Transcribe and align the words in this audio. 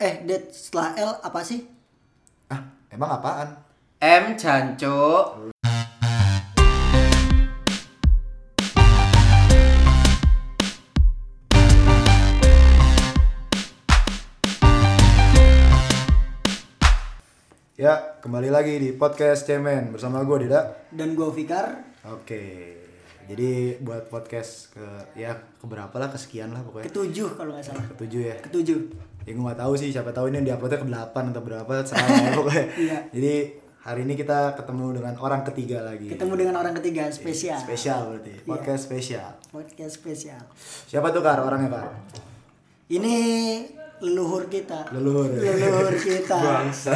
Eh, 0.00 0.24
Det 0.24 0.48
setelah 0.48 0.96
L 0.96 1.12
apa 1.20 1.44
sih? 1.44 1.60
Ah, 2.48 2.72
emang 2.88 3.20
apaan? 3.20 3.52
M 4.00 4.32
Canco. 4.32 4.96
Ya, 17.76 18.16
kembali 18.24 18.48
lagi 18.48 18.80
di 18.80 18.96
podcast 18.96 19.44
Cemen 19.44 19.92
bersama 19.92 20.24
gue 20.24 20.48
Dida. 20.48 20.88
Dan 20.88 21.12
gue 21.12 21.28
Fikar. 21.28 21.76
Oke. 22.08 22.44
Jadi 23.28 23.76
buat 23.84 24.08
podcast 24.08 24.72
ke 24.72 25.12
ya 25.12 25.36
keberapa 25.60 25.92
lah 26.00 26.08
kesekian 26.08 26.56
lah 26.56 26.64
pokoknya. 26.64 26.88
Ketujuh 26.88 27.36
kalau 27.36 27.52
nggak 27.52 27.68
salah. 27.68 27.84
Ketujuh 27.84 28.20
ya. 28.32 28.36
Ketujuh. 28.40 29.09
Ya 29.28 29.36
gue 29.36 29.44
gak 29.44 29.60
tahu 29.60 29.72
sih 29.76 29.92
siapa 29.92 30.10
tahu 30.10 30.32
ini 30.32 30.40
diuploadnya 30.40 30.80
ke 30.80 30.88
8 30.88 31.30
atau 31.32 31.42
berapa 31.44 31.72
salah 31.84 32.08
ya 32.08 32.32
pokoknya. 32.40 32.64
Iya. 32.74 32.98
Jadi 33.12 33.34
hari 33.84 34.00
ini 34.08 34.14
kita 34.16 34.56
ketemu 34.56 34.96
dengan 34.96 35.14
orang 35.20 35.42
ketiga 35.44 35.84
lagi. 35.84 36.08
Ketemu 36.08 36.34
dengan 36.40 36.54
orang 36.56 36.74
ketiga 36.80 37.12
spesial. 37.12 37.60
Spesial 37.60 38.00
berarti. 38.08 38.32
Podcast 38.48 38.82
spesial. 38.88 39.30
Podcast 39.52 39.92
spesial. 40.00 40.42
Siapa 40.88 41.12
tuh 41.12 41.20
Kar 41.20 41.44
orangnya 41.44 41.68
Kar? 41.68 41.88
Ini 42.90 43.14
leluhur 44.00 44.48
kita. 44.48 44.88
Leluhur. 44.96 45.28
ya? 45.36 45.52
Leluhur 45.52 45.92
kita. 46.00 46.36
Bangsa. 46.48 46.90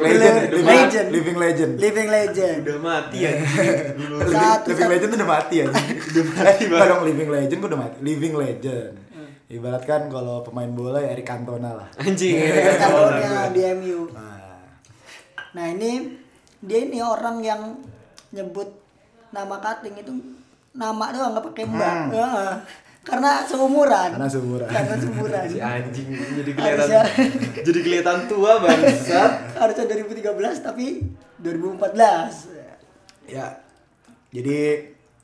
Legend, 0.00 0.48
Living 0.48 0.48
living, 0.48 0.68
legend. 0.72 1.08
living 1.12 1.36
legend. 1.38 1.72
Living 1.76 2.08
legend. 2.08 2.58
Udah 2.64 2.80
mati 2.80 3.18
ya. 3.20 3.30
Satu 4.32 4.72
living 4.72 4.80
satu. 4.80 4.92
legend 4.96 5.08
tuh 5.12 5.18
udah 5.20 5.30
mati 5.30 5.54
ya. 5.60 5.66
udah 5.68 6.24
mati 6.32 6.64
banget. 6.72 6.88
dong 6.88 7.02
living 7.04 7.28
legend 7.28 7.58
udah 7.60 7.78
mati. 7.78 7.96
Living 8.00 8.34
legend. 8.34 8.92
Ibaratkan 9.48 10.12
kalau 10.12 10.44
pemain 10.44 10.68
bola 10.68 11.00
ya 11.00 11.16
Eric 11.16 11.24
Cantona 11.24 11.72
lah. 11.72 11.88
Anjing. 11.96 12.36
Kantornya 12.76 13.48
di 13.48 13.60
MU. 13.80 14.12
Nah, 14.12 14.36
Nah 15.56 15.66
ini 15.72 16.20
dia 16.60 16.84
ini 16.84 17.00
orang 17.00 17.40
yang 17.40 17.80
nyebut 18.28 18.68
nama 19.32 19.56
cutting 19.56 19.96
itu 19.96 20.12
nama 20.76 21.04
doang 21.10 21.32
nggak 21.32 21.46
pakai 21.48 21.64
mbak. 21.64 21.94
Hmm. 21.96 22.10
Heeh. 22.12 22.52
Karena 23.08 23.40
seumuran. 23.48 24.20
karena 24.20 24.28
seumuran. 24.28 24.68
Karena 24.68 24.94
seumuran. 25.00 25.46
Si 25.56 25.60
anjing 25.64 26.08
jadi 26.12 26.50
kelihatan 26.52 26.76
Harusnya 26.76 27.02
jadi 27.64 27.80
kelihatan 27.80 28.18
tua 28.28 28.52
bangsat. 28.60 29.32
harusnya 29.56 29.84
2013 29.88 30.60
tapi 30.60 30.86
2014. 31.40 33.32
Ya. 33.32 33.64
Jadi 34.28 34.58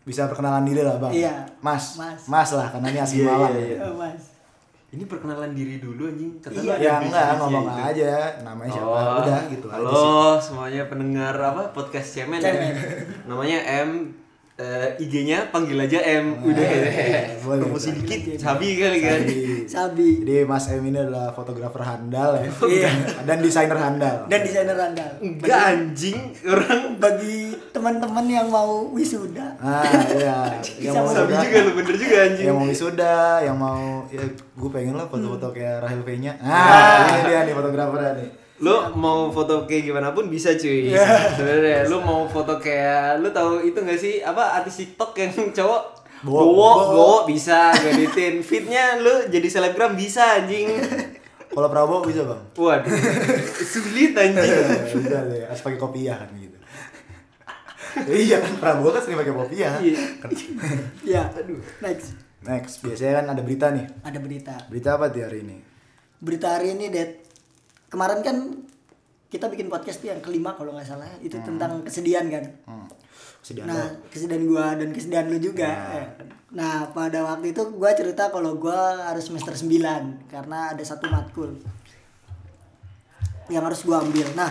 bisa 0.04 0.28
perkenalan 0.28 0.62
diri 0.62 0.80
lah, 0.80 0.96
Bang. 0.98 1.10
Iya. 1.10 1.48
Mas. 1.58 1.96
Mas. 1.96 2.22
Mas 2.24 2.50
lah 2.52 2.68
karena 2.68 2.86
ini 2.88 3.00
asli 3.00 3.18
Iya, 3.18 3.26
Malang. 3.26 3.50
iya, 3.50 3.58
ya. 3.58 3.66
iya. 3.66 3.78
Oh, 3.82 3.96
Mas. 3.96 4.22
Ini 4.92 5.04
perkenalan 5.04 5.50
diri 5.50 5.76
dulu 5.76 6.06
anjing. 6.06 6.32
Kata 6.38 6.54
Iya. 6.54 6.74
Ya 6.78 6.94
enggak 7.00 7.26
ngomong 7.36 7.66
gitu. 7.66 7.82
aja 7.82 8.10
namanya 8.40 8.70
siapa. 8.70 8.86
Oh, 8.86 9.18
Udah 9.18 9.40
gitu 9.48 9.66
aja 9.66 9.80
sih. 9.80 9.88
Halo 9.90 10.38
semuanya 10.38 10.82
pendengar 10.86 11.34
apa 11.34 11.62
podcast 11.72 12.08
Cemen, 12.14 12.38
Cemen. 12.38 12.70
ya. 12.70 12.84
Namanya 13.26 13.58
M 13.82 13.90
eh, 14.54 14.94
IG-nya 14.96 15.50
panggil 15.50 15.74
aja 15.76 15.98
M. 15.98 16.38
Udah 16.40 16.62
Eh, 16.62 17.34
boleh. 17.40 17.66
Promosi 17.66 17.90
dikit 17.92 18.38
sabi 18.38 18.76
kali 18.76 18.98
kan. 18.98 19.20
Sabi 19.64 20.22
jadi 20.22 20.44
Mas 20.44 20.68
M 20.68 20.84
ini 20.84 20.94
adalah 20.96 21.30
fotografer 21.30 21.80
handal 21.80 22.38
ya. 22.38 22.46
Iya. 22.64 22.90
Dan 23.22 23.38
desainer 23.40 23.74
handal. 23.74 24.16
dan 24.24 24.40
desainer 24.40 24.76
andal. 24.76 25.10
Enggak 25.18 25.60
anjing 25.68 26.18
orang 26.44 26.96
Bagi 26.96 27.38
teman-teman 27.70 28.24
yang 28.24 28.46
mau 28.46 28.86
wisuda. 28.88 29.58
Ah, 29.58 29.82
iya. 30.08 30.36
Yang 30.84 30.94
mau 30.94 31.10
sabi 31.10 31.32
wisuda, 31.32 31.42
juga 31.42 31.58
lu 31.58 31.70
bener 31.74 31.94
juga 31.96 32.16
anjing. 32.22 32.46
yang 32.46 32.54
mau 32.54 32.66
wisuda, 32.66 33.14
yang 33.42 33.56
mau 33.56 33.82
ya 34.08 34.22
gue 34.30 34.70
pengen 34.70 34.94
lah 34.94 35.06
foto-foto 35.06 35.50
kayak 35.50 35.82
Rahel 35.82 36.00
V-nya. 36.00 36.32
Ah. 36.38 36.54
Ah, 36.54 36.98
ini 37.10 37.20
dia 37.26 37.40
nih 37.42 37.52
fotografernya 37.52 38.12
nih. 38.16 38.28
Lu 38.64 38.76
mau 38.96 39.28
foto 39.28 39.68
kayak 39.68 39.92
gimana 39.92 40.16
pun 40.16 40.32
bisa 40.32 40.56
cuy 40.56 40.88
sebenarnya 41.36 41.84
lu 41.92 42.00
mau 42.00 42.24
foto 42.24 42.56
kayak 42.56 43.20
lu 43.20 43.28
tahu 43.28 43.60
itu 43.60 43.76
gak 43.76 44.00
sih 44.00 44.24
apa 44.24 44.56
artis 44.60 44.80
TikTok 44.80 45.12
yang 45.20 45.30
cowok 45.60 45.82
Bowo. 46.24 46.40
Bowo, 46.48 47.12
bisa 47.28 47.68
ngeditin 47.76 48.40
fitnya 48.40 48.96
lu 48.96 49.28
jadi 49.28 49.44
selebgram 49.44 49.92
bisa 49.92 50.40
anjing 50.40 50.72
Kalau 51.54 51.70
Prabowo 51.70 52.02
bisa 52.02 52.26
bang? 52.26 52.42
waduh 52.58 52.90
sulit 53.62 54.16
anjing 54.16 54.42
bisa 54.88 55.18
deh, 55.28 55.44
harus 55.46 55.62
pakai 55.62 55.78
kopiah 55.78 56.18
kan 56.18 56.32
gitu. 56.34 56.58
iya 58.10 58.42
kan 58.42 58.58
Prabowo 58.58 58.90
kan 58.90 59.06
sering 59.06 59.22
pakai 59.22 59.30
kopiah. 59.30 59.78
Iya. 59.78 60.02
Ya. 61.06 61.22
Aduh. 61.30 61.62
Next. 61.78 62.18
Next, 62.42 62.82
biasanya 62.84 63.22
kan 63.22 63.26
ada 63.38 63.42
berita 63.46 63.70
nih. 63.70 63.86
Ada 64.04 64.18
berita. 64.18 64.54
Berita 64.68 64.98
apa 65.00 65.08
di 65.08 65.20
hari 65.24 65.46
ini? 65.46 65.56
Berita 66.20 66.58
hari 66.58 66.76
ini, 66.76 66.92
Det. 66.92 67.24
Kemarin 67.94 68.26
kan 68.26 68.36
kita 69.30 69.46
bikin 69.46 69.70
podcast 69.70 70.02
tuh 70.02 70.10
yang 70.10 70.18
kelima 70.18 70.58
kalau 70.58 70.74
nggak 70.74 70.82
salah. 70.84 71.06
Itu 71.22 71.38
tentang 71.38 71.86
kesedihan 71.86 72.26
kan. 72.26 72.44
Hmm. 72.66 72.90
Kesedihan 73.38 73.70
Nah, 73.70 73.86
lo. 73.86 74.10
kesedihan 74.10 74.42
gua 74.42 74.66
dan 74.74 74.88
kesedihan 74.90 75.30
lu 75.30 75.38
juga. 75.38 75.70
Eh, 75.94 76.06
Nah, 76.54 76.90
pada 76.90 77.22
waktu 77.22 77.50
itu 77.50 77.62
gua 77.74 77.94
cerita 77.94 78.30
kalau 78.30 78.58
gua 78.58 79.10
harus 79.10 79.26
semester 79.26 79.54
9 79.54 80.26
karena 80.26 80.74
ada 80.74 80.82
satu 80.82 81.06
matkul 81.06 81.54
yang 83.46 83.62
harus 83.62 83.86
gua 83.86 84.02
ambil. 84.02 84.26
Nah, 84.34 84.50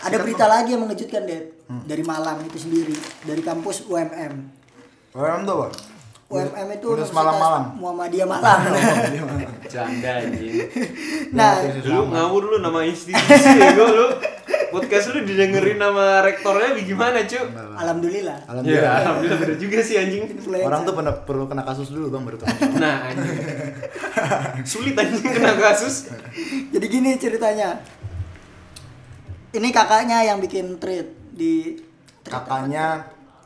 ada 0.00 0.16
berita 0.20 0.44
lagi 0.44 0.76
yang 0.76 0.84
mengejutkan, 0.84 1.24
Det. 1.24 1.64
Dari 1.84 2.04
Malang 2.04 2.44
itu 2.44 2.60
sendiri, 2.60 2.92
dari 3.24 3.40
kampus 3.40 3.88
UMM. 3.88 4.32
Orang 5.16 5.48
tuh? 5.48 5.72
UMM 6.28 6.68
itu 6.72 6.86
Universitas 6.88 7.16
Malang-Malang. 7.16 7.64
Muhammadiyah 7.76 8.28
Malang. 8.28 8.60
canda 9.68 10.10
anjing 10.22 10.66
nah, 11.36 11.62
lu 11.84 12.08
ngawur 12.10 12.42
lu 12.54 12.56
nama 12.58 12.82
institusi 12.86 13.50
ya 13.58 13.74
gua 13.76 13.88
lu 13.90 14.06
podcast 14.72 15.12
lu 15.12 15.20
didengerin 15.28 15.76
nama 15.76 16.24
rektornya 16.24 16.72
gimana 16.80 17.28
cu 17.28 17.36
alhamdulillah. 17.76 18.38
ya 18.40 18.48
Alhamdulillah. 18.48 18.92
alhamdulillah 19.04 19.38
bener 19.44 19.56
juga 19.60 19.78
sih 19.84 20.00
anjing. 20.00 20.24
Orang 20.64 20.88
tuh 20.88 20.96
pernah 20.96 21.12
perlu 21.12 21.44
kena 21.44 21.60
kasus 21.60 21.92
dulu 21.92 22.08
bang 22.08 22.24
baru 22.24 22.36
tahu. 22.40 22.48
nah 22.82 23.12
anjing 23.12 23.36
sulit 24.64 24.96
anjing 24.96 25.20
kena 25.28 25.52
kasus 25.60 26.08
Jadi 26.72 26.86
gini 26.88 27.20
ceritanya. 27.20 27.84
Ini 29.52 29.68
kakaknya 29.68 30.24
yang 30.24 30.40
bikin 30.40 30.80
tweet 30.80 31.12
di 31.36 31.76
apa? 32.24 32.40
Kakaknya 32.40 32.86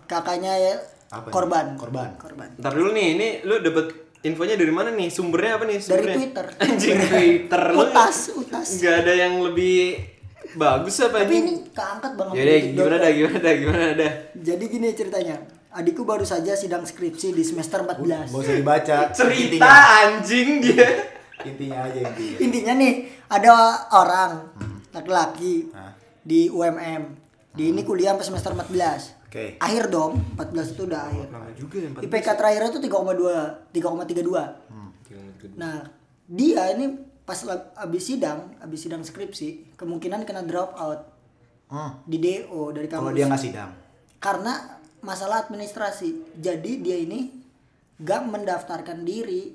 kakaknya 0.07 0.55
ya, 0.55 0.75
Apa 1.11 1.35
korban. 1.35 1.75
Korban. 1.75 2.15
Korban. 2.15 2.49
Ntar 2.63 2.71
dulu 2.71 2.95
nih, 2.95 3.07
ini 3.19 3.29
lu 3.43 3.59
dapet 3.59 4.06
infonya 4.23 4.55
dari 4.57 4.73
mana 4.73 4.89
nih? 4.91 5.09
Sumbernya 5.11 5.59
apa 5.59 5.65
nih? 5.67 5.79
Dari 5.79 5.85
Sumbernya? 5.85 6.17
Twitter. 6.17 6.47
Anjing 6.65 6.99
Twitter 7.03 7.63
lu. 7.73 7.79
Utas, 7.85 8.17
utas. 8.33 8.67
Nggak 8.79 8.95
ada 9.03 9.13
yang 9.13 9.35
lebih 9.43 9.77
bagus 10.57 10.95
apa 11.03 11.21
Tapi 11.21 11.37
anjing? 11.37 11.45
ini 11.45 11.55
keangkat 11.75 12.13
banget. 12.17 12.35
Yaudah, 12.35 12.59
gimana 12.63 12.97
dah, 12.97 13.11
gimana 13.13 13.39
dah, 13.39 13.55
gimana 13.55 13.87
dah. 13.93 14.13
Jadi 14.33 14.65
gini 14.67 14.89
ceritanya. 14.93 15.37
Adikku 15.77 16.09
baru 16.09 16.25
saja 16.25 16.57
sidang 16.57 16.89
skripsi 16.89 17.37
di 17.37 17.45
semester 17.45 17.85
14. 17.85 18.33
Gak 18.33 18.41
usah 18.41 18.57
dibaca. 18.57 18.97
Cerita 19.19 19.61
Intinya, 19.61 19.77
anjing 20.01 20.49
dia. 20.65 20.89
intinya 21.45 21.79
aja 21.85 22.01
intinya. 22.01 22.37
Intinya 22.41 22.73
nih, 22.81 22.95
ada 23.29 23.53
orang 23.93 24.33
laki-laki 24.89 25.69
Hah? 25.77 25.93
di 26.25 26.49
UMM. 26.49 27.03
Di 27.53 27.73
ini 27.73 27.85
kuliah 27.85 28.17
sampai 28.17 28.25
semester 28.25 28.53
14. 28.57 29.16
Oke. 29.27 29.59
Akhir 29.59 29.91
dong, 29.91 30.23
14 30.39 30.73
itu 30.79 30.83
udah 30.87 31.01
akhir. 31.11 31.27
Lama 31.35 31.51
juga 31.59 31.77
ya, 31.83 31.91
IPK 31.99 32.29
terakhirnya 32.39 32.71
tuh 32.71 32.83
3,2, 32.83 33.75
3,32. 33.75 35.59
Nah, 35.59 35.83
dia 36.27 36.63
ini 36.75 36.87
pas 37.27 37.39
abis 37.77 38.03
sidang, 38.07 38.55
abis 38.63 38.87
sidang 38.87 39.03
skripsi, 39.03 39.75
kemungkinan 39.75 40.23
kena 40.23 40.47
drop 40.47 40.79
out 40.79 41.01
Hmm. 41.67 41.99
di 42.07 42.23
DO 42.23 42.71
dari 42.71 42.87
kampus. 42.87 43.03
Kalau 43.03 43.11
dia 43.11 43.27
nggak 43.27 43.43
sidang. 43.43 43.71
Karena 44.23 44.79
masalah 45.03 45.43
administrasi. 45.43 46.39
Jadi 46.39 46.79
dia 46.79 46.95
ini 46.95 47.27
gak 47.99 48.23
mendaftarkan 48.23 49.03
diri. 49.03 49.51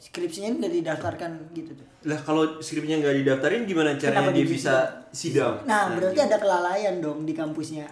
Skripsinya 0.00 0.48
ini 0.48 0.56
gak 0.64 0.74
didaftarkan 0.80 1.30
gitu 1.52 1.76
tuh. 1.76 1.84
Lah 2.08 2.20
kalau 2.24 2.60
skripnya 2.64 3.00
nggak 3.00 3.20
didaftarin 3.20 3.68
gimana 3.68 4.00
caranya 4.00 4.28
Kenapa 4.28 4.32
dia 4.32 4.44
dia 4.44 4.52
bisa 4.52 4.74
sidang? 5.12 5.60
Nah, 5.68 5.92
berarti 5.92 6.20
ada 6.24 6.36
kelalaian 6.40 7.04
dong 7.04 7.28
di 7.28 7.36
kampusnya. 7.36 7.84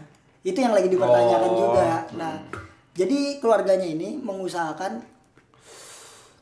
Itu 0.45 0.57
yang 0.57 0.71
lagi 0.71 0.87
dipertanyakan 0.87 1.49
Oh. 1.49 1.57
juga. 1.59 1.89
Nah, 2.13 2.33
jadi 2.93 3.37
keluarganya 3.37 3.87
ini 3.87 4.17
mengusahakan 4.17 5.03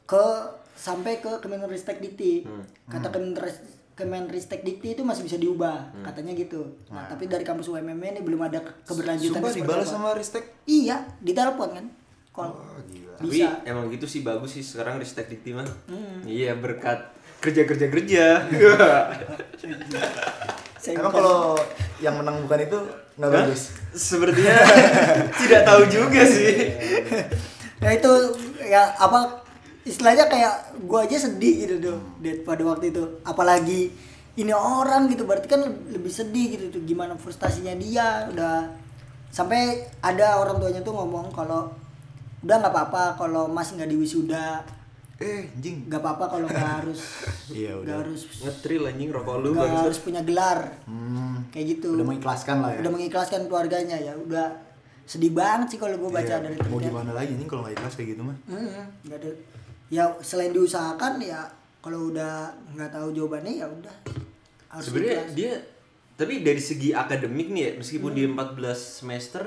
ke 0.05 0.25
sampai 0.75 1.17
ke 1.17 1.39
Kemenristek 1.39 1.99
Dikti. 1.99 2.45
Kata 2.85 3.09
Kemenris 3.09 3.57
Kemenristek 3.93 4.61
Dikti 4.61 4.93
itu 4.93 5.01
masih 5.01 5.23
bisa 5.23 5.37
diubah, 5.37 5.91
katanya 6.03 6.35
gitu. 6.35 6.61
Nah, 6.89 7.07
tapi 7.07 7.27
dari 7.27 7.43
kampus 7.43 7.69
UMM 7.69 7.95
ini 7.95 8.21
belum 8.21 8.41
ada 8.43 8.59
ke- 8.59 8.75
keberlanjutan 8.85 9.39
Sumpah 9.39 9.55
dibalas 9.55 9.87
apa. 9.87 9.93
sama 9.95 10.09
Ristek. 10.13 10.43
Iya, 10.65 11.03
ditelepon 11.19 11.69
kan. 11.71 11.85
Call. 12.31 12.51
Oh, 12.51 12.79
gila. 12.83 13.15
Tapi 13.15 13.27
Bisa. 13.31 13.49
emang 13.63 13.87
gitu 13.87 14.07
sih 14.07 14.21
bagus 14.21 14.51
sih 14.51 14.63
sekarang 14.63 14.97
Ristek 14.97 15.27
Dikti 15.27 15.51
mah. 15.53 15.67
Hmm. 15.87 16.19
Iya 16.25 16.55
berkat 16.55 16.99
kerja 17.39 17.63
kerja 17.63 17.87
kerja. 17.93 18.25
Saya 20.83 20.99
Emang 20.99 21.15
kalau 21.15 21.55
yang 22.03 22.19
menang 22.19 22.43
bukan 22.43 22.67
itu 22.67 22.79
nggak 23.15 23.31
bagus. 23.31 23.71
Sepertinya 23.95 24.51
tidak 25.41 25.63
tahu 25.63 25.87
juga 25.87 26.27
sih. 26.27 26.75
Nah, 27.79 27.95
itu 27.95 28.13
ya 28.67 28.91
apa 28.99 29.47
istilahnya 29.87 30.27
kayak 30.27 30.83
gua 30.91 31.07
aja 31.07 31.23
sedih 31.23 31.55
gitu 31.63 31.75
tuh 31.79 31.99
Dad, 32.19 32.43
pada 32.43 32.67
waktu 32.67 32.91
itu. 32.91 33.23
Apalagi 33.23 33.95
ini 34.35 34.51
orang 34.51 35.07
gitu 35.07 35.23
berarti 35.23 35.47
kan 35.47 35.63
lebih 35.87 36.11
sedih 36.11 36.59
gitu 36.59 36.75
tuh. 36.75 36.83
Gimana 36.83 37.15
frustasinya 37.15 37.79
dia 37.79 38.27
udah. 38.35 38.75
Sampai 39.31 39.87
ada 40.03 40.43
orang 40.43 40.59
tuanya 40.59 40.83
tuh 40.83 40.99
ngomong 40.99 41.31
kalau 41.31 41.71
udah 42.43 42.57
nggak 42.59 42.75
apa-apa 42.75 43.23
kalau 43.23 43.47
mas 43.47 43.71
nggak 43.71 43.87
di 43.87 43.95
wisuda 43.95 44.67
eh 45.19 45.47
anjing 45.47 45.87
nggak 45.87 45.99
apa-apa 45.99 46.25
kalau 46.29 46.47
nggak 46.47 46.71
harus 46.79 47.01
Iya, 47.49 47.75
nggak 47.75 47.85
udah. 47.85 47.97
harus 47.99 48.21
Ngetril 48.39 48.83
anjing 48.85 49.11
rokok 49.11 49.37
lu 49.39 49.49
nggak 49.53 49.71
harus 49.83 49.99
punya 49.99 50.23
gelar 50.23 50.61
hmm, 50.85 51.51
kayak 51.51 51.67
gitu 51.71 51.93
udah 51.93 52.07
mengikhlaskan 52.07 52.57
lah 52.59 52.71
ya 52.71 52.79
udah 52.81 52.93
mengikhlaskan 52.93 53.41
keluarganya 53.47 53.97
ya 53.97 54.15
udah 54.15 54.49
sedih 55.03 55.31
banget 55.31 55.67
sih 55.69 55.79
kalau 55.79 55.97
gue 55.97 56.09
baca 56.09 56.25
Iya, 56.33 56.41
dari 56.41 56.57
mau 56.65 56.79
gimana 56.79 57.13
lagi 57.13 57.33
nih 57.33 57.45
kalau 57.45 57.63
nggak 57.63 57.75
ikhlas 57.77 57.95
kayak 57.95 58.09
gitu 58.11 58.23
mah 58.23 58.37
Hmm, 58.45 58.87
nggak 59.03 59.19
ada. 59.19 59.31
Ya 59.89 60.05
selain 60.21 60.51
diusahakan 60.51 61.19
ya 61.19 61.43
kalau 61.79 62.09
udah 62.09 62.49
nggak 62.71 62.89
tahu 62.89 63.13
jawabannya 63.13 63.53
ya 63.57 63.67
udah. 63.67 63.95
Harus 64.69 64.85
Sebenarnya 64.87 65.21
ikhlas. 65.23 65.35
dia 65.35 65.53
tapi 66.13 66.41
dari 66.41 66.59
segi 66.59 66.91
akademik 66.93 67.51
nih 67.51 67.63
ya, 67.63 67.71
meskipun 67.77 68.11
Hmm. 68.11 68.17
dia 68.17 68.27
14 68.27 68.73
semester 69.01 69.43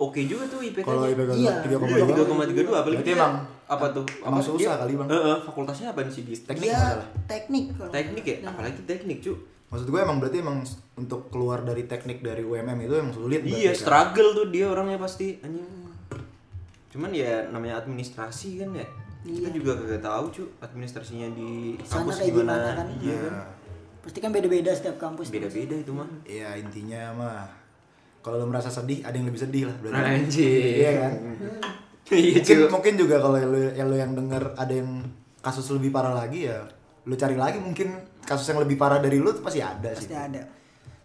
oke 0.00 0.20
juga 0.22 0.44
tuh 0.46 0.60
IPK-nya. 0.62 0.88
kalau 0.88 1.04
IPK 1.04 1.30
Iya. 1.36 1.52
tiga 1.60 1.76
koma 1.76 1.92
Iya, 1.92 2.02
dua 2.02 2.16
3,32 2.16 2.72
apalagi 2.72 2.96
Berarti 2.96 3.04
dia 3.04 3.14
emang 3.14 3.34
apa 3.66 3.86
tuh? 3.90 4.04
emang 4.18 4.32
Apa 4.34 4.48
susah 4.48 4.74
kali, 4.76 4.92
Bang. 4.94 5.08
Heeh, 5.08 5.36
fakultasnya 5.42 5.86
apa 5.88 6.00
sih 6.08 6.22
di 6.22 6.34
teknik 6.34 6.62
dia 6.62 6.72
nggak 6.72 6.90
salah 6.90 7.08
teknik 7.26 7.64
kalau. 7.70 7.90
teknik 7.90 8.24
ya? 8.24 8.36
Nah, 8.40 8.50
Apalagi 8.50 8.80
teknik, 8.82 9.18
cu. 9.20 9.32
maksud 9.68 9.86
gue 9.86 10.00
emang 10.00 10.16
berarti 10.16 10.38
emang 10.38 10.58
untuk 10.96 11.20
keluar 11.28 11.60
dari 11.60 11.84
teknik 11.84 12.18
dari 12.18 12.42
UMM 12.42 12.78
itu 12.80 12.94
emang 12.96 13.12
sulit 13.12 13.40
berarti 13.40 13.60
Iya, 13.60 13.70
kan? 13.70 13.78
struggle 13.78 14.30
tuh 14.34 14.46
dia 14.48 14.66
orangnya 14.66 14.96
pasti 14.96 15.38
anjing. 15.38 15.68
Cuman 16.90 17.10
ya 17.12 17.46
namanya 17.46 17.78
administrasi 17.78 18.58
kan 18.58 18.74
ya. 18.74 18.86
Kita 19.20 19.52
juga 19.52 19.76
kagak 19.76 20.00
tahu, 20.00 20.24
cu, 20.32 20.42
administrasinya 20.58 21.28
di 21.30 21.76
Iya. 21.76 21.84
Sana 21.84 21.94
kampus 22.02 22.16
kayak 22.16 22.30
gimana. 22.32 22.50
gimana 22.50 22.68
kan? 22.74 22.86
Iya. 22.98 23.22
Pasti 24.00 24.18
kan 24.18 24.30
beda-beda 24.32 24.70
setiap 24.72 24.96
kampus. 24.96 25.28
Beda-beda 25.28 25.76
itu 25.76 25.92
mah. 25.92 26.08
Iya 26.24 26.56
intinya 26.56 27.02
mah 27.12 27.44
kalau 28.20 28.36
lo 28.40 28.46
merasa 28.48 28.68
sedih 28.68 29.00
ada 29.04 29.16
yang 29.16 29.28
lebih 29.28 29.40
sedih 29.40 29.64
lah 29.68 29.76
berarti. 29.80 30.10
Anjing. 30.20 30.74
Iya 30.80 30.92
kan? 30.96 31.12
Iya, 32.10 32.42
mungkin 32.42 32.58
mungkin 32.74 32.94
juga 32.98 33.22
kalau 33.22 33.38
lo, 33.38 33.70
ya 33.70 33.86
lo 33.86 33.94
yang 33.94 34.18
denger 34.18 34.58
ada 34.58 34.74
yang 34.74 34.98
kasus 35.38 35.70
lebih 35.70 35.94
parah 35.94 36.10
lagi 36.10 36.50
ya 36.50 36.66
lo 37.06 37.14
cari 37.14 37.38
lagi 37.38 37.62
mungkin 37.62 38.02
kasus 38.26 38.50
yang 38.50 38.58
lebih 38.58 38.74
parah 38.74 38.98
dari 38.98 39.22
lo 39.22 39.30
tuh 39.30 39.46
pasti 39.46 39.62
ada 39.62 39.94
sih. 39.94 40.10
Pasti 40.10 40.18
ada. 40.18 40.42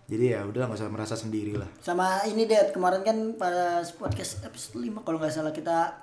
Jadi 0.06 0.26
ya 0.34 0.42
udah 0.46 0.70
nggak 0.70 0.82
usah 0.82 0.90
merasa 0.90 1.14
sendiri 1.14 1.62
lah. 1.62 1.70
Sama 1.78 2.26
ini 2.26 2.50
deh 2.50 2.74
kemarin 2.74 3.06
kan 3.06 3.18
pada 3.38 3.86
podcast 3.98 4.42
episode 4.50 4.82
5 4.82 5.06
kalau 5.06 5.18
nggak 5.22 5.34
salah 5.34 5.54
kita 5.54 5.94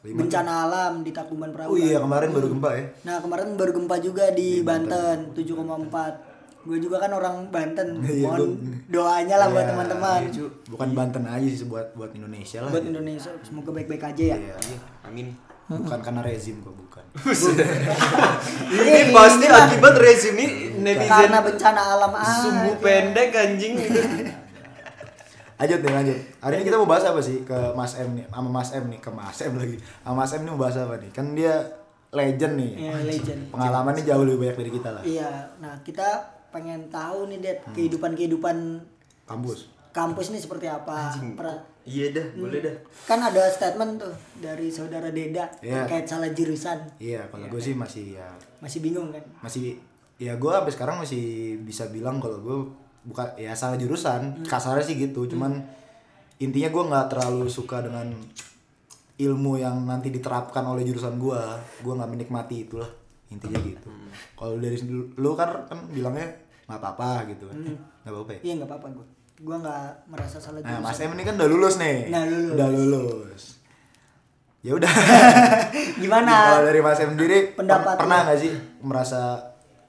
Lima. 0.00 0.24
bencana 0.24 0.52
alam 0.64 0.92
di 1.04 1.12
Takuban 1.12 1.52
Perahu. 1.52 1.76
Oh 1.76 1.78
iya 1.80 2.00
kemarin 2.00 2.28
baru 2.32 2.46
gempa 2.52 2.70
ya. 2.72 2.84
Nah 3.04 3.16
kemarin 3.20 3.48
baru 3.56 3.72
gempa 3.76 3.96
juga 4.00 4.32
di, 4.32 4.64
Banten 4.64 5.36
7,4 5.36 6.29
Gue 6.60 6.76
juga 6.76 7.00
kan 7.00 7.08
orang 7.10 7.48
Banten 7.48 8.04
Iya, 8.04 8.28
Mohon 8.28 8.60
doanya 8.86 9.36
lah 9.40 9.48
buat 9.48 9.64
Iya, 9.64 9.70
teman-teman 9.72 10.20
Bukan 10.68 10.88
Banten 10.92 11.24
aja 11.24 11.48
sih 11.48 11.64
buat 11.64 11.96
buat 11.96 12.12
Indonesia 12.12 12.60
lah. 12.60 12.68
Buat 12.68 12.84
gitu. 12.84 12.92
Indonesia 12.92 13.30
Semoga 13.40 13.70
baik-baik 13.72 14.02
aja 14.04 14.24
ya 14.32 14.36
Iya. 14.36 14.54
Amin. 15.08 15.32
Bukan 15.70 16.02
karena 16.02 16.20
rezim 16.26 16.58
kok 16.60 16.74
bukan. 16.82 17.04
Ini 18.74 19.14
pasti 19.14 19.46
akibat 19.46 19.94
resume 20.02 20.44
netizen 20.82 21.30
Karena 21.30 21.38
bencana 21.46 21.80
alam 21.94 22.10
aja 22.10 22.42
sumbu 22.42 22.74
pendek 22.82 23.30
anjing. 23.30 23.78
Lanjut 25.60 25.78
nih 25.78 25.92
lanjut. 25.92 26.18
Hari 26.40 26.54
ini 26.58 26.64
kita 26.66 26.74
mau 26.74 26.90
bahas 26.90 27.06
apa 27.06 27.20
sih 27.22 27.46
ke 27.46 27.54
Mas 27.78 27.94
M 27.94 28.18
nih, 28.18 28.26
sama 28.26 28.48
Mas 28.50 28.70
M 28.72 28.84
nih, 28.88 28.98
ke 28.98 29.10
Mas 29.12 29.38
M 29.44 29.52
lagi. 29.54 29.76
Sama 30.02 30.14
Mas 30.18 30.32
M 30.34 30.40
nih 30.42 30.50
mau 30.50 30.58
bahas 30.58 30.76
apa 30.80 30.94
nih? 30.98 31.10
Kan 31.14 31.26
dia 31.38 31.54
legend 32.10 32.54
nih. 32.58 32.72
Iya 32.74 32.94
legend 33.06 33.40
Pengalamannya 33.54 34.02
jauh 34.02 34.24
lebih 34.26 34.38
banyak 34.42 34.56
dari 34.58 34.70
kita 34.74 34.88
lah. 34.90 35.02
Iya 35.06 35.30
Nah 35.62 35.78
kita 35.86 36.08
pengen 36.50 36.86
tahu 36.86 37.26
nih 37.26 37.38
Det 37.38 37.56
Kehidupan-kehidupan 37.72 38.56
Kampus. 39.24 39.70
kampus 39.90 40.30
nih 40.30 40.38
seperti 40.38 40.66
apa? 40.66 41.10
Per- 41.34 41.66
Iya 41.80 42.12
dah, 42.12 42.26
boleh 42.36 42.60
dah. 42.60 42.76
Kan 43.08 43.18
ada 43.18 43.48
statement 43.48 43.96
tuh 43.96 44.12
Dari 44.36 44.68
saudara 44.68 45.08
Deda 45.08 45.48
Iya. 45.58 45.82
Terkait 45.82 46.06
salah 46.06 46.30
jurusan. 46.30 46.76
Iya, 46.98 47.24
kalau 47.26 47.48
gue 47.48 47.58
sih 47.58 47.72
masih 47.72 48.20
ya. 48.20 48.28
Masih 48.60 48.78
bingung 48.80 49.10
kan? 49.10 49.24
Masih 49.40 49.80
ya 50.20 50.36
gue 50.36 50.50
sampai 50.50 50.70
sekarang 50.70 50.96
masih 51.00 51.22
bisa 51.58 51.88
bilang 51.88 52.20
kalau 52.20 52.38
gue 52.38 52.56
bukan 53.02 53.26
ya 53.34 53.56
salah 53.56 53.74
jurusan. 53.74 54.44
Kasarnya 54.44 54.84
sih 54.84 55.00
gitu 55.00 55.24
cuman 55.26 55.56
intinya 56.36 56.68
gue 56.68 56.82
nggak 56.86 57.06
terlalu 57.08 57.48
suka 57.48 57.80
dengan 57.80 58.12
ilmu 59.16 59.56
yang 59.56 59.84
nanti 59.84 60.08
diterapkan 60.08 60.64
oleh 60.64 60.80
jurusan 60.80 61.16
gue 61.16 61.40
gue 61.80 61.92
nggak 61.92 62.08
menikmati 62.08 62.64
itulah 62.64 62.88
intinya 63.30 63.58
gitu. 63.58 63.88
Kalau 64.32 64.54
dari 64.56 64.76
lu 65.14 65.30
kan 65.32 65.48
kan 65.64 65.78
bilangnya 65.86 66.26
nggak 66.66 66.76
apa-apa 66.76 67.26
gitu 67.28 67.46
kan. 67.46 67.56
Nggak 68.02 68.10
apa-apa 68.10 68.30
ya? 68.32 68.40
Iya 68.42 68.52
nggak 68.58 68.68
apa-apa 68.68 68.86
gue 68.92 69.06
Gue 69.40 69.56
nggak 69.56 69.86
merasa 70.06 70.36
salah 70.36 70.60
nah 70.60 70.78
mas 70.80 70.98
M 70.98 71.10
ini 71.10 71.22
kan 71.22 71.34
udah 71.34 71.48
lulus 71.48 71.74
nih. 71.76 72.08
Nah, 72.08 72.22
lulus. 72.22 72.52
udah 72.52 72.68
lulus. 72.68 73.44
Ya 74.60 74.72
udah. 74.74 74.92
Gimana? 76.02 76.32
kalau 76.52 76.68
dari 76.68 76.80
mas 76.80 77.00
M 77.00 77.14
sendiri 77.14 77.38
per- 77.50 77.64
Pendapat 77.64 77.94
pernah 77.96 78.18
lu? 78.18 78.24
nggak 78.26 78.38
sih 78.38 78.52
merasa 78.78 79.20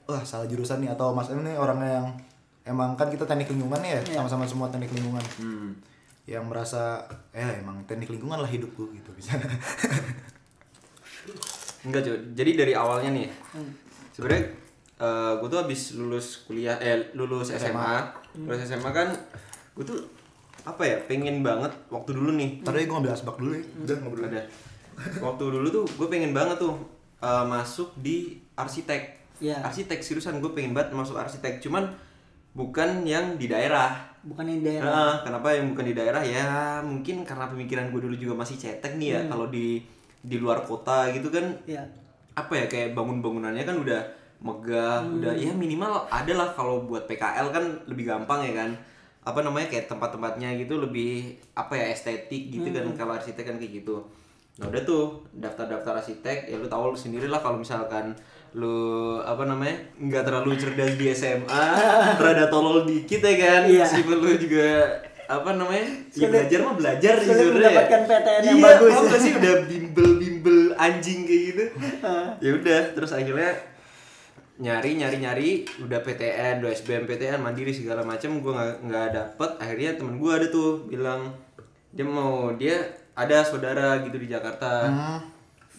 wah 0.02 0.22
salah 0.22 0.46
jurusan 0.46 0.80
nih 0.80 0.90
atau 0.90 1.12
mas 1.12 1.28
M 1.28 1.40
ini 1.40 1.52
orangnya 1.52 2.00
yang 2.00 2.08
emang 2.64 2.94
kan 2.94 3.06
kita 3.06 3.22
teknik 3.22 3.50
lingkungan 3.50 3.78
ya 3.78 4.00
Iya. 4.00 4.16
sama-sama 4.16 4.46
semua 4.46 4.66
teknik 4.66 4.92
lingkungan. 4.92 5.20
Hmm. 5.36 5.70
yang 6.22 6.46
merasa 6.46 7.02
eh 7.30 7.58
emang 7.58 7.82
teknik 7.82 8.06
lingkungan 8.08 8.38
lah 8.38 8.46
hidupku 8.46 8.88
gitu 8.92 9.10
bisa 9.10 9.34
Enggak, 11.82 12.00
cuy. 12.06 12.18
Jadi 12.38 12.50
dari 12.54 12.72
awalnya 12.74 13.10
nih. 13.10 13.28
Hmm. 13.54 13.70
Sebenarnya 14.12 14.44
gue 15.42 15.48
tuh 15.50 15.58
habis 15.58 15.98
lulus 15.98 16.46
kuliah 16.46 16.78
eh 16.78 17.10
lulus 17.18 17.50
SMA. 17.50 18.06
Lulus 18.38 18.62
SMA 18.62 18.90
kan 18.94 19.10
gue 19.74 19.84
tuh 19.86 19.98
apa 20.62 20.86
ya 20.86 20.94
pengen 21.10 21.42
banget 21.42 21.74
waktu 21.90 22.14
dulu 22.14 22.38
nih. 22.38 22.62
Deh 22.62 22.86
gue 22.86 22.94
ngambil 22.94 23.14
asbak 23.14 23.34
dulu 23.34 23.58
ya. 23.58 23.64
Udah 23.82 23.96
ngobrol 23.98 24.30
ada. 24.30 24.46
Waktu 25.18 25.44
dulu 25.58 25.68
tuh 25.74 25.84
gue 25.98 26.06
pengen 26.06 26.30
banget 26.30 26.62
tuh 26.62 26.78
eh, 27.18 27.44
masuk 27.50 27.98
di 27.98 28.38
arsitek. 28.54 29.22
Iya. 29.42 29.58
arsitek 29.58 29.98
seriusan 30.06 30.38
gue 30.38 30.54
pengen 30.54 30.70
banget 30.70 30.94
masuk 30.94 31.18
arsitek. 31.18 31.58
Cuman 31.58 31.90
bukan 32.54 33.02
yang 33.02 33.34
di 33.34 33.50
daerah. 33.50 33.98
Bukan 34.22 34.46
yang 34.46 34.62
daerah. 34.62 34.86
Nah, 34.86 35.14
kenapa 35.26 35.50
yang 35.50 35.74
bukan 35.74 35.90
di 35.90 35.94
daerah? 35.98 36.22
Ya 36.22 36.78
mungkin 36.78 37.26
karena 37.26 37.50
pemikiran 37.50 37.90
gue 37.90 38.06
dulu 38.06 38.14
juga 38.14 38.38
masih 38.38 38.54
cetek 38.54 38.94
nih 39.02 39.18
ya. 39.18 39.20
Kalau 39.26 39.50
di 39.50 39.82
di 40.22 40.38
luar 40.38 40.62
kota 40.62 41.10
gitu 41.10 41.28
kan 41.28 41.50
Iya. 41.66 41.82
apa 42.32 42.52
ya 42.54 42.64
kayak 42.64 42.94
bangun-bangunannya 42.94 43.62
kan 43.62 43.76
udah 43.76 44.00
megah 44.42 45.02
udah 45.06 45.32
ya 45.34 45.52
minimal 45.52 46.06
ada 46.08 46.32
lah 46.34 46.48
kalau 46.50 46.82
buat 46.82 47.06
PKL 47.06 47.50
kan 47.50 47.64
lebih 47.86 48.06
gampang 48.06 48.42
ya 48.42 48.54
kan. 48.58 48.70
Apa 49.22 49.38
namanya 49.38 49.70
kayak 49.70 49.86
tempat-tempatnya 49.86 50.58
gitu 50.58 50.82
lebih 50.82 51.38
apa 51.54 51.78
ya 51.78 51.94
estetik 51.94 52.50
gitu 52.50 52.66
kan 52.70 52.90
kalau 52.96 53.14
arsitek 53.14 53.44
kan 53.44 53.56
kayak 53.56 53.82
gitu. 53.82 54.02
Nah 54.58 54.66
udah 54.66 54.82
tuh 54.82 55.22
daftar-daftar 55.32 55.94
arsitek 55.96 56.50
ya 56.50 56.58
lu 56.58 56.66
tahu 56.66 56.90
sendiri 56.92 57.30
lah 57.30 57.38
kalau 57.38 57.62
misalkan 57.62 58.18
lu 58.52 58.74
apa 59.22 59.46
namanya 59.46 59.78
nggak 59.96 60.26
terlalu 60.26 60.58
cerdas 60.58 60.98
di 60.98 61.06
SMA 61.08 61.64
rada 62.22 62.50
tolol 62.50 62.82
dikit 62.82 63.22
ya 63.22 63.34
kan. 63.38 63.60
Iya. 63.64 63.86
meskipun 63.86 64.16
lu 64.18 64.34
juga 64.34 64.90
apa 65.40 65.50
namanya? 65.56 65.86
Ya 66.12 66.28
belajar 66.28 66.58
mah 66.60 66.74
belajar 66.76 67.14
sih 67.20 67.28
sebenarnya. 67.32 67.48
ya. 67.48 67.52
mendapatkan 67.56 68.00
PTN 68.04 68.42
yang 68.44 68.58
iya, 68.58 68.64
bagus. 68.68 68.92
gak 68.92 69.20
sih 69.20 69.32
udah 69.38 69.54
bimbel-bimbel 69.64 70.58
anjing 70.76 71.20
kayak 71.24 71.42
gitu. 71.48 71.64
Ya 72.44 72.50
udah 72.58 72.80
terus 72.92 73.12
akhirnya 73.16 73.50
nyari 74.60 74.90
nyari 75.00 75.16
nyari 75.18 75.50
udah 75.80 76.00
PTN 76.04 76.62
udah 76.62 76.70
SBM 76.70 77.08
PTN 77.08 77.40
mandiri 77.40 77.72
segala 77.72 78.04
macam 78.04 78.44
gue 78.44 78.52
nggak 78.52 78.72
nggak 78.84 79.06
dapet. 79.16 79.50
Akhirnya 79.58 79.90
temen 79.96 80.20
gue 80.20 80.32
ada 80.32 80.46
tuh 80.52 80.84
bilang 80.86 81.32
dia 81.92 82.04
mau 82.04 82.52
dia 82.56 82.76
ada 83.16 83.40
saudara 83.44 84.00
gitu 84.04 84.16
di 84.20 84.28
Jakarta. 84.28 84.92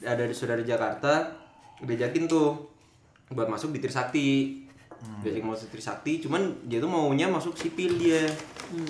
Ada 0.03 0.23
di 0.25 0.35
saudara 0.35 0.59
di 0.59 0.67
Jakarta 0.67 1.43
diajakin 1.83 2.25
tuh 2.25 2.73
buat 3.33 3.49
masuk 3.49 3.73
di 3.75 3.79
Trisakti 3.81 4.62
diajakin 5.19 5.45
masuk 5.45 5.67
Trisakti 5.69 6.19
cuman 6.19 6.39
dia 6.63 6.77
tuh 6.77 6.85
maunya 6.85 7.25
masuk 7.25 7.53
sipil 7.53 7.95
dia. 7.95 8.27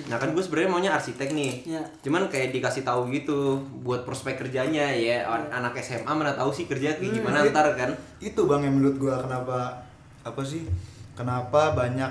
Nah 0.04 0.16
kan 0.16 0.30
gue 0.30 0.38
sebenarnya 0.38 0.66
maunya 0.68 0.90
arsitek 0.90 1.30
nih. 1.30 1.52
Iya. 1.68 1.82
cuman 2.00 2.26
kayak 2.26 2.50
dikasih 2.50 2.82
tahu 2.82 3.06
gitu 3.08 3.54
buat 3.80 4.02
prospek 4.02 4.38
kerjanya 4.38 4.88
ya 4.88 5.22
an- 5.24 5.50
anak 5.52 5.74
SMA 5.76 6.08
mana 6.08 6.32
tahu 6.32 6.50
sih 6.50 6.64
kerja 6.64 6.90
kayak 6.92 7.12
gimana 7.12 7.38
ntar 7.46 7.70
kan. 7.74 7.90
Itu 8.18 8.44
bang 8.44 8.62
yang 8.62 8.74
menurut 8.74 8.96
gue 8.96 9.14
kenapa 9.14 9.78
apa 10.20 10.40
sih 10.40 10.66
kenapa 11.12 11.70
banyak 11.72 12.10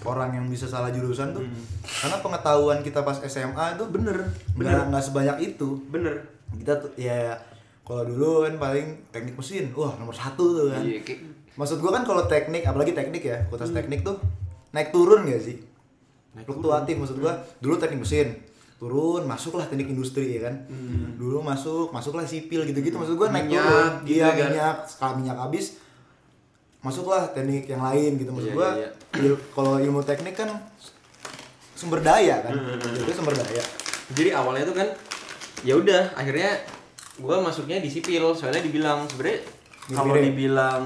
orang 0.00 0.30
yang 0.32 0.46
bisa 0.46 0.64
salah 0.64 0.88
jurusan 0.88 1.30
tuh? 1.30 1.44
Karena 1.82 2.16
pengetahuan 2.18 2.80
kita 2.80 3.02
pas 3.02 3.18
SMA 3.20 3.74
itu 3.74 3.84
bener. 3.86 4.16
Bener. 4.54 4.86
nggak 4.86 5.02
sebanyak 5.02 5.36
itu. 5.44 5.76
Bener. 5.88 6.14
Kita 6.54 6.72
tuh 6.74 6.88
ya 6.94 7.36
kalau 7.82 8.04
dulu 8.06 8.44
kan 8.44 8.54
paling 8.56 8.84
teknik 9.08 9.34
mesin 9.34 9.68
wah 9.72 9.92
nomor 9.94 10.12
satu 10.12 10.44
tuh 10.54 10.66
kan. 10.70 10.80
Iya, 10.80 11.00
kayak- 11.02 11.27
maksud 11.58 11.78
gua 11.78 11.90
kan 11.92 12.06
kalau 12.06 12.24
teknik 12.24 12.62
apalagi 12.62 12.94
teknik 12.94 13.20
ya 13.20 13.42
kutas 13.44 13.68
teknik 13.68 14.00
tuh 14.00 14.14
naik 14.70 14.88
turun 14.88 15.26
gak 15.26 15.42
sih? 15.42 15.58
Naik 16.30 16.46
fluktuatif 16.46 16.94
maksud 16.94 17.18
gua. 17.18 17.34
Dulu 17.58 17.74
teknik 17.76 18.00
mesin 18.00 18.28
turun 18.78 19.26
masuklah 19.26 19.66
teknik 19.66 19.90
industri 19.90 20.38
ya 20.38 20.46
kan? 20.46 20.54
Dulu 21.14 21.42
masuk 21.42 21.90
masuklah 21.90 22.22
sipil 22.22 22.62
gitu-gitu. 22.62 22.94
Maksud 22.94 23.18
gue 23.18 23.26
naik 23.26 23.50
Minyak, 23.50 23.58
turun. 23.58 23.92
gitu 24.04 24.14
iya 24.14 24.28
kan. 24.30 24.46
minyak 24.46 24.76
sekali 24.86 25.12
minyak 25.18 25.34
habis 25.36 25.66
masuklah 26.78 27.26
teknik 27.28 27.66
yang 27.66 27.82
lain 27.82 28.14
gitu. 28.16 28.30
Maksud 28.30 28.48
Iya, 28.48 28.56
gue 28.56 28.68
iya, 28.76 28.88
il- 29.24 29.42
kalau 29.50 29.76
ilmu 29.76 29.98
teknik 30.00 30.32
kan 30.32 30.54
sumber 31.74 31.98
daya 32.00 32.38
kan? 32.40 32.54
Itu 32.94 33.10
sumber 33.12 33.34
daya. 33.34 33.62
Jadi 34.08 34.30
awalnya 34.30 34.62
tuh 34.62 34.76
kan 34.76 34.88
ya 35.60 35.74
udah 35.74 36.14
akhirnya 36.14 36.62
gue 37.18 37.36
masuknya 37.36 37.82
di 37.82 37.90
sipil. 37.90 38.30
Soalnya 38.30 38.62
dibilang 38.62 39.10
sebenarnya 39.10 39.42
kalau 39.88 40.14
dibilang 40.16 40.84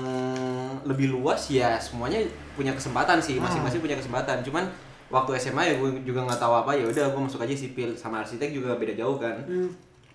lebih 0.87 1.11
luas 1.11 1.51
ya 1.51 1.75
semuanya 1.79 2.23
punya 2.55 2.71
kesempatan 2.75 3.19
sih 3.19 3.39
masing-masing 3.43 3.83
punya 3.83 3.99
kesempatan. 3.99 4.43
Cuman 4.47 4.63
waktu 5.11 5.37
SMA 5.43 5.63
ya 5.63 5.75
gue 5.77 5.91
juga 6.07 6.25
nggak 6.25 6.41
tahu 6.41 6.55
apa 6.63 6.73
ya 6.73 6.87
udah 6.87 7.11
gue 7.11 7.23
masuk 7.27 7.43
aja 7.43 7.55
sipil 7.55 7.93
sama 7.99 8.23
arsitek 8.23 8.55
juga 8.55 8.79
beda 8.79 8.95
jauh 8.95 9.19
kan. 9.19 9.43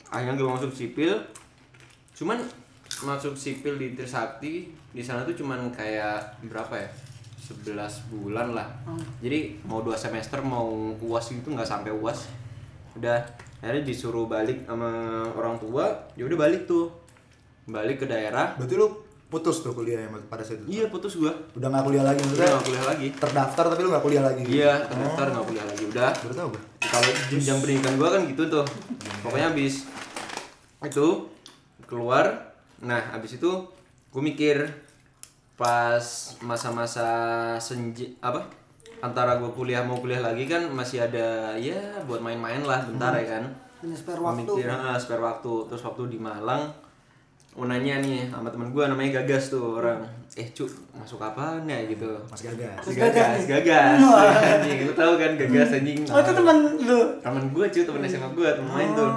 Akhirnya 0.08 0.40
gue 0.40 0.48
masuk 0.48 0.72
sipil. 0.72 1.14
Cuman 2.16 2.40
masuk 3.04 3.36
sipil 3.36 3.78
di 3.78 3.94
Trisakti 3.94 4.72
di 4.74 5.04
sana 5.04 5.28
tuh 5.28 5.36
cuman 5.36 5.70
kayak 5.70 6.42
berapa 6.48 6.76
ya? 6.80 6.90
11 7.48 8.12
bulan 8.12 8.52
lah. 8.52 8.68
Jadi 9.24 9.56
mau 9.64 9.80
dua 9.80 9.96
semester 9.96 10.44
mau 10.44 10.92
uas 11.00 11.32
itu 11.32 11.48
nggak 11.48 11.68
sampai 11.68 11.96
uas 11.96 12.28
udah 12.98 13.22
akhirnya 13.62 13.86
disuruh 13.86 14.26
balik 14.26 14.66
sama 14.66 14.90
orang 15.38 15.56
tua 15.62 15.86
ya 16.18 16.26
udah 16.26 16.38
balik 16.38 16.66
tuh 16.66 16.90
balik 17.68 18.04
ke 18.04 18.06
daerah. 18.08 18.56
Berarti 18.56 18.76
lu 18.80 18.88
putus 19.28 19.60
tuh 19.60 19.76
kuliah 19.76 20.08
ya 20.08 20.10
pada 20.32 20.40
saat 20.40 20.64
itu? 20.64 20.80
Iya 20.80 20.86
putus 20.88 21.20
gua. 21.20 21.36
Udah 21.52 21.68
nggak 21.68 21.84
kuliah 21.84 22.04
lagi 22.08 22.20
udah 22.24 22.32
maksudnya 22.32 22.50
nggak 22.56 22.66
kuliah 22.66 22.86
lagi. 22.88 23.08
Terdaftar 23.20 23.64
tapi 23.68 23.82
lu 23.84 23.90
nggak 23.92 24.06
kuliah 24.08 24.24
lagi 24.24 24.42
gitu? 24.48 24.56
iya 24.56 24.74
terdaftar 24.88 25.26
nggak 25.36 25.46
kuliah 25.52 25.66
lagi. 25.68 25.84
Udah. 25.92 26.12
Baru 26.16 26.34
tau 26.34 26.48
gue 26.56 26.62
kalau 26.88 27.12
jenjang 27.28 27.58
pendidikan 27.60 27.94
gua 28.00 28.10
kan 28.16 28.22
gitu 28.24 28.44
tuh. 28.48 28.66
Pokoknya 29.20 29.48
habis 29.52 29.84
itu 30.80 31.08
keluar. 31.84 32.26
Nah 32.80 33.02
habis 33.12 33.36
itu 33.36 33.52
gue 34.08 34.24
mikir 34.24 34.64
pas 35.60 36.04
masa-masa 36.40 37.10
senja 37.60 38.08
apa? 38.24 38.48
Antara 39.04 39.38
gue 39.38 39.52
kuliah 39.52 39.84
mau 39.84 40.00
kuliah 40.00 40.24
lagi 40.24 40.48
kan 40.48 40.72
masih 40.72 41.04
ada 41.04 41.54
ya 41.60 42.00
buat 42.08 42.24
main-main 42.24 42.64
lah 42.64 42.88
bentar 42.88 43.12
ya 43.20 43.38
kan. 43.38 43.44
Punya 43.84 43.94
spare 43.94 44.18
Gua 44.24 44.32
waktu. 44.32 44.56
mikir 44.56 44.72
ah, 44.72 44.96
spare 44.96 45.20
waktu. 45.22 45.54
Terus 45.68 45.84
waktu 45.84 46.16
di 46.16 46.18
Malang 46.18 46.87
mau 47.58 47.66
nanya 47.66 47.98
nih 48.06 48.30
sama 48.30 48.54
temen 48.54 48.70
gue 48.70 48.86
namanya 48.86 49.18
Gagas 49.22 49.50
tuh 49.50 49.82
orang. 49.82 50.06
Eh 50.38 50.46
cuk 50.54 50.70
masuk 50.94 51.18
apaan 51.18 51.66
ya 51.66 51.82
gitu. 51.90 52.06
Mas 52.30 52.46
gagas. 52.46 52.78
Si 52.86 52.94
gagas, 52.94 53.50
gagas, 53.50 53.98
anjing, 54.62 54.86
lu 54.86 54.94
tahu 54.94 55.18
kan 55.18 55.34
gagas 55.34 55.74
anjing? 55.74 56.06
Oh 56.06 56.22
itu 56.22 56.32
teman 56.38 56.58
lu. 56.78 57.00
temen 57.18 57.44
gue 57.50 57.66
cuy 57.66 57.84
temen 57.90 58.02
SMA 58.06 58.30
gue 58.38 58.50
temen 58.62 58.70
main 58.70 58.94
tuh. 58.94 59.10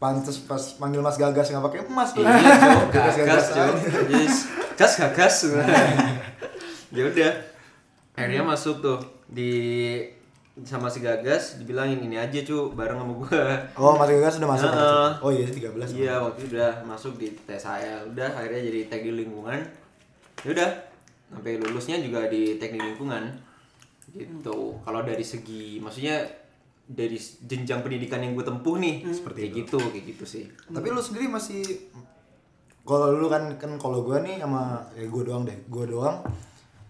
Pantes 0.00 0.40
pas 0.48 0.62
manggil 0.80 1.04
mas 1.04 1.20
gagas 1.20 1.52
nggak 1.52 1.64
pakai 1.68 1.80
emas 1.84 2.08
tuh. 2.16 2.24
Iya 2.24 2.88
gagas 2.88 3.14
gagas 3.20 3.44
gagas 3.52 3.84
cuy 3.92 4.16
yes. 4.16 4.36
Gas 4.80 4.92
gagas. 4.96 5.34
Ya 6.88 7.04
udah. 7.04 7.32
Akhirnya 8.16 8.48
masuk 8.48 8.80
tuh 8.80 8.96
di 9.28 10.00
sama 10.66 10.90
si 10.90 10.98
gagas 10.98 11.60
dibilangin 11.60 12.02
ini 12.02 12.18
aja 12.18 12.42
cu 12.42 12.74
bareng 12.74 12.98
sama 12.98 13.14
gue 13.14 13.40
oh 13.78 13.94
mas 13.94 14.10
gagas 14.10 14.42
udah 14.42 14.50
masuk 14.50 14.70
Heeh. 14.74 15.10
oh 15.22 15.30
iya 15.30 15.46
tiga 15.46 15.70
belas 15.70 15.90
iya 15.94 16.18
waktu 16.18 16.46
itu 16.46 16.58
udah 16.58 16.72
masuk 16.82 17.14
di 17.18 17.30
TSAL 17.46 18.10
udah 18.10 18.28
akhirnya 18.34 18.62
jadi 18.66 18.80
teknik 18.90 19.14
lingkungan. 19.26 19.60
Ya 20.46 20.48
udah 20.54 20.70
sampai 21.28 21.58
lulusnya 21.60 21.98
juga 22.00 22.30
di 22.30 22.56
teknik 22.56 22.94
lingkungan. 22.94 23.22
Gitu. 24.08 24.58
Kalau 24.80 25.00
dari 25.04 25.24
segi 25.26 25.78
maksudnya 25.82 26.24
dari 26.88 27.20
jenjang 27.44 27.84
pendidikan 27.84 28.24
yang 28.24 28.32
gue 28.32 28.46
tempuh 28.46 28.80
nih 28.80 29.04
seperti 29.12 29.38
kayak 29.44 29.54
gitu 29.64 29.78
kayak 29.78 30.04
gitu 30.14 30.24
sih. 30.24 30.44
Tapi 30.72 30.86
lu 30.88 31.02
sendiri 31.02 31.28
masih 31.28 31.62
kalau 32.88 33.12
lu 33.12 33.28
kan 33.28 33.60
kan 33.60 33.76
kalau 33.76 34.00
gue 34.00 34.16
nih 34.24 34.40
sama 34.40 34.80
ya 34.96 35.04
gue 35.04 35.22
doang 35.22 35.44
deh 35.44 35.58
gue 35.68 35.84
doang 35.92 36.24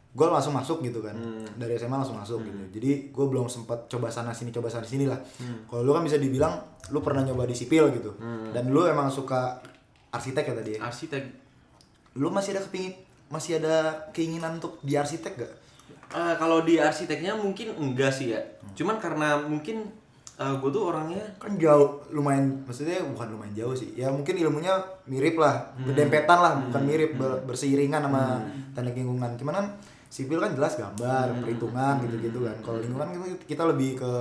gue 0.08 0.26
langsung 0.26 0.52
masuk 0.52 0.80
gitu 0.80 0.98
kan. 0.98 1.14
Dari 1.54 1.74
SMA 1.74 1.94
langsung 1.94 2.14
masuk 2.14 2.40
gitu. 2.42 2.58
Jadi 2.72 2.90
gue 3.08 3.26
belum 3.26 3.46
sempat 3.46 3.86
coba 3.86 4.08
sana 4.08 4.30
sini 4.30 4.48
coba 4.48 4.66
sana 4.66 4.82
sini 4.82 5.04
lah. 5.04 5.18
Kalau 5.64 5.82
lu 5.82 5.92
kan 5.92 6.02
bisa 6.02 6.16
dibilang 6.16 6.58
lu 6.88 6.98
pernah 6.98 7.22
nyoba 7.22 7.44
di 7.44 7.52
sipil 7.52 7.92
gitu. 7.92 8.16
Dan 8.50 8.68
lu 8.68 8.84
emang 8.84 9.08
suka 9.08 9.60
arsitek 10.08 10.44
ya 10.44 10.54
tadi 10.54 10.70
ya? 10.74 10.80
Arsitek. 10.82 11.22
Lu 12.14 12.28
masih 12.28 12.52
ada 12.52 12.62
kepingin 12.62 12.94
masih 13.28 13.60
ada 13.60 13.92
keinginan 14.08 14.56
untuk 14.56 14.80
di 14.80 14.96
arsitek 14.96 15.34
gak 15.36 15.52
Eh, 16.08 16.34
kalau 16.34 16.64
di 16.64 16.80
arsiteknya 16.80 17.36
mungkin 17.36 17.76
enggak 17.76 18.08
sih 18.08 18.32
ya. 18.32 18.40
Cuman 18.72 18.96
karena 18.96 19.36
mungkin 19.38 19.84
gue 20.38 20.70
tuh 20.70 20.88
orangnya 20.88 21.20
kan 21.36 21.58
jauh 21.58 22.00
lumayan 22.08 22.62
maksudnya 22.62 23.02
bukan 23.04 23.36
lumayan 23.36 23.52
jauh 23.52 23.76
sih. 23.76 23.92
Ya 23.92 24.08
mungkin 24.08 24.32
ilmunya 24.32 24.72
mirip 25.04 25.36
lah 25.36 25.68
berdempetan 25.76 26.38
lah 26.38 26.52
bukan 26.64 26.82
mirip 26.82 27.12
ber- 27.14 27.44
berseiringan 27.44 28.00
sama 28.00 28.40
teknik 28.72 29.04
lingkungan 29.04 29.36
cuman 29.36 29.54
kan 29.60 29.66
sipil 30.08 30.38
kan 30.38 30.52
jelas 30.52 30.74
gambar 30.74 31.36
perhitungan 31.38 31.94
gitu-gitu 32.02 32.38
kan. 32.42 32.56
Kalau 32.60 32.78
lingkungan 32.78 33.08
kita, 33.10 33.26
kita 33.46 33.62
lebih 33.66 33.90
ke 33.94 34.12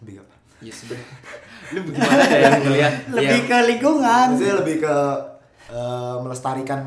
lebih 0.00 0.14
apa? 0.20 0.34
Ya 0.60 0.72
sebenarnya 0.72 1.08
lu 1.74 1.80
gimana 1.86 2.24
ya 2.24 2.88
Lebih 3.10 3.40
ya, 3.40 3.46
ke 3.46 3.58
lingkungan. 3.68 4.26
maksudnya 4.32 4.56
lebih 4.56 4.76
ke 4.80 4.96
eh, 5.68 6.16
melestarikan 6.18 6.78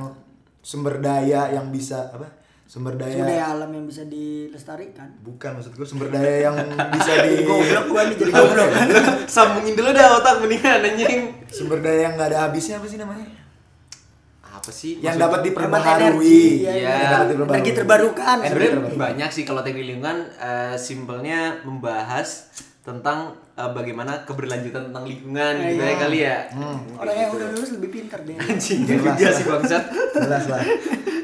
sumber 0.59 0.97
daya 0.97 1.49
yang 1.49 1.69
bisa 1.69 2.09
apa? 2.09 2.25
Sumber 2.67 2.93
daya 2.93 3.15
Sumber 3.15 3.31
daya 3.31 3.45
alam 3.47 3.69
yang 3.71 3.85
bisa 3.85 4.03
dilestarikan. 4.03 5.07
bukan 5.21 5.55
maksud 5.55 5.71
gue 5.71 5.87
sumber 5.87 6.09
daya 6.09 6.51
yang 6.51 6.55
bisa 6.91 7.11
di 7.21 7.41
Goblok 7.47 7.85
gua 7.87 8.01
nih 8.03 8.15
jadi 8.17 8.31
goblok. 8.33 8.69
sambungin 9.25 9.71
dulu 9.71 9.89
dah 9.89 10.19
otak 10.19 10.35
mendingan 10.41 10.83
anjing. 10.83 11.31
Sumber 11.47 11.79
daya 11.79 11.99
yang 12.03 12.13
nggak 12.15 12.27
ada 12.29 12.39
habisnya 12.43 12.75
apa 12.77 12.85
sih 12.85 12.97
namanya 12.97 13.23
apa 14.67 14.71
sih? 14.73 14.99
Yang 14.99 15.15
Maksud- 15.15 15.23
dapat 15.23 15.39
diperbaharui. 15.41 16.43
Dapat 16.59 17.27
diperbaharui. 17.29 17.55
Energi 17.55 17.71
terbarukan. 17.71 18.35
Sebenarnya 18.37 18.71
terbarukan. 18.75 18.99
banyak 18.99 19.29
sih 19.31 19.43
kalau 19.43 19.61
teknik 19.63 19.87
lingkungan 19.87 20.17
eh, 20.35 20.75
simpelnya 20.75 21.39
membahas 21.63 22.51
tentang 22.83 23.19
eh, 23.53 23.71
bagaimana 23.71 24.23
keberlanjutan 24.23 24.91
tentang 24.91 25.03
lingkungan 25.03 25.53
Iya, 25.55 25.67
gitu 25.69 25.79
iya. 25.79 25.87
ya 25.87 25.95
kali 25.97 26.17
ya. 26.19 26.37
Orang 26.93 27.15
yang 27.15 27.31
udah 27.31 27.47
lulus 27.49 27.71
lebih 27.73 27.89
pintar 27.89 28.19
deh. 28.21 28.35
anjing 28.35 28.83
Jelas 28.83 29.15
juga 29.15 29.29
sih 29.31 29.45
bangsat. 29.45 29.83
Jelas 30.13 30.43
lah. 30.45 30.61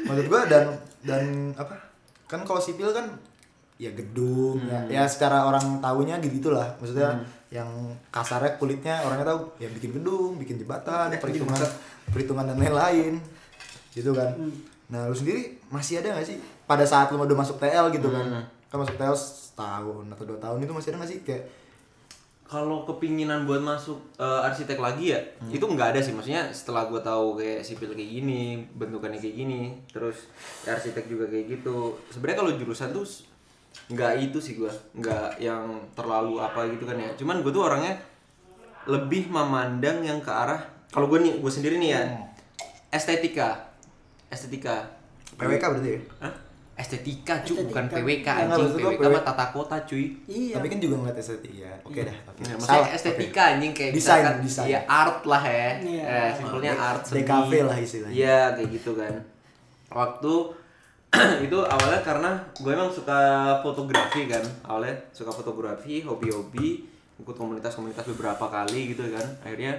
Maksud 0.04 0.26
gua 0.26 0.40
dan 0.44 0.64
dan 1.00 1.22
apa? 1.52 1.76
Kan 2.24 2.40
kalau 2.42 2.58
sipil 2.58 2.88
kan 2.90 3.12
ya 3.74 3.90
gedung 3.90 4.62
ya, 4.64 4.86
ya 4.86 5.02
secara 5.04 5.44
orang 5.44 5.82
tahunya 5.82 6.22
gitu 6.22 6.54
lah 6.54 6.78
maksudnya 6.78 7.10
yang 7.50 7.66
kasarnya 8.06 8.54
kulitnya 8.54 9.02
orangnya 9.02 9.34
tahu 9.34 9.50
ya 9.58 9.66
bikin 9.66 9.90
gedung 9.92 10.38
bikin 10.38 10.62
jembatan 10.62 11.10
perhitungan 11.18 11.58
perhitungan 12.06 12.46
dan 12.46 12.56
lain-lain 12.56 13.18
gitu 13.94 14.10
kan. 14.10 14.34
Nah 14.90 15.06
lu 15.06 15.14
sendiri 15.14 15.56
masih 15.70 16.02
ada 16.02 16.18
gak 16.18 16.26
sih? 16.26 16.38
Pada 16.66 16.82
saat 16.84 17.08
lu 17.14 17.22
udah 17.22 17.38
masuk 17.38 17.56
TL 17.62 17.94
gitu 17.94 18.10
kan. 18.10 18.44
Kan 18.68 18.76
masuk 18.82 18.98
TL 18.98 19.16
setahun 19.16 20.04
atau 20.10 20.24
dua 20.26 20.38
tahun 20.42 20.66
itu 20.66 20.72
masih 20.74 20.88
ada 20.92 21.06
gak 21.06 21.10
sih? 21.14 21.20
Kayak 21.22 21.44
kalau 22.44 22.84
kepinginan 22.84 23.48
buat 23.48 23.64
masuk 23.64 23.96
eh, 24.20 24.46
arsitek 24.46 24.76
lagi 24.76 25.16
ya 25.16 25.20
itu 25.48 25.64
nggak 25.64 25.96
ada 25.96 26.00
sih. 26.02 26.12
Maksudnya 26.12 26.50
setelah 26.52 26.90
gue 26.90 27.00
tahu 27.00 27.40
kayak 27.40 27.64
sipil 27.64 27.96
kayak 27.96 28.10
gini 28.20 28.60
bentukannya 28.76 29.16
kayak 29.16 29.36
gini 29.40 29.60
terus 29.88 30.28
ya 30.66 30.76
arsitek 30.76 31.08
juga 31.08 31.24
kayak 31.30 31.46
gitu. 31.58 31.96
Sebenarnya 32.12 32.38
kalau 32.44 32.52
jurusan 32.58 32.90
tuh 32.92 33.06
nggak 33.90 34.12
itu 34.30 34.38
sih 34.38 34.54
gue 34.54 34.70
nggak 35.02 35.42
yang 35.42 35.66
terlalu 35.96 36.42
apa 36.42 36.68
gitu 36.68 36.84
kan 36.84 37.00
ya. 37.00 37.10
Cuman 37.16 37.40
gue 37.40 37.50
tuh 37.50 37.64
orangnya 37.64 37.96
lebih 38.84 39.32
memandang 39.32 40.04
yang 40.04 40.20
ke 40.20 40.28
arah 40.28 40.60
kalau 40.92 41.08
gue 41.08 41.18
nih 41.24 41.40
gue 41.40 41.52
sendiri 41.52 41.80
nih 41.80 41.90
ya 41.96 42.02
estetika 42.92 43.73
estetika 44.28 44.76
PWK 45.34 45.62
berarti 45.62 45.90
ya 45.90 46.00
Hah? 46.20 46.34
estetika 46.74 47.38
cuy 47.40 47.54
bukan 47.64 47.86
Estetika. 47.86 48.02
PWK 48.02 48.26
Ya, 48.26 48.34
anjing 48.44 48.66
PWK 48.74 48.98
PW. 48.98 49.12
mah 49.12 49.22
tata 49.24 49.46
kota 49.48 49.76
cuy 49.84 50.04
Iya. 50.26 50.54
tapi 50.58 50.66
kan 50.68 50.78
juga 50.78 50.94
ngeliat 50.96 51.16
estetika 51.16 51.54
ya 51.60 51.72
oke 51.80 52.00
dah 52.02 52.16
oke 52.26 52.40
Salah, 52.40 52.58
maksudnya 52.58 52.90
estetika 52.92 53.42
anjing 53.48 53.72
kayak 53.72 53.92
Desain, 53.92 54.18
misalkan, 54.18 54.34
desain. 54.42 54.66
ya 54.68 54.80
art 54.84 55.18
lah 55.24 55.42
ya. 55.42 55.70
Iya. 55.78 56.02
Eh, 56.02 56.30
simpelnya 56.34 56.72
art 56.74 57.02
seni. 57.02 57.22
DKV 57.22 57.52
lah 57.62 57.76
istilahnya. 57.78 58.14
Iya, 58.14 58.38
kayak 58.52 58.68
gitu 58.72 58.90
kan. 58.94 59.14
Waktu 59.88 60.34
itu 61.46 61.58
awalnya 61.64 62.00
karena 62.02 62.30
gue 62.52 62.72
emang 62.72 62.90
suka 62.90 63.18
fotografi 63.60 64.26
kan. 64.26 64.42
Awalnya 64.64 64.98
suka 65.10 65.30
fotografi, 65.30 66.02
hobi-hobi, 66.02 66.82
ikut 67.16 67.36
komunitas-komunitas 67.36 68.02
beberapa 68.10 68.42
kali 68.44 68.90
gitu 68.90 69.06
kan. 69.08 69.22
Akhirnya 69.40 69.78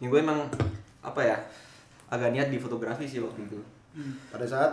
ya 0.00 0.06
gue 0.08 0.18
emang 0.18 0.50
apa 1.00 1.20
ya? 1.22 1.38
Agak 2.10 2.30
niat 2.30 2.48
di 2.48 2.58
fotografi 2.58 3.06
sih 3.06 3.18
waktu 3.18 3.46
itu. 3.46 3.58
pada 4.28 4.44
saat? 4.44 4.72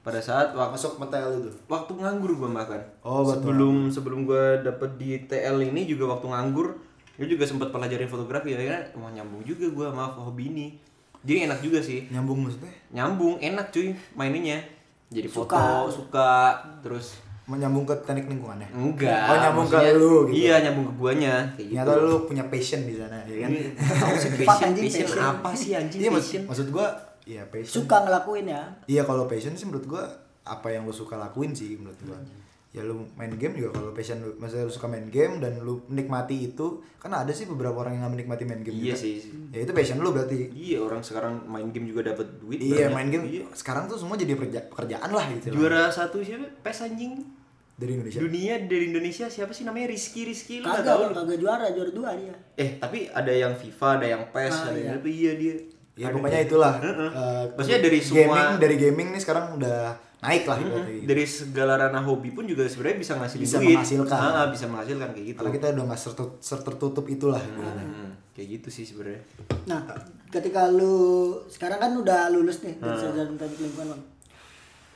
Pada 0.00 0.22
saat 0.22 0.54
waktu 0.54 0.72
masuk 0.72 0.96
metel 0.96 1.40
itu? 1.40 1.50
waktu 1.66 1.92
nganggur 1.92 2.30
gue 2.32 2.48
bahkan 2.48 2.78
Oh, 3.02 3.20
betul. 3.20 3.32
sebelum 3.42 3.76
sebelum 3.90 4.20
gue 4.22 4.44
dapet 4.62 4.90
di 4.94 5.18
TL 5.20 5.58
ini 5.64 5.82
juga 5.84 6.14
waktu 6.14 6.30
nganggur 6.30 6.78
gue 7.16 7.26
juga 7.26 7.42
sempat 7.42 7.72
pelajarin 7.72 8.06
fotografi. 8.06 8.52
Ya 8.52 8.62
kan 8.62 8.82
wah 8.96 9.10
nyambung 9.10 9.42
juga 9.42 9.66
gue 9.66 9.86
sama 9.88 10.06
hobi 10.14 10.52
ini. 10.52 10.66
Jadi 11.20 11.50
enak 11.50 11.58
juga 11.58 11.82
sih. 11.82 12.06
Nyambung 12.06 12.38
maksudnya? 12.44 12.70
Nyambung 12.92 13.40
enak 13.40 13.66
cuy 13.68 13.90
maininnya. 14.14 14.62
Jadi 15.08 15.26
Suka. 15.26 15.58
foto 15.58 15.90
suka. 15.90 16.34
Terus 16.80 17.18
menyambung 17.46 17.82
ke 17.82 17.94
teknik 18.02 18.26
lingkungannya. 18.26 18.66
Enggak. 18.70 19.22
Oh, 19.24 19.36
nyambung 19.38 19.66
ke 19.66 19.78
lu 19.94 20.26
gitu. 20.26 20.34
iya 20.36 20.58
nyambung 20.60 20.86
ke 20.86 20.94
guanya 20.96 21.34
kayak 21.54 21.66
gitu. 21.68 21.78
ternyata 21.78 22.02
lu 22.02 22.16
punya 22.24 22.44
passion 22.44 22.80
di 22.82 22.94
sana 22.94 23.22
ya 23.22 23.46
kan? 23.46 23.50
Fuck, 23.54 24.44
passion, 24.44 24.66
anjing, 24.68 24.84
passion 24.84 25.06
passion. 25.06 25.22
apa 25.24 25.50
sih 25.52 25.70
anjing 25.72 26.00
iya 26.00 26.10
maksud, 26.10 26.26
passion? 26.26 26.42
maksud 26.44 26.66
gua 26.70 26.86
ya 27.22 27.42
passion. 27.46 27.74
Suka 27.80 27.96
ngelakuin 28.02 28.46
ya? 28.46 28.62
Iya 28.86 29.02
kalau 29.02 29.24
passion 29.24 29.54
sih 29.54 29.62
menurut 29.64 29.86
gua 29.86 30.02
apa 30.42 30.68
yang 30.68 30.82
lu 30.82 30.92
suka 30.92 31.14
lakuin 31.14 31.50
sih 31.50 31.74
menurut 31.74 31.98
gua. 32.02 32.18
Ya 32.70 32.84
lu 32.84 33.08
main 33.14 33.32
game 33.32 33.56
juga 33.56 33.72
kalau 33.72 33.90
passion 33.90 34.20
lu 34.20 34.36
maksudnya 34.36 34.62
lu 34.62 34.74
suka 34.74 34.84
main 34.84 35.06
game 35.06 35.38
dan 35.38 35.58
lu 35.60 35.80
menikmati 35.86 36.36
itu 36.44 36.82
kan 36.98 37.08
ada 37.08 37.30
sih 37.30 37.46
beberapa 37.46 37.72
orang 37.78 37.94
yang 37.94 38.02
nggak 38.04 38.14
menikmati 38.20 38.42
main 38.44 38.60
game 38.60 38.76
iya 38.76 38.92
juga. 38.92 39.00
sih. 39.00 39.14
Ya 39.48 39.62
itu 39.62 39.72
passion 39.72 39.96
lu 39.96 40.10
berarti. 40.10 40.50
Iya 40.50 40.82
orang 40.82 41.00
sekarang 41.00 41.46
main 41.46 41.70
game 41.70 41.88
juga 41.88 42.10
dapat 42.10 42.26
duit 42.36 42.58
iya 42.58 42.90
banyak. 42.90 42.92
main 42.92 43.08
game. 43.08 43.24
Iya. 43.24 43.44
sekarang 43.50 43.86
tuh 43.86 43.96
semua 43.96 44.14
jadi 44.14 44.34
pekerja- 44.34 44.66
pekerjaan 44.66 45.08
lah 45.08 45.24
gitu. 45.32 45.54
Juara 45.54 45.88
satu 45.88 46.20
siapa? 46.20 46.44
Pes 46.60 46.82
anjing 46.82 47.16
dari 47.76 47.92
Indonesia 47.92 48.18
dunia 48.18 48.54
dari 48.62 48.84
Indonesia 48.86 49.26
siapa 49.26 49.52
sih 49.52 49.62
namanya 49.62 49.86
Rizky 49.88 50.24
Rizky 50.24 50.54
lu 50.58 50.64
nggak 50.64 50.80
kagak 50.80 50.88
tahu 50.90 51.00
Bang, 51.02 51.14
kagak 51.22 51.38
juara 51.38 51.66
juara 51.70 51.90
dua 51.90 52.10
dia 52.14 52.34
eh 52.56 52.70
tapi 52.74 52.98
ada 53.06 53.28
yang 53.30 53.52
FIFA 53.52 53.88
ada 53.94 54.06
yang 54.08 54.22
PES 54.26 54.54
Ah, 54.54 54.62
ada 54.64 54.72
iya. 54.72 54.86
yang 54.86 54.96
apa 54.96 55.08
iya 55.10 55.32
dia 55.34 55.54
ya 55.94 56.06
Ada 56.06 56.14
pokoknya 56.14 56.32
dia. 56.34 56.46
itulah 56.46 56.74
Heeh. 56.78 57.10
eh, 57.10 57.44
Maksudnya 57.52 57.80
dari 57.82 57.98
gaming 57.98 58.26
semua- 58.26 58.56
dari 58.58 58.76
gaming 58.76 59.08
nih 59.10 59.20
sekarang 59.20 59.44
udah 59.54 59.80
naik 60.18 60.44
lah 60.44 60.56
ibaratnya 60.58 60.92
gitu. 60.94 61.06
dari 61.06 61.24
segala 61.26 61.72
ranah 61.78 62.02
hobi 62.02 62.28
pun 62.30 62.44
juga 62.44 62.64
sebenarnya 62.64 62.98
bisa 62.98 63.12
ngasih 63.14 63.36
Bisa 63.38 63.56
duit 63.58 63.76
menghasilkan. 63.76 64.16
Ah, 64.18 64.46
bisa 64.46 64.64
menghasilkan 64.66 65.08
kayak 65.10 65.26
gitu 65.26 65.38
Kalau 65.38 65.50
kita 65.50 65.66
udah 65.70 65.84
nggak 65.86 66.00
sertertutup 66.38 67.04
itulah 67.06 67.38
ibaratnya. 67.38 67.84
Hmm, 67.86 68.12
kayak 68.30 68.48
gitu 68.54 68.68
sih 68.70 68.84
sebenarnya 68.84 69.20
nah 69.66 69.80
ketika 70.28 70.68
lu 70.68 70.96
sekarang 71.46 71.76
kan 71.78 71.92
udah 71.94 72.28
lulus 72.30 72.60
nih 72.62 72.76
Ah. 72.78 72.88
dari 72.88 72.96
sarjana 72.98 73.32
teknik 73.34 73.60
lingkungan 73.62 73.88
Bang. 73.90 74.02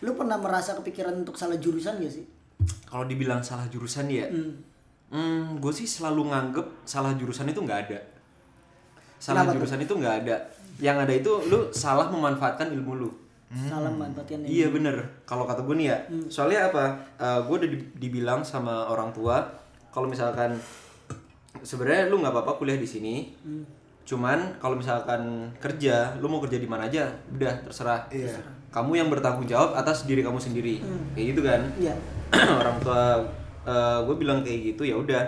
lu 0.00 0.10
pernah 0.14 0.36
merasa 0.36 0.72
kepikiran 0.74 1.12
untuk 1.14 1.34
salah 1.34 1.56
jurusan 1.56 1.96
gak 1.98 2.08
sih 2.10 2.24
kalau 2.84 3.04
dibilang 3.04 3.40
salah 3.40 3.64
jurusan 3.66 4.06
ya 4.06 4.26
Hmm. 4.26 4.52
hmm, 5.10 5.42
gue 5.58 5.72
sih 5.72 5.84
selalu 5.84 6.28
nganggep 6.28 6.66
salah 6.84 7.12
jurusan 7.12 7.46
itu 7.46 7.58
nggak 7.58 7.80
ada 7.86 7.98
salah 9.16 9.42
Kenapa 9.42 9.50
tuh? 9.50 9.56
jurusan 9.58 9.80
itu 9.80 9.94
nggak 9.94 10.16
ada 10.20 10.36
yang 10.78 10.96
ada 10.96 11.12
itu 11.12 11.28
lu 11.46 11.68
salah 11.70 12.06
memanfaatkan 12.06 12.70
ilmu 12.70 12.92
lu 12.96 13.10
salah 13.66 13.90
manfaatkan 13.90 14.40
Iya 14.40 14.70
bener. 14.70 14.94
Kalau 15.24 15.42
kata 15.42 15.60
gue 15.60 15.74
nih 15.74 15.90
ya, 15.90 15.98
soalnya 16.26 16.70
apa? 16.70 16.94
gue 17.42 17.56
udah 17.58 17.66
di- 17.68 17.90
dibilang 17.98 18.40
sama 18.40 18.86
orang 18.86 19.10
tua, 19.10 19.42
kalau 19.90 20.06
misalkan 20.06 20.54
sebenarnya 21.58 22.06
lu 22.06 22.22
nggak 22.22 22.30
apa-apa 22.30 22.52
kuliah 22.56 22.78
di 22.78 22.86
sini, 22.86 23.34
cuman 24.10 24.58
kalau 24.58 24.74
misalkan 24.74 25.54
kerja, 25.62 26.18
lu 26.18 26.26
mau 26.26 26.42
kerja 26.42 26.58
di 26.58 26.66
mana 26.66 26.90
aja, 26.90 27.06
udah 27.30 27.62
terserah. 27.62 28.10
Iya. 28.10 28.42
Kamu 28.74 28.98
yang 28.98 29.06
bertanggung 29.06 29.46
jawab 29.46 29.78
atas 29.78 30.02
diri 30.02 30.26
kamu 30.26 30.42
sendiri, 30.42 30.82
kayak 31.14 31.26
gitu 31.30 31.40
kan? 31.46 31.62
Iya. 31.78 31.94
orang 32.62 32.82
tua 32.82 33.22
gue 34.02 34.16
bilang 34.18 34.42
kayak 34.42 34.74
gitu 34.74 34.82
ya 34.82 34.98
udah. 34.98 35.22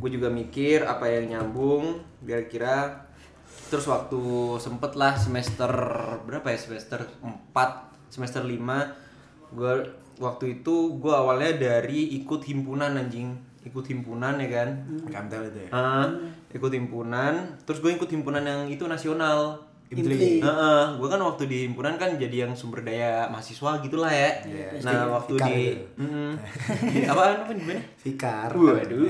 Gue 0.00 0.08
juga 0.08 0.32
mikir 0.32 0.88
apa 0.88 1.04
yang 1.04 1.36
nyambung, 1.36 2.00
kira-kira 2.24 3.04
terus 3.68 3.88
waktu 3.88 4.20
sempet 4.60 4.96
lah 4.96 5.16
semester 5.16 5.72
berapa 6.28 6.44
ya 6.44 6.58
semester 6.60 7.08
4 7.24 7.52
semester 8.12 8.44
5 8.44 9.56
gue 9.56 9.72
waktu 10.20 10.60
itu 10.60 11.00
gue 11.00 11.12
awalnya 11.12 11.56
dari 11.56 12.20
ikut 12.20 12.44
himpunan 12.44 13.00
anjing 13.00 13.32
ikut 13.62 13.84
himpunan 13.86 14.34
ya 14.42 14.48
kan 14.50 14.68
Kamtel 15.06 15.46
itu 15.48 15.58
ya. 15.66 15.70
Ah, 15.70 16.06
ikut 16.50 16.72
himpunan 16.74 17.58
terus 17.62 17.78
gue 17.78 17.94
ikut 17.94 18.10
himpunan 18.10 18.42
yang 18.42 18.66
itu 18.66 18.84
nasional 18.90 19.72
Imtli. 19.92 20.40
gue 20.40 21.08
kan 21.12 21.20
waktu 21.20 21.44
di 21.52 21.58
himpunan 21.68 22.00
kan 22.00 22.16
jadi 22.16 22.48
yang 22.48 22.56
sumber 22.56 22.80
daya 22.80 23.28
mahasiswa 23.28 23.76
gitulah 23.84 24.08
ya. 24.08 24.40
nah 24.80 25.04
waktu 25.20 25.36
Fikar 25.36 25.48
di. 25.52 25.60
Mm, 26.00 26.32
di 26.96 26.98
apa 27.04 27.22
namanya 27.44 27.56
gimana? 27.60 27.82
Fikar. 28.00 28.48
Waduh. 28.56 29.04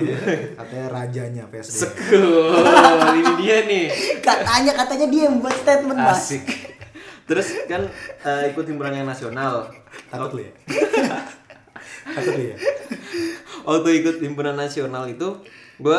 Katanya 0.59 0.87
rajanya 0.91 1.45
PSD. 1.55 1.87
Sekul, 1.87 2.67
ini 3.15 3.33
dia 3.39 3.57
nih. 3.63 3.87
katanya 4.27 4.73
katanya 4.75 5.07
dia 5.07 5.23
yang 5.31 5.39
buat 5.39 5.55
statement 5.55 5.99
mas 6.03 6.19
Asik. 6.19 6.45
Terus 7.31 7.49
kan 7.71 7.87
eh, 8.27 8.51
ikut 8.51 8.67
himpunan 8.67 8.91
yang 8.91 9.07
nasional. 9.07 9.71
Takut 10.11 10.35
lu 10.35 10.43
ya? 10.43 10.53
Takut 12.19 12.35
lu 12.35 12.45
ya? 12.51 12.57
Waktu 13.63 13.89
ikut 14.03 14.17
himpunan 14.23 14.55
nasional 14.55 15.07
itu, 15.07 15.39
gue 15.79 15.99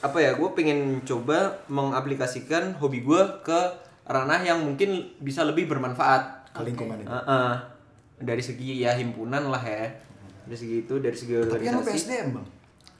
apa 0.00 0.18
ya? 0.20 0.36
Gue 0.36 0.52
pengen 0.52 1.02
coba 1.02 1.60
mengaplikasikan 1.68 2.76
hobi 2.76 3.04
gue 3.04 3.22
ke 3.44 3.60
ranah 4.06 4.40
yang 4.42 4.62
mungkin 4.62 5.16
bisa 5.18 5.42
lebih 5.42 5.66
bermanfaat. 5.66 6.52
Ke 6.54 6.62
lingkungan 6.64 7.02
itu. 7.02 7.10
Heeh. 7.10 7.52
dari 8.16 8.40
segi 8.40 8.80
ya 8.80 8.96
himpunan 8.96 9.52
lah 9.52 9.60
ya. 9.60 9.92
Dari 10.48 10.56
segi 10.56 10.76
itu, 10.88 10.94
dari 11.04 11.12
segi 11.12 11.36
Tapi 11.36 11.68
kan 11.68 11.84
organisasi. 11.84 11.92
PSDM 12.00 12.28
bang. 12.32 12.46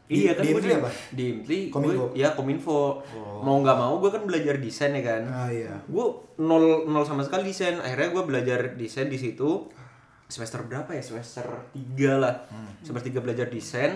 Iya 0.06 0.38
kan 0.38 0.42
di 0.46 0.50
gue? 0.54 0.92
Di 1.10 1.24
Imtli, 1.34 1.58
Kominfo? 1.66 2.14
gue 2.14 2.20
ya 2.20 2.28
kominfo. 2.38 3.02
Mau 3.42 3.58
nggak 3.58 3.74
mau 3.74 3.98
gue 3.98 4.10
kan 4.12 4.22
belajar 4.22 4.54
desain 4.62 4.94
ya 4.94 5.02
kan. 5.02 5.22
Ah 5.26 5.48
iya. 5.50 5.74
gue 5.88 6.06
nol 6.38 6.86
nol 6.86 7.02
sama 7.02 7.26
sekali 7.26 7.50
desain 7.50 7.80
akhirnya 7.82 8.14
gue 8.14 8.22
belajar 8.22 8.58
desain 8.78 9.10
di 9.10 9.18
situ 9.18 9.66
semester 10.26 10.60
berapa 10.62 10.90
ya 10.90 11.02
semester 11.02 11.46
3 11.72 12.22
lah 12.22 12.34
semester 12.82 13.10
3 13.10 13.22
belajar 13.22 13.46
desain 13.46 13.94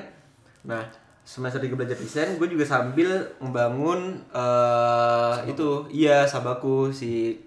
nah 0.62 0.86
semester 1.20 1.58
3 1.58 1.74
belajar 1.74 1.94
desain 1.94 2.38
gue 2.38 2.48
juga 2.48 2.64
sambil 2.64 3.10
membangun 3.38 4.22
eh 4.30 5.34
itu 5.46 5.86
iya 5.90 6.24
sabaku 6.24 6.90
si 6.90 7.38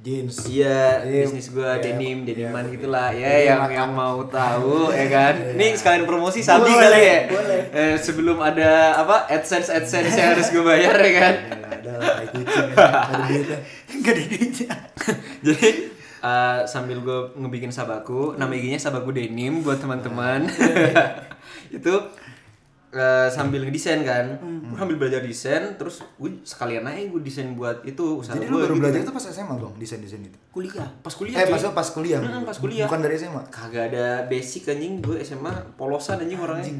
Jeans. 0.00 0.48
Iya, 0.48 1.04
Iya, 1.04 1.28
bisnis 1.28 1.52
gue 1.52 1.60
iya, 1.60 1.76
denim, 1.76 2.24
iya, 2.24 2.48
deniman 2.48 2.64
iya. 2.64 2.72
gitulah 2.72 3.08
ya 3.12 3.20
Iya, 3.20 3.36
yang 3.52 3.60
makan. 3.60 3.76
yang 3.76 3.90
mau 3.92 4.18
tahu 4.32 4.88
ya 4.96 5.06
kan. 5.12 5.34
Nih 5.60 5.76
sekalian 5.76 6.08
promosi 6.08 6.40
Sabi 6.40 6.72
Boleh, 6.72 6.80
kali 6.80 7.00
ya. 7.04 7.18
boleh. 7.28 7.60
Eh, 7.68 7.94
sebelum 8.00 8.40
ada 8.40 8.96
apa 8.96 9.28
AdSense 9.28 9.68
AdSense 9.68 10.16
yang 10.16 10.32
harus 10.32 10.48
gue 10.48 10.64
bayar 10.64 10.96
ya 10.96 11.12
kan. 11.20 11.34
Ya, 11.36 11.68
ada 11.68 11.92
lah 12.00 12.16
kucing. 12.32 12.68
Ada 12.72 14.14
duitnya 14.16 14.68
Jadi 15.46 15.68
eh, 16.20 16.60
sambil 16.68 17.00
gue 17.00 17.18
ngebikin 17.40 17.72
sabaku, 17.72 18.36
nama 18.36 18.52
IG-nya 18.52 18.80
sabaku 18.80 19.10
denim 19.12 19.64
buat 19.64 19.80
teman-teman. 19.80 20.46
itu 21.76 21.94
eh, 22.92 23.28
sambil 23.32 23.64
ngedesain 23.64 24.04
kan, 24.04 24.36
gue 24.40 24.76
sambil 24.76 24.96
belajar 25.00 25.24
desain, 25.24 25.76
terus 25.80 26.04
gue 26.20 26.44
sekalian 26.44 26.84
aja 26.84 27.08
gue 27.08 27.20
desain 27.22 27.48
buat 27.54 27.82
itu 27.86 28.20
usaha 28.20 28.36
Jadi 28.36 28.46
gue. 28.46 28.54
lu 28.54 28.58
baru 28.62 28.74
gitu. 28.76 28.82
belajar 28.84 29.00
itu 29.06 29.12
pas 29.14 29.24
SMA 29.24 29.54
bang, 29.56 29.74
desain-desain 29.78 30.22
itu? 30.22 30.38
kuliah 30.50 30.88
pas 31.00 31.14
kuliah. 31.14 31.38
Eh 31.38 31.46
maksudnya 31.46 31.74
pas 31.78 31.88
kuliah? 31.88 32.20
Mm, 32.20 32.42
pas 32.42 32.56
kuliah. 32.58 32.86
Bukan 32.90 33.00
dari 33.06 33.14
SMA? 33.14 33.42
Kagak 33.54 33.84
ada 33.94 34.06
basic 34.26 34.66
anjing 34.66 34.98
gue 34.98 35.22
SMA 35.22 35.54
polosan 35.78 36.18
anjing 36.20 36.42
orangnya. 36.42 36.74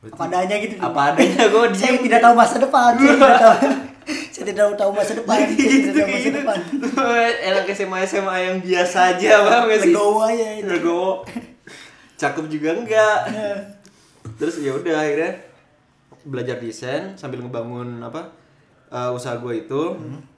Apa 0.00 0.22
adanya 0.24 0.56
gitu 0.56 0.74
Apa 0.80 1.12
adanya 1.12 1.44
gue 1.44 1.64
saya 1.76 1.92
diem. 1.92 2.08
tidak 2.08 2.20
tahu 2.24 2.32
masa 2.32 2.56
depan 2.56 2.90
saya 2.96 3.12
tidak 3.12 3.36
tahu 3.36 3.56
saya 4.32 4.44
tidak 4.48 4.64
tahu 4.74 4.90
masa 4.90 5.12
depan 5.12 5.36
saya 5.36 5.52
gitu 5.52 5.68
tidak 5.68 5.92
tahu 5.92 6.08
masa 6.08 6.24
gitu. 6.24 6.36
depan 6.40 6.58
Enak 7.48 7.64
SMA 7.70 7.98
SMA 8.06 8.36
yang 8.40 8.56
biasa 8.58 8.98
aja 9.12 9.30
bang 9.44 9.62
gak 9.68 9.78
sih? 9.78 9.92
legowo 9.92 10.20
aja 10.24 10.46
itu 10.56 10.68
Legowo. 10.68 11.12
Cakep 12.16 12.44
juga 12.48 12.68
enggak. 12.76 13.18
Terus 14.40 14.60
ya 14.60 14.72
udah 14.72 14.96
akhirnya 14.98 15.32
belajar 16.20 16.56
desain 16.56 17.16
sambil 17.16 17.40
ngebangun 17.40 18.00
apa 18.00 18.28
eh, 18.88 19.10
usaha 19.10 19.36
gue 19.36 19.64
itu. 19.64 19.82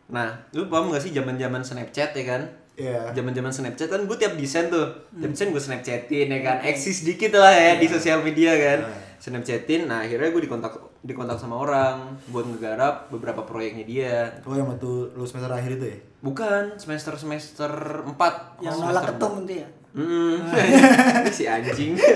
Nah, 0.07 0.31
lu 0.53 0.67
paham 0.67 0.91
gak 0.91 1.03
sih 1.03 1.11
zaman-zaman 1.11 1.63
Snapchat 1.63 2.15
ya 2.15 2.25
kan? 2.27 2.43
Iya. 2.75 3.11
Zaman-zaman 3.15 3.51
Snapchat 3.51 3.91
kan 3.91 4.07
gue 4.07 4.15
tiap 4.15 4.35
desain 4.35 4.71
tuh. 4.71 4.91
Tiap 5.11 5.31
desain 5.31 5.51
gue 5.51 5.59
Snapchatin 5.59 6.27
ya 6.29 6.39
kan. 6.43 6.57
Eksis 6.63 7.03
dikit 7.03 7.35
lah 7.35 7.51
ya 7.51 7.79
di 7.79 7.87
sosial 7.87 8.23
media 8.23 8.55
kan. 8.55 8.79
Snapchatin. 9.23 9.87
Nah, 9.87 10.03
akhirnya 10.03 10.35
gue 10.35 10.43
dikontak 10.43 10.75
dikontak 11.07 11.39
sama 11.39 11.63
orang 11.63 12.19
buat 12.27 12.43
ngegarap 12.43 13.07
beberapa 13.15 13.47
proyeknya 13.47 13.87
dia. 13.87 14.17
Oh 14.43 14.59
yang 14.59 14.67
waktu 14.67 15.15
lu 15.15 15.23
semester 15.23 15.55
akhir 15.55 15.79
itu 15.79 15.87
ya? 15.95 15.99
Bukan, 16.27 16.75
semester 16.75 17.15
semester 17.15 17.71
4 18.03 18.19
yang 18.67 18.75
nolak 18.83 19.15
ketum 19.15 19.47
itu 19.47 19.63
ya 19.63 19.69
Hmm, 19.93 20.41
si 21.37 21.45
anjing. 21.47 21.95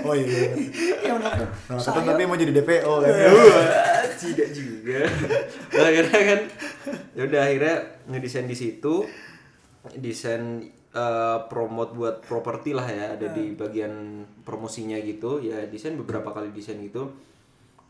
Oh 0.00 0.16
iya. 0.16 0.56
iya. 0.56 1.12
yang 1.12 1.20
nolak 1.20 1.44
ketum 1.44 1.76
Nah, 1.76 1.76
ketemu 1.76 2.08
tapi 2.08 2.22
mau 2.24 2.36
jadi 2.40 2.52
DPO 2.56 2.94
kan? 3.04 3.12
Wah, 3.36 4.04
tidak 4.16 4.48
juga. 4.56 5.00
Nah, 5.76 5.86
akhirnya 5.92 6.20
kan, 6.24 6.40
ya 7.12 7.22
udah 7.28 7.40
akhirnya 7.44 7.76
ngedesain 8.08 8.48
di 8.48 8.56
situ, 8.56 9.04
desain 10.00 10.72
eh, 10.94 11.38
promote 11.46 11.92
buat 11.94 12.16
properti 12.24 12.74
lah 12.74 12.86
ya, 12.86 13.16
ada 13.18 13.26
di 13.30 13.54
bagian 13.54 14.24
promosinya 14.42 14.98
gitu, 15.00 15.42
ya 15.42 15.66
desain 15.70 15.94
beberapa 15.94 16.30
kali 16.30 16.50
desain 16.50 16.78
gitu. 16.82 17.10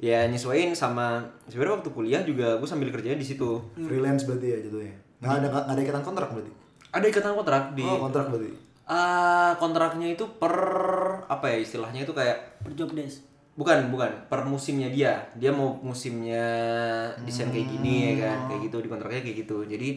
Ya 0.01 0.25
nyesuaiin 0.25 0.73
sama 0.73 1.21
sebenarnya 1.45 1.85
waktu 1.85 1.91
kuliah 1.93 2.23
juga 2.25 2.57
gue 2.57 2.69
sambil 2.69 2.89
kerjanya 2.89 3.21
di 3.21 3.27
situ. 3.29 3.61
Freelance 3.77 4.25
berarti 4.25 4.47
ya 4.49 4.59
jatuhnya? 4.65 4.95
Nggak 5.21 5.35
ada, 5.37 5.47
nggak 5.53 5.75
ada 5.77 5.83
ikatan 5.85 6.05
kontrak 6.05 6.29
berarti? 6.33 6.53
Ada 6.91 7.07
ikatan 7.13 7.33
kontrak 7.37 7.63
di 7.77 7.85
Oh 7.85 8.01
kontrak 8.09 8.27
berarti? 8.33 8.51
Ah, 8.89 9.53
kontraknya 9.61 10.09
itu 10.17 10.25
per 10.41 10.57
apa 11.29 11.47
ya 11.53 11.61
istilahnya 11.61 12.09
itu 12.09 12.17
kayak 12.17 12.65
per 12.65 12.73
job 12.73 12.91
desk 12.97 13.31
bukan 13.61 13.93
bukan 13.93 14.11
per 14.33 14.47
musimnya 14.49 14.89
dia 14.89 15.21
dia 15.37 15.53
mau 15.53 15.77
musimnya 15.85 16.47
desain 17.27 17.53
kayak 17.53 17.69
gini 17.69 17.95
ya 18.09 18.13
kan 18.25 18.39
kayak 18.49 18.61
gitu 18.71 18.77
di 18.81 18.89
kontraknya 18.89 19.21
kayak 19.21 19.37
gitu 19.45 19.57
jadi 19.69 19.89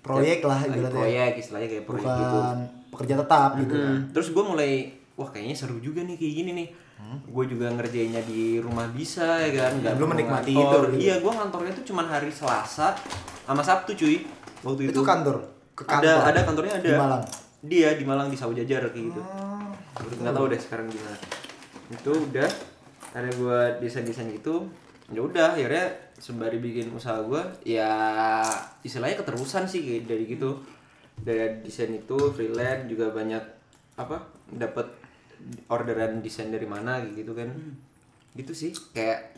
Proyek 0.00 0.40
lah 0.42 0.60
ibaratnya. 0.62 0.90
proyek 0.90 1.32
istilahnya 1.36 1.68
kayak 1.68 1.84
proyek 1.84 2.06
gitu 2.06 2.38
pekerja 2.90 3.14
tetap 3.16 3.50
gitu 3.58 3.74
kan? 3.74 3.84
Hmm, 3.86 4.00
terus 4.10 4.28
gue 4.30 4.44
mulai 4.44 4.72
wah 5.12 5.28
kayaknya 5.28 5.54
seru 5.54 5.76
juga 5.76 6.00
nih 6.00 6.16
kayak 6.16 6.34
gini 6.34 6.50
nih 6.54 6.68
gue 7.22 7.44
juga 7.46 7.66
ngerjainnya 7.70 8.22
di 8.22 8.42
rumah 8.56 8.84
bisa 8.88 9.24
ya 9.38 9.50
kan 9.58 9.72
nggak 9.74 9.92
Lu 9.94 9.98
perlu 9.98 10.08
menikmati 10.10 10.52
ngantor. 10.52 10.82
itu, 10.82 10.90
gitu. 10.90 11.00
iya 11.02 11.14
gue 11.16 11.32
ngantornya 11.32 11.72
tuh 11.72 11.84
cuman 11.86 12.06
hari 12.06 12.28
Selasa 12.28 12.92
sama 13.42 13.60
Sabtu 13.60 13.92
cuy 13.94 14.16
waktu 14.60 14.80
itu 14.84 14.92
Itu 14.92 15.02
kantor. 15.02 15.36
Ke 15.72 15.82
ada 15.86 15.96
kantor. 15.96 16.20
ada 16.26 16.40
kantornya 16.42 16.74
ada 16.74 16.84
Di 16.84 16.92
Malang. 16.94 17.22
dia 17.62 17.88
di 17.92 18.04
Malang 18.04 18.28
di 18.28 18.36
Saujajar 18.36 18.82
kayak 18.86 19.04
gitu 19.06 19.20
Oh. 19.20 19.68
nggak 20.18 20.32
tahu 20.32 20.46
deh 20.46 20.56
sekarang 20.56 20.86
gimana 20.86 21.16
itu 21.90 22.10
udah 22.10 22.48
ada 23.10 23.28
gua 23.34 23.58
desain 23.76 24.00
desain 24.02 24.28
gitu 24.28 24.64
ya 25.10 25.20
udah 25.20 25.52
akhirnya 25.52 25.86
sembari 26.16 26.58
bikin 26.58 26.90
usaha 26.90 27.18
gua 27.20 27.42
ya 27.62 27.90
istilahnya 28.80 29.18
keterusan 29.18 29.66
sih 29.66 29.82
dari 30.02 30.24
gitu 30.24 30.54
dari 31.18 31.60
desain 31.60 31.90
itu 31.90 32.16
freelance 32.30 32.86
juga 32.86 33.10
banyak 33.10 33.42
apa 33.94 34.16
dapat 34.50 34.86
orderan 35.66 36.20
desain 36.20 36.48
dari 36.48 36.64
mana 36.64 37.00
gitu 37.04 37.32
kan 37.32 37.48
gitu 38.32 38.52
sih 38.52 38.70
kayak 38.92 39.36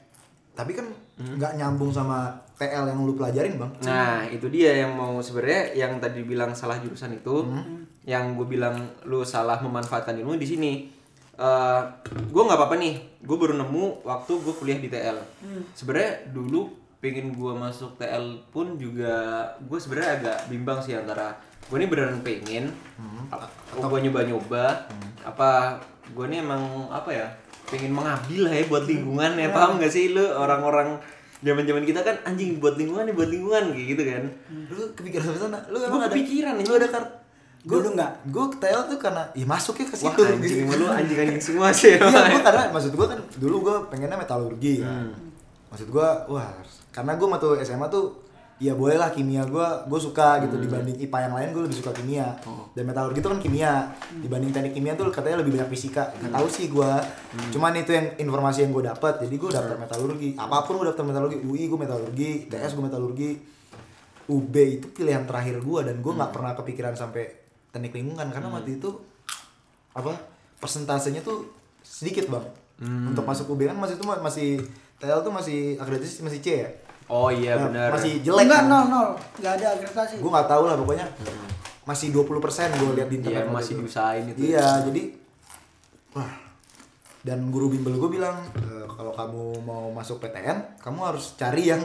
Tapi 0.53 0.77
kan 0.77 0.85
Hmm. 1.17 1.41
nggak 1.41 1.57
nyambung 1.57 1.89
sama 1.89 2.29
TL 2.61 2.85
yang 2.85 3.01
lu 3.09 3.17
pelajarin, 3.17 3.57
Bang. 3.57 3.73
Nah, 3.81 4.21
itu 4.29 4.53
dia 4.53 4.85
yang 4.85 4.93
mau 4.93 5.17
sebenarnya 5.17 5.73
yang 5.73 5.97
tadi 5.97 6.29
bilang 6.29 6.53
salah 6.53 6.77
jurusan 6.77 7.17
itu, 7.17 7.49
yang 8.05 8.37
gue 8.37 8.45
bilang 8.45 8.77
lu 9.09 9.25
salah 9.25 9.57
memanfaatkan 9.65 10.13
ilmu 10.13 10.37
di 10.37 10.45
sini. 10.45 10.73
Eh, 11.33 11.81
gue 12.29 12.43
nggak 12.45 12.59
apa-apa 12.61 12.77
nih, 12.77 12.95
gue 13.25 13.37
baru 13.41 13.57
nemu 13.57 14.05
waktu 14.05 14.33
gue 14.37 14.53
kuliah 14.53 14.77
di 14.77 14.93
TL. 14.93 15.17
Sebenarnya 15.73 16.29
dulu 16.29 16.69
pengen 17.01 17.33
gue 17.33 17.53
masuk 17.57 17.97
TL 17.97 18.47
pun 18.53 18.77
juga 18.77 19.43
gue 19.59 19.79
sebenarnya 19.81 20.11
agak 20.21 20.39
bimbang 20.47 20.79
sih 20.79 20.95
antara 20.95 21.35
gue 21.67 21.77
ini 21.81 21.89
beneran 21.89 22.21
pengen, 22.21 22.69
atau 23.33 23.89
gue 23.89 24.01
nyoba-nyoba, 24.05 24.87
apa 25.25 25.81
gue 26.13 26.25
ini 26.29 26.45
emang 26.45 26.61
apa 26.93 27.09
ya 27.11 27.27
pengen 27.73 27.97
mengabdi 27.97 28.45
lah 28.45 28.53
ya 28.53 28.69
buat 28.69 28.85
lingkungan 28.85 29.33
ya. 29.41 29.49
Paham 29.51 29.81
gak 29.81 29.89
sih 29.89 30.13
lu 30.13 30.21
orang-orang 30.21 31.01
zaman 31.41 31.65
zaman 31.65 31.83
kita 31.83 32.05
kan 32.05 32.15
anjing 32.29 32.61
buat 32.61 32.77
lingkungan 32.77 33.09
nih 33.09 33.17
buat 33.17 33.31
lingkungan 33.33 33.73
kayak 33.73 33.87
gitu 33.97 34.03
kan. 34.05 34.25
Lu 34.69 34.83
kepikiran 34.93 35.25
sampai 35.33 35.41
sana. 35.41 35.59
Lu 35.73 35.81
Gua 35.81 35.89
emang 35.89 36.03
ada 36.05 36.13
kepikiran, 36.13 36.53
Lu 36.55 36.61
anjing. 36.61 36.77
ada 36.77 36.89
kar 36.93 37.05
Gua 37.63 37.79
dulu 37.79 37.95
nggak. 37.95 38.13
Gue 38.27 38.45
ke 38.49 38.57
TL 38.59 38.83
tuh 38.87 38.99
karena 38.99 39.23
ya 39.33 39.45
masuknya 39.45 39.87
ke 39.87 39.95
wah 39.97 40.11
situ. 40.11 40.23
anjing 40.25 40.59
emang 40.63 40.79
lu 40.81 40.87
anjing 40.89 41.19
anjing 41.21 41.39
semua 41.41 41.69
sih 41.71 41.95
Iya, 41.95 42.03
gue 42.03 42.41
karena 42.41 42.63
maksud 42.69 42.91
gue 42.91 43.07
kan 43.07 43.19
dulu 43.37 43.57
gue 43.63 43.77
pengennya 43.89 44.17
metalurgi 44.17 44.75
kan. 44.81 45.07
Hmm. 45.07 45.15
Maksud 45.69 45.89
gue, 45.89 46.09
wah, 46.29 46.49
karena 46.91 47.15
gue 47.15 47.25
waktu 47.25 47.49
SMA 47.63 47.87
tuh 47.87 48.19
ya 48.59 48.75
boleh 48.75 48.95
lah 48.95 49.09
kimia 49.09 49.43
gue 49.45 49.67
gue 49.85 50.01
suka 50.01 50.39
gitu 50.39 50.55
Hmm. 50.55 50.63
dibanding 50.65 50.95
IPA 51.01 51.19
yang 51.21 51.35
lain 51.35 51.49
gue 51.51 51.63
lebih 51.65 51.75
suka 51.77 51.91
kimia 51.93 52.31
Oh. 52.43 52.67
dan 52.73 52.83
metalurgi 52.85 53.19
itu 53.19 53.27
kan 53.27 53.39
kimia 53.39 53.91
Hmm. 53.91 54.23
dibanding 54.23 54.51
teknik 54.51 54.73
kimia 54.73 54.93
tuh 54.93 55.07
katanya 55.09 55.39
lebih 55.39 55.51
banyak 55.53 55.67
fisika 55.69 56.11
nggak 56.13 56.31
tahu 56.33 56.47
sih 56.49 56.67
gue 56.69 56.93
Hmm. 57.33 57.51
cuman 57.51 57.75
itu 57.77 57.91
yang 57.91 58.07
informasi 58.21 58.63
yang 58.63 58.71
gue 58.73 58.85
dapat 58.85 59.19
jadi 59.19 59.35
gue 59.37 59.51
daftar 59.53 59.75
metalurgi 59.77 60.35
apa 60.37 60.63
pun 60.63 60.79
gue 60.79 60.87
daftar 60.89 61.03
metalurgi 61.05 61.37
UI 61.41 61.65
gue 61.65 61.79
metalurgi 61.81 62.31
TS 62.47 62.71
gue 62.73 62.85
metalurgi 62.85 63.31
UB 64.25 64.55
itu 64.55 64.87
pilihan 64.91 65.25
terakhir 65.25 65.59
gue 65.59 65.81
dan 65.83 65.97
gue 65.97 66.13
nggak 66.13 66.25
Hmm. 66.25 66.37
pernah 66.37 66.53
kepikiran 66.55 66.95
sampai 66.95 67.42
teknik 67.73 67.93
lingkungan 67.93 68.29
karena 68.29 68.49
waktu 68.49 68.77
itu 68.77 68.91
apa 69.91 70.13
persentasenya 70.57 71.21
tuh 71.21 71.49
sedikit 71.81 72.29
bang 72.29 72.47
Hmm. 72.75 73.09
untuk 73.09 73.23
masuk 73.23 73.47
UB 73.49 73.63
kan 73.65 73.77
masih 73.77 73.95
itu 73.95 74.03
ma- 74.03 74.19
masih 74.19 74.59
TL 74.97 75.21
tuh 75.21 75.31
masih 75.31 75.59
akreditasi 75.77 76.21
masih 76.21 76.39
C 76.39 76.49
ya 76.57 76.69
oh 77.07 77.29
iya 77.29 77.55
Nah, 77.55 77.69
benar 77.69 77.89
masih 77.91 78.19
jelek 78.21 78.43
Enggak, 78.43 78.63
nol, 78.67 78.85
nol. 78.89 79.09
Enggak 79.37 79.53
ada 79.55 79.67
akreditasi. 79.73 80.15
gue 80.17 80.27
nggak 80.29 80.49
tahu 80.49 80.63
lah 80.65 80.75
pokoknya 80.77 81.07
masih 81.83 82.11
20% 82.11 82.27
gue 82.75 82.91
lihat 82.93 83.07
di 83.07 83.15
Hmm. 83.15 83.21
Internet 83.21 83.45
waktu 83.45 83.55
masih 83.55 83.73
itu. 83.73 83.81
diusahain 83.81 84.25
itu 84.27 84.39
iya 84.45 84.67
jadi 84.83 85.03
wah 86.13 86.33
dan 87.23 87.39
guru 87.49 87.71
bimbel 87.71 87.95
gue 87.97 88.11
bilang 88.11 88.35
"E, 88.51 88.67
kalau 88.89 89.13
kamu 89.13 89.43
mau 89.63 89.85
masuk 89.91 90.19
PTN 90.19 90.59
kamu 90.77 90.99
harus 91.05 91.35
cari 91.35 91.71
yang 91.71 91.83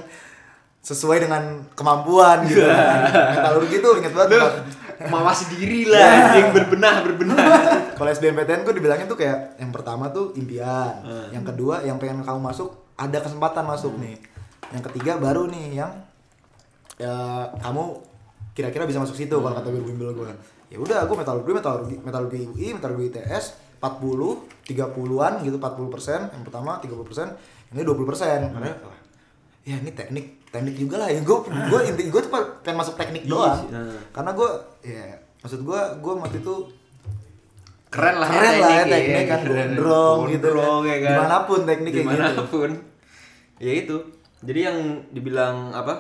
sesuai 0.80 1.18
dengan 1.20 1.44
kemampuan 1.72 2.42
gitu 2.44 2.64
metalurgi 3.34 3.78
tuh 3.78 3.94
inget 3.96 4.14
banget 4.14 4.30
Bang. 4.34 4.56
Mawas 5.06 5.46
diri 5.54 5.86
lah 5.86 6.34
anjing 6.34 6.50
berbenah 6.54 6.96
berbenah. 7.06 7.38
Kalau 7.98 8.10
SBMPTN 8.10 8.66
gue 8.66 8.74
dibilangnya 8.74 9.06
tuh 9.06 9.18
kayak 9.18 9.62
yang 9.62 9.70
pertama 9.70 10.10
tuh 10.10 10.34
impian 10.34 10.90
Hmm. 11.06 11.30
yang 11.30 11.46
kedua 11.46 11.86
yang 11.86 12.02
pengen 12.02 12.26
kamu 12.26 12.42
masuk 12.42 12.74
ada 12.98 13.22
kesempatan 13.22 13.64
masuk 13.66 13.94
nih. 14.02 14.18
Yang 14.74 14.84
ketiga 14.92 15.22
baru 15.22 15.46
nih 15.48 15.86
yang 15.86 15.92
ya, 16.98 17.14
kamu 17.62 18.02
kira-kira 18.58 18.90
bisa 18.90 18.98
masuk 18.98 19.14
situ 19.14 19.38
kalau 19.38 19.54
kata 19.54 19.70
guru 19.70 19.86
bimbel 19.94 20.12
gue 20.18 20.34
ya 20.68 20.82
udah 20.82 21.06
gue 21.06 21.16
metalurgi 21.16 21.52
metalurgi 21.54 21.96
metalurgi 22.02 22.40
UI 22.50 22.68
metalurgi 22.76 23.14
ITS 23.14 23.46
40 23.78 24.66
30-an 24.66 25.34
gitu 25.46 25.62
40 25.62 25.94
persen 25.94 26.20
yang 26.34 26.44
pertama 26.44 26.82
30 26.82 27.08
persen 27.08 27.28
ini 27.72 27.84
20 27.86 28.10
persen. 28.10 28.40
Karena 28.50 28.72
wah, 28.82 28.98
ya 29.68 29.76
ini 29.78 29.92
teknik 29.92 30.47
teknik 30.58 30.76
juga 30.76 30.96
lah 30.98 31.10
ya. 31.14 31.22
Gue 31.22 31.38
gue 31.46 31.80
inti 31.86 32.04
gue 32.10 32.22
tuh 32.22 32.32
pengen 32.66 32.78
masuk 32.82 32.98
teknik 32.98 33.24
Iya 33.24 33.32
doang. 33.32 33.60
nah. 33.70 34.02
karena 34.10 34.32
gue 34.34 34.50
ya 34.82 35.06
maksud 35.40 35.62
gue 35.62 35.82
gue 36.02 36.14
waktu 36.18 36.38
itu 36.42 36.56
keren 37.88 38.16
lah 38.18 38.28
keren 38.28 38.56
lah 38.60 38.70
ya 38.74 38.84
teknik 38.84 38.92
teknik 38.92 39.26
kan 39.30 39.40
keren. 39.46 39.70
gondrong 39.78 40.20
gitu 40.34 40.50
kan. 40.52 40.90
ya 40.90 40.98
kan. 41.00 41.14
Di 41.14 41.20
mana 41.22 41.38
pun 41.46 41.60
teknik 41.64 41.92
kayak 41.94 42.06
gitu. 42.06 42.12
Di 42.12 42.20
mana 42.20 42.44
pun. 42.50 42.70
Ya 43.62 43.72
itu. 43.74 43.98
Jadi 44.38 44.60
yang 44.60 44.78
dibilang 45.10 45.56
apa 45.72 45.94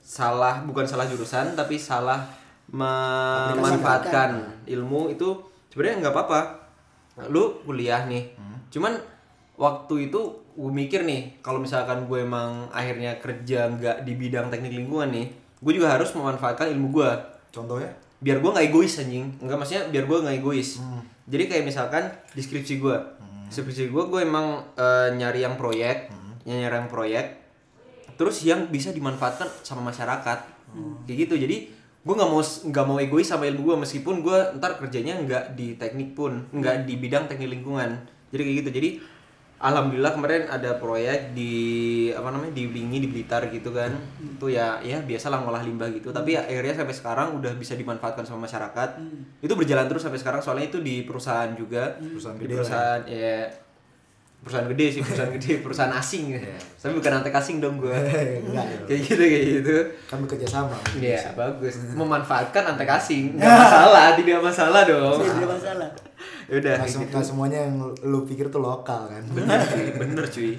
salah 0.00 0.64
bukan 0.64 0.88
salah 0.88 1.04
jurusan 1.04 1.52
tapi 1.52 1.76
salah 1.76 2.24
memanfaatkan 2.68 4.64
ilmu 4.64 5.12
itu 5.12 5.28
sebenarnya 5.68 6.08
nggak 6.08 6.14
apa-apa. 6.14 6.40
Lu 7.28 7.60
kuliah 7.64 8.04
nih. 8.08 8.24
Hmm. 8.36 8.56
cuman 8.68 8.92
waktu 9.56 10.12
itu 10.12 10.20
gue 10.58 10.72
mikir 10.74 11.06
nih 11.06 11.38
kalau 11.38 11.62
misalkan 11.62 12.10
gue 12.10 12.18
emang 12.18 12.66
akhirnya 12.74 13.22
kerja 13.22 13.70
nggak 13.70 14.02
di 14.02 14.18
bidang 14.18 14.50
teknik 14.50 14.74
lingkungan 14.74 15.06
nih 15.14 15.30
gue 15.62 15.72
juga 15.72 15.94
harus 15.94 16.10
memanfaatkan 16.14 16.66
ilmu 16.74 16.90
gue 16.90 17.10
contohnya? 17.50 17.94
Biar 18.18 18.42
gue 18.42 18.50
nggak 18.50 18.66
egois 18.66 18.98
anjing. 18.98 19.30
Nggak 19.38 19.54
maksudnya 19.54 19.82
biar 19.86 20.04
gue 20.04 20.18
nggak 20.18 20.36
egois. 20.42 20.82
Hmm. 20.82 21.02
jadi 21.28 21.44
kayak 21.46 21.64
misalkan 21.64 22.04
deskripsi 22.34 22.82
gue 22.82 22.96
deskripsi 23.46 23.86
gue 23.86 24.02
gue 24.04 24.20
emang 24.20 24.58
eh, 24.74 25.14
nyari 25.14 25.46
yang 25.46 25.54
proyek 25.54 26.10
Hmm. 26.10 26.34
nyari 26.42 26.74
yang 26.74 26.90
proyek 26.90 27.26
terus 28.18 28.42
yang 28.42 28.66
bisa 28.66 28.90
dimanfaatkan 28.90 29.46
sama 29.62 29.94
masyarakat. 29.94 30.38
Hmm. 30.74 31.06
kayak 31.06 31.30
gitu. 31.30 31.34
Jadi 31.38 31.56
gue 32.02 32.14
nggak 32.14 32.30
mau 32.30 32.42
nggak 32.42 32.84
mau 32.84 32.98
egois 32.98 33.24
sama 33.24 33.46
ilmu 33.46 33.62
gue 33.62 33.76
meskipun 33.86 34.26
gue 34.26 34.38
ntar 34.58 34.74
kerjanya 34.74 35.22
nggak 35.22 35.44
di 35.54 35.78
teknik 35.78 36.18
pun 36.18 36.50
nggak 36.50 36.82
di 36.82 36.98
bidang 36.98 37.30
teknik 37.30 37.54
lingkungan. 37.54 37.94
Jadi 38.34 38.42
kayak 38.42 38.56
gitu. 38.64 38.70
Jadi 38.74 38.88
alhamdulillah 39.58 40.14
kemarin 40.14 40.46
ada 40.46 40.78
proyek 40.78 41.34
di 41.34 41.52
apa 42.14 42.30
namanya 42.30 42.54
di 42.54 42.70
Bingi 42.70 43.02
di 43.02 43.08
Blitar 43.10 43.50
gitu 43.50 43.74
kan. 43.74 43.90
Itu 44.22 44.46
ya 44.50 44.78
ya 44.80 45.02
biasalah 45.02 45.42
ngolah 45.42 45.62
limbah 45.66 45.90
gitu. 45.90 46.14
Tapi 46.14 46.38
ya, 46.38 46.46
akhirnya 46.46 46.74
sampai 46.78 46.94
sekarang 46.94 47.28
udah 47.38 47.52
bisa 47.58 47.74
dimanfaatkan 47.74 48.22
sama 48.22 48.46
masyarakat. 48.46 49.02
Itu 49.42 49.58
berjalan 49.58 49.90
terus 49.90 50.06
sampai 50.06 50.18
sekarang. 50.22 50.40
Soalnya 50.40 50.70
itu 50.70 50.78
di 50.78 51.02
perusahaan 51.02 51.50
juga. 51.58 51.98
Perusahaan 51.98 52.38
di 52.38 52.42
gede 52.46 52.54
ya. 52.54 52.58
perusahaan 52.62 53.02
ya. 53.06 53.38
Perusahaan 54.38 54.68
gede 54.70 54.86
sih 54.94 55.00
perusahaan 55.02 55.32
gede 55.34 55.52
perusahaan 55.66 55.94
asing. 55.98 56.24
Tapi 56.78 56.92
bukan 56.94 57.12
antek 57.18 57.34
asing 57.34 57.58
dong 57.58 57.82
gue 57.82 57.90
enggak 57.90 58.66
ya. 58.70 58.78
kayak 58.86 59.00
gitu 59.02 59.22
kayak 59.26 59.46
gitu. 59.58 59.76
Kan 60.06 60.22
bekerja 60.22 60.46
sama. 60.46 60.78
Iya 60.94 61.34
bagus. 61.34 61.74
Memanfaatkan 61.98 62.62
antek 62.62 62.86
asing. 62.86 63.34
Nggak 63.34 63.50
masalah 63.50 64.06
tidak 64.14 64.38
masalah 64.38 64.82
dong. 64.86 65.18
Tidak 65.18 65.50
masalah. 65.50 65.90
Ya 66.48 66.54
udah 66.56 66.74
Nggak 66.80 66.88
sem- 66.88 67.04
gitu. 67.04 67.16
semuanya 67.22 67.58
yang 67.68 67.76
lu 68.02 68.24
pikir 68.24 68.48
tuh 68.48 68.58
lokal 68.58 69.04
kan? 69.06 69.20
Bener 69.28 69.60
cuy 69.62 69.86
bener 69.94 70.24
cuy. 70.26 70.52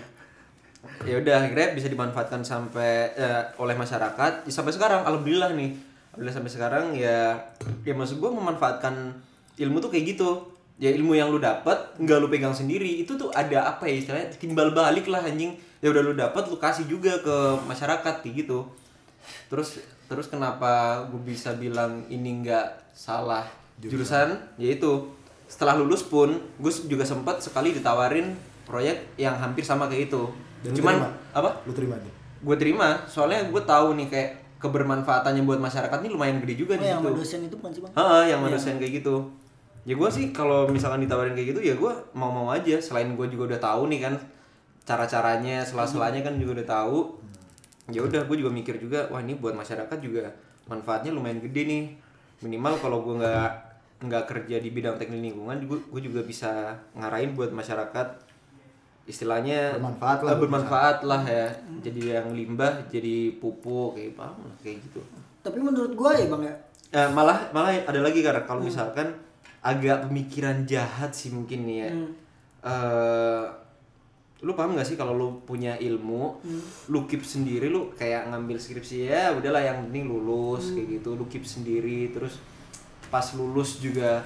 Ya 1.04 1.16
udah 1.18 1.36
akhirnya 1.44 1.74
bisa 1.74 1.88
dimanfaatkan 1.88 2.40
sampai 2.42 3.10
eh, 3.14 3.44
oleh 3.58 3.74
masyarakat. 3.74 4.46
Ya, 4.46 4.52
sampai 4.52 4.72
sekarang 4.72 5.02
alhamdulillah 5.04 5.52
nih. 5.52 5.74
Alhamdulillah 6.14 6.36
sampai 6.36 6.52
sekarang 6.52 6.86
ya 6.94 7.36
ya 7.84 7.94
maksud 7.94 8.20
gue 8.20 8.32
memanfaatkan 8.32 9.12
ilmu 9.58 9.82
tuh 9.82 9.90
kayak 9.90 10.16
gitu. 10.16 10.40
Ya 10.80 10.96
ilmu 10.96 11.12
yang 11.12 11.28
lu 11.28 11.42
dapat 11.42 11.76
nggak 12.00 12.18
lu 12.20 12.28
pegang 12.32 12.56
sendiri. 12.56 13.04
Itu 13.04 13.20
tuh 13.20 13.28
ada 13.36 13.76
apa 13.76 13.84
ya 13.84 14.00
istilahnya? 14.00 14.32
Timbal 14.32 14.72
balik 14.72 15.12
lah 15.12 15.20
anjing. 15.20 15.52
Ya 15.84 15.92
udah 15.92 16.00
lu 16.00 16.14
dapat 16.16 16.48
lu 16.48 16.56
kasih 16.56 16.88
juga 16.88 17.20
ke 17.20 17.36
masyarakat 17.68 18.24
kayak 18.24 18.36
gitu. 18.46 18.64
Terus 19.52 19.84
terus 20.08 20.28
kenapa 20.28 21.04
gue 21.12 21.22
bisa 21.24 21.54
bilang 21.56 22.04
ini 22.08 22.46
nggak 22.46 22.96
salah 22.96 23.44
jurusan. 23.80 24.36
yaitu 24.56 25.04
setelah 25.50 25.74
lulus 25.76 26.06
pun 26.06 26.30
gue 26.56 26.72
juga 26.86 27.02
sempat 27.02 27.42
sekali 27.42 27.74
ditawarin 27.74 28.38
proyek 28.64 29.18
yang 29.18 29.34
hampir 29.36 29.66
sama 29.66 29.90
kayak 29.90 30.08
itu. 30.08 30.30
Dan 30.62 30.72
lu 30.72 30.78
cuman 30.80 30.94
terima? 30.96 31.10
apa? 31.34 31.50
Lu 31.66 31.74
terima 31.74 31.98
nih 31.98 32.14
gue 32.40 32.56
terima 32.56 33.04
soalnya 33.04 33.44
gue 33.52 33.60
tahu 33.60 34.00
nih 34.00 34.08
kayak 34.08 34.30
kebermanfaatannya 34.64 35.44
buat 35.44 35.60
masyarakat 35.60 35.98
ini 36.00 36.10
lumayan 36.10 36.40
gede 36.40 36.56
juga 36.58 36.76
Oh, 36.76 36.80
di 36.80 36.88
yang 36.88 37.04
situ. 37.04 37.12
dosen 37.16 37.40
itu 37.44 37.56
bukan 37.60 37.72
sih, 37.72 37.82
Bang? 37.84 37.92
Heeh, 37.96 38.24
yang 38.32 38.40
sama 38.40 38.48
dosen 38.52 38.76
kayak 38.80 38.94
gitu. 39.04 39.16
Ya 39.84 39.96
gue 39.96 40.10
sih 40.10 40.32
kalau 40.32 40.68
misalkan 40.68 41.04
ditawarin 41.04 41.36
kayak 41.36 41.52
gitu 41.52 41.62
ya 41.64 41.76
gue 41.76 41.92
mau 42.14 42.32
mau 42.32 42.48
aja. 42.48 42.80
Selain 42.80 43.12
gue 43.12 43.28
juga 43.28 43.56
udah 43.56 43.60
tahu 43.60 43.92
nih 43.92 44.00
kan 44.04 44.14
cara 44.84 45.04
caranya 45.04 45.64
sela 45.64 45.84
selanya 45.84 46.24
kan 46.24 46.40
juga 46.40 46.64
udah 46.64 46.68
tahu. 46.68 46.98
Ya 47.90 48.04
udah 48.04 48.22
gue 48.24 48.36
juga 48.40 48.52
mikir 48.52 48.80
juga 48.80 49.04
wah 49.10 49.20
ini 49.20 49.36
buat 49.36 49.56
masyarakat 49.56 49.98
juga 50.00 50.32
manfaatnya 50.68 51.12
lumayan 51.12 51.40
gede 51.40 51.62
nih. 51.66 51.84
Minimal 52.40 52.80
kalau 52.80 53.04
gue 53.04 53.20
nggak 53.20 53.52
nggak 54.00 54.24
kerja 54.32 54.64
di 54.64 54.70
bidang 54.72 54.96
teknik 54.96 55.20
lingkungan 55.20 55.60
gue 55.68 55.80
gue 55.92 56.02
juga 56.08 56.24
bisa 56.24 56.76
ngarahin 56.96 57.36
buat 57.36 57.52
masyarakat. 57.52 58.08
Istilahnya 59.10 59.82
Bermanfaat 59.82 60.20
lah 60.22 60.32
eh, 60.32 60.40
bermanfaat 60.40 60.98
lah 61.02 61.22
ya. 61.26 61.48
Jadi 61.82 62.14
yang 62.14 62.30
limbah 62.30 62.86
jadi 62.94 63.34
pupuk 63.42 63.98
kayak 63.98 64.14
paham 64.14 64.38
lah 64.46 64.56
kayak 64.62 64.86
gitu. 64.86 65.02
Tapi 65.42 65.58
menurut 65.58 65.98
gua 65.98 66.14
ya 66.14 66.30
bang 66.30 66.46
ya, 66.46 66.56
Eh, 66.90 67.10
malah 67.14 67.50
malah 67.54 67.74
ada 67.86 68.02
lagi 68.02 68.26
karena 68.26 68.46
kalau 68.50 68.66
misalkan 68.66 69.14
agak 69.62 70.10
pemikiran 70.10 70.66
jahat 70.66 71.14
sih 71.14 71.30
mungkin 71.30 71.66
nih 71.66 71.78
ya. 71.86 71.90
Eh, 72.66 73.46
lu 74.40 74.56
paham 74.56 74.78
gak 74.80 74.88
sih 74.88 74.96
kalau 74.96 75.20
lu 75.20 75.44
punya 75.44 75.76
ilmu 75.76 76.40
lu 76.88 77.00
keep 77.04 77.28
sendiri 77.28 77.68
lu 77.68 77.92
kayak 77.92 78.32
ngambil 78.32 78.56
skripsi 78.56 79.12
ya 79.12 79.36
udahlah 79.36 79.60
yang 79.60 79.90
penting 79.90 80.06
lulus 80.06 80.74
kayak 80.74 81.02
gitu. 81.02 81.18
Lu 81.18 81.26
keep 81.26 81.44
sendiri 81.44 82.14
terus 82.14 82.38
pas 83.10 83.26
lulus 83.34 83.78
juga 83.78 84.24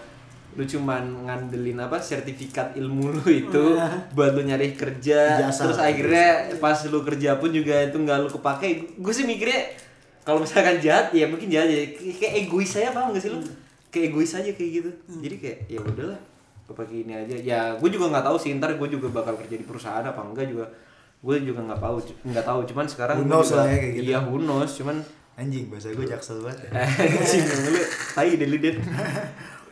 lu 0.54 0.62
cuman 0.62 1.02
ngandelin 1.26 1.82
apa 1.82 1.98
sertifikat 1.98 2.78
ilmu 2.78 3.10
lu 3.10 3.26
itu 3.26 3.74
buat 4.14 4.38
lu 4.38 4.46
nyari 4.46 4.78
kerja. 4.78 5.42
Ijazah. 5.42 5.66
terus 5.66 5.78
akhirnya 5.82 6.30
pas 6.62 6.78
lu 6.86 7.02
kerja 7.02 7.42
pun 7.42 7.50
juga 7.50 7.82
itu 7.82 7.98
nggak 7.98 8.18
lu 8.22 8.30
kepake. 8.30 8.94
Gue 9.02 9.10
sih 9.10 9.26
mikirnya 9.26 9.74
kalau 10.22 10.46
misalkan 10.46 10.78
jahat 10.78 11.10
ya 11.10 11.26
mungkin 11.26 11.50
jahat 11.50 11.68
ya. 11.68 11.82
Kay- 11.90 12.16
kayak 12.16 12.34
egois 12.46 12.70
saya 12.70 12.94
paham 12.94 13.12
gak 13.12 13.26
sih 13.26 13.34
lu? 13.34 13.42
Kayak 13.90 14.14
egois 14.14 14.32
aja 14.32 14.52
kayak 14.54 14.72
gitu. 14.78 14.90
Jadi 15.26 15.36
kayak 15.42 15.58
ya 15.66 15.80
udahlah 15.82 16.20
kepake 16.64 16.96
ini 17.02 17.14
aja. 17.18 17.36
Ya 17.42 17.60
gue 17.74 17.90
juga 17.90 18.14
nggak 18.14 18.26
tahu 18.30 18.38
sih 18.38 18.54
ntar 18.54 18.78
gue 18.78 18.88
juga 18.88 19.10
bakal 19.10 19.34
kerja 19.42 19.58
di 19.58 19.66
perusahaan 19.66 20.06
apa 20.06 20.22
enggak 20.22 20.54
juga. 20.54 20.70
Gue 21.18 21.42
juga 21.42 21.66
nggak 21.66 21.82
tahu 21.82 21.98
nggak 22.30 22.46
tahu. 22.46 22.60
Cuman 22.70 22.86
sekarang 22.86 23.16
Who 23.18 23.26
gua 23.26 23.42
knows 23.42 23.50
lah 23.58 23.66
ya 23.66 23.78
kayak 23.82 23.94
gitu. 23.98 24.06
iya 24.06 24.20
who 24.22 24.38
knows. 24.38 24.70
Cuman 24.78 25.02
Anjing 25.34 25.66
bahasa 25.66 25.90
gue 25.90 26.06
jaksel 26.06 26.40
banget. 26.40 26.70
ya. 26.70 26.86
anjing 27.20 27.46
lu 27.68 27.82
tai 28.14 28.32
deh 28.34 28.46
lu 28.46 28.58
Det. 28.58 28.78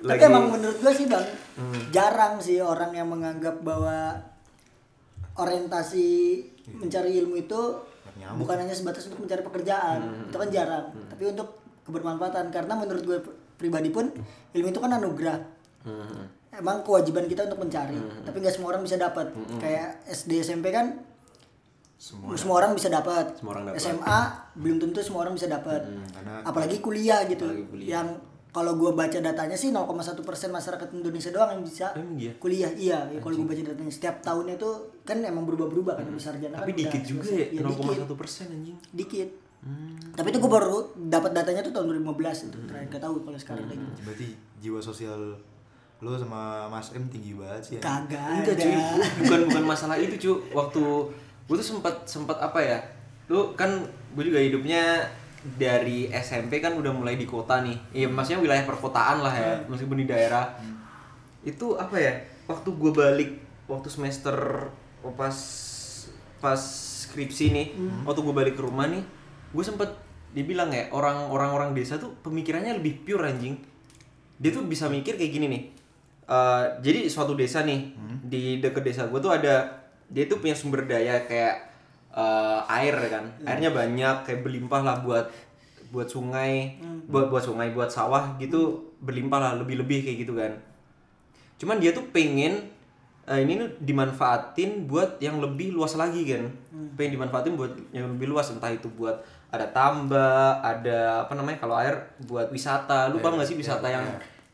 tapi 0.02 0.18
emang 0.20 0.50
menurut 0.50 0.78
gua 0.78 0.90
sih 0.90 1.06
bang, 1.06 1.22
Hmm. 1.52 1.78
jarang 1.90 2.38
sih 2.38 2.58
orang 2.58 2.90
yang 2.92 3.06
menganggap 3.06 3.62
bahwa 3.62 4.18
orientasi 5.34 6.08
mencari 6.74 7.18
ilmu 7.18 7.38
itu 7.40 7.62
Nyamuk. 8.16 8.42
bukan 8.42 8.58
hanya 8.60 8.74
sebatas 8.74 9.06
untuk 9.06 9.22
mencari 9.22 9.42
pekerjaan, 9.42 10.00
Hmm. 10.02 10.26
itu 10.26 10.38
kan 10.38 10.50
jarang. 10.50 10.86
Tapi 11.08 11.24
untuk 11.28 11.48
kebermanfaatan 11.84 12.50
karena 12.50 12.74
menurut 12.74 13.04
gue 13.04 13.18
pribadi 13.56 13.90
pun 13.90 14.10
ilmu 14.52 14.68
itu 14.68 14.80
kan 14.80 14.92
anugerah. 14.92 15.38
Hmm. 15.84 16.26
Emang 16.52 16.82
kewajiban 16.82 17.26
kita 17.26 17.46
untuk 17.46 17.62
mencari, 17.62 17.96
tapi 18.22 18.38
nggak 18.38 18.52
semua 18.52 18.74
orang 18.74 18.82
bisa 18.82 18.98
dapat. 18.98 19.30
Hmm. 19.30 19.58
Kayak 19.58 20.02
SD 20.08 20.42
SMP 20.42 20.70
kan 20.70 20.98
Semua. 22.02 22.34
semua 22.34 22.56
orang 22.58 22.74
bisa 22.74 22.90
dapat. 22.90 23.38
SMA 23.78 24.20
belum 24.58 24.82
tentu 24.82 25.06
semua 25.06 25.22
orang 25.22 25.38
bisa 25.38 25.46
dapat. 25.46 25.86
karena- 25.86 26.42
Apalagi 26.42 26.82
kuliah 26.82 27.30
gitu. 27.30 27.46
Apalagi 27.46 27.70
kuliah. 27.70 27.90
Yang 27.94 28.08
kalau 28.52 28.74
gue 28.74 28.92
baca 28.92 29.16
datanya 29.16 29.54
sih 29.54 29.70
0,1 29.70 29.86
persen 30.26 30.50
masyarakat 30.50 30.90
Indonesia 30.92 31.30
doang 31.30 31.56
yang 31.56 31.64
bisa 31.64 31.94
Emang 31.94 32.18
iya? 32.18 32.34
kuliah. 32.36 32.74
Iya, 32.74 33.00
ya, 33.08 33.20
kalau 33.22 33.38
gue 33.38 33.48
baca 33.48 33.64
datanya 33.64 33.94
setiap 33.94 34.18
tahunnya 34.20 34.58
itu 34.58 34.70
kan 35.06 35.22
emang 35.22 35.46
berubah-berubah 35.46 35.94
kan 35.94 36.04
habis 36.04 36.26
sarjana 36.26 36.58
tapi 36.58 36.74
kan 36.74 36.80
dikit 36.84 37.04
juga 37.06 37.30
ya 37.30 37.48
dikit. 37.54 38.02
0,1 38.04 38.18
persen 38.18 38.50
anjing 38.50 38.78
Dikit. 38.92 39.30
Tapi 40.12 40.28
itu 40.34 40.40
gue 40.42 40.52
baru 40.52 40.82
dapat 40.98 41.32
datanya 41.32 41.62
tuh 41.62 41.70
tahun 41.72 42.02
2015 42.02 42.50
itu. 42.50 42.58
Terakhir 42.66 42.88
gak 42.90 43.04
tahu 43.06 43.14
kalau 43.22 43.38
sekarang 43.38 43.66
lagi. 43.70 43.86
Berarti 44.02 44.28
jiwa 44.58 44.82
sosial 44.82 45.38
lo 46.02 46.18
sama 46.18 46.66
Mas 46.66 46.90
M 46.92 47.06
tinggi 47.08 47.38
banget 47.38 47.62
sih 47.62 47.74
ya. 47.78 47.82
Kagak 47.86 48.42
Enggak 48.42 48.58
cuy, 48.58 48.74
bukan 49.22 49.40
bukan 49.48 49.64
masalah 49.64 49.96
itu 49.96 50.18
cuy. 50.18 50.34
Waktu 50.50 50.82
gue 51.52 51.60
tuh 51.60 51.76
sempat 51.76 52.08
sempat 52.08 52.40
apa 52.40 52.64
ya? 52.64 52.80
Lu 53.28 53.52
kan 53.60 53.84
gue 54.16 54.24
juga 54.24 54.40
hidupnya 54.40 55.04
dari 55.60 56.08
SMP 56.08 56.64
kan 56.64 56.80
udah 56.80 56.96
mulai 56.96 57.20
di 57.20 57.28
kota 57.28 57.60
nih. 57.60 57.76
Iya 57.92 58.08
maksudnya 58.08 58.40
wilayah 58.40 58.64
perkotaan 58.64 59.20
lah 59.20 59.36
ya, 59.36 59.60
meskipun 59.68 60.00
di 60.00 60.08
daerah. 60.08 60.48
Itu 61.44 61.76
apa 61.76 62.00
ya? 62.00 62.16
Waktu 62.48 62.72
gue 62.72 62.92
balik 62.96 63.32
waktu 63.68 63.92
semester 63.92 64.32
oh, 65.04 65.12
pas 65.12 65.36
pas 66.40 66.62
skripsi 67.04 67.52
nih, 67.52 67.68
waktu 68.08 68.24
gue 68.24 68.32
balik 68.32 68.56
ke 68.56 68.64
rumah 68.64 68.88
nih, 68.88 69.04
gue 69.52 69.64
sempet 69.68 69.92
dibilang 70.32 70.72
ya 70.72 70.88
orang 70.96 71.28
orang 71.28 71.52
orang 71.52 71.70
desa 71.76 72.00
tuh 72.00 72.16
pemikirannya 72.24 72.80
lebih 72.80 73.04
pure 73.04 73.28
anjing. 73.28 73.60
Dia 74.40 74.56
tuh 74.56 74.64
bisa 74.64 74.88
mikir 74.88 75.20
kayak 75.20 75.32
gini 75.36 75.52
nih. 75.52 75.64
Eh, 76.32 76.64
jadi 76.80 77.12
suatu 77.12 77.36
desa 77.36 77.68
nih 77.68 77.92
di 78.24 78.64
deket 78.64 78.88
desa 78.88 79.12
gue 79.12 79.20
tuh 79.20 79.36
ada 79.36 79.81
dia 80.12 80.28
tuh 80.28 80.44
punya 80.44 80.54
sumber 80.54 80.84
daya 80.84 81.24
kayak 81.24 81.56
eh, 82.12 82.60
air 82.68 82.96
kan. 83.08 83.26
Airnya 83.48 83.72
banyak 83.72 84.28
kayak 84.28 84.44
berlimpah 84.44 84.82
lah 84.84 85.00
buat 85.02 85.26
buat 85.92 86.08
sungai 86.08 86.80
buat 87.12 87.28
buat 87.28 87.44
sungai 87.44 87.76
buat 87.76 87.92
sawah 87.92 88.40
gitu 88.40 88.80
berlimpah 89.04 89.40
lah 89.40 89.52
lebih 89.60 89.80
lebih 89.80 90.04
kayak 90.04 90.18
gitu 90.28 90.34
kan. 90.36 90.56
Cuman 91.60 91.80
dia 91.80 91.92
tuh 91.96 92.04
pengen 92.12 92.72
eh, 93.28 93.40
ini 93.44 93.60
tuh 93.60 93.70
dimanfaatin 93.80 94.88
buat 94.88 95.20
yang 95.24 95.40
lebih 95.40 95.76
luas 95.76 95.96
lagi 95.96 96.28
kan. 96.28 96.48
Pengen 97.00 97.20
dimanfaatin 97.20 97.56
buat 97.56 97.72
yang 97.96 98.12
lebih 98.16 98.32
luas 98.32 98.52
entah 98.52 98.72
itu 98.72 98.88
buat 98.92 99.20
ada 99.52 99.68
tambak 99.76 100.64
ada 100.64 101.28
apa 101.28 101.36
namanya 101.36 101.60
kalau 101.60 101.76
air 101.76 101.96
buat 102.24 102.48
wisata. 102.52 103.12
Lu 103.12 103.20
paham 103.20 103.36
gak 103.40 103.52
sih 103.52 103.60
wisata 103.60 103.88
yang 103.92 104.04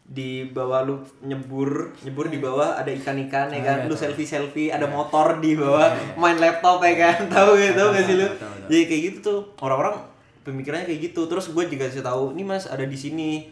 di 0.08 0.48
bawah 0.56 0.88
lu 0.88 1.04
nyebur 1.20 1.92
nyebur 2.00 2.32
di 2.32 2.40
bawah 2.40 2.80
ada 2.80 2.88
ikan-ikan 2.96 3.52
ya 3.52 3.60
kan? 3.60 3.78
lu 3.92 3.96
selfie 4.00 4.24
selfie 4.24 4.72
ada 4.72 4.88
motor 4.88 5.44
di 5.44 5.60
bawah 5.60 5.92
main 6.16 6.40
laptop 6.40 6.80
ya 6.80 6.96
kan? 6.96 7.28
Tahu 7.28 7.60
gitu 7.60 7.84
gak 7.92 8.04
sih 8.08 8.16
lu? 8.16 8.28
Jadi 8.72 8.84
kayak 8.88 9.02
gitu 9.12 9.18
tuh 9.20 9.40
orang-orang 9.60 10.00
pemikirannya 10.48 10.88
kayak 10.88 11.12
gitu. 11.12 11.28
Terus 11.28 11.52
gue 11.52 11.64
juga 11.68 11.92
kasih 11.92 12.08
tahu 12.08 12.32
ini 12.32 12.48
mas 12.48 12.72
ada 12.72 12.88
di 12.88 12.96
sini. 12.96 13.52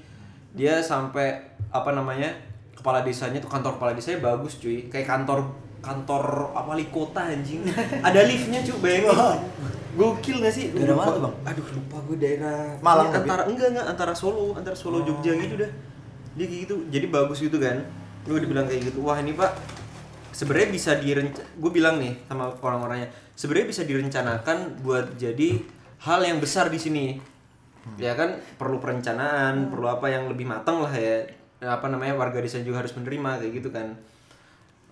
Dia 0.56 0.80
sampai 0.80 1.60
apa 1.76 1.92
namanya 1.92 2.32
kepala 2.72 3.04
desanya 3.04 3.44
tuh 3.44 3.52
kantor 3.52 3.76
kepala 3.76 3.92
desanya 3.92 4.24
bagus 4.24 4.56
cuy. 4.64 4.88
Kayak 4.88 5.12
kantor 5.12 5.52
kantor 5.84 6.56
apa 6.56 6.72
wali 6.72 6.88
kota 6.88 7.20
anjing. 7.20 7.68
Ada 8.08 8.26
liftnya 8.26 8.64
cuy 8.64 8.80
bayangin. 8.80 9.44
Gokil 9.96 10.40
gak 10.44 10.52
sih? 10.56 10.72
Daerah 10.76 10.96
mana 10.96 11.12
tuh, 11.12 11.22
Bang? 11.24 11.36
aduh 11.48 11.68
lupa 11.72 11.98
gue 12.04 12.18
daerah 12.20 12.76
Malang 12.84 13.16
antara 13.16 13.48
enggak 13.48 13.72
enggak 13.72 13.88
antara 13.96 14.12
Solo 14.12 14.52
antara 14.52 14.76
Solo 14.76 15.08
Jogja 15.08 15.32
gitu 15.40 15.56
dah 15.56 15.72
dia 16.36 16.46
kayak 16.46 16.62
gitu 16.68 16.76
jadi 16.92 17.08
bagus 17.08 17.40
gitu 17.42 17.58
kan. 17.58 17.82
Gue 18.28 18.42
dibilang 18.44 18.68
kayak 18.68 18.92
gitu 18.94 19.02
wah 19.06 19.18
ini 19.18 19.34
pak 19.34 19.56
sebenarnya 20.36 20.70
bisa 20.70 20.92
direnca 21.00 21.42
gue 21.42 21.72
bilang 21.72 21.96
nih 21.96 22.28
sama 22.28 22.52
orang-orangnya 22.60 23.08
sebenarnya 23.40 23.68
bisa 23.72 23.82
direncanakan 23.88 24.84
buat 24.84 25.16
jadi 25.16 25.64
hal 26.04 26.20
yang 26.28 26.44
besar 26.44 26.68
di 26.68 26.80
sini. 26.80 27.06
Ya 28.02 28.18
kan 28.18 28.42
perlu 28.58 28.82
perencanaan 28.82 29.70
perlu 29.70 29.86
apa 29.88 30.10
yang 30.10 30.26
lebih 30.28 30.50
matang 30.50 30.82
lah 30.82 30.92
ya. 30.92 31.24
Apa 31.62 31.88
namanya 31.88 32.18
warga 32.18 32.42
desa 32.42 32.60
juga 32.60 32.82
harus 32.82 32.92
menerima 32.98 33.40
kayak 33.40 33.54
gitu 33.62 33.70
kan. 33.70 33.96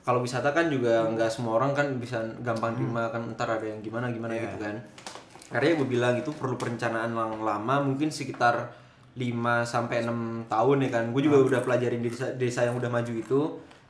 Kalau 0.04 0.20
wisata 0.20 0.52
kan 0.52 0.68
juga 0.68 1.08
nggak 1.10 1.32
semua 1.32 1.58
orang 1.58 1.72
kan 1.72 1.88
bisa 1.98 2.22
gampang 2.44 2.76
terima 2.76 3.08
kan 3.08 3.24
ntar 3.34 3.50
ada 3.50 3.66
yang 3.66 3.80
gimana 3.82 4.12
gimana 4.12 4.36
gitu 4.38 4.58
kan. 4.62 4.78
Karena 5.50 5.80
gue 5.80 5.88
bilang 5.88 6.14
itu 6.18 6.30
perlu 6.34 6.58
perencanaan 6.58 7.14
yang 7.14 7.42
lama 7.42 7.76
mungkin 7.82 8.10
sekitar 8.14 8.83
5 9.14 9.24
sampai 9.64 10.02
6 10.02 10.50
tahun 10.50 10.78
ya 10.86 10.90
kan 10.90 11.04
gue 11.14 11.22
juga 11.22 11.38
udah 11.42 11.62
pelajarin 11.62 12.02
di 12.02 12.10
desa, 12.10 12.34
desa 12.34 12.66
yang 12.66 12.76
udah 12.78 12.90
maju 12.90 13.14
itu 13.14 13.40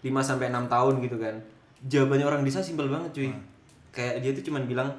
5 0.03 0.11
sampai 0.19 0.51
6 0.51 0.67
tahun 0.67 0.93
gitu 1.03 1.17
kan 1.19 1.35
jawabannya 1.83 2.25
orang 2.27 2.41
desa 2.43 2.59
simpel 2.59 2.91
banget 2.91 3.11
cuy 3.15 3.31
kayak 3.95 4.19
dia 4.19 4.31
tuh 4.35 4.43
cuman 4.51 4.67
bilang 4.67 4.89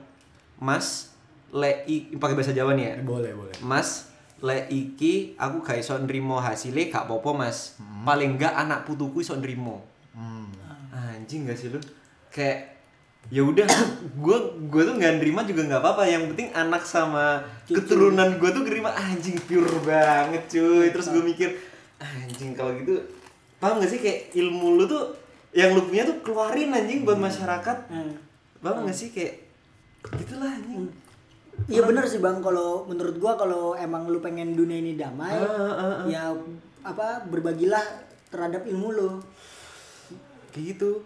mas 0.57 1.15
le 1.55 1.87
i 1.87 2.11
pakai 2.19 2.35
bahasa 2.35 2.51
Jawa 2.51 2.75
nih 2.75 2.85
ya 2.85 2.95
Boleh, 3.07 3.31
boleh. 3.31 3.55
Mas, 3.63 4.11
le 4.43 4.67
iki 4.75 5.39
aku 5.39 5.63
gak 5.63 5.79
iso 5.79 5.95
nrimo 6.03 6.43
hasile 6.43 6.91
gak 6.91 7.07
popo 7.07 7.31
mas. 7.31 7.79
Paling 8.03 8.35
enggak 8.35 8.59
anak 8.59 8.83
putuku 8.83 9.23
iso 9.23 9.39
nrimo. 9.39 9.87
Hmm. 10.11 10.51
Anjing 10.91 11.47
gak 11.47 11.55
sih 11.55 11.71
lu? 11.71 11.79
Kayak 12.35 12.74
ya 13.33 13.41
udah 13.41 13.65
gue 14.21 14.39
gue 14.69 14.83
tuh 14.85 14.95
nggak 15.01 15.13
nerima 15.21 15.41
juga 15.45 15.65
nggak 15.65 15.81
apa-apa. 15.81 16.03
Yang 16.09 16.35
penting 16.35 16.49
anak 16.53 16.83
sama 16.85 17.41
keturunan 17.65 18.37
gue 18.37 18.51
tuh 18.53 18.63
nerima 18.65 18.91
anjing 18.93 19.37
pure 19.45 19.81
banget 19.85 20.45
cuy. 20.49 20.93
Terus 20.93 21.07
gue 21.13 21.23
mikir 21.25 21.51
anjing 22.01 22.53
kalau 22.53 22.77
gitu 22.77 23.01
paham 23.57 23.81
gak 23.81 23.91
sih? 23.91 24.01
Kayak 24.03 24.35
ilmu 24.37 24.77
lu 24.77 24.85
tuh 24.85 25.17
yang 25.57 25.73
lu 25.73 25.87
punya 25.89 26.05
tuh 26.05 26.21
keluarin 26.21 26.75
anjing 26.75 27.07
buat 27.07 27.17
masyarakat. 27.17 27.79
Hmm. 27.89 28.13
paham 28.61 28.85
gak 28.85 28.97
sih? 28.97 29.09
Kayak 29.15 29.41
gitulah 30.21 30.53
anjing. 30.53 30.93
Iya 31.71 31.87
bener 31.87 32.03
sih 32.11 32.19
bang, 32.19 32.43
kalau 32.43 32.83
menurut 32.91 33.15
gua 33.23 33.39
kalau 33.39 33.79
emang 33.79 34.11
lu 34.11 34.19
pengen 34.19 34.59
dunia 34.59 34.83
ini 34.83 34.99
damai, 34.99 35.39
Ah, 35.39 35.47
ah, 35.47 35.83
ah. 36.03 36.05
ya 36.11 36.35
apa 36.83 37.23
berbagilah 37.31 37.81
terhadap 38.29 38.67
ilmu 38.67 38.89
lu. 38.91 39.11
kayak 40.51 40.75
gitu 40.75 41.03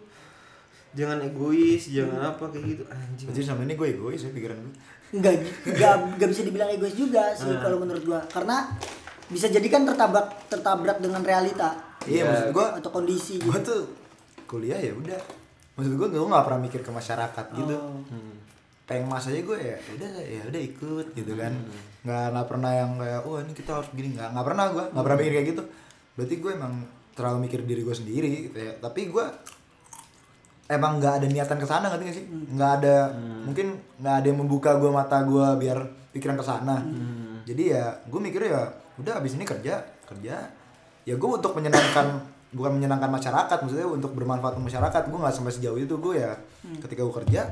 jangan 0.99 1.23
egois 1.23 1.83
jangan 1.87 2.35
apa 2.35 2.45
kayak 2.51 2.65
gitu 2.67 2.83
anjing 2.91 3.27
Berarti 3.31 3.43
sama 3.45 3.63
ini 3.63 3.75
gue 3.75 3.89
egois 3.89 4.19
ya 4.19 4.31
pikiran 4.31 4.59
gue. 4.59 4.75
Enggak, 5.09 5.33
enggak, 5.65 5.95
enggak 6.13 6.29
bisa 6.29 6.43
dibilang 6.43 6.69
egois 6.69 6.93
juga 6.93 7.31
sih 7.33 7.49
Ah. 7.49 7.63
kalau 7.63 7.79
menurut 7.79 8.03
gua, 8.03 8.21
karena 8.27 8.67
bisa 9.27 9.47
jadi 9.47 9.65
kan 9.65 9.87
tertabrak 9.87 10.27
tertabrak 10.49 10.99
dengan 10.99 11.23
realita 11.23 11.79
Iya, 12.03 12.13
Iya. 12.19 12.23
maksud 12.25 12.49
gue 12.51 12.67
atau 12.77 12.91
kondisi 12.91 13.35
gitu. 13.37 13.47
gue 13.47 13.61
tuh 13.63 13.83
kuliah 14.45 14.77
ya 14.77 14.93
udah. 14.93 15.21
Maksud 15.77 15.93
gue 15.95 16.09
gue 16.11 16.19
nggak 16.25 16.45
pernah 16.45 16.61
mikir 16.61 16.81
ke 16.81 16.91
masyarakat 16.91 17.47
gitu. 17.55 17.77
Oh. 17.77 18.03
Pengen 18.83 19.05
mas 19.05 19.23
aja 19.23 19.37
gue 19.37 19.59
ya 19.59 19.77
udah 19.95 20.11
ya 20.19 20.43
udah 20.45 20.63
ikut 20.65 21.07
gitu 21.13 21.33
kan. 21.37 21.53
Nggak 22.03 22.25
nggak 22.33 22.47
pernah 22.49 22.71
yang 22.73 22.91
kayak 22.97 23.21
oh 23.23 23.37
ini 23.37 23.53
kita 23.53 23.71
harus 23.77 23.89
begini 23.93 24.17
nggak 24.17 24.29
nggak 24.33 24.47
pernah 24.47 24.65
gue 24.69 24.85
nggak 24.89 25.05
pernah 25.05 25.19
mikir 25.19 25.33
kayak 25.35 25.49
gitu. 25.53 25.63
Berarti 26.17 26.35
gue 26.35 26.53
emang 26.53 26.75
terlalu 27.13 27.39
mikir 27.45 27.61
diri 27.63 27.83
gue 27.83 27.93
sendiri 27.93 28.29
gitu 28.45 28.59
ya 28.59 28.73
tapi 28.79 29.09
gue 29.09 29.25
emang 30.69 31.01
nggak 31.01 31.15
ada 31.19 31.27
niatan 31.27 31.59
ke 31.59 31.67
sana 31.67 31.89
ngerti 31.89 32.05
gak 32.05 32.17
sih? 32.17 32.27
Nggak 32.29 32.71
ada 32.81 32.97
mungkin 33.43 33.81
nggak 33.99 34.15
ada 34.21 34.27
yang 34.29 34.39
membuka 34.39 34.77
gue 34.77 34.91
mata 34.93 35.25
gue 35.25 35.47
biar 35.59 35.79
pikiran 36.13 36.37
ke 36.37 36.45
sana. 36.45 36.85
Jadi 37.49 37.73
ya 37.73 37.97
gue 38.05 38.21
mikir 38.21 38.45
ya 38.47 38.69
udah 39.01 39.19
abis 39.19 39.35
ini 39.41 39.49
kerja 39.49 39.81
kerja. 40.05 40.37
Ya 41.09 41.15
gue 41.17 41.31
untuk 41.33 41.57
menyenangkan 41.57 42.21
bukan 42.53 42.81
menyenangkan 42.81 43.09
masyarakat 43.09 43.59
maksudnya 43.65 43.89
untuk 43.89 44.13
bermanfaat 44.13 44.57
untuk 44.61 44.69
masyarakat 44.69 45.03
gue 45.09 45.19
nggak 45.19 45.35
sampai 45.35 45.53
sejauh 45.57 45.81
itu 45.81 45.97
gue 45.97 46.15
ya. 46.21 46.37
Ketika 46.85 47.01
gue 47.03 47.15
kerja 47.25 47.43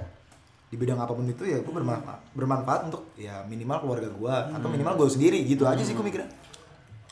di 0.67 0.75
bidang 0.75 0.99
apa 0.99 1.15
pun 1.15 1.23
itu 1.25 1.47
ya 1.47 1.63
gue 1.63 1.71
bermanfaat 1.71 2.35
bermanfaat 2.35 2.91
untuk 2.91 3.15
ya 3.15 3.47
minimal 3.47 3.87
keluarga 3.87 4.11
gue 4.11 4.35
atau 4.51 4.67
minimal 4.67 4.99
gue 4.99 5.09
sendiri 5.09 5.39
gitu 5.47 5.63
aja 5.65 5.81
sih 5.81 5.97
gue 5.97 6.05
mikirnya. 6.05 6.29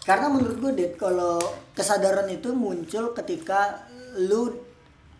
Karena 0.05 0.29
menurut 0.29 0.61
gue 0.61 0.73
Ded, 0.77 1.01
kalau 1.01 1.41
kesadaran 1.73 2.29
itu 2.29 2.53
muncul 2.53 3.17
ketika 3.17 3.89
lu 4.21 4.64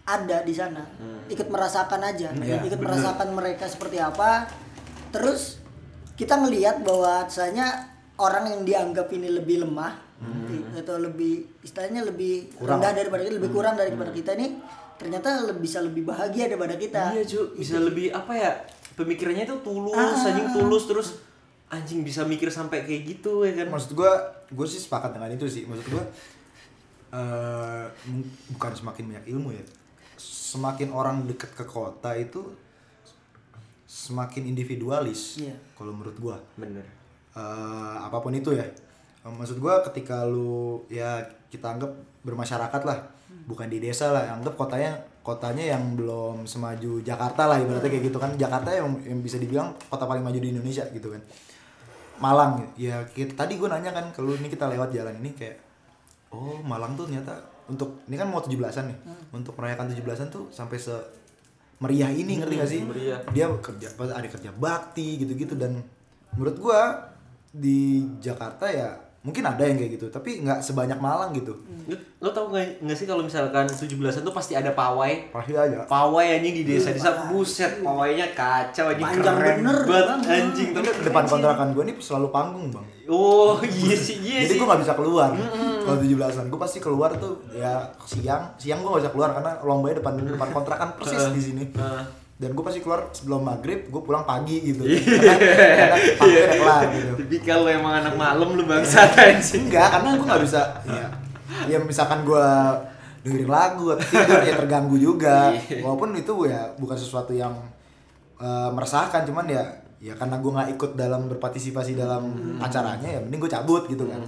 ada 0.05 0.41
di 0.41 0.53
sana, 0.53 0.85
ikut 1.27 1.49
merasakan 1.49 2.01
aja, 2.03 2.29
Iya, 2.31 2.61
ikut 2.61 2.77
merasakan 2.77 3.33
mereka 3.33 3.65
seperti 3.65 3.97
apa. 3.97 4.45
Terus 5.09 5.59
kita 6.13 6.37
ngelihat 6.37 6.81
bahwa 6.81 7.25
misalnya 7.25 7.89
orang 8.15 8.45
yang 8.47 8.63
dianggap 8.63 9.09
ini 9.11 9.33
lebih 9.33 9.65
lemah 9.65 9.97
atau 10.75 10.97
lebih 10.99 11.61
istilahnya 11.61 12.03
lebih 12.03 12.53
Kurang. 12.55 12.79
rendah 12.79 12.93
daripada 12.93 13.23
kita, 13.23 13.35
lebih 13.35 13.51
kurang 13.51 13.75
daripada 13.75 14.11
kita 14.11 14.31
ini 14.35 14.59
ternyata 14.95 15.43
lebih 15.43 15.63
bisa 15.63 15.79
lebih 15.81 16.05
bahagia 16.05 16.47
daripada 16.47 16.75
kita. 16.75 17.11
Iya 17.11 17.23
cu, 17.25 17.41
bisa 17.55 17.77
lebih 17.79 18.11
apa 18.11 18.33
ya 18.33 18.51
pemikirannya 18.95 19.45
itu 19.45 19.57
tulus, 19.61 19.97
Ah. 19.97 20.29
anjing 20.29 20.49
tulus 20.51 20.85
terus 20.85 21.09
anjing 21.67 22.01
bisa 22.01 22.23
mikir 22.23 22.47
sampai 22.49 22.85
kayak 22.85 23.03
gitu 23.09 23.43
ya 23.43 23.57
kan. 23.57 23.67
maksud 23.69 23.93
gue 23.93 24.13
gue 24.51 24.67
sih 24.67 24.79
sepakat 24.79 25.11
dengan 25.13 25.31
itu 25.31 25.47
sih. 25.47 25.65
Maksud 25.65 25.87
gue 25.89 26.05
eh, 27.13 27.85
m- 28.07 28.29
bukan 28.51 28.73
semakin 28.73 29.05
banyak 29.09 29.25
ilmu 29.29 29.51
ya 29.53 29.65
semakin 30.25 30.89
orang 30.95 31.29
deket 31.29 31.53
ke 31.53 31.65
kota 31.69 32.17
itu 32.17 32.41
semakin 33.85 34.49
individualis 34.49 35.39
Iya. 35.39 35.55
kalau 35.77 35.93
menurut 35.95 36.17
gue 36.17 36.37
Bener. 36.59 36.85
Eh, 37.35 37.97
apa 37.99 38.23
pun 38.23 38.31
itu 38.31 38.55
ya. 38.55 38.63
Eh, 39.25 39.33
maksud 39.33 39.59
gua 39.59 39.83
ketika 39.83 40.23
lu 40.23 40.87
ya 40.87 41.19
kita 41.51 41.75
anggap 41.75 41.91
bermasyarakat 42.23 42.83
lah 42.87 42.99
bukan 43.51 43.67
di 43.67 43.83
desa 43.83 44.15
lah 44.15 44.39
anggap 44.39 44.55
kotanya 44.55 44.95
kotanya 45.27 45.75
yang 45.75 45.99
belum 45.99 46.47
semaju 46.47 47.03
Jakarta 47.03 47.51
lah 47.51 47.59
ibaratnya 47.59 47.91
kayak 47.91 48.05
gitu 48.07 48.19
kan. 48.23 48.31
Jakarta 48.39 48.71
yang, 48.71 48.87
yang 49.03 49.19
bisa 49.19 49.43
dibilang 49.43 49.75
kota 49.91 50.07
paling 50.07 50.23
maju 50.23 50.39
di 50.39 50.55
Indonesia 50.55 50.87
gitu 50.95 51.11
kan. 51.11 51.23
Malang 52.23 52.63
ya 52.79 53.03
kita, 53.11 53.35
tadi 53.35 53.59
gue 53.59 53.67
nanya 53.67 53.91
kan 53.91 54.07
kalau 54.15 54.31
ini 54.39 54.47
kita 54.47 54.71
lewat 54.71 54.95
jalan 54.95 55.19
ini 55.19 55.35
kayak 55.35 55.59
oh 56.31 56.63
Malang 56.63 56.95
tuh 56.95 57.11
ternyata 57.11 57.35
untuk 57.71 58.05
ini 58.09 58.17
kan 58.19 58.29
mau 58.29 58.41
17-an 58.45 58.85
nih. 58.91 58.99
Untuk 59.33 59.57
merayakan 59.57 59.91
17-an 59.93 60.29
tuh 60.29 60.49
sampai 60.53 60.77
se 60.77 60.95
meriah 61.83 62.11
ini 62.11 62.39
ngerti 62.39 62.55
gak 62.55 62.71
sih? 62.71 62.83
meriah. 62.87 63.21
dia 63.35 63.51
kerja 63.51 63.89
ada 63.99 64.29
kerja 64.31 64.51
bakti 64.55 65.19
gitu-gitu 65.21 65.59
dan 65.59 65.83
menurut 66.39 66.57
gua 66.63 67.11
di 67.51 68.07
Jakarta 68.23 68.71
ya 68.71 68.95
mungkin 69.25 69.41
ada 69.41 69.65
yang 69.65 69.81
kayak 69.81 69.97
gitu 69.97 70.07
tapi 70.13 70.45
nggak 70.45 70.61
sebanyak 70.61 71.01
Malang 71.01 71.33
gitu. 71.33 71.57
Lo, 71.89 71.97
lo 72.21 72.29
tau 72.29 72.53
nggak 72.53 72.85
nggak 72.85 72.93
sih 72.93 73.09
kalau 73.09 73.25
misalkan 73.25 73.65
17-an 73.65 74.21
tuh 74.21 74.35
pasti 74.37 74.53
ada 74.53 74.77
pawai? 74.77 75.33
Pasti 75.33 75.57
aja 75.57 75.89
Pawai 75.89 76.37
anjing 76.37 76.61
di 76.61 76.77
desa-desa 76.77 77.33
buset 77.33 77.81
pawainya 77.81 78.37
kacau 78.37 78.93
anjing 78.93 79.09
Panjang 79.09 79.37
keren 79.41 79.57
bener, 79.65 79.79
banget 79.89 80.19
Bang. 80.21 80.21
anjing 80.29 80.69
tapi 80.77 80.89
depan 81.09 81.25
kontrakan 81.25 81.69
gua 81.73 81.85
nih 81.89 81.97
selalu 81.97 82.29
panggung 82.29 82.69
bang. 82.69 82.87
Oh 83.09 83.57
iya 83.81 83.97
sih 83.97 84.17
iya 84.21 84.45
jadi 84.45 84.61
gua 84.61 84.77
nggak 84.77 84.83
bisa 84.85 84.93
keluar. 84.93 85.31
Kalau 85.89 85.97
17-an 86.05 86.47
gua 86.53 86.61
pasti 86.61 86.79
keluar 86.85 87.11
tuh 87.17 87.35
ya 87.57 87.73
siang. 88.05 88.53
Siang 88.61 88.85
gua 88.85 89.01
nggak 89.01 89.09
bisa 89.09 89.13
keluar 89.17 89.31
karena 89.33 89.53
lombanya 89.65 90.05
depan 90.05 90.21
depan 90.21 90.49
kontrakan 90.53 90.89
persis 91.01 91.25
di 91.33 91.41
sini. 91.41 91.65
Dan 92.45 92.53
gue 92.53 92.61
pasti 92.61 92.85
keluar 92.85 93.09
sebelum 93.09 93.41
maghrib 93.41 93.89
gue 93.89 94.03
pulang 94.05 94.29
pagi 94.29 94.61
gitu. 94.61 94.85
Iya. 94.85 95.01
karena, 95.01 95.97
karena 95.97 95.97
pagi 96.21 96.35
udah 96.37 96.59
kelar 96.61 96.83
gitu. 96.93 97.13
Tapi 97.25 97.37
kalau 97.41 97.69
emang 97.73 97.95
anak 98.05 98.15
malam 98.15 98.49
lu 98.53 98.69
bangsat 98.69 99.17
anjing. 99.17 99.73
Enggak 99.73 99.89
karena 99.89 100.09
gue 100.13 100.27
nggak 100.29 100.43
bisa 100.45 100.61
ya 100.85 101.07
ya 101.65 101.79
misalkan 101.81 102.21
gue 102.23 102.45
dengerin 103.25 103.49
lagu 103.49 103.97
atau 103.97 104.05
tidur 104.05 104.45
ya 104.45 104.53
terganggu 104.61 104.97
juga. 105.01 105.57
Iya. 105.57 105.81
walaupun 105.81 106.13
itu 106.13 106.33
ya 106.45 106.69
bukan 106.77 106.97
sesuatu 107.01 107.33
yang 107.33 107.57
eh, 108.37 108.69
meresahkan 108.69 109.25
cuman 109.25 109.49
ya 109.49 109.65
ya 109.97 110.13
karena 110.13 110.37
gue 110.37 110.51
nggak 110.53 110.69
ikut 110.77 110.91
dalam 111.01 111.33
berpartisipasi 111.33 111.97
dalam 111.97 112.29
Hmm. 112.29 112.61
acaranya 112.61 113.09
ya 113.09 113.21
mending 113.25 113.41
gue 113.41 113.49
cabut 113.49 113.89
gitu 113.89 114.05
kan. 114.05 114.21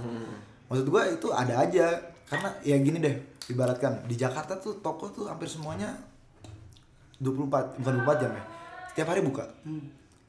Maksud 0.67 0.89
gue 0.89 1.01
itu 1.13 1.27
ada 1.29 1.61
aja. 1.61 1.93
Karena 2.27 2.49
ya 2.59 2.75
gini 2.81 2.97
deh 2.99 3.15
ibaratkan 3.47 4.03
di 4.03 4.19
Jakarta 4.19 4.59
tuh 4.59 4.83
toko 4.83 5.07
tuh 5.07 5.31
hampir 5.31 5.47
semuanya 5.47 5.95
24 7.21 7.81
bukan 7.81 7.93
24 8.03 8.21
jam 8.21 8.31
ya. 8.33 8.43
Setiap 8.93 9.07
hari 9.13 9.21
buka. 9.25 9.43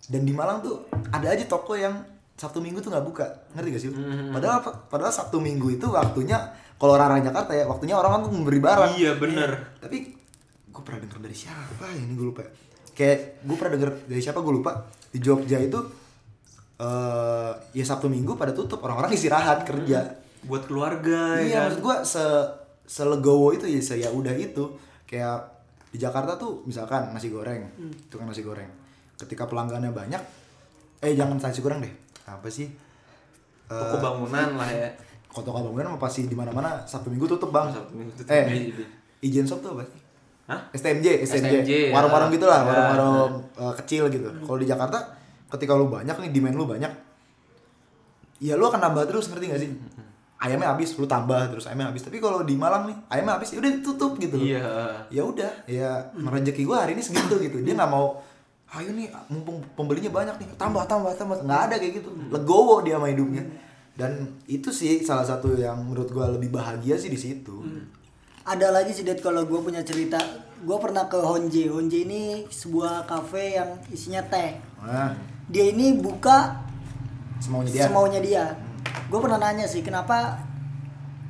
Dan 0.09 0.23
di 0.25 0.33
Malang 0.33 0.65
tuh 0.65 0.89
ada 1.13 1.27
aja 1.29 1.45
toko 1.45 1.77
yang 1.77 2.01
Sabtu 2.39 2.63
Minggu 2.63 2.79
tuh 2.79 2.95
nggak 2.95 3.07
buka. 3.07 3.27
Ngerti 3.53 3.69
gak 3.75 3.83
sih 3.83 3.89
lu? 3.91 3.99
padahal 4.31 4.63
padahal 4.87 5.13
Sabtu 5.13 5.43
Minggu 5.43 5.75
itu 5.75 5.91
waktunya 5.91 6.39
kalau 6.79 6.95
orang-orang 6.95 7.27
Jakarta 7.27 7.53
ya 7.59 7.67
waktunya 7.67 7.99
orang 7.99 8.11
kan 8.15 8.21
tuh 8.31 8.33
memberi 8.33 8.61
barang. 8.63 8.93
Iya, 8.95 9.19
bener. 9.19 9.51
tapi 9.83 10.15
gue 10.71 10.83
pernah 10.87 11.03
denger 11.03 11.19
dari 11.19 11.37
siapa 11.37 11.85
ya? 11.91 11.99
Ini 11.99 12.15
gue 12.15 12.27
lupa 12.31 12.47
kayak 12.95 13.43
gue 13.43 13.57
pernah 13.59 13.73
denger 13.75 13.91
dari 14.07 14.21
siapa 14.23 14.39
gue 14.39 14.55
lupa. 14.55 14.73
Di 15.11 15.19
Jogja 15.19 15.59
itu 15.59 15.81
eh 16.79 17.53
ya 17.75 17.85
Sabtu 17.85 18.07
Minggu 18.07 18.39
pada 18.39 18.55
tutup. 18.55 18.79
Orang-orang 18.87 19.11
istirahat 19.11 19.67
kerja. 19.67 20.15
Buat 20.47 20.71
keluarga 20.71 21.43
iya 21.43 21.67
ya 21.67 21.67
maksud 21.67 21.83
gua 21.83 22.07
se 22.07 22.23
selegowo 22.87 23.51
itu 23.51 23.67
ya 23.67 23.83
saya 23.83 24.09
udah 24.15 24.33
itu. 24.39 24.79
Kayak 25.03 25.58
di 25.89 25.97
Jakarta 25.97 26.37
tuh 26.37 26.63
misalkan 26.69 27.13
nasi 27.13 27.33
goreng 27.33 27.65
tukang 28.13 28.29
nasi 28.29 28.45
goreng. 28.45 28.69
Ketika 29.19 29.49
pelanggannya 29.49 29.91
banyak 29.91 30.23
eh 31.01 31.13
jangan 31.17 31.41
nasi 31.41 31.61
goreng 31.65 31.81
deh. 31.81 31.93
Apa 32.29 32.49
sih? 32.49 32.69
Toko 33.69 33.97
bangunan 34.01 34.57
lah 34.57 34.69
ya. 34.69 34.89
Kalau 35.33 35.45
toko 35.45 35.59
bangunan 35.73 35.97
mah 35.97 36.01
pasti 36.01 36.25
di 36.25 36.37
mana 36.37 36.53
mana 36.53 36.81
sabtu 36.85 37.09
minggu 37.13 37.25
tutup 37.25 37.53
bang. 37.53 37.69
Sabtu 37.73 37.93
Minggu 37.97 38.13
tutup, 38.17 38.33
eh 38.33 38.45
iya, 38.49 38.73
iya. 38.73 38.87
ijen 39.25 39.45
shop 39.45 39.61
tuh 39.65 39.77
apa 39.77 39.83
sih? 39.85 40.01
Hah? 40.49 40.61
STMJ 40.73 41.29
STMJ, 41.29 41.69
ya. 41.69 41.93
warung-warung 41.93 42.33
gitulah 42.33 42.65
Ya. 42.65 42.73
warung-warung 42.73 43.33
eh, 43.61 43.75
kecil 43.85 44.09
gitu. 44.09 44.29
Kalau 44.45 44.57
di 44.57 44.65
Jakarta 44.65 44.97
ketika 45.53 45.77
lu 45.77 45.89
banyak 45.93 46.17
nih 46.17 46.31
demand 46.33 46.57
lu 46.57 46.65
banyak 46.69 46.93
ya 48.39 48.55
lu 48.55 48.65
akan 48.69 48.81
nambah 48.81 49.09
terus 49.11 49.33
ngerti 49.33 49.45
gak 49.51 49.61
sih 49.61 49.71
ayamnya 50.39 50.71
habis 50.71 50.95
lu 50.95 51.07
tambah 51.07 51.51
terus 51.51 51.67
ayamnya 51.67 51.91
habis. 51.91 52.07
Tapi 52.07 52.23
kalau 52.23 52.47
di 52.47 52.55
Malang 52.55 52.87
nih 52.91 52.97
ayamnya 53.11 53.39
habis 53.39 53.55
ya 53.55 53.59
udah 53.59 53.73
tutup 53.83 54.17
gitu 54.23 54.39
iya. 54.39 54.63
Ya 55.11 55.23
udah 55.27 55.51
ya 55.67 56.11
rezeki 56.15 56.63
gua 56.65 56.87
hari 56.87 56.95
ini 56.95 57.03
segitu 57.03 57.37
gitu. 57.43 57.59
Dia 57.63 57.75
nggak 57.75 57.91
mau 57.91 58.19
ayo 58.79 58.93
nih 58.93 59.09
mumpung 59.33 59.65
pembelinya 59.75 60.13
banyak 60.13 60.39
nih 60.39 60.49
tambah 60.55 60.87
tambah 60.87 61.13
tambah. 61.19 61.43
Nggak 61.43 61.61
ada 61.71 61.75
kayak 61.77 61.93
gitu. 62.03 62.11
Legowo 62.31 62.87
dia 62.87 62.97
sama 62.97 63.11
hidupnya. 63.11 63.45
Dan 63.99 64.39
itu 64.47 64.71
sih 64.71 65.03
salah 65.03 65.27
satu 65.27 65.59
yang 65.59 65.83
menurut 65.83 66.15
gua 66.15 66.31
lebih 66.31 66.55
bahagia 66.55 66.95
sih 66.95 67.11
di 67.11 67.19
situ. 67.19 67.67
Ada 68.49 68.73
lagi 68.73 68.97
sih 68.97 69.05
Dad 69.05 69.21
kalau 69.21 69.45
gue 69.45 69.61
punya 69.61 69.85
cerita. 69.85 70.17
Gue 70.65 70.81
pernah 70.81 71.05
ke 71.05 71.21
Honje. 71.21 71.69
Honje 71.69 72.09
ini 72.09 72.49
sebuah 72.49 73.05
kafe 73.05 73.61
yang 73.61 73.77
isinya 73.93 74.25
teh. 74.25 74.57
Nah 74.81 75.13
dia 75.49 75.69
ini 75.73 75.97
buka 75.97 76.61
semaunya 77.41 77.73
dia. 77.73 77.85
semaunya 77.89 78.21
dia 78.21 78.45
gue 79.07 79.19
pernah 79.19 79.39
nanya 79.39 79.65
sih 79.65 79.81
kenapa 79.81 80.43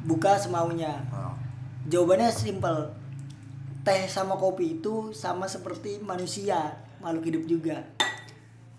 buka 0.02 0.40
semaunya? 0.40 1.04
Oh. 1.12 1.36
jawabannya 1.88 2.28
simpel 2.28 2.92
teh 3.80 4.04
sama 4.08 4.36
kopi 4.36 4.80
itu 4.80 5.12
sama 5.12 5.48
seperti 5.48 6.00
manusia 6.00 6.76
makhluk 7.00 7.24
hidup 7.28 7.44
juga. 7.44 7.78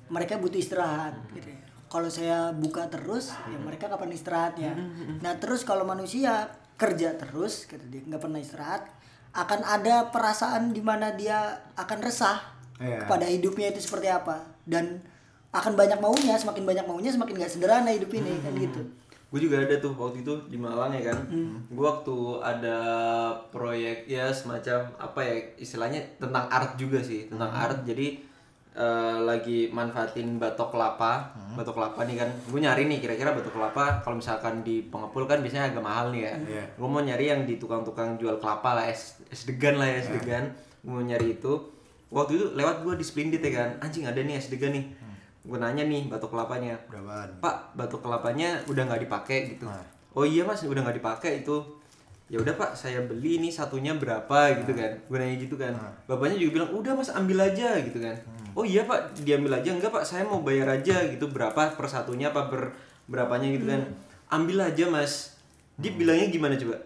Mereka 0.09 0.41
butuh 0.41 0.57
istirahat 0.57 1.13
gitu. 1.33 1.49
Kalau 1.89 2.09
saya 2.09 2.53
buka 2.53 2.85
terus 2.89 3.33
ya 3.49 3.57
mereka 3.57 3.89
kapan 3.89 4.13
istirahatnya 4.13 4.73
nah 5.21 5.33
terus 5.41 5.65
kalau 5.65 5.85
manusia 5.85 6.49
kerja 6.77 7.17
terus 7.17 7.65
kata 7.65 7.81
dia 7.89 8.05
nggak 8.05 8.21
pernah 8.21 8.37
istirahat 8.37 8.85
akan 9.33 9.61
ada 9.65 10.13
perasaan 10.13 10.69
di 10.69 10.81
mana 10.81 11.13
dia 11.13 11.65
akan 11.77 11.99
resah 12.01 12.59
Iya. 12.79 13.03
kepada 13.03 13.27
hidupnya 13.27 13.75
itu 13.75 13.83
seperti 13.83 14.07
apa. 14.07 14.39
Dan 14.63 15.03
akan 15.49 15.73
banyak 15.73 15.97
maunya 15.97 16.37
semakin 16.37 16.63
banyak 16.65 16.85
maunya 16.85 17.09
semakin 17.09 17.33
nggak 17.41 17.51
sederhana 17.51 17.89
hidup 17.89 18.11
ini 18.13 18.37
kan 18.45 18.53
gitu. 18.53 18.81
Gue 19.29 19.45
juga 19.45 19.61
ada 19.61 19.77
tuh 19.77 19.93
waktu 19.93 20.25
itu 20.25 20.33
di 20.49 20.57
Malang 20.57 20.89
ya 20.93 21.13
kan? 21.13 21.17
Gue 21.69 21.85
waktu 21.85 22.17
ada 22.41 22.77
proyek 23.53 24.09
ya 24.09 24.29
semacam 24.33 24.89
apa 24.97 25.19
ya 25.21 25.35
istilahnya 25.57 26.01
tentang 26.17 26.49
art 26.49 26.77
juga 26.77 27.01
sih 27.01 27.29
tentang 27.29 27.49
art. 27.49 27.81
Jadi 27.85 28.21
eh, 28.73 29.17
lagi 29.21 29.69
manfaatin 29.73 30.37
batok 30.37 30.73
kelapa. 30.73 31.33
Batok 31.57 31.77
kelapa 31.77 32.05
nih 32.05 32.25
kan 32.25 32.29
gue 32.29 32.59
nyari 32.61 32.85
nih 32.89 33.01
kira-kira 33.01 33.33
batok 33.33 33.53
kelapa 33.53 34.01
kalau 34.05 34.17
misalkan 34.17 34.61
di 34.61 34.85
pengepul 34.85 35.25
kan 35.25 35.41
biasanya 35.41 35.73
agak 35.73 35.81
mahal 35.81 36.13
nih 36.13 36.29
ya. 36.29 36.33
Iya. 36.45 36.63
gue 36.77 36.89
mau 36.89 37.01
nyari 37.01 37.25
yang 37.25 37.41
di 37.49 37.57
tukang-tukang 37.61 38.21
jual 38.21 38.37
kelapa 38.37 38.77
lah 38.81 38.85
es 38.89 39.17
es 39.33 39.45
degan 39.49 39.81
lah 39.81 39.89
ya 39.89 39.97
es 39.97 40.09
degan. 40.13 40.53
Gue 40.85 40.93
mau 40.93 41.05
nyari 41.05 41.37
itu. 41.37 41.53
Waktu 42.09 42.41
itu 42.41 42.45
lewat 42.57 42.81
gue 42.81 42.93
di 42.97 43.05
Splendid 43.05 43.41
ya 43.45 43.51
kan? 43.53 43.69
Anjing 43.85 44.09
ada 44.09 44.17
nih 44.17 44.41
es 44.41 44.49
degan 44.49 44.73
nih 44.73 44.85
gue 45.49 45.57
nanya 45.57 45.83
nih 45.89 46.05
batok 46.05 46.37
kelapanya. 46.37 46.77
Berapaan? 46.85 47.29
Pak, 47.41 47.73
batok 47.73 48.05
kelapanya 48.05 48.61
udah 48.69 48.83
nggak 48.85 49.01
dipakai 49.09 49.57
gitu. 49.57 49.65
Nah. 49.65 49.81
Oh 50.13 50.21
iya 50.21 50.45
mas, 50.45 50.61
udah 50.61 50.85
nggak 50.85 51.01
dipakai 51.01 51.41
itu. 51.41 51.57
ya 52.29 52.37
udah 52.37 52.53
pak 52.53 52.77
saya 52.77 53.01
beli 53.09 53.41
ini 53.41 53.49
satunya 53.49 53.89
berapa 53.97 54.53
gitu 54.61 54.77
kan. 54.77 54.93
Gue 55.09 55.17
nanya 55.17 55.33
gitu 55.41 55.57
kan. 55.57 55.73
Bapaknya 56.05 56.37
juga 56.37 56.61
bilang 56.61 56.71
udah 56.77 56.93
mas 56.93 57.09
ambil 57.09 57.41
aja 57.41 57.81
gitu 57.81 57.97
kan. 57.97 58.13
Oh 58.53 58.61
iya 58.61 58.85
pak 58.85 59.17
diambil 59.25 59.57
aja. 59.57 59.73
Enggak 59.73 59.89
pak 59.89 60.05
saya 60.05 60.21
mau 60.29 60.45
bayar 60.45 60.69
aja 60.69 61.09
gitu 61.09 61.25
berapa 61.25 61.73
per 61.73 61.87
satunya 61.89 62.29
apa 62.29 62.45
ber 62.45 62.69
berapanya 63.09 63.49
gitu 63.49 63.65
kan. 63.65 63.81
Ambil 64.29 64.61
aja 64.61 64.85
mas. 64.93 65.41
Dia 65.81 65.89
bilangnya 65.89 66.29
gimana 66.29 66.53
coba? 66.53 66.77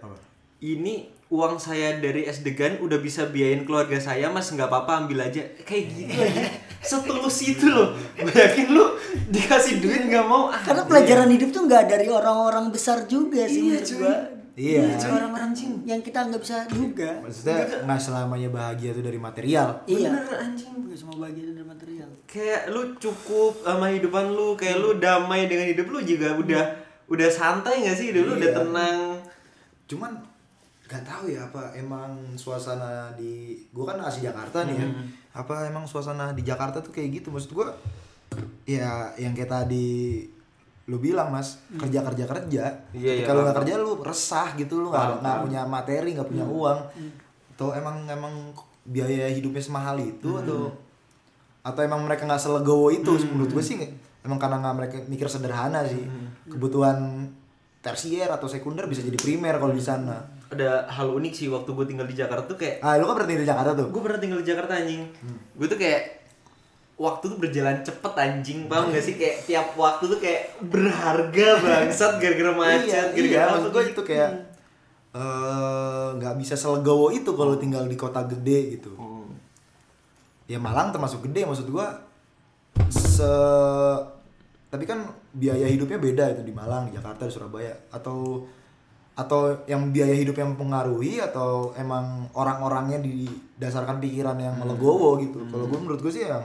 Ini 0.64 1.12
uang 1.28 1.60
saya 1.60 2.00
dari 2.00 2.24
SD 2.24 2.56
kan 2.56 2.80
udah 2.80 3.04
bisa 3.04 3.28
biayain 3.28 3.68
keluarga 3.68 4.00
saya 4.00 4.32
mas. 4.32 4.48
Nggak 4.48 4.72
apa-apa 4.72 5.04
ambil 5.04 5.28
aja. 5.28 5.44
Kayak 5.68 5.84
gitu 5.92 6.16
aja 6.24 6.44
setulus 6.84 7.38
itu 7.42 7.66
loh 7.66 7.90
gue 8.14 8.30
yakin 8.30 8.68
lu 8.70 8.86
dikasih 9.28 9.80
duit 9.80 10.04
nggak 10.04 10.24
mau 10.24 10.48
ah, 10.48 10.60
Karena 10.60 10.84
pelajaran 10.84 11.30
hidup 11.30 11.50
tuh 11.50 11.64
nggak 11.64 11.84
dari 11.88 12.08
orang-orang 12.08 12.70
besar 12.70 13.04
juga 13.06 13.44
sih 13.46 13.64
Iya, 13.64 13.72
menurut 13.74 13.88
cuy. 13.88 13.98
gua. 13.98 14.16
Iya. 14.54 14.82
cuy, 14.94 15.10
orang-orang 15.10 15.52
yang 15.84 16.00
kita 16.00 16.20
nggak 16.24 16.38
bisa 16.40 16.58
duga. 16.68 17.10
Maksudnya 17.20 17.56
nggak 17.82 18.00
selamanya 18.00 18.50
bahagia 18.50 18.90
itu 18.92 19.02
dari 19.02 19.18
material. 19.18 19.68
Iya. 19.86 20.10
bener 20.12 20.36
anjing 20.38 20.74
Gak 20.86 20.98
semua 21.00 21.18
bagian 21.24 21.50
dari 21.52 21.66
material. 21.66 22.10
kayak 22.24 22.70
lu 22.70 22.82
cukup 22.96 23.54
sama 23.62 23.90
hidupan 23.90 24.30
lu 24.30 24.54
kayak 24.54 24.78
lu 24.78 24.98
damai 24.98 25.46
dengan 25.46 25.66
hidup 25.66 25.88
lu 25.88 26.00
juga 26.02 26.36
udah 26.36 26.64
udah 27.06 27.30
santai 27.30 27.82
gak 27.82 27.96
sih 27.96 28.10
hidup 28.10 28.28
lu 28.28 28.34
udah 28.36 28.46
Iya. 28.46 28.58
tenang 28.60 28.98
Cuman 29.84 30.12
nggak 30.84 31.02
tahu 31.02 31.26
ya 31.28 31.42
apa 31.44 31.74
emang 31.74 32.14
suasana 32.36 33.10
di 33.14 33.34
gua 33.70 33.90
kan 33.90 34.04
asli 34.04 34.22
Jakarta 34.22 34.62
nih 34.64 34.76
ya. 34.76 34.88
Hmm. 35.34 35.42
Apa 35.42 35.66
emang 35.66 35.84
suasana 35.84 36.32
di 36.32 36.42
Jakarta 36.42 36.78
tuh 36.78 36.90
kayak 36.90 37.10
gitu 37.16 37.28
maksud 37.28 37.52
gua 37.52 37.74
ya 38.64 39.10
yang 39.16 39.34
kayak 39.34 39.50
tadi 39.52 40.24
lu 40.84 40.98
bilang 40.98 41.30
mas 41.30 41.58
kerja 41.74 42.04
kerja 42.04 42.26
kerja 42.26 42.64
Hmm. 42.92 42.96
Iya, 42.96 43.12
iya, 43.16 43.26
kalau 43.26 43.42
nggak 43.42 43.58
kerja 43.58 43.74
lu 43.78 43.98
resah 44.00 44.54
gitu 44.54 44.80
lu 44.80 44.88
nggak 44.90 45.20
nggak 45.20 45.38
punya 45.42 45.62
materi 45.64 46.10
nggak 46.12 46.28
punya 46.28 46.44
Hmm. 46.44 46.54
uang 46.54 46.80
atau 47.54 47.68
emang 47.72 48.04
emang 48.06 48.34
biaya 48.84 49.30
hidupnya 49.30 49.64
semahal 49.64 49.96
itu 49.98 50.28
Hmm. 50.28 50.44
atau 50.44 50.60
atau 51.64 51.82
emang 51.82 52.04
mereka 52.04 52.28
nggak 52.28 52.38
selegowo 52.38 52.92
itu 52.92 53.08
menurut 53.30 53.54
gue 53.54 53.64
sih 53.64 53.80
emang 54.22 54.36
karena 54.36 54.60
nggak 54.60 54.76
mereka 54.76 54.96
mikir 55.08 55.26
sederhana 55.26 55.82
sih 55.84 56.04
Hmm. 56.04 56.28
kebutuhan 56.48 56.98
tersier 57.84 58.32
atau 58.32 58.48
sekunder 58.48 58.88
bisa 58.88 59.04
jadi 59.04 59.20
primer 59.20 59.60
kalau 59.60 59.76
di 59.76 59.84
sana. 59.84 60.24
Ada 60.48 60.88
hal 60.88 61.12
unik 61.12 61.34
sih 61.36 61.52
waktu 61.52 61.68
gue 61.76 61.86
tinggal 61.92 62.08
di 62.08 62.16
Jakarta 62.16 62.48
tuh 62.48 62.56
kayak 62.56 62.80
ah 62.80 62.96
lu 62.96 63.04
kan 63.04 63.20
berarti 63.20 63.44
di 63.44 63.48
Jakarta 63.48 63.76
tuh? 63.76 63.88
Gue 63.92 64.02
pernah 64.02 64.20
tinggal 64.24 64.40
di 64.40 64.48
Jakarta 64.48 64.80
anjing. 64.80 65.04
Gue 65.60 65.68
tuh 65.68 65.76
kayak 65.76 66.24
waktu 66.96 67.24
tuh 67.28 67.38
berjalan 67.44 67.84
cepet 67.84 68.14
anjing. 68.16 68.60
Paham 68.72 68.96
gak 68.96 69.04
sih? 69.04 69.20
Kayak 69.20 69.44
tiap 69.44 69.68
waktu 69.76 70.04
tuh 70.08 70.20
kayak 70.24 70.56
berharga 70.64 71.48
bangsat 71.68 72.24
gara-gara 72.24 72.52
macet 72.56 72.88
iya, 72.88 73.02
gara-gara 73.12 73.44
iya 73.44 73.52
maksud 73.52 73.70
gue 73.76 73.84
itu 73.92 74.02
kayak 74.08 74.30
eh, 75.12 76.08
nggak 76.16 76.36
bisa 76.40 76.56
selegowo 76.56 77.12
itu 77.12 77.32
kalau 77.36 77.60
tinggal 77.60 77.84
di 77.84 78.00
kota 78.00 78.24
gede 78.24 78.80
gitu. 78.80 78.96
Hmm. 78.96 79.36
ya 80.48 80.56
Malang 80.60 80.96
termasuk 80.96 81.24
gede 81.28 81.48
maksud 81.48 81.68
gua 81.72 82.04
se 82.92 83.32
tapi 84.74 84.90
kan 84.90 85.06
biaya 85.38 85.70
hidupnya 85.70 86.02
beda 86.02 86.34
itu 86.34 86.42
di 86.42 86.50
Malang 86.50 86.90
di 86.90 86.98
Jakarta 86.98 87.30
di 87.30 87.34
Surabaya. 87.38 87.78
Atau 87.94 88.50
atau 89.14 89.54
yang 89.70 89.94
biaya 89.94 90.18
hidup 90.18 90.34
yang 90.34 90.58
mempengaruhi 90.58 91.22
atau 91.22 91.70
emang 91.78 92.26
orang-orangnya 92.34 92.98
didasarkan 93.06 94.02
pikiran 94.02 94.34
yang 94.42 94.58
melegowo 94.58 95.22
gitu. 95.22 95.46
Kalau 95.54 95.70
gue 95.70 95.78
menurut 95.78 96.02
gue 96.02 96.10
sih 96.10 96.26
yang 96.26 96.42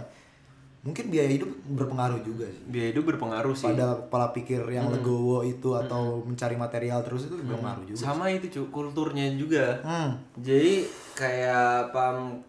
mungkin 0.85 1.09
biaya 1.09 1.33
hidup 1.33 1.49
berpengaruh 1.64 2.20
juga 2.20 2.45
sih. 2.45 2.61
Biaya 2.68 2.93
hidup 2.93 3.09
berpengaruh 3.16 3.57
sih. 3.57 3.72
Pada 3.72 3.97
pola 3.97 4.29
pikir 4.37 4.61
yang 4.68 4.93
legowo 4.93 5.41
itu 5.49 5.72
atau 5.72 6.20
mencari 6.20 6.61
material 6.61 7.01
terus 7.01 7.33
itu 7.33 7.41
berpengaruh 7.41 7.89
juga 7.89 7.99
sama 8.05 8.29
itu 8.29 8.53
cu 8.53 8.68
kulturnya 8.68 9.33
juga. 9.41 9.81
Hmm. 9.81 10.20
Jadi 10.37 10.85
kayak 11.16 11.97
pam 11.97 12.45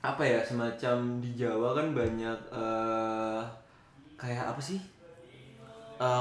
apa 0.00 0.22
ya 0.24 0.40
semacam 0.40 1.20
di 1.20 1.36
Jawa 1.36 1.76
kan 1.76 1.92
banyak 1.92 2.38
eh 2.56 3.42
kayak 4.16 4.56
apa 4.56 4.62
sih? 4.64 4.80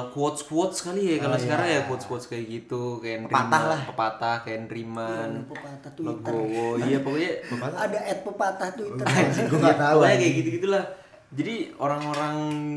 Quotes 0.07 0.41
quotes 0.43 0.79
kali 0.79 1.01
ya 1.01 1.17
kalau 1.19 1.35
sekarang 1.35 1.67
ya 1.67 1.81
quotes 1.83 2.03
quotes 2.03 2.25
kayak 2.25 2.45
gitu 2.45 2.97
kayak 2.97 3.25
Pepatah 3.25 3.63
lah. 3.67 3.79
pepatah 3.85 4.35
kayak 4.41 4.59
neriman 4.65 5.45
Pepatah 5.45 5.91
Twitter. 5.91 6.33
legowo. 6.33 6.67
Iya 6.77 6.97
pokoknya 6.99 7.31
Ada 7.83 7.99
ad 8.03 8.19
pepatah 8.21 8.69
Twitter. 8.71 9.05
gue 9.43 9.57
nggak 9.57 9.79
tahu 9.79 9.99
anjing. 10.01 10.19
kayak 10.19 10.33
gitu 10.35 10.49
gitulah 10.57 10.85
jadi 11.31 11.55
orang-orang 11.77 12.35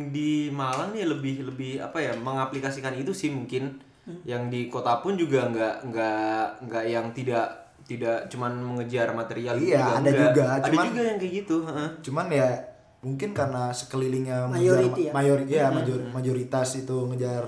di 0.08 0.30
Malang 0.48 0.90
nih 0.90 1.04
lebih 1.04 1.42
lebih 1.44 1.72
apa 1.80 1.98
ya 1.98 2.12
mengaplikasikan 2.14 2.94
itu 2.94 3.10
sih 3.10 3.28
mungkin. 3.28 3.80
Yang 4.22 4.42
di 4.46 4.60
kota 4.68 5.00
pun 5.00 5.16
juga 5.16 5.48
nggak 5.48 5.88
nggak 5.88 6.44
nggak 6.62 6.84
yang 6.86 7.08
tidak 7.10 7.46
tidak 7.82 8.28
cuman 8.28 8.52
mengejar 8.56 9.10
material 9.10 9.56
Iya, 9.56 9.98
ada 9.98 10.08
juga, 10.08 10.42
ada 10.54 10.66
cuman- 10.66 10.88
juga 10.88 11.02
yang 11.04 11.18
kayak 11.18 11.32
gitu 11.34 11.56
cuman 12.00 12.26
ya 12.30 12.48
mungkin 13.04 13.30
karena 13.30 13.68
sekelilingnya 13.70 14.48
Mayority 14.48 15.02
ya? 15.06 15.12
mayori- 15.12 15.46
ya, 15.46 15.66
major- 15.68 16.08
mayoritas 16.10 16.68
itu 16.74 16.96
ngejar 17.04 17.44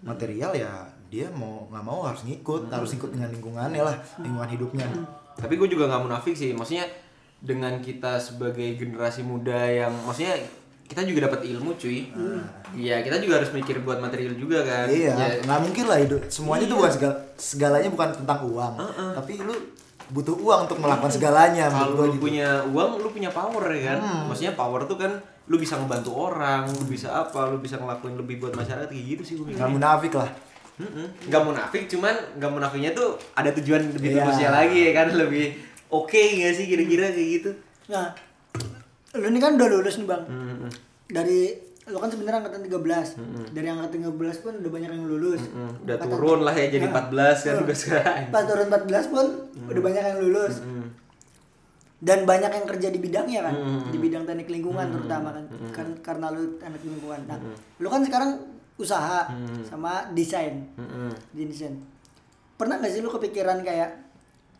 material 0.00 0.52
ya 0.52 0.72
dia 1.06 1.30
mau 1.30 1.68
nggak 1.68 1.84
mau 1.84 2.02
harus 2.02 2.24
ngikut 2.24 2.66
harus 2.68 2.90
ikut 2.90 3.12
dengan 3.12 3.30
lingkungannya 3.30 3.80
lah 3.80 3.94
lingkungan 4.18 4.48
hidupnya. 4.48 4.88
Tapi 5.36 5.54
gue 5.54 5.68
juga 5.68 5.86
nggak 5.86 6.02
munafik 6.02 6.32
sih 6.32 6.50
maksudnya 6.50 6.88
dengan 7.38 7.78
kita 7.78 8.16
sebagai 8.16 8.74
generasi 8.74 9.20
muda 9.20 9.54
yang 9.64 9.92
maksudnya 10.02 10.34
kita 10.84 11.00
juga 11.00 11.28
dapat 11.28 11.46
ilmu 11.46 11.76
cuy. 11.76 12.10
Iya 12.74 13.00
kita 13.00 13.16
juga 13.16 13.38
harus 13.38 13.48
mikir 13.50 13.80
buat 13.80 13.98
material 13.98 14.34
juga 14.34 14.60
kan. 14.60 14.84
Iya 14.86 15.12
Ya, 15.12 15.28
nggak 15.40 15.60
mungkin 15.62 15.84
lah 15.86 15.98
hidup 15.98 16.20
semuanya 16.26 16.66
tuh 16.66 16.76
bukan 16.76 16.92
segala 16.92 17.14
segalanya 17.36 17.88
bukan 17.88 18.08
tentang 18.14 18.40
uang. 18.44 18.74
Tapi 19.14 19.32
lu 19.38 19.54
butuh 20.12 20.36
uang 20.36 20.68
untuk 20.68 20.78
melakukan 20.82 21.12
segalanya 21.12 21.72
kalau 21.72 21.96
lu 21.96 22.12
gitu. 22.12 22.28
punya 22.28 22.60
uang 22.68 23.00
lu 23.00 23.08
punya 23.08 23.30
power 23.32 23.64
ya 23.72 23.96
kan? 23.96 23.98
Maksudnya 24.28 24.52
power 24.52 24.84
tuh 24.84 25.00
kan 25.00 25.12
lu 25.44 25.56
bisa 25.60 25.76
ngebantu 25.76 26.12
orang 26.12 26.64
lu 26.68 26.84
bisa 26.88 27.12
apa 27.12 27.52
lu 27.52 27.60
bisa 27.60 27.76
ngelakuin 27.76 28.16
lebih 28.16 28.40
buat 28.40 28.56
masyarakat 28.56 28.88
kayak 28.88 29.06
gitu 29.16 29.22
sih 29.24 29.34
gue 29.36 29.52
nggak 29.52 29.72
munafik 29.72 30.12
lah. 30.16 30.28
Nggak 31.28 31.42
munafik 31.44 31.82
cuman 31.88 32.14
nggak 32.40 32.50
munafiknya 32.50 32.90
tuh 32.92 33.16
ada 33.36 33.52
tujuan 33.56 33.92
lebih 33.92 34.18
tulusnya 34.18 34.50
lagi 34.52 34.90
ya 34.90 34.92
kan? 34.92 35.06
Lebih 35.12 35.56
oke 35.92 36.20
nggak 36.20 36.52
sih 36.52 36.64
kira-kira 36.68 37.12
kayak 37.12 37.28
gitu? 37.40 37.50
Nah, 37.92 38.16
lu 39.14 39.28
ini 39.28 39.38
kan 39.38 39.56
udah 39.56 39.68
lulus 39.68 40.00
nih 40.00 40.08
bang. 40.08 40.22
Mm-mm. 40.24 40.70
Dari 41.12 41.52
lu 41.84 41.98
kan 41.98 42.08
sebenarnya 42.08 42.40
angkatan 42.40 42.64
13 42.64 43.52
Dari 43.52 43.66
angkatan 43.66 43.98
13 44.08 44.16
pun 44.40 44.52
udah 44.56 44.70
banyak 44.70 44.90
yang 44.90 45.04
lulus. 45.04 45.42
Mm, 45.44 45.84
udah 45.84 45.96
turun 46.00 46.40
lah 46.40 46.54
ya 46.54 46.66
jadi 46.70 46.86
14 46.88 47.12
kan 47.42 47.54
udah 47.60 47.76
sekarang 47.76 48.16
Pas 48.28 48.42
turun 48.42 48.66
14 48.66 49.12
pun 49.12 49.26
udah 49.68 49.82
banyak 49.82 50.02
yang 50.02 50.18
lulus. 50.18 50.54
Mm. 50.60 50.86
Dan 52.00 52.18
banyak 52.22 52.50
yang 52.50 52.66
kerja 52.66 52.88
di 52.88 53.00
bidangnya 53.00 53.40
kan, 53.42 53.54
Hmm. 53.54 53.88
di 53.88 53.96
bidang 53.96 54.28
teknik 54.28 54.44
lingkungan 54.46 54.92
terutama 54.92 55.32
kan. 55.32 55.44
Kan- 55.72 55.96
karena 56.02 56.28
lu 56.28 56.60
teknik 56.60 56.84
lingkungan. 56.84 57.20
Nah, 57.24 57.40
lu 57.80 57.88
kan 57.88 58.04
sekarang 58.04 58.30
usaha 58.76 59.24
Hmm. 59.26 59.64
sama 59.64 60.12
desain. 60.12 60.68
Mm-mm. 60.76 61.08
Di 61.32 61.48
desain. 61.48 61.80
Pernah 62.54 62.76
gak 62.76 62.92
sih 62.92 63.00
lu 63.00 63.08
kepikiran 63.08 63.64
kayak 63.64 64.04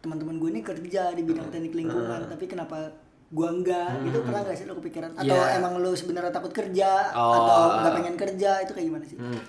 teman-teman 0.01 0.37
gue 0.37 0.51
ini 0.51 0.61
kerja 0.61 1.12
di 1.12 1.20
bidang 1.20 1.49
teknik 1.49 1.72
lingkungan, 1.75 2.29
tapi 2.29 2.45
kenapa 2.45 2.89
gua 3.35 3.49
enggak? 3.51 3.91
Gitu 4.01 4.18
pernah 4.22 4.41
gak 4.41 4.55
sih 4.55 4.64
lu 4.64 4.78
kepikiran? 4.78 5.11
Atau 5.12 5.35
Iya. 5.35 5.59
emang 5.59 5.74
lu 5.76 5.91
sebenarnya 5.93 6.30
takut 6.30 6.51
kerja 6.51 7.11
Oh. 7.12 7.35
atau 7.35 7.61
nggak 7.80 7.95
pengen 7.95 8.16
kerja? 8.16 8.51
Itu 8.62 8.72
kayak 8.72 8.87
gimana 8.89 9.05
sih? 9.05 9.18
Hmm. 9.18 9.41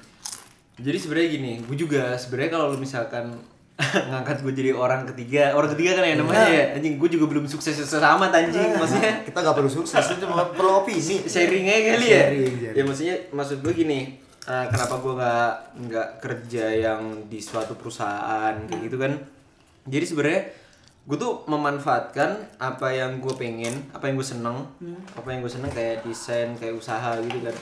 Jadi 0.76 0.98
sebenarnya 0.98 1.30
gini, 1.32 1.52
gue 1.62 1.78
juga 1.78 2.18
sebenarnya 2.18 2.52
kalau 2.52 2.74
lu 2.74 2.78
misalkan 2.78 3.38
ngangkat 4.10 4.40
gue 4.42 4.54
jadi 4.56 4.72
orang 4.72 5.04
ketiga, 5.06 5.52
orang 5.52 5.72
ketiga 5.72 6.00
kan 6.00 6.04
ya 6.04 6.16
namanya 6.16 6.48
ya, 6.48 6.66
anjing 6.74 6.96
gue 6.96 7.10
juga 7.12 7.28
belum 7.28 7.44
sukses 7.46 7.76
amat 7.92 8.32
anjing, 8.34 8.72
maksudnya 8.74 9.20
kita 9.28 9.36
nggak 9.36 9.52
perlu 9.54 9.68
sukses 9.70 10.00
itu 10.02 10.24
cuma 10.24 10.48
perlu 10.48 10.80
opini 10.80 11.28
sharing 11.28 11.68
aja 11.68 11.82
kali 11.94 12.08
ya. 12.08 12.24
Sharing, 12.24 12.56
sharing. 12.56 12.76
Ya 12.76 12.84
maksudnya 12.84 13.16
maksud 13.32 13.58
gue 13.60 13.74
gini, 13.76 14.00
eh, 14.42 14.66
kenapa 14.68 14.96
gue 14.96 15.14
nggak 15.14 15.52
nggak 15.86 16.08
kerja 16.20 16.66
yang 16.72 17.02
di 17.28 17.40
suatu 17.40 17.76
perusahaan 17.76 18.56
kayak 18.64 18.82
gitu 18.82 18.96
kan? 18.96 19.12
Jadi 19.86 20.06
sebenarnya 20.08 20.42
gue 21.06 21.18
tuh 21.22 21.46
memanfaatkan 21.46 22.58
apa 22.58 22.90
yang 22.90 23.22
gue 23.22 23.34
pengen, 23.38 23.78
apa 23.94 24.10
yang 24.10 24.18
gue 24.18 24.26
seneng, 24.26 24.58
apa 25.14 25.28
yang 25.30 25.46
gue 25.46 25.54
seneng 25.54 25.70
kayak 25.70 26.02
desain, 26.02 26.58
kayak 26.58 26.74
usaha 26.74 27.14
gitu 27.22 27.46
kan. 27.46 27.56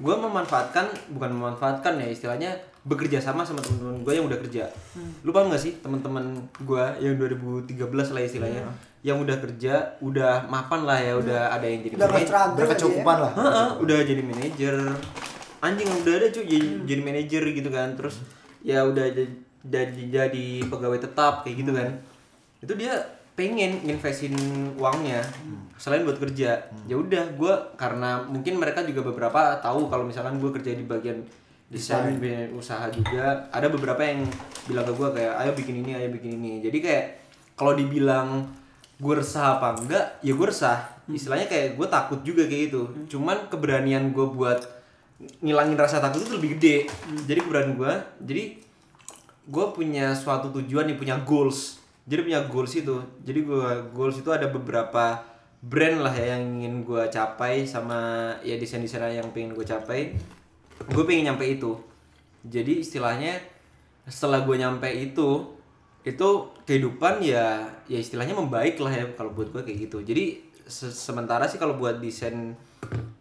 Gue 0.00 0.14
memanfaatkan, 0.16 1.12
bukan 1.16 1.30
memanfaatkan 1.32 1.96
ya 1.96 2.08
istilahnya 2.12 2.52
bekerja 2.84 3.20
sama 3.20 3.44
sama 3.44 3.60
teman-teman 3.60 4.04
gue 4.04 4.12
yang 4.16 4.24
udah 4.28 4.38
kerja. 4.44 4.68
Lu 5.24 5.32
paham 5.32 5.48
gak 5.48 5.60
sih 5.64 5.80
teman-teman 5.80 6.44
gue 6.60 6.84
yang 7.00 7.16
2013 7.16 7.88
lah 7.88 8.22
istilahnya, 8.24 8.62
yang 9.00 9.16
udah 9.16 9.36
kerja, 9.40 9.96
udah 10.04 10.44
mapan 10.48 10.84
lah 10.84 11.00
ya, 11.00 11.16
udah 11.16 11.56
ada 11.56 11.64
yang 11.64 11.80
jadi 11.80 11.94
Udah 11.96 12.08
manajer, 12.08 12.28
struggle 12.28 12.44
aja 12.44 12.52
ya. 12.52 12.60
berkecukupan 12.60 13.16
lah 13.16 13.32
Heeh, 13.32 13.68
udah 13.80 13.98
jadi 14.04 14.22
manajer. 14.24 14.76
Anjing 15.60 15.88
udah 15.88 16.14
ada 16.20 16.28
cuy 16.32 16.44
jadi, 16.48 16.68
jadi 16.84 17.00
manajer 17.04 17.42
gitu 17.48 17.68
kan. 17.72 17.88
Terus 17.96 18.20
ya 18.60 18.84
udah 18.84 19.08
jadi 19.08 19.32
jadi, 19.60 20.02
jadi 20.08 20.46
pegawai 20.68 21.00
tetap 21.00 21.44
kayak 21.44 21.64
gitu 21.64 21.72
kan 21.76 22.00
itu 22.60 22.72
dia 22.76 22.94
pengen 23.32 23.80
investin 23.88 24.36
uangnya 24.76 25.24
selain 25.80 26.04
buat 26.04 26.20
kerja. 26.20 26.60
Ya 26.84 26.96
udah 27.00 27.32
gue 27.32 27.54
karena 27.80 28.20
mungkin 28.28 28.60
mereka 28.60 28.84
juga 28.84 29.00
beberapa 29.00 29.56
tahu 29.64 29.88
kalau 29.88 30.04
misalkan 30.04 30.36
gue 30.36 30.52
kerja 30.60 30.76
di 30.76 30.84
bagian 30.84 31.24
desain 31.72 32.20
usaha 32.52 32.90
juga 32.92 33.48
ada 33.48 33.70
beberapa 33.72 34.02
yang 34.02 34.26
bilang 34.68 34.84
ke 34.84 34.92
gue 34.92 35.08
kayak 35.16 35.34
ayo 35.40 35.50
bikin 35.56 35.74
ini 35.80 35.90
ayo 35.96 36.08
bikin 36.12 36.36
ini. 36.36 36.60
Jadi 36.60 36.78
kayak 36.84 37.04
kalau 37.56 37.72
dibilang 37.72 38.44
gue 39.00 39.14
resah 39.16 39.56
apa 39.56 39.80
enggak 39.80 40.20
ya 40.20 40.36
gue 40.36 40.46
resah. 40.46 41.00
Istilahnya 41.08 41.48
kayak 41.48 41.80
gue 41.80 41.86
takut 41.88 42.20
juga 42.20 42.44
kayak 42.44 42.62
gitu. 42.68 42.82
Cuman 43.16 43.48
keberanian 43.48 44.12
gue 44.12 44.26
buat 44.28 44.60
ngilangin 45.40 45.80
rasa 45.80 46.04
takut 46.04 46.20
itu 46.20 46.36
lebih 46.36 46.60
gede. 46.60 46.92
Jadi 47.24 47.40
keberanian 47.40 47.74
gue 47.80 47.92
jadi 48.20 48.44
gue 49.48 49.66
punya 49.72 50.12
suatu 50.12 50.52
tujuan 50.60 50.92
nih 50.92 51.00
punya 51.00 51.16
goals 51.24 51.79
jadi 52.10 52.26
punya 52.26 52.40
goals 52.50 52.74
itu. 52.74 52.98
Jadi 53.22 53.46
gue 53.46 53.70
goals 53.94 54.18
itu 54.18 54.26
ada 54.34 54.50
beberapa 54.50 55.22
brand 55.62 56.02
lah 56.02 56.10
ya 56.10 56.34
yang 56.34 56.58
ingin 56.58 56.82
gue 56.82 57.06
capai 57.06 57.62
sama 57.62 58.34
ya 58.42 58.58
desain 58.58 58.82
desain 58.82 59.06
yang 59.14 59.30
pengen 59.30 59.54
gue 59.54 59.62
capai. 59.62 60.18
Gue 60.90 61.06
pengen 61.06 61.30
nyampe 61.30 61.46
itu. 61.46 61.78
Jadi 62.42 62.82
istilahnya 62.82 63.38
setelah 64.10 64.42
gue 64.42 64.58
nyampe 64.58 64.90
itu 64.90 65.54
itu 66.02 66.28
kehidupan 66.66 67.22
ya 67.22 67.62
ya 67.86 67.98
istilahnya 68.02 68.34
membaik 68.34 68.80
lah 68.82 68.90
ya 68.90 69.06
kalau 69.14 69.30
buat 69.30 69.54
gue 69.54 69.62
kayak 69.62 69.86
gitu. 69.86 70.02
Jadi 70.02 70.50
se- 70.66 70.90
sementara 70.90 71.46
sih 71.46 71.62
kalau 71.62 71.78
buat 71.78 72.02
desain 72.02 72.58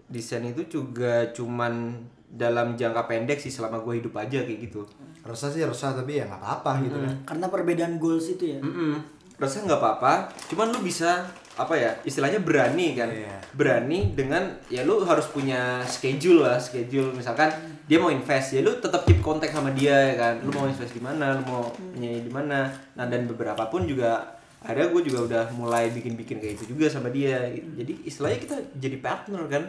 desain 0.10 0.42
itu 0.50 0.66
juga 0.66 1.30
cuman 1.30 1.94
dalam 2.26 2.74
jangka 2.74 3.06
pendek 3.06 3.38
sih 3.38 3.54
selama 3.54 3.82
gue 3.86 4.02
hidup 4.02 4.18
aja 4.18 4.42
kayak 4.42 4.70
gitu 4.70 4.86
resah 5.30 5.54
sih 5.54 5.62
resah 5.62 5.94
tapi 5.94 6.18
ya 6.18 6.26
nggak 6.26 6.42
apa-apa 6.42 6.72
gitu 6.84 6.98
kan. 6.98 7.14
Karena 7.24 7.46
perbedaan 7.48 7.96
goals 8.02 8.34
itu 8.34 8.58
ya. 8.58 8.60
Mm-mm. 8.60 8.98
Rasa 9.40 9.64
nggak 9.64 9.80
apa-apa, 9.80 10.34
cuman 10.52 10.74
lu 10.76 10.84
bisa 10.84 11.24
apa 11.60 11.76
ya 11.76 11.92
istilahnya 12.08 12.40
berani 12.40 12.96
kan. 12.96 13.12
Iya. 13.12 13.36
berani 13.52 14.16
dengan 14.16 14.48
ya 14.72 14.88
lu 14.88 15.04
harus 15.04 15.28
punya 15.28 15.84
schedule 15.84 16.46
lah 16.46 16.58
schedule. 16.60 17.12
Misalkan 17.12 17.52
dia 17.90 17.98
mau 17.98 18.14
invest 18.14 18.56
ya 18.56 18.62
lu 18.62 18.78
tetap 18.80 19.04
keep 19.04 19.20
kontak 19.20 19.52
sama 19.52 19.74
dia 19.76 20.14
ya 20.14 20.16
kan. 20.16 20.34
Lu 20.44 20.52
mau 20.56 20.66
invest 20.70 20.96
di 20.96 21.04
mana 21.04 21.36
lu 21.36 21.44
mau 21.48 21.64
nyanyi 21.98 22.24
di 22.24 22.32
mana. 22.32 22.70
Nah 22.96 23.06
dan 23.08 23.28
beberapa 23.28 23.68
pun 23.68 23.84
juga 23.84 24.40
ada 24.60 24.92
gue 24.92 25.02
juga 25.08 25.20
udah 25.24 25.44
mulai 25.56 25.88
bikin-bikin 25.96 26.44
kayak 26.44 26.60
itu 26.60 26.76
juga 26.76 26.92
sama 26.92 27.08
dia. 27.12 27.48
Jadi 27.52 28.08
istilahnya 28.08 28.40
kita 28.40 28.56
jadi 28.80 28.98
partner 29.00 29.42
kan. 29.52 29.64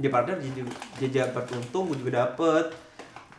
Jadi 0.00 0.08
partner 0.08 0.36
jadi 0.40 0.60
jadi 1.00 1.12
dapat 1.28 1.44
untung 1.56 1.92
gue 1.92 1.98
juga 2.00 2.24
dapet 2.24 2.72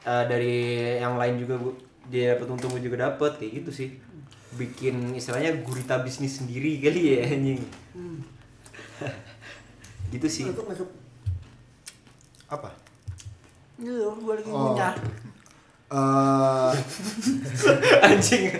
Eh, 0.05 0.23
dari 0.25 0.55
yang 0.95 1.17
lain 1.17 1.35
juga 1.35 1.57
gua, 1.57 1.73
dia 2.05 2.33
dapat 2.33 2.47
untung 2.47 2.69
gue 2.69 2.79
juga 2.79 3.03
dapet 3.03 3.35
kayak 3.35 3.51
gitu 3.59 3.69
sih. 3.73 3.89
Bikin 4.53 5.11
istilahnya 5.11 5.59
gurita 5.59 5.99
bisnis 5.99 6.37
sendiri 6.37 6.77
kali 6.77 7.01
ya 7.11 7.17
anjing. 7.27 7.59
Gitu 10.07 10.27
sih. 10.29 10.45
Itu 10.45 10.61
masuk. 10.61 10.85
apa? 12.45 12.69
Itu 13.75 14.15
gue 14.15 14.31
lagi 14.31 14.47
Oh. 14.47 14.71
punya. 14.71 14.93
Eh, 15.85 16.71
anjing. 18.07 18.53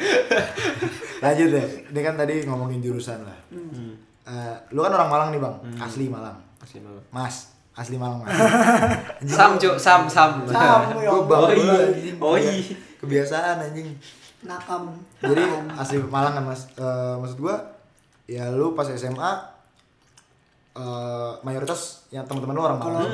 Lanjut 1.22 1.48
deh. 1.54 1.66
Ini 1.88 2.00
kan 2.02 2.16
tadi 2.18 2.44
ngomongin 2.44 2.82
jurusan 2.82 3.22
lah. 3.22 3.38
Hmm. 3.54 3.94
Eh, 4.26 4.56
lu 4.74 4.82
kan 4.82 4.92
orang 4.92 5.08
Malang 5.08 5.30
nih 5.30 5.40
bang. 5.40 5.56
Asli 5.78 6.10
Malang. 6.10 6.36
Masih 6.58 6.82
dulu. 6.82 6.98
mas 7.14 7.54
asli 7.76 7.96
Malang 7.96 8.24
mas 8.24 8.32
sam 9.36 9.56
cuk 9.56 9.76
sam 9.76 10.08
sam 10.08 10.48
Sam, 10.48 10.96
ya 11.04 11.12
Gua 11.12 11.28
bang 11.28 11.44
Oh 11.44 11.52
iya. 11.52 11.78
Oh 12.18 12.36
iya. 12.36 12.52
kebiasaan 12.98 13.60
anjing 13.62 13.92
Nakam. 14.42 14.96
jadi 15.20 15.44
asli 15.74 16.00
Malang 16.02 16.34
kan 16.34 16.44
mas 16.46 16.72
Eh, 16.74 17.14
maksud 17.18 17.38
gua 17.38 17.56
ya 18.26 18.48
lu 18.50 18.72
pas 18.72 18.88
SMA 18.88 19.32
eh, 20.74 21.32
mayoritas 21.42 22.08
yang 22.10 22.24
teman-teman 22.24 22.54
lu 22.54 22.64
orang 22.64 22.80
Kalau 22.80 23.00
Malang 23.00 23.12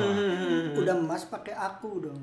udah 0.74 0.94
emas 0.96 1.22
pakai 1.26 1.52
aku 1.52 2.02
dong. 2.02 2.22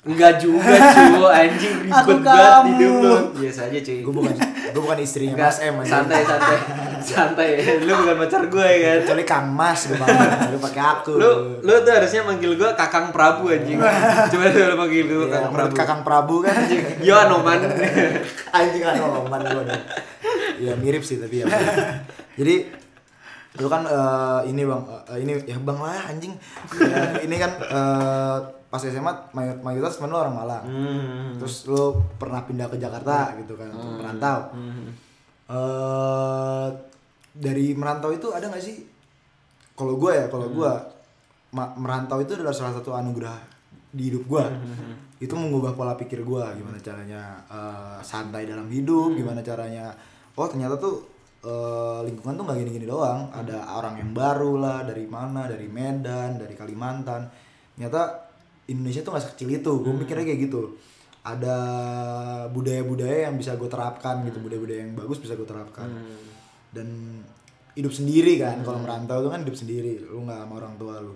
Enggak 0.00 0.40
juga 0.40 0.64
cu. 0.64 1.28
Anjing 1.28 1.74
ribet 1.84 1.92
Aku 2.00 2.10
banget 2.18 2.40
kamu. 2.40 2.68
hidup 2.72 2.94
lu. 2.96 3.16
Biasa 3.36 3.60
aja 3.68 3.78
cuy. 3.84 3.98
Gue 4.00 4.14
bukan 4.16 4.34
gue 4.70 4.80
bukan 4.80 4.98
istrinya 4.98 5.34
Enggak, 5.36 5.52
Mas 5.52 5.58
M 5.60 5.74
anjing. 5.76 5.92
santai 5.92 6.20
santai. 6.24 6.56
Santai. 7.00 7.48
Lu 7.84 7.92
bukan 7.96 8.16
pacar 8.16 8.42
gue 8.44 8.60
ya 8.64 8.78
kan? 8.80 8.96
Kecuali 9.04 9.24
Kang 9.24 9.48
Mas 9.52 9.80
gue 9.88 9.96
panggil. 9.96 10.28
Lu 10.52 10.58
pakai 10.60 10.82
aku. 10.84 11.12
Lu 11.16 11.30
lu 11.60 11.72
tuh 11.80 11.92
harusnya 11.92 12.20
manggil 12.24 12.52
gue 12.56 12.70
kakang 12.76 13.12
Prabu 13.12 13.48
anjing. 13.48 13.76
Coba 14.32 14.44
lu 14.48 14.76
panggil 14.78 15.04
lu 15.04 15.18
ya, 15.24 15.36
kakang 15.36 15.52
Prabu. 15.52 15.72
Kakang 15.76 16.00
Prabu 16.00 16.36
kan. 16.40 16.56
Yo 17.00 17.14
anoman. 17.16 17.60
Anjing 18.56 18.80
kan 18.80 18.96
oman 19.00 19.40
gue 19.44 19.62
deh. 19.68 19.80
ya 20.60 20.72
mirip 20.76 21.00
sih 21.00 21.16
tapi 21.16 21.40
ya. 21.40 21.48
Jadi 22.36 22.79
lu 23.52 23.66
kan 23.66 23.82
eh, 23.82 24.40
ini 24.46 24.62
bang 24.62 24.78
eh, 25.08 25.18
ini 25.18 25.32
ya 25.42 25.58
bang 25.58 25.74
lah 25.76 26.02
anjing. 26.06 26.34
Ya, 26.76 27.18
ini 27.18 27.34
kan 27.34 27.50
eh, 27.60 28.36
pas 28.66 28.78
SMA 28.78 29.10
mayor- 29.32 29.58
mayoritas 29.58 29.96
temen 29.96 30.08
lu 30.08 30.18
orang 30.18 30.36
Malang. 30.36 30.62
Hmm. 30.62 31.34
terus 31.34 31.66
lu 31.66 31.90
pernah 32.14 32.38
pindah 32.40 32.66
ke 32.66 32.76
Jakarta 32.76 33.34
gitu 33.36 33.54
kan 33.54 33.66
untuk 33.68 33.98
merantau. 33.98 34.54
Eh 35.48 36.68
dari 37.32 37.72
merantau 37.72 38.10
itu 38.10 38.28
ada 38.28 38.46
nggak 38.46 38.60
sih? 38.60 38.86
Kalau 39.72 39.96
gue 39.96 40.12
ya 40.12 40.26
kalau 40.26 40.50
gue 40.50 40.70
ma- 41.50 41.74
merantau 41.74 42.18
itu 42.18 42.34
adalah 42.34 42.52
salah 42.52 42.70
satu 42.72 42.92
anugerah 42.92 43.34
di 43.90 44.06
hidup 44.06 44.22
gue 44.24 44.44
itu 45.18 45.34
mengubah 45.34 45.74
pola 45.74 45.92
pikir 45.94 46.22
gue 46.22 46.44
gimana 46.54 46.78
caranya 46.78 47.22
eh, 47.44 47.98
santai 48.00 48.46
dalam 48.46 48.68
hidup 48.68 49.10
gimana 49.12 49.40
caranya 49.40 49.90
oh 50.32 50.46
ternyata 50.46 50.76
tuh 50.76 51.02
eh, 51.40 52.00
lingkungan 52.04 52.34
tuh 52.36 52.44
nggak 52.44 52.58
gini-gini 52.64 52.86
doang. 52.88 53.32
Ada 53.32 53.76
orang 53.76 54.00
yang 54.00 54.10
baru 54.12 54.52
lah 54.60 54.78
dari 54.84 55.04
mana? 55.08 55.48
Dari 55.48 55.66
Medan 55.66 56.36
dari 56.40 56.54
Kalimantan. 56.54 57.28
Ternyata 57.76 58.30
Indonesia 58.68 59.00
tuh 59.00 59.10
nggak 59.16 59.24
sekecil 59.30 59.48
itu. 59.60 59.72
Gue 59.80 59.92
mikirnya 59.96 60.24
kayak 60.24 60.40
gitu. 60.46 60.76
Ada 61.20 61.56
budaya-budaya 62.48 63.28
yang 63.28 63.36
bisa 63.36 63.56
gue 63.56 63.68
terapkan 63.68 64.24
gitu. 64.24 64.40
Budaya-budaya 64.40 64.84
yang 64.84 64.94
bagus 64.96 65.20
bisa 65.20 65.36
gue 65.36 65.48
terapkan. 65.48 65.88
Dan 66.70 67.20
hidup 67.76 67.92
sendiri 67.92 68.36
kan. 68.40 68.60
Kalau 68.60 68.80
merantau 68.80 69.24
itu 69.24 69.30
kan 69.32 69.40
hidup 69.44 69.56
sendiri. 69.56 69.92
Lu 70.04 70.24
nggak 70.28 70.44
sama 70.44 70.54
orang 70.60 70.74
tua 70.76 71.00
lu. 71.00 71.14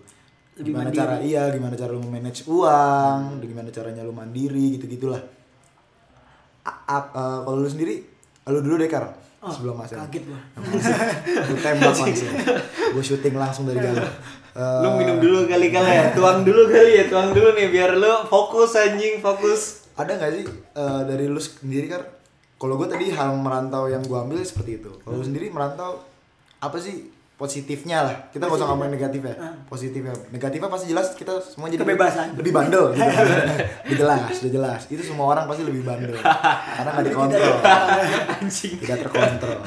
Gimana 0.54 0.86
cara 0.94 1.18
iya 1.18 1.50
gimana 1.50 1.74
cara 1.74 1.90
lu 1.98 2.06
manage 2.06 2.46
uang 2.46 3.42
gimana 3.42 3.74
caranya 3.74 4.06
lu 4.06 4.14
mandiri 4.14 4.78
gitu 4.78 4.86
gitulah 4.86 5.18
eh, 6.62 7.04
kalau 7.42 7.58
lu 7.58 7.66
sendiri 7.66 7.98
lu 8.54 8.62
dulu 8.62 8.78
deh 8.78 8.86
kar 8.86 9.23
sebelum 9.50 9.74
mas 9.74 9.90
Kaget 9.90 10.22
gua. 10.24 10.40
gue 11.44 11.58
tembak 11.58 11.94
langsung. 12.00 12.32
Gue 12.94 13.02
syuting 13.02 13.34
langsung 13.34 13.64
dari 13.66 13.80
jauh 13.80 13.98
Eh, 14.54 14.78
lu 14.86 14.94
minum 14.94 15.18
dulu 15.18 15.50
kali 15.50 15.74
kali 15.74 15.90
ya. 15.90 16.14
Tuang 16.14 16.46
dulu 16.46 16.70
kali 16.70 16.94
ya 16.94 17.04
tuang 17.10 17.34
dulu 17.34 17.58
nih 17.58 17.74
biar 17.74 17.98
lu 17.98 18.22
fokus 18.24 18.78
anjing 18.78 19.18
fokus. 19.18 19.90
Ada 19.98 20.14
nggak 20.14 20.30
sih 20.32 20.44
eh, 20.78 21.00
dari 21.04 21.26
lu 21.26 21.42
sendiri 21.42 21.90
kan 21.90 22.06
kalau 22.54 22.78
gue 22.78 22.86
tadi 22.86 23.10
hal 23.10 23.34
merantau 23.34 23.90
yang 23.90 23.98
gue 24.00 24.14
ambil 24.14 24.38
seperti 24.40 24.78
itu. 24.78 24.94
Kalau 25.02 25.18
lu 25.18 25.26
sendiri 25.26 25.50
merantau 25.50 25.98
apa 26.62 26.78
sih 26.78 27.10
positifnya 27.34 28.06
lah. 28.06 28.16
Kita 28.30 28.46
nggak 28.46 28.58
usah 28.62 28.68
ngomongin 28.70 28.94
negatif 28.94 29.20
ya 29.26 29.34
positifnya. 29.66 30.14
Negatifnya 30.30 30.70
pasti 30.70 30.86
jelas 30.86 31.06
kita 31.18 31.42
semua 31.42 31.66
jadi 31.66 31.82
Kebebasan. 31.82 32.38
lebih 32.38 32.52
bandel 32.54 32.94
gitu. 32.94 33.02
udah 33.90 33.96
jelas 33.98 34.32
udah 34.38 34.52
jelas. 34.54 34.80
Itu 34.86 35.02
semua 35.02 35.26
orang 35.34 35.50
pasti 35.50 35.66
lebih 35.66 35.82
bandel. 35.82 36.14
Karena 36.22 36.90
nggak 36.94 37.06
dikontrol. 37.10 37.54
tidak 38.86 38.98
terkontrol. 39.02 39.58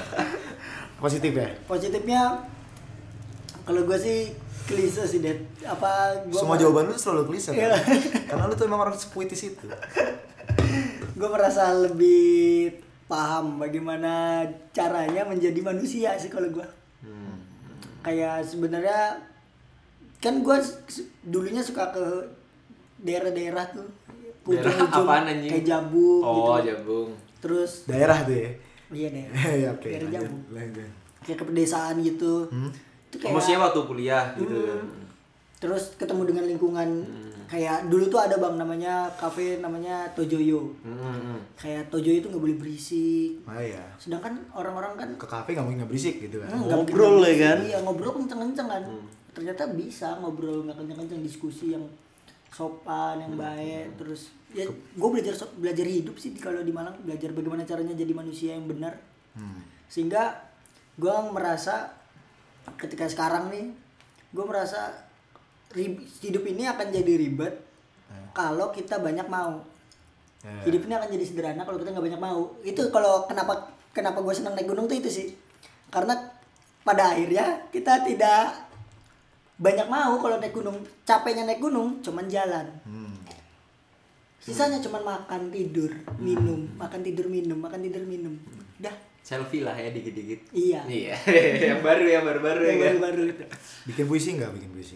Positif 0.97 1.32
ya? 1.36 1.47
Positifnya 1.68 2.22
kalau 3.68 3.84
gue 3.84 3.97
sih 3.99 4.32
klise 4.63 5.03
sih 5.03 5.20
Dad. 5.20 5.39
Apa 5.68 6.24
gua 6.32 6.39
semua 6.39 6.55
jawaban 6.55 6.88
lu 6.88 6.95
selalu 6.95 7.36
klise 7.36 7.51
kan? 7.51 7.76
karena 8.32 8.43
lu 8.47 8.55
tuh 8.55 8.63
emang 8.63 8.80
orang 8.88 8.95
sepuitis 8.95 9.43
itu. 9.43 9.68
Gue 11.20 11.30
merasa 11.30 11.76
lebih 11.76 12.80
paham 13.07 13.59
bagaimana 13.59 14.43
caranya 14.76 15.24
menjadi 15.24 15.59
manusia 15.63 16.15
sih 16.20 16.28
kalau 16.28 16.51
gue 16.51 16.76
kayak 18.08 18.39
sebenarnya 18.47 19.20
kan 20.24 20.39
gue 20.39 20.58
dulunya 21.28 21.60
suka 21.60 21.91
ke 21.91 22.05
daerah-daerah 23.03 23.68
tuh. 23.76 23.88
Ujung-ujung 24.47 25.08
kayak 25.51 25.68
jabung 25.68 26.24
oh 26.24 26.55
gitu. 26.55 26.72
Jabung. 26.72 27.10
Terus 27.43 27.72
daerah 27.84 28.24
tuh 28.24 28.32
ya? 28.39 28.51
Iya 28.95 29.08
daerah. 29.12 29.36
Ya 29.68 29.70
oke 29.76 29.88
daerah 29.91 30.08
lanjut, 30.08 30.24
jabung. 30.24 30.43
lanjut. 30.55 30.89
kayak 31.28 31.38
ke 31.38 31.45
pedesaan 31.51 31.95
gitu. 31.99 32.34
Hmm? 32.47 32.72
itu 33.08 33.16
kayak 33.24 33.34
maksudnya 33.39 33.60
waktu 33.64 33.80
kuliah 33.88 34.26
gitu 34.36 34.60
terus 35.58 35.95
ketemu 35.95 36.24
dengan 36.26 36.45
lingkungan 36.45 36.89
Hmm. 37.01 37.34
kayak 37.47 37.88
dulu 37.88 38.05
tuh 38.08 38.20
ada 38.20 38.36
bang 38.36 38.55
namanya 38.55 39.08
kafe 39.14 39.58
namanya 39.58 40.05
Tojoyo. 40.12 40.68
Hmm. 40.82 41.39
kayak 41.55 41.88
Tojoyo 41.88 42.20
itu 42.20 42.28
nggak 42.28 42.43
boleh 42.43 42.58
berisik. 42.58 43.41
Ah 43.43 43.58
ya 43.58 43.82
sedangkan 43.97 44.38
orang-orang 44.51 44.93
kan 44.95 45.10
ke 45.16 45.26
kafe 45.26 45.49
nggak 45.51 45.64
mungkin 45.64 45.80
nggak 45.82 45.89
berisik 45.89 46.16
gitu 46.20 46.38
kan? 46.39 46.49
Hmm, 46.51 46.68
Ngobrol 46.68 47.24
ya 47.24 47.36
kan? 47.39 47.58
iya 47.64 47.78
ngobrol 47.80 48.12
kenceng-kenceng 48.14 48.68
kan. 48.68 48.84
Ternyata 49.32 49.64
bisa 49.72 50.18
ngobrol 50.18 50.62
nggak 50.64 50.78
kenceng-kenceng 50.78 51.22
diskusi 51.22 51.72
yang 51.72 51.86
sopan 52.49 53.18
yang 53.20 53.34
baik. 53.34 53.95
Terus 53.95 54.30
ya 54.49 54.64
gue 54.68 55.10
belajar 55.10 55.34
so- 55.34 55.55
belajar 55.55 55.84
hidup 55.84 56.16
sih 56.16 56.32
kalau 56.34 56.62
di 56.62 56.72
Malang 56.72 56.95
belajar 56.99 57.32
bagaimana 57.32 57.64
caranya 57.64 57.93
jadi 57.93 58.12
manusia 58.12 58.53
yang 58.53 58.66
benar. 58.66 58.93
Hmm. 59.34 59.62
sehingga 59.88 60.34
gue 60.93 61.14
merasa 61.30 61.93
ketika 62.76 63.05
sekarang 63.05 63.47
nih 63.47 63.72
gue 64.28 64.43
merasa 64.43 65.07
rib- 65.76 66.03
hidup 66.24 66.43
ini 66.47 66.63
akan 66.68 66.88
jadi 66.91 67.13
ribet 67.18 67.68
kalau 68.38 68.70
kita 68.70 69.01
banyak 69.01 69.26
mau. 69.26 69.65
Ya. 70.45 70.70
hidup 70.70 70.86
ini 70.86 70.93
akan 70.93 71.09
jadi 71.09 71.26
sederhana 71.26 71.65
kalau 71.65 71.82
kita 71.82 71.89
nggak 71.89 72.05
banyak 72.13 72.22
mau. 72.22 72.53
Itu 72.61 72.93
kalau 72.93 73.26
kenapa 73.26 73.74
kenapa 73.89 74.22
gue 74.22 74.34
senang 74.38 74.53
naik 74.53 74.70
gunung 74.70 74.86
tuh 74.86 75.01
itu 75.01 75.09
sih. 75.09 75.28
Karena 75.89 76.13
pada 76.86 77.18
akhirnya 77.18 77.65
kita 77.74 78.05
tidak 78.05 78.53
banyak 79.57 79.89
mau 79.89 80.22
kalau 80.22 80.38
naik 80.38 80.53
gunung. 80.53 80.78
Capeknya 81.01 81.49
naik 81.49 81.57
gunung 81.59 81.99
cuman 82.05 82.30
jalan. 82.30 82.70
Hmm. 82.86 83.18
sisanya 84.38 84.80
cuman 84.80 85.03
makan 85.03 85.51
tidur 85.51 85.91
minum. 86.22 86.70
Makan 86.80 87.01
tidur 87.03 87.28
minum. 87.28 87.57
Makan 87.59 87.84
tidur 87.84 88.05
minum. 88.07 88.38
Dah. 88.80 88.93
Selfie 89.20 89.59
lah 89.65 89.76
ya 89.76 89.91
dikit-dikit. 89.91 90.55
Iya. 90.55 90.88
Iya. 90.88 91.15
yang 91.76 91.82
baru 91.84 92.05
ya 92.07 92.24
baru-baru 92.24 92.61
ya 92.63 92.70
yang 92.70 92.78
kan. 92.80 92.88
baru-baru 92.95 93.22
itu. 93.34 93.43
Bikin 93.91 94.05
puisi 94.07 94.39
nggak? 94.39 94.55
Bikin 94.55 94.70
puisi? 94.72 94.95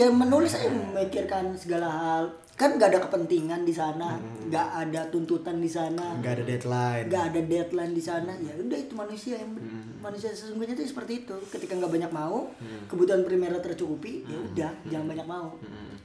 Ya 0.00 0.08
menulis 0.08 0.56
aja 0.56 0.72
memikirkan 0.72 1.52
segala 1.52 1.88
hal. 1.92 2.24
Kan 2.56 2.76
nggak 2.76 2.92
ada 2.92 3.00
kepentingan 3.08 3.64
di 3.64 3.72
sana 3.72 4.20
nggak 4.48 4.68
ada 4.84 5.00
tuntutan 5.12 5.60
di 5.60 5.68
sana. 5.68 6.16
Nggak 6.20 6.32
ada 6.40 6.44
deadline. 6.44 7.04
nggak 7.08 7.24
ada 7.32 7.40
deadline 7.44 7.92
di 7.92 8.02
sana. 8.04 8.32
Ya 8.40 8.52
udah 8.56 8.78
itu 8.80 8.92
manusia 8.96 9.36
yang 9.36 9.52
manusia 10.00 10.32
sesungguhnya 10.32 10.72
itu 10.72 10.88
seperti 10.88 11.24
itu. 11.24 11.36
Ketika 11.52 11.76
nggak 11.76 11.92
banyak 11.92 12.12
mau 12.12 12.48
kebutuhan 12.88 13.24
primer 13.28 13.52
tercukupi 13.60 14.24
ya 14.24 14.38
udah 14.40 14.70
jangan 14.88 15.06
banyak 15.12 15.26
mau. 15.28 15.56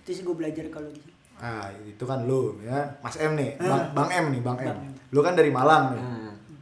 Itu 0.03 0.09
sih 0.11 0.23
gue 0.27 0.35
belajar 0.35 0.67
kalau 0.67 0.91
sini. 0.91 1.11
Ah, 1.35 1.67
itu 1.83 1.99
kan 2.07 2.23
lu 2.23 2.55
ya, 2.63 2.79
Mas 3.03 3.19
M 3.19 3.35
nih, 3.35 3.59
Bang, 3.59 3.91
Bang 3.91 4.07
M 4.07 4.31
nih, 4.31 4.39
Bang 4.39 4.55
M. 4.55 4.77
Lu 5.11 5.19
kan 5.19 5.35
dari 5.35 5.51
Malang 5.51 5.91
nih. 5.91 6.03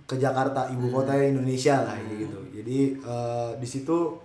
Ke 0.09 0.17
Jakarta, 0.17 0.65
ibu 0.73 0.89
kota 0.89 1.13
Indonesia 1.13 1.85
lah 1.85 1.93
kayak 1.93 2.25
gitu. 2.25 2.39
Jadi 2.57 2.77
eh, 2.97 3.51
di 3.61 3.67
situ 3.69 4.17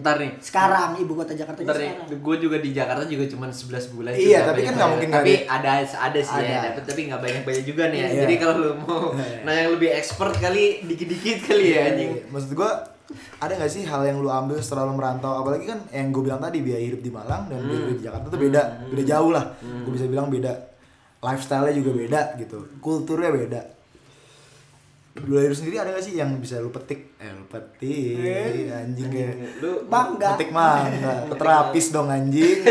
Ntar 0.00 0.16
nih. 0.18 0.32
sekarang 0.38 0.90
ibu 0.96 1.12
kota 1.12 1.32
Jakarta 1.32 1.60
Ntar 1.60 1.76
nih, 1.76 1.90
sekarang. 1.94 2.22
Gue 2.22 2.36
juga 2.40 2.56
di 2.58 2.70
Jakarta 2.70 3.04
juga 3.04 3.24
cuma 3.30 3.46
11 3.46 3.94
bulan 3.94 4.10
Iya, 4.14 4.38
tapi 4.42 4.60
kan 4.62 4.72
nggak 4.74 4.90
mungkin 4.90 5.10
Tapi 5.12 5.32
ada. 5.44 5.72
ada 5.84 6.18
sih 6.18 6.36
ya, 6.36 6.46
Ada. 6.56 6.66
dapet 6.70 6.82
tapi 6.86 7.00
nggak 7.06 7.20
banyak-banyak 7.20 7.64
juga 7.64 7.82
nih 7.92 7.98
ya. 7.98 8.08
Iya. 8.08 8.20
Jadi 8.26 8.34
kalau 8.36 8.54
lu 8.56 8.70
mau 8.80 9.14
nanya 9.44 9.60
yang 9.62 9.72
lebih 9.76 9.90
expert 9.92 10.34
kali 10.36 10.82
dikit-dikit 10.82 11.38
kali 11.44 11.66
ya 11.70 11.80
anjing. 11.92 12.10
Iya, 12.16 12.24
Maksud 12.28 12.50
gua 12.52 12.70
ada 13.36 13.52
nggak 13.52 13.68
sih 13.68 13.84
hal 13.84 14.00
yang 14.08 14.18
lu 14.18 14.32
ambil 14.32 14.56
setelah 14.58 14.88
lu 14.88 14.96
merantau? 14.96 15.36
Apalagi 15.36 15.68
kan 15.68 15.84
yang 15.92 16.08
gue 16.08 16.22
bilang 16.24 16.40
tadi 16.40 16.64
biaya 16.64 16.80
hidup 16.80 17.04
di 17.04 17.12
Malang 17.12 17.52
dan 17.52 17.60
biaya 17.62 17.80
hidup 17.84 17.98
di 18.00 18.04
Jakarta 18.08 18.26
tuh 18.32 18.40
beda. 18.40 18.62
Beda 18.88 19.02
jauh 19.04 19.30
lah. 19.30 19.44
Gue 19.60 19.92
bisa 19.92 20.08
bilang 20.08 20.32
beda. 20.32 20.52
Lifestyle-nya 21.20 21.74
juga 21.76 21.90
beda 21.92 22.20
gitu. 22.36 22.58
Kulturnya 22.80 23.30
beda 23.30 23.60
lu 25.14 25.38
dari 25.38 25.46
lu 25.46 25.54
sendiri 25.54 25.78
ada 25.78 25.94
gak 25.94 26.02
sih 26.02 26.18
yang 26.18 26.42
bisa 26.42 26.58
lu 26.58 26.74
petik? 26.74 27.14
Eh 27.22 27.30
lu 27.30 27.46
petik 27.46 28.66
anjing 28.66 29.10
ya. 29.14 29.30
Lu 29.62 29.86
bangga 29.86 30.34
petik 30.34 30.50
mangga. 30.50 31.26
Terapis 31.40 31.94
dong 31.94 32.10
anjing. 32.10 32.66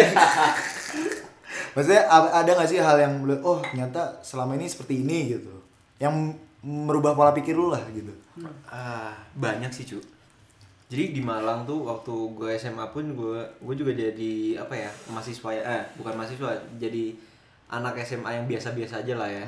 Maksudnya 1.74 2.04
ada 2.12 2.52
gak 2.52 2.68
sih 2.68 2.84
hal 2.84 3.00
yang 3.00 3.24
lu 3.24 3.40
oh 3.40 3.64
ternyata 3.64 4.20
selama 4.20 4.60
ini 4.60 4.68
seperti 4.68 5.00
ini 5.00 5.40
gitu. 5.40 5.56
Yang 6.04 6.36
merubah 6.60 7.16
pola 7.16 7.32
pikir 7.32 7.56
lu 7.56 7.72
lah 7.72 7.84
gitu. 7.96 8.12
Ah, 8.68 9.16
banyak 9.40 9.72
sih, 9.72 9.88
cu. 9.88 10.00
Jadi 10.92 11.16
di 11.16 11.22
Malang 11.24 11.64
tuh 11.64 11.88
waktu 11.88 12.12
gue 12.12 12.50
SMA 12.60 12.86
pun 12.92 13.08
gue 13.18 13.40
gue 13.40 13.76
juga 13.76 13.92
jadi 13.96 14.62
apa 14.62 14.78
ya 14.78 14.92
mahasiswa 15.10 15.50
ya 15.50 15.64
eh 15.66 15.84
bukan 15.98 16.14
mahasiswa 16.14 16.54
jadi 16.78 17.18
anak 17.74 17.98
SMA 18.06 18.30
yang 18.30 18.46
biasa-biasa 18.46 19.02
aja 19.02 19.18
lah 19.18 19.26
ya 19.26 19.42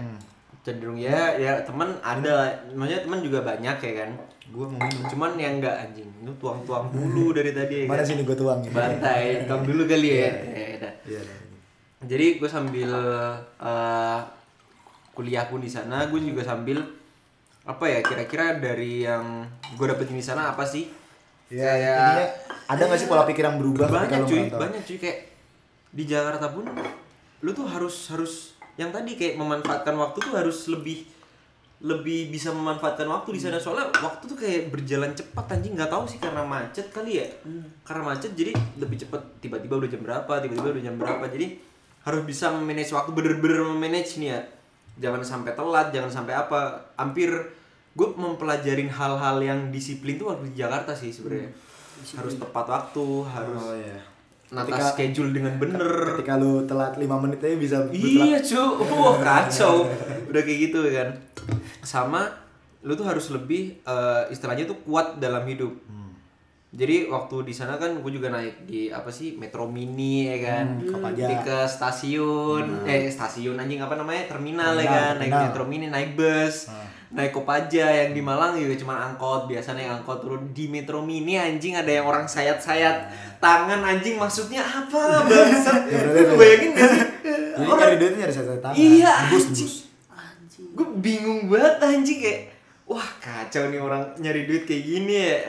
cenderung 0.62 0.98
ya 0.98 1.36
ya 1.36 1.62
teman 1.62 1.94
ada 2.00 2.50
maksudnya 2.70 3.02
teman 3.02 3.20
juga 3.22 3.40
banyak 3.42 3.78
ya 3.78 3.94
kan 3.96 4.10
gue 4.46 4.66
mau 4.68 4.80
minum 4.80 5.04
cuman 5.08 5.32
yang 5.36 5.54
enggak 5.58 5.76
anjing 5.80 6.10
lu 6.22 6.34
tuang-tuang 6.36 6.90
dulu 6.90 7.32
dari 7.32 7.52
tadi 7.52 7.76
ya 7.82 7.86
Mana 7.86 8.02
kan? 8.02 8.08
sini 8.08 8.22
gue 8.22 8.34
tuangin? 8.34 8.70
bantai 8.72 9.46
tuang 9.46 9.64
dulu 9.64 9.86
kali 9.86 10.10
ya 10.12 10.26
Ya. 10.26 10.90
Iya. 11.06 11.22
jadi 12.02 12.38
gue 12.38 12.50
sambil 12.50 12.90
eh, 13.56 14.20
kuliah 15.12 15.46
pun 15.46 15.60
di 15.60 15.70
sana 15.70 16.06
gue 16.06 16.18
juga 16.20 16.42
sambil 16.42 16.82
apa 17.62 17.86
ya 17.88 18.00
kira-kira 18.00 18.56
dari 18.56 19.02
yang 19.02 19.46
gue 19.72 19.86
dapetin 19.86 20.14
di 20.14 20.24
sana 20.24 20.50
apa 20.50 20.62
sih 20.64 20.90
Ya, 21.46 21.78
intinya 21.78 22.26
ada 22.66 22.82
gak 22.84 22.98
sih 22.98 23.06
pola 23.06 23.22
pikir 23.22 23.46
yang 23.46 23.62
berubah 23.62 23.86
banyak 23.86 24.26
cuy 24.26 24.50
merantau? 24.50 24.66
banyak 24.66 24.82
cuy 24.82 24.98
kayak 24.98 25.20
di 25.92 26.04
Jakarta 26.04 26.50
pun 26.50 26.66
lu 27.40 27.54
tuh 27.54 27.64
harus 27.64 27.94
harus 28.10 28.55
yang 28.76 28.92
tadi 28.92 29.16
kayak 29.16 29.40
memanfaatkan 29.40 29.96
waktu 29.96 30.18
tuh 30.20 30.34
harus 30.36 30.68
lebih 30.68 31.08
lebih 31.84 32.32
bisa 32.32 32.56
memanfaatkan 32.56 33.04
waktu 33.06 33.36
di 33.36 33.42
sana. 33.44 33.60
Soalnya 33.60 33.92
waktu 34.00 34.24
tuh 34.32 34.38
kayak 34.40 34.72
berjalan 34.72 35.12
cepat 35.12 35.60
anjing. 35.60 35.76
Nggak 35.76 35.92
tahu 35.92 36.04
sih 36.08 36.20
karena 36.24 36.42
macet 36.42 36.88
kali 36.90 37.20
ya. 37.20 37.28
Karena 37.84 38.16
macet 38.16 38.32
jadi 38.32 38.56
lebih 38.80 38.98
cepat. 39.06 39.22
Tiba-tiba 39.44 39.76
udah 39.84 39.90
jam 39.92 40.02
berapa 40.02 40.34
tiba-tiba 40.40 40.72
udah 40.72 40.84
jam 40.84 40.96
berapa. 40.96 41.26
Jadi 41.28 41.60
harus 42.06 42.22
bisa 42.24 42.54
memanage 42.54 42.96
waktu 42.96 43.12
bener-bener 43.12 43.60
memanage 43.68 44.18
nih 44.18 44.30
ya. 44.32 44.40
Jangan 44.96 45.22
sampai 45.22 45.52
telat 45.52 45.88
jangan 45.92 46.12
sampai 46.12 46.34
apa. 46.34 46.80
Hampir 46.96 47.30
gue 47.96 48.08
mempelajarin 48.16 48.92
hal-hal 48.92 49.38
yang 49.44 49.60
disiplin 49.72 50.20
tuh 50.20 50.32
waktu 50.32 50.52
di 50.52 50.64
Jakarta 50.64 50.96
sih 50.96 51.12
sebenarnya. 51.12 51.52
Harus 52.16 52.40
tepat 52.40 52.66
waktu 52.68 53.06
harus 53.28 53.62
Oh 53.62 53.76
iya. 53.76 54.15
Nata 54.48 54.68
Ketika- 54.68 54.90
schedule 54.92 55.32
dengan 55.32 55.54
bener. 55.56 55.86
Ketika 56.14 56.36
lu 56.36 56.64
telat 56.64 56.94
5 56.94 57.06
menit 57.18 57.40
aja 57.40 57.58
bisa 57.58 57.78
iya 57.90 58.38
cu 58.38 58.62
wah 58.92 59.18
kacau. 59.18 59.90
Udah 60.28 60.42
kayak 60.42 60.60
gitu 60.66 60.80
kan? 60.88 61.10
Sama 61.82 62.30
lu 62.82 62.94
tuh 62.94 63.04
harus 63.04 63.30
lebih 63.30 63.82
eh, 63.82 64.24
istilahnya 64.30 64.66
tuh 64.66 64.78
kuat 64.82 65.18
dalam 65.18 65.42
hidup. 65.44 65.74
Jadi 66.70 67.08
waktu 67.08 67.48
di 67.48 67.54
sana 67.56 67.80
kan 67.80 67.96
gue 67.96 68.12
juga 68.12 68.28
naik 68.28 68.68
di 68.68 68.92
apa 68.92 69.08
sih 69.08 69.40
metro 69.40 69.64
mini 69.64 70.28
ya 70.28 70.38
kan? 70.44 70.66
Hmm, 70.78 71.08
di 71.10 71.36
ke 71.40 71.64
stasiun. 71.66 72.84
Eh 72.84 73.08
stasiun 73.08 73.56
anjing 73.56 73.80
apa 73.80 73.96
namanya? 73.96 74.28
Terminal, 74.28 74.76
ya 74.76 74.84
Terminal, 74.84 74.92
kan? 74.92 75.14
Naik 75.16 75.24
terminal. 75.24 75.44
metro 75.48 75.64
mini 75.66 75.88
naik 75.88 76.10
bus. 76.14 76.68
Ah. 76.68 76.84
Naik 77.16 77.32
kopaja 77.32 77.86
yang 77.88 78.12
di 78.12 78.20
Malang 78.20 78.54
juga 78.54 78.76
cuma 78.76 79.00
angkot 79.02 79.48
biasanya 79.48 79.82
yang 79.82 79.96
angkot 79.98 80.20
turun 80.20 80.52
di 80.52 80.68
metro 80.68 81.00
mini 81.00 81.36
anjing 81.36 81.72
ada 81.72 81.88
yang 81.88 82.04
orang 82.04 82.28
sayat-sayat 82.28 83.08
tangan 83.40 83.80
anjing 83.80 84.16
maksudnya 84.16 84.60
apa 84.60 85.24
bangsat? 85.24 85.88
Ya, 85.90 86.00
Lu 86.04 86.12
udah. 86.12 86.36
bayangin 86.36 86.70
gak 86.72 86.90
sih? 86.90 87.02
Jadi 87.26 87.64
Orang- 87.64 87.80
nyari 87.82 87.96
duitnya 87.96 88.20
nyari 88.22 88.34
saya 88.34 88.60
tangan. 88.60 88.76
Iya, 88.76 89.14
debus. 89.30 89.48
anjing. 90.12 90.68
gue 90.72 90.88
bingung 90.98 91.40
banget 91.48 91.76
anjing 91.80 92.20
kayak 92.20 92.42
wah 92.84 93.08
kacau 93.18 93.64
nih 93.66 93.80
orang 93.80 94.04
nyari 94.18 94.44
duit 94.44 94.64
kayak 94.64 94.84
gini 94.84 95.16
ya. 95.16 95.40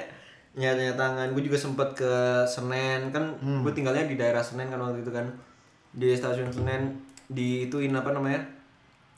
Nyari 0.56 0.94
tangan. 0.94 1.34
Gue 1.34 1.42
juga 1.42 1.58
sempet 1.58 1.92
ke 1.92 2.12
Senen. 2.44 3.10
Kan 3.10 3.34
Hmm. 3.36 3.60
gue 3.60 3.72
tinggalnya 3.72 4.04
di 4.04 4.14
daerah 4.14 4.40
Senen 4.40 4.66
kan 4.66 4.78
waktu 4.78 5.02
itu 5.02 5.10
kan. 5.10 5.26
Di 5.90 6.14
stasiun 6.14 6.48
Senen. 6.48 6.94
Di 7.26 7.66
ituin 7.66 7.90
apa 7.90 8.08
namanya 8.10 8.38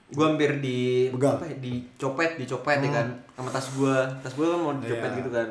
gue 0.09 0.25
hampir 0.25 0.57
di 0.59 1.09
Begal. 1.09 1.37
apa 1.37 1.45
ya 1.45 1.57
dicopet 1.59 2.37
dicopet 2.37 2.81
ya 2.81 2.91
kan 2.91 3.09
sama 3.31 3.49
tas 3.49 3.69
gue 3.69 3.97
tas 4.19 4.33
gue 4.33 4.43
kan 4.43 4.57
mau 4.57 4.73
dicopet 4.75 5.05
Iya. 5.07 5.19
gitu 5.19 5.31
kan 5.31 5.49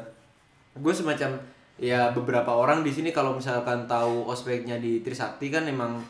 gue 0.76 0.94
semacam 0.94 1.30
ya 1.78 2.10
beberapa 2.10 2.52
orang 2.52 2.82
di 2.82 2.90
sini 2.90 3.10
kalau 3.10 3.34
misalkan 3.34 3.86
tahu 3.86 4.26
ospeknya 4.26 4.76
di 4.76 5.00
Trisakti 5.00 5.48
kan 5.48 5.64
emang 5.64 6.02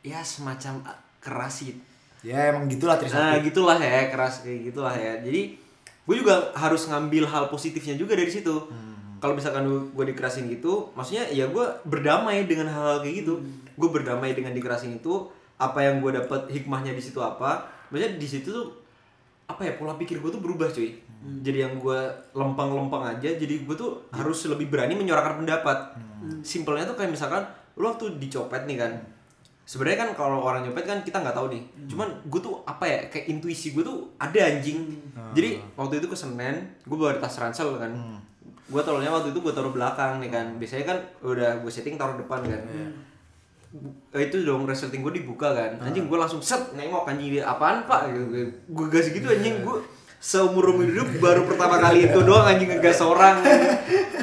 ya 0.00 0.20
semacam 0.20 0.80
ah, 0.82 0.96
keras 1.18 1.62
sih 1.62 1.76
Ya 2.22 2.48
emang 2.48 2.64
gitulah 2.66 2.94
Nah 2.94 3.02
Trisakti. 3.02 3.50
gitulah 3.50 3.76
ya 3.76 4.06
keras 4.06 4.40
kayak 4.40 4.70
gitulah 4.70 4.94
ya. 4.94 5.18
Jadi 5.18 5.58
gue 6.06 6.14
juga 6.16 6.54
harus 6.54 6.86
ngambil 6.86 7.26
hal 7.26 7.50
positifnya 7.50 7.98
juga 7.98 8.14
dari 8.14 8.30
situ. 8.30 8.62
Kalau 9.18 9.34
misalkan 9.34 9.66
gue 9.66 10.04
dikerasin 10.06 10.46
gitu, 10.46 10.86
maksudnya 10.94 11.26
ya 11.28 11.46
gue 11.46 11.66
berdamai 11.82 12.46
dengan 12.46 12.70
hal-hal 12.70 13.02
kayak 13.02 13.26
gitu. 13.26 13.42
Gue 13.74 13.90
berdamai 13.90 14.38
dengan 14.38 14.50
dikerasin 14.50 14.94
itu. 14.94 15.26
Apa 15.58 15.82
yang 15.82 15.98
gue 15.98 16.14
dapat 16.16 16.46
hikmahnya 16.46 16.94
di 16.94 17.02
situ 17.02 17.18
apa? 17.18 17.66
Maksudnya 17.92 18.16
di 18.16 18.24
situ 18.24 18.48
tuh 18.48 18.66
apa 19.44 19.68
ya 19.68 19.76
pola 19.76 19.92
pikir 20.00 20.24
gue 20.24 20.30
tuh 20.32 20.40
berubah 20.40 20.72
cuy. 20.72 20.96
Jadi 21.22 21.58
yang 21.62 21.78
gue 21.78 22.00
lempeng-lempeng 22.34 23.04
aja, 23.14 23.30
jadi 23.36 23.62
gue 23.62 23.76
tuh 23.78 24.10
harus 24.10 24.42
lebih 24.50 24.72
berani 24.72 24.96
menyuarakan 24.98 25.44
pendapat. 25.44 25.94
Simpelnya 26.42 26.88
tuh 26.88 26.96
kayak 26.98 27.12
misalkan 27.14 27.44
lu 27.78 27.86
waktu 27.86 28.18
dicopet 28.18 28.66
nih 28.66 28.80
kan, 28.80 28.92
sebenarnya 29.62 29.98
kan 30.02 30.10
kalau 30.18 30.42
orang 30.42 30.66
nyopet 30.66 30.82
kan 30.82 30.98
kita 31.06 31.22
nggak 31.22 31.36
tahu 31.36 31.52
nih. 31.54 31.62
Cuman 31.86 32.08
gue 32.26 32.40
tuh 32.42 32.64
apa 32.66 32.84
ya 32.88 32.98
kayak 33.06 33.30
intuisi 33.30 33.70
gue 33.70 33.84
tuh 33.86 34.10
ada 34.18 34.40
anjing. 34.40 34.98
Jadi 35.36 35.62
waktu 35.78 36.02
itu 36.02 36.10
ke 36.10 36.16
Senen 36.18 36.56
gue 36.82 36.96
bawa 36.98 37.14
tas 37.22 37.38
ransel 37.38 37.78
kan. 37.78 37.92
Gue 38.66 38.80
taruhnya 38.82 39.12
waktu 39.12 39.30
itu 39.30 39.38
gue 39.38 39.52
taruh 39.54 39.70
belakang 39.70 40.18
nih 40.18 40.30
kan. 40.32 40.46
Biasanya 40.58 40.84
kan 40.90 40.98
udah 41.22 41.60
gue 41.62 41.70
setting 41.70 41.94
taruh 41.94 42.18
depan 42.18 42.42
kan. 42.42 42.62
Eh, 42.66 42.90
itu 44.12 44.36
dong 44.44 44.68
resleting 44.68 45.00
gue 45.00 45.24
dibuka 45.24 45.56
kan. 45.56 45.80
Anjing 45.80 46.04
gue 46.04 46.18
langsung 46.20 46.44
set 46.44 46.76
nengok 46.76 47.08
anjing 47.08 47.40
dia 47.40 47.48
apaan 47.48 47.88
pak? 47.88 48.12
Gue 48.68 48.86
gas 48.92 49.08
gitu 49.08 49.24
anjing. 49.32 49.64
Gue 49.64 49.80
seumur 50.22 50.76
umur 50.76 50.86
hidup 50.86 51.08
baru 51.18 51.48
pertama 51.48 51.80
kali 51.80 52.06
itu 52.06 52.20
doang 52.20 52.44
anjing 52.44 52.68
ngegas 52.68 53.00
orang. 53.00 53.40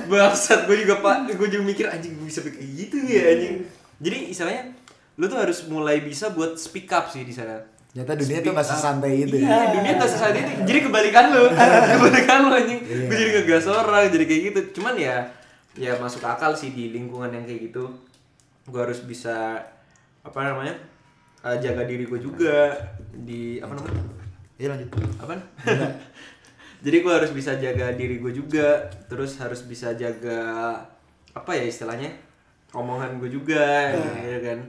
Bangsat 0.09 0.69
gue 0.69 0.77
juga 0.85 1.01
pak. 1.01 1.33
Gue 1.33 1.49
juga 1.49 1.63
mikir 1.65 1.89
anjing 1.89 2.13
gue 2.13 2.25
bisa 2.29 2.45
kayak 2.45 2.61
gitu 2.61 2.97
ya 3.09 3.23
anjing. 3.33 3.55
Jadi 3.99 4.17
istilahnya 4.29 4.63
lu 5.17 5.25
tuh 5.25 5.39
harus 5.41 5.65
mulai 5.65 5.99
bisa 6.05 6.29
buat 6.29 6.55
speak 6.61 6.87
up 6.93 7.09
sih 7.09 7.25
di 7.25 7.33
sana. 7.33 7.65
Ternyata 7.89 8.21
dunia 8.21 8.39
tuh 8.45 8.53
gak 8.53 8.69
up. 8.69 8.71
sesantai 8.77 9.13
itu 9.25 9.35
iya, 9.41 9.49
ya. 9.49 9.73
dunia 9.73 9.91
gak 9.97 10.11
sesantai 10.13 10.39
itu. 10.45 10.61
Jadi 10.61 10.79
kebalikan 10.85 11.25
lu. 11.33 11.49
Kebalikan 11.97 12.37
lu 12.45 12.53
anjing. 12.53 12.79
Gue 12.85 13.15
jadi 13.17 13.29
ngegas 13.41 13.65
orang 13.65 14.13
jadi 14.13 14.25
kayak 14.29 14.41
gitu. 14.53 14.59
Cuman 14.77 14.93
ya 14.93 15.25
ya 15.73 15.97
masuk 15.97 16.21
akal 16.21 16.53
sih 16.53 16.69
di 16.69 16.93
lingkungan 16.93 17.33
yang 17.33 17.49
kayak 17.49 17.73
gitu 17.73 18.08
gue 18.69 18.81
harus 18.81 19.01
bisa 19.03 19.57
apa 20.21 20.39
namanya 20.45 20.77
eh, 21.43 21.57
jaga 21.57 21.83
diri 21.83 22.05
gue 22.05 22.19
juga 22.21 22.71
di 23.11 23.57
apa 23.57 23.73
namanya? 23.73 24.01
Iya 24.59 24.67
lanjut. 24.75 24.89
apa? 25.19 25.33
Jadi 26.85 26.97
gue 27.03 27.13
harus 27.13 27.31
bisa 27.35 27.59
jaga 27.59 27.91
diri 27.91 28.23
gue 28.23 28.31
juga 28.31 28.87
terus 29.11 29.35
harus 29.41 29.65
bisa 29.67 29.91
jaga 29.97 30.39
apa 31.35 31.51
ya 31.51 31.67
istilahnya 31.67 32.15
omongan 32.71 33.19
gue 33.19 33.29
juga 33.31 33.91
ya 34.23 34.39
kan? 34.39 34.59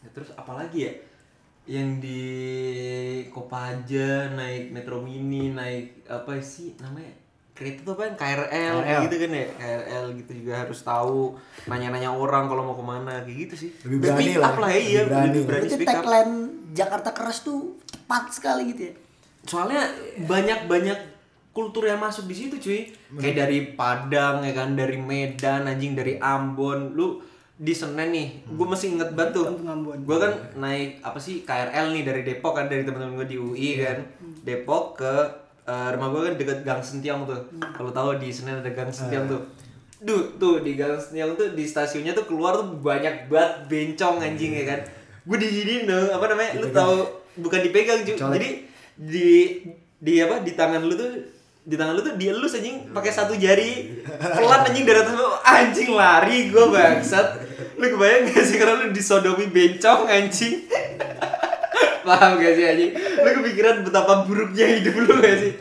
Ya, 0.00 0.08
terus 0.12 0.32
apalagi 0.36 0.88
ya? 0.88 0.92
Yang 1.70 1.88
di 2.02 2.22
Kopaja 3.30 4.32
naik 4.34 4.74
Metro 4.74 4.98
Mini 5.04 5.54
naik 5.54 6.08
apa 6.08 6.40
sih 6.40 6.74
namanya 6.80 7.19
kereta 7.60 7.80
tuh 7.82 7.92
apa 7.92 8.16
KRL, 8.16 8.76
KRL. 8.80 9.00
gitu 9.04 9.16
kan 9.18 9.30
ya? 9.30 9.46
KRL 9.52 10.04
gitu 10.16 10.30
juga 10.34 10.52
harus 10.58 10.80
tahu 10.80 11.36
nanya-nanya 11.66 12.08
orang 12.08 12.48
kalau 12.48 12.64
mau 12.64 12.72
ke 12.72 12.82
mana 12.82 13.20
kayak 13.20 13.36
gitu 13.44 13.54
sih. 13.58 13.70
Lebih 13.84 13.98
berani 14.00 14.24
speak 14.24 14.34
lah 14.34 14.48
up 14.48 14.54
ya. 14.54 14.58
lah 14.58 14.70
iya 14.72 14.80
Lebih 14.98 15.06
berani. 15.06 15.28
lebih 15.28 15.42
berani 15.42 15.60
Berarti 15.60 15.74
speak 15.76 15.84
up. 15.84 15.94
tagline 15.94 16.34
Jakarta 16.72 17.10
keras 17.10 17.38
tuh 17.40 17.60
tepat 17.84 18.22
sekali 18.30 18.62
gitu 18.68 18.82
ya. 18.84 18.94
soalnya 19.42 19.82
banyak 20.22 20.64
banyak 20.64 20.98
kultur 21.50 21.82
yang 21.82 21.98
masuk 21.98 22.24
di 22.24 22.34
situ 22.34 22.56
cuy. 22.56 22.80
Kayak 23.14 23.36
dari 23.42 23.58
Padang 23.70 24.40
ya 24.40 24.52
kan 24.52 24.72
dari 24.72 24.96
Medan 24.96 25.64
anjing 25.64 25.92
dari 25.92 26.16
Ambon. 26.16 26.92
Lu 26.92 27.20
di 27.56 27.72
Senen 27.72 28.08
nih 28.08 28.28
gue 28.46 28.64
masih 28.64 28.94
inget 28.94 29.12
banget 29.12 29.36
tuh. 29.36 29.52
Gue 30.00 30.16
kan 30.16 30.32
naik 30.56 31.00
apa 31.00 31.18
sih 31.18 31.42
KRL 31.42 31.90
nih 31.90 32.02
dari 32.02 32.22
Depok 32.22 32.54
kan 32.54 32.66
dari 32.66 32.82
teman-teman 32.82 33.18
gue 33.18 33.28
di 33.28 33.36
UI 33.36 33.70
kan. 33.78 33.98
Depok 34.40 34.96
ke 34.96 35.14
eh, 35.70 35.88
rumah 35.94 36.08
gue 36.10 36.20
kan 36.26 36.34
deket 36.34 36.58
Gang 36.66 36.82
Sentiong 36.82 37.22
tuh. 37.30 37.40
Kalau 37.70 37.90
tahu 37.94 38.18
di 38.18 38.28
Senen 38.34 38.58
ada 38.58 38.70
Gang 38.74 38.90
Sentiong 38.90 39.30
tuh. 39.30 39.42
Duh, 40.02 40.34
tuh 40.40 40.66
di 40.66 40.74
Gang 40.74 40.98
Sentiong 40.98 41.38
tuh 41.38 41.54
di 41.54 41.64
stasiunnya 41.68 42.16
tuh 42.16 42.26
keluar 42.26 42.58
tuh 42.58 42.66
banyak 42.82 43.30
banget 43.30 43.70
bencong 43.70 44.18
anjing 44.18 44.52
ya 44.58 44.64
kan? 44.66 44.80
Gue 45.22 45.38
di 45.38 45.48
sini 45.48 45.86
dong 45.86 46.10
apa 46.10 46.24
namanya? 46.26 46.58
Lu 46.58 46.66
tahu 46.74 46.94
bukan 47.38 47.60
dipegang 47.62 48.02
cuy 48.02 48.16
Colek. 48.18 48.34
jadi 48.34 48.50
di 48.98 49.30
di 50.00 50.14
apa 50.18 50.42
di 50.42 50.52
tangan 50.56 50.82
lu 50.82 50.96
tuh 50.96 51.08
di 51.60 51.76
tangan 51.76 51.92
lu 51.94 52.02
tuh 52.02 52.16
dielus 52.16 52.56
anjing 52.56 52.90
pakai 52.90 53.12
satu 53.14 53.36
jari. 53.36 54.02
Pelan 54.18 54.66
anjing 54.66 54.84
dari 54.88 54.98
atas 54.98 55.14
bawah. 55.14 55.38
anjing 55.44 55.90
lari 55.94 56.50
gue 56.50 56.64
bangsat. 56.66 57.28
Lu 57.78 57.86
kebayang 57.86 58.28
gak 58.28 58.44
sih 58.44 58.56
karena 58.60 58.74
lu 58.84 58.86
disodomi 58.92 59.46
bencong 59.48 60.04
anjing 60.08 60.68
paham 62.02 62.32
gak 62.36 62.52
sih 62.52 62.64
anjing 62.64 62.92
lu 62.94 63.28
kepikiran 63.36 63.74
betapa 63.82 64.24
buruknya 64.24 64.66
hidup 64.72 64.94
lu 64.96 65.12
gak 65.16 65.36
sih 65.36 65.52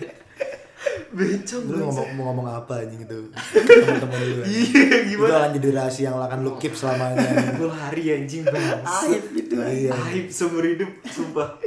bencong 1.10 1.64
Lu 1.66 1.76
ngomong 1.84 2.08
mau 2.14 2.24
ngomong 2.30 2.48
apa 2.48 2.74
anjing 2.80 3.02
itu? 3.02 3.20
Teman-teman 3.34 4.20
lu. 4.22 4.42
iya 4.48 4.80
Itu 4.80 4.98
gimana 5.10 5.36
akan 5.42 5.52
jadi 5.58 5.70
rahasia 5.74 6.04
yang 6.06 6.16
akan 6.18 6.40
lu 6.40 6.52
keep 6.56 6.72
selamanya. 6.72 7.26
gue 7.52 7.66
lari 7.68 8.04
anjing 8.14 8.46
bangsat 8.46 9.10
Aib 9.10 9.24
gitu. 9.34 9.54
Iya. 9.58 9.92
aib 10.08 10.26
seumur 10.30 10.64
hidup 10.64 10.88
sumpah 11.04 11.58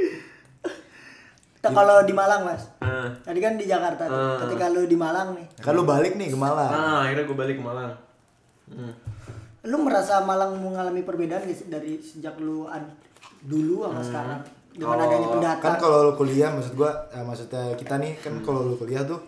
Nah, 1.59 1.71
kalau 1.71 2.03
di 2.03 2.11
Malang, 2.11 2.43
Mas. 2.43 2.67
nah, 2.77 3.07
Tadi 3.19 3.39
kan 3.39 3.55
di 3.55 3.63
Jakarta 3.63 4.03
tuh. 4.03 4.11
Ah. 4.11 4.35
Ketika 4.43 4.67
lu 4.67 4.83
di 4.83 4.97
Malang 4.97 5.31
nih, 5.31 5.47
Kan 5.57 5.71
lu 5.73 5.83
balik 5.83 6.15
nih 6.15 6.27
ke 6.27 6.35
Malang. 6.35 6.67
nah 6.67 7.07
akhirnya 7.07 7.23
gue 7.23 7.37
balik 7.37 7.55
ke 7.55 7.63
Malang 7.63 7.91
hmm. 8.65 8.93
lu 9.63 9.77
merasa 9.79 10.19
Malang 10.19 10.55
mengalami 10.57 11.03
perbedaan 11.03 11.39
gak 11.41 11.53
sih 11.53 11.67
dari 11.67 11.95
sejak 11.97 12.35
lu 12.37 12.65
ad- 12.65 12.95
dulu 13.41 13.83
sama 13.85 14.01
sekarang 14.01 14.39
dengan 14.73 14.97
Kalau- 14.97 15.05
adanya 15.05 15.27
pendatang? 15.29 15.63
Kan 15.63 15.75
kalau 15.77 15.97
lu 16.09 16.13
kuliah 16.17 16.49
maksud 16.49 16.73
gua 16.73 16.91
eh, 17.13 17.23
maksudnya 17.23 17.63
kita 17.77 17.95
nih 18.01 18.17
kan 18.17 18.33
kalau 18.41 18.65
lu 18.65 18.75
kuliah 18.75 19.05
tuh 19.05 19.21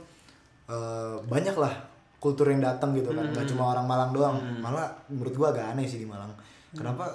eh, 0.68 1.16
banyak 1.30 1.56
lah 1.56 1.74
kultur 2.18 2.50
yang 2.50 2.60
datang 2.60 2.98
gitu 2.98 3.14
kan. 3.14 3.26
Gak 3.32 3.46
cuma 3.54 3.78
orang 3.78 3.86
Malang 3.86 4.12
doang. 4.12 4.38
Malah 4.60 4.90
menurut 5.08 5.34
gua 5.38 5.48
agak 5.54 5.78
aneh 5.78 5.86
sih 5.86 6.02
di 6.02 6.08
Malang. 6.10 6.34
Kenapa 6.74 7.06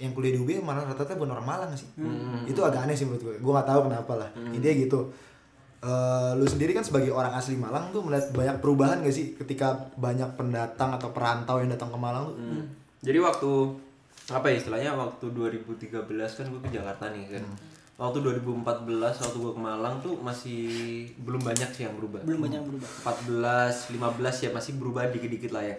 yang 0.00 0.16
kuliah 0.16 0.32
di 0.32 0.40
UB 0.40 0.64
malah 0.64 0.82
rata-rata 0.88 1.12
bukan 1.14 1.36
orang 1.36 1.46
Malang 1.46 1.70
sih. 1.76 1.86
Itu 2.48 2.60
agak 2.64 2.88
aneh 2.88 2.96
sih 2.96 3.04
menurut 3.04 3.20
gue. 3.20 3.36
Gue 3.36 3.52
nggak 3.52 3.68
tahu 3.68 3.80
kenapa 3.84 4.12
lah. 4.16 4.28
Intinya 4.48 4.76
gitu. 4.80 5.00
Eh, 5.80 6.30
lu 6.36 6.44
sendiri 6.44 6.76
kan 6.76 6.84
sebagai 6.84 7.08
orang 7.08 7.32
asli 7.32 7.56
Malang 7.56 7.88
tuh 7.88 8.04
melihat 8.04 8.28
banyak 8.36 8.60
perubahan 8.60 9.00
gak 9.00 9.16
sih 9.16 9.32
ketika 9.32 9.88
banyak 9.96 10.28
pendatang 10.36 10.92
atau 10.92 11.08
perantau 11.08 11.56
yang 11.56 11.72
datang 11.72 11.88
ke 11.88 11.96
Malang 11.96 12.28
tuh? 12.28 12.36
Hmm. 12.36 12.64
Jadi 13.00 13.16
waktu 13.16 13.52
apa 14.30 14.46
ya 14.50 14.56
istilahnya 14.62 14.90
waktu 14.94 15.26
2013 15.34 16.06
kan 16.10 16.46
gue 16.46 16.60
ke 16.62 16.70
Jakarta 16.70 17.10
nih 17.10 17.38
kan. 17.38 17.44
Waktu 18.00 18.18
2014 18.24 18.96
waktu 18.96 19.36
gue 19.36 19.52
ke 19.52 19.60
Malang 19.60 20.00
tuh 20.00 20.16
masih 20.24 20.62
belum 21.20 21.44
banyak 21.44 21.68
sih 21.76 21.84
yang 21.84 21.94
berubah. 22.00 22.24
belum 22.24 22.40
banyak 22.40 22.62
berubah. 22.64 22.88
14, 23.28 23.92
15 23.92 24.44
ya 24.46 24.50
masih 24.56 24.72
berubah 24.80 25.04
dikit-dikit 25.12 25.52
lah 25.52 25.64
ya. 25.68 25.76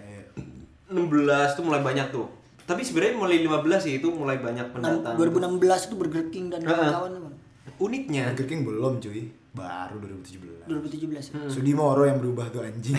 16 0.92 1.58
tuh 1.58 1.64
mulai 1.66 1.82
banyak 1.82 2.14
tuh. 2.14 2.30
Tapi 2.68 2.86
sebenarnya 2.86 3.16
mulai 3.18 3.38
15 3.42 3.84
sih 3.84 3.94
itu 3.98 4.08
mulai 4.14 4.38
banyak 4.38 4.70
pendatang. 4.70 5.18
2016 5.18 5.88
itu 5.90 5.96
Burger 5.98 6.26
King 6.30 6.46
dan 6.54 6.62
kawan-kawan 6.62 7.12
teman. 7.18 7.34
Uniknya 7.82 8.24
Burger 8.32 8.48
King 8.48 8.62
belum 8.70 8.94
cuy. 9.02 9.22
Baru 9.52 10.00
2017. 10.00 10.70
2017. 10.70 11.36
Hmm. 11.36 11.48
ya. 11.48 11.50
Sudimoro 11.52 12.04
yang 12.08 12.22
berubah 12.22 12.48
tuh 12.54 12.64
anjing. 12.64 12.96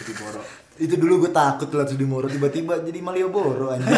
Sudimoro. 0.00 0.40
Itu 0.76 0.94
dulu 0.94 1.14
gue 1.20 1.30
takut 1.30 1.68
liat 1.68 1.88
Sudimoro 1.88 2.26
tiba-tiba 2.26 2.78
jadi 2.78 2.98
Malioboro 2.98 3.70
anjing. 3.70 3.88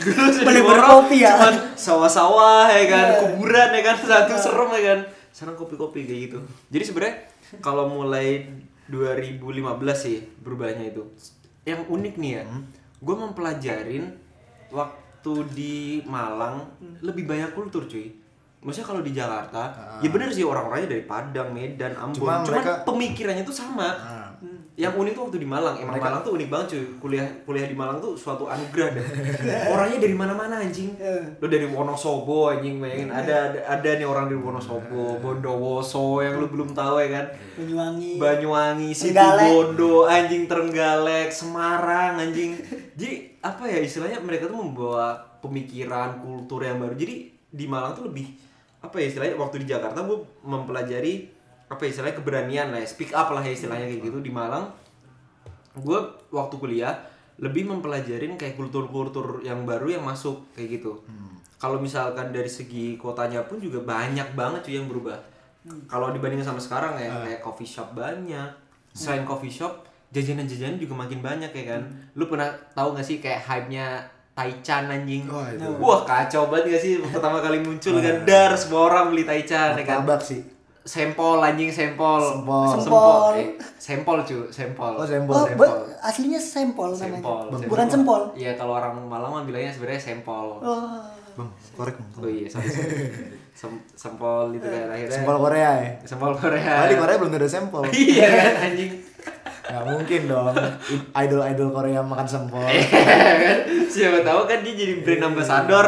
Dulu 0.00 0.16
Beli 0.16 0.32
Sudimoro 0.34 0.70
berkopi 0.74 1.16
ya? 1.18 1.30
cuman 1.32 1.54
sawah-sawah 1.74 2.66
ya 2.68 2.84
kan, 2.86 3.06
Iya. 3.06 3.18
kuburan 3.20 3.68
ya 3.70 3.82
kan, 3.82 3.96
satu 3.98 4.34
serem 4.34 4.68
ya 4.72 4.82
kan. 4.86 4.98
Sekarang 5.30 5.54
kopi-kopi 5.54 6.00
kayak 6.02 6.20
gitu. 6.26 6.38
Jadi 6.68 6.84
sebenarnya 6.84 7.16
kalau 7.58 7.86
mulai 7.86 8.48
2015 8.88 9.46
sih 9.94 10.16
berubahnya 10.38 10.88
itu. 10.88 11.04
Yang 11.62 11.86
unik 11.86 12.14
nih 12.16 12.32
ya, 12.32 12.44
gue 12.98 13.14
mempelajarin 13.16 14.04
waktu 14.68 15.32
di 15.50 15.76
Malang 16.04 16.66
lebih 17.00 17.24
banyak 17.24 17.52
kultur 17.52 17.84
cuy. 17.84 18.10
Maksudnya 18.60 18.86
kalau 18.86 19.00
di 19.00 19.12
Jakarta, 19.14 19.62
ya 19.98 20.08
bener 20.08 20.28
sih 20.28 20.42
orang-orangnya 20.42 20.90
dari 20.90 21.04
Padang, 21.04 21.48
Medan, 21.50 21.92
Ambon. 21.94 22.12
Cuma 22.14 22.40
Cuman 22.40 22.48
mereka- 22.50 22.84
pemikirannya 22.84 23.40
tuh 23.40 23.56
sama. 23.56 23.88
Nah, 23.90 24.19
Yang 24.80 24.94
unik 24.96 25.12
tuh 25.12 25.22
waktu 25.28 25.38
di 25.44 25.48
Malang. 25.48 25.76
Emang 25.76 26.00
Malang 26.00 26.24
tuh 26.24 26.32
unik 26.40 26.48
banget 26.48 26.66
cuy. 26.72 26.84
Kuliah 26.96 27.28
kuliah 27.44 27.68
di 27.68 27.76
Malang 27.76 28.00
tuh 28.00 28.16
suatu 28.16 28.48
anugerah 28.48 28.96
deh. 28.96 29.06
Orangnya 29.76 29.98
dari 30.00 30.16
mana-mana 30.16 30.64
anjing. 30.64 30.96
Lo 31.36 31.46
dari 31.46 31.68
Wonosobo 31.68 32.48
anjing 32.48 32.80
bayangin 32.80 33.12
ada, 33.12 33.52
ada 33.52 33.60
ada 33.76 33.90
nih 34.00 34.08
orang 34.08 34.32
dari 34.32 34.40
Wonosobo, 34.40 35.20
Bondowoso 35.20 36.24
yang 36.24 36.40
lu 36.40 36.48
belum 36.48 36.72
tahu 36.72 36.96
ya 37.04 37.08
kan. 37.20 37.26
Banyuwangi. 37.60 38.12
Banyuwangi. 38.16 38.90
Situbondo, 38.96 40.08
anjing 40.08 40.48
Trenggalek, 40.48 41.28
Semarang, 41.28 42.16
anjing. 42.16 42.56
Jadi 42.96 43.36
apa 43.44 43.68
ya 43.68 43.84
istilahnya 43.84 44.24
mereka 44.24 44.48
tuh 44.48 44.64
membawa 44.64 45.20
pemikiran, 45.44 46.24
kultur 46.24 46.64
yang 46.64 46.80
baru. 46.80 46.96
Jadi 46.96 47.28
di 47.50 47.66
Malang 47.68 47.92
tuh 47.92 48.08
lebih 48.08 48.32
apa 48.80 48.96
ya 48.96 49.12
istilahnya 49.12 49.36
waktu 49.36 49.60
di 49.60 49.66
Jakarta 49.68 50.00
gue 50.08 50.24
mempelajari 50.40 51.28
apa 51.70 51.80
ya 51.86 51.88
istilahnya 51.94 52.16
keberanian 52.18 52.66
lah 52.74 52.82
ya, 52.82 52.88
speak 52.90 53.14
up 53.14 53.30
lah 53.30 53.40
ya 53.40 53.54
istilahnya 53.54 53.86
kayak 53.86 54.02
gitu 54.10 54.18
di 54.18 54.34
Malang. 54.34 54.66
Gue 55.78 56.02
waktu 56.34 56.58
kuliah 56.58 56.98
lebih 57.40 57.64
mempelajarin 57.70 58.36
kayak 58.36 58.58
kultur-kultur 58.58 59.40
yang 59.40 59.64
baru 59.64 59.96
yang 59.96 60.04
masuk 60.04 60.50
kayak 60.52 60.82
gitu. 60.82 60.98
Kalau 61.60 61.76
misalkan 61.80 62.32
dari 62.32 62.48
segi 62.48 62.96
kotanya 62.96 63.44
pun 63.44 63.60
juga 63.60 63.80
banyak 63.80 64.34
banget 64.34 64.60
cuy 64.66 64.74
yang 64.76 64.88
berubah. 64.90 65.16
Kalau 65.86 66.10
dibandingin 66.10 66.44
sama 66.44 66.60
sekarang 66.60 66.96
ya 66.98 67.12
kayak 67.24 67.40
coffee 67.40 67.68
shop 67.68 67.92
banyak. 67.96 68.48
Selain 68.90 69.22
coffee 69.22 69.52
shop, 69.52 69.86
jajanan-jajanan 70.10 70.80
juga 70.80 70.98
makin 70.98 71.22
banyak 71.22 71.52
ya 71.54 71.64
kan. 71.76 71.82
Lu 72.18 72.26
pernah 72.26 72.50
tahu 72.74 72.98
gak 72.98 73.06
sih 73.06 73.22
kayak 73.22 73.46
hype-nya 73.46 74.02
Taichan 74.34 74.88
anjing? 74.88 75.28
Wah, 75.28 75.46
itu. 75.52 75.68
Wah 75.78 76.00
kacau 76.02 76.48
banget 76.48 76.74
gak 76.74 76.82
sih 76.82 76.92
pertama 76.98 77.38
kali 77.44 77.60
muncul 77.60 78.00
kan 78.00 78.24
dar 78.24 78.52
semua 78.56 78.88
orang 78.88 79.12
beli 79.12 79.22
Taichan 79.28 79.78
ya 79.78 79.84
kan. 79.84 80.02
sih. 80.18 80.40
Sempol 80.80 81.44
anjing 81.44 81.68
sempol. 81.68 82.24
Sempol. 82.24 82.64
Sempol. 82.72 83.32
Eh, 83.36 83.48
sempol 83.76 84.18
cu, 84.24 84.48
sempol. 84.48 84.96
Oh, 84.96 85.04
sempol. 85.04 85.36
Oh, 85.36 85.44
Sempol. 85.44 85.70
aslinya 86.00 86.40
sempol 86.40 86.88
namanya. 86.96 87.20
Sempol. 87.20 87.44
Bukan 87.68 87.86
sempol. 87.86 88.20
Iya 88.32 88.56
kalau 88.56 88.80
orang 88.80 88.96
Malang 89.04 89.28
mah 89.30 89.42
bilangnya 89.44 89.68
sebenarnya 89.68 90.00
sempol. 90.00 90.56
Oh. 90.64 91.04
Bang, 91.36 91.46
korek 91.76 91.94
bang. 91.94 92.08
Oh 92.16 92.26
iya, 92.26 92.48
sorry, 92.48 92.66
sorry. 92.66 92.96
Sem- 93.52 93.84
sempol 93.92 94.50
itu 94.50 94.64
kan 94.64 94.88
akhirnya. 94.88 95.14
Sempol 95.14 95.36
Korea 95.38 95.70
ya. 95.78 95.90
Sempol 96.02 96.32
Korea. 96.32 96.72
Oh, 96.80 96.86
di 96.88 96.96
Korea 96.96 97.16
belum 97.20 97.32
ada 97.34 97.48
sempol. 97.48 97.84
iya 97.94 98.26
kan 98.26 98.72
anjing. 98.72 98.92
Gak 99.70 99.84
mungkin 99.86 100.20
dong. 100.26 100.56
Idol-idol 101.14 101.68
Korea 101.70 102.00
makan 102.02 102.26
sempol. 102.26 102.64
kan 102.64 103.58
siapa 103.86 104.24
tahu 104.24 104.40
kan 104.48 104.64
dia 104.64 104.74
jadi 104.74 104.94
brand 105.04 105.30
ambassador. 105.30 105.86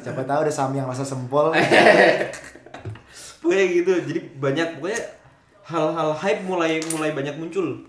Siapa 0.00 0.22
tahu 0.24 0.38
ada 0.48 0.52
Sami 0.54 0.80
yang 0.80 0.88
rasa 0.88 1.04
sempol. 1.04 1.52
pokoknya 3.40 3.64
gitu. 3.72 3.92
Jadi 4.04 4.20
banyak 4.36 4.68
pokoknya 4.76 5.02
hal-hal 5.62 6.10
hype 6.12 6.42
mulai 6.42 6.78
mulai 6.88 7.10
banyak 7.10 7.34
muncul. 7.34 7.80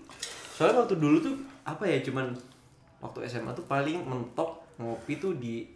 Soalnya 0.52 0.80
waktu 0.80 0.96
dulu 0.96 1.18
tuh 1.18 1.34
apa 1.62 1.82
ya 1.82 2.00
cuman 2.00 2.32
waktu 2.98 3.18
SMA 3.24 3.52
tuh 3.52 3.64
paling 3.64 4.00
mentok 4.00 4.60
ngopi 4.76 5.16
tuh 5.16 5.34
di 5.34 5.66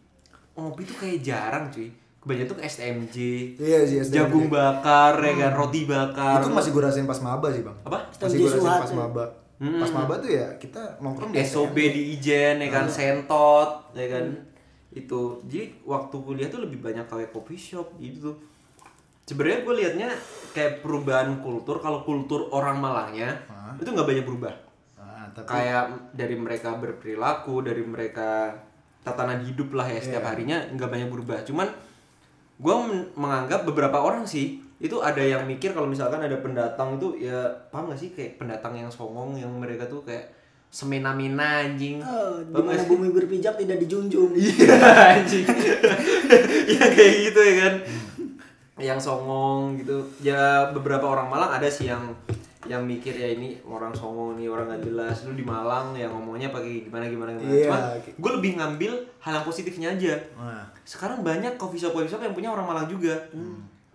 ngopi 0.52 0.82
tuh 0.82 0.96
kayak 0.96 1.20
jarang 1.20 1.68
cuy. 1.68 1.88
Kebanyakan 2.16 2.48
tuh 2.48 2.58
STMJ, 2.58 3.16
Iya 3.54 3.86
sih, 3.86 4.02
STMJ. 4.02 4.14
jagung 4.18 4.50
bakar, 4.50 5.14
ya 5.14 5.46
kan, 5.46 5.52
roti 5.54 5.86
bakar. 5.86 6.42
Itu 6.42 6.50
masih 6.50 6.74
gue 6.74 6.82
rasain 6.82 7.06
pas 7.06 7.22
maba 7.22 7.54
sih 7.54 7.62
bang. 7.62 7.78
apa? 7.86 8.02
Masih 8.10 8.36
gue 8.36 8.50
rasain 8.50 8.62
Suhat 8.66 8.82
pas 8.82 8.90
ya. 8.90 8.98
maba. 8.98 9.24
Pas 9.56 9.90
maba 9.94 10.14
tuh 10.18 10.30
ya 10.34 10.46
kita 10.58 10.82
nongkrong 10.98 11.30
di 11.30 11.38
SOB 11.40 11.70
STMJ. 11.70 11.94
di 11.94 12.02
Ijen 12.12 12.54
ya 12.58 12.68
kan 12.68 12.84
sentot 12.90 13.70
ya 13.94 14.10
kan 14.10 14.26
itu 14.90 15.20
jadi 15.46 15.70
waktu 15.82 16.16
kuliah 16.18 16.48
tuh 16.48 16.60
lebih 16.60 16.82
banyak 16.82 17.04
kayak 17.04 17.30
coffee 17.30 17.56
shop 17.56 17.94
gitu 17.96 18.20
tuh 18.26 18.36
sebenarnya 19.26 19.58
gue 19.60 19.74
liatnya 19.76 20.08
kayak 20.52 20.80
perubahan 20.80 21.38
kultur 21.38 21.78
kalau 21.78 22.00
kultur 22.00 22.48
orang 22.48 22.78
Malangnya 22.78 23.36
itu 23.76 23.88
nggak 23.88 24.06
banyak 24.06 24.24
berubah 24.24 24.54
Nah, 24.96 25.28
tapi 25.32 25.46
kayak 25.46 25.84
dari 26.12 26.34
mereka 26.34 26.72
berperilaku 26.74 27.60
dari 27.60 27.82
mereka 27.82 28.54
tatanan 29.02 29.42
hidup 29.42 29.70
lah 29.72 29.84
ya 29.84 29.98
setiap 29.98 30.24
harinya 30.24 30.62
nggak 30.70 30.86
banyak 30.86 31.08
berubah 31.08 31.42
cuman 31.42 31.68
gue 32.56 32.74
menganggap 33.12 33.62
beberapa 33.62 33.98
orang 33.98 34.24
sih 34.24 34.58
itu 34.76 34.96
ada 34.98 35.20
yang 35.20 35.44
mikir 35.44 35.72
kalau 35.72 35.84
misalkan 35.84 36.20
ada 36.20 36.36
pendatang 36.36 36.96
itu 36.96 37.16
ya 37.22 37.42
paham 37.68 37.88
gak 37.88 37.96
sih 37.96 38.12
kayak 38.12 38.36
pendatang 38.36 38.76
yang 38.76 38.88
songong 38.88 39.34
yang 39.34 39.48
mereka 39.50 39.84
tuh 39.84 40.00
kayak 40.00 40.32
semena-mena 40.68 41.64
anjing 41.64 41.96
Oh, 42.00 42.40
di 42.40 42.52
Paham 42.52 42.66
mana 42.66 42.76
gak 42.76 42.84
sih? 42.84 42.90
bumi 42.90 43.08
berpijak 43.08 43.54
tidak 43.56 43.78
dijunjung. 43.80 44.36
Iya 44.36 44.76
anjing. 45.16 45.46
ya 46.76 46.84
kayak 46.90 47.14
gitu 47.24 47.40
ya 47.40 47.54
kan. 47.56 47.74
Yang 48.76 49.00
songong 49.02 49.80
gitu. 49.80 50.04
Ya 50.20 50.68
beberapa 50.70 51.04
orang 51.04 51.26
Malang 51.26 51.50
ada 51.50 51.66
sih 51.66 51.88
yang 51.88 52.12
yang 52.66 52.82
mikir 52.82 53.14
ya 53.14 53.30
ini 53.30 53.54
orang 53.62 53.94
songong 53.94 54.34
nih 54.36 54.50
orang 54.50 54.66
gak 54.68 54.82
jelas. 54.84 55.22
Lu 55.22 55.32
di 55.32 55.40
Malang 55.40 55.94
yang 55.94 56.10
ngomongnya 56.10 56.50
pakai 56.50 56.82
gimana 56.82 57.06
gimana 57.06 57.30
gimana. 57.32 57.46
Cuman 57.62 57.80
kayak- 57.96 58.18
gue 58.18 58.30
lebih 58.36 58.50
ngambil 58.58 58.92
hal 59.18 59.32
yang 59.32 59.46
positifnya 59.46 59.88
aja. 59.90 60.14
Nah, 60.34 60.66
sekarang 60.82 61.22
banyak 61.22 61.54
coffee 61.54 61.78
shop 61.78 61.94
coffee 61.94 62.10
shop 62.10 62.20
yang 62.20 62.34
punya 62.34 62.50
orang 62.50 62.66
Malang 62.66 62.86
juga. 62.86 63.14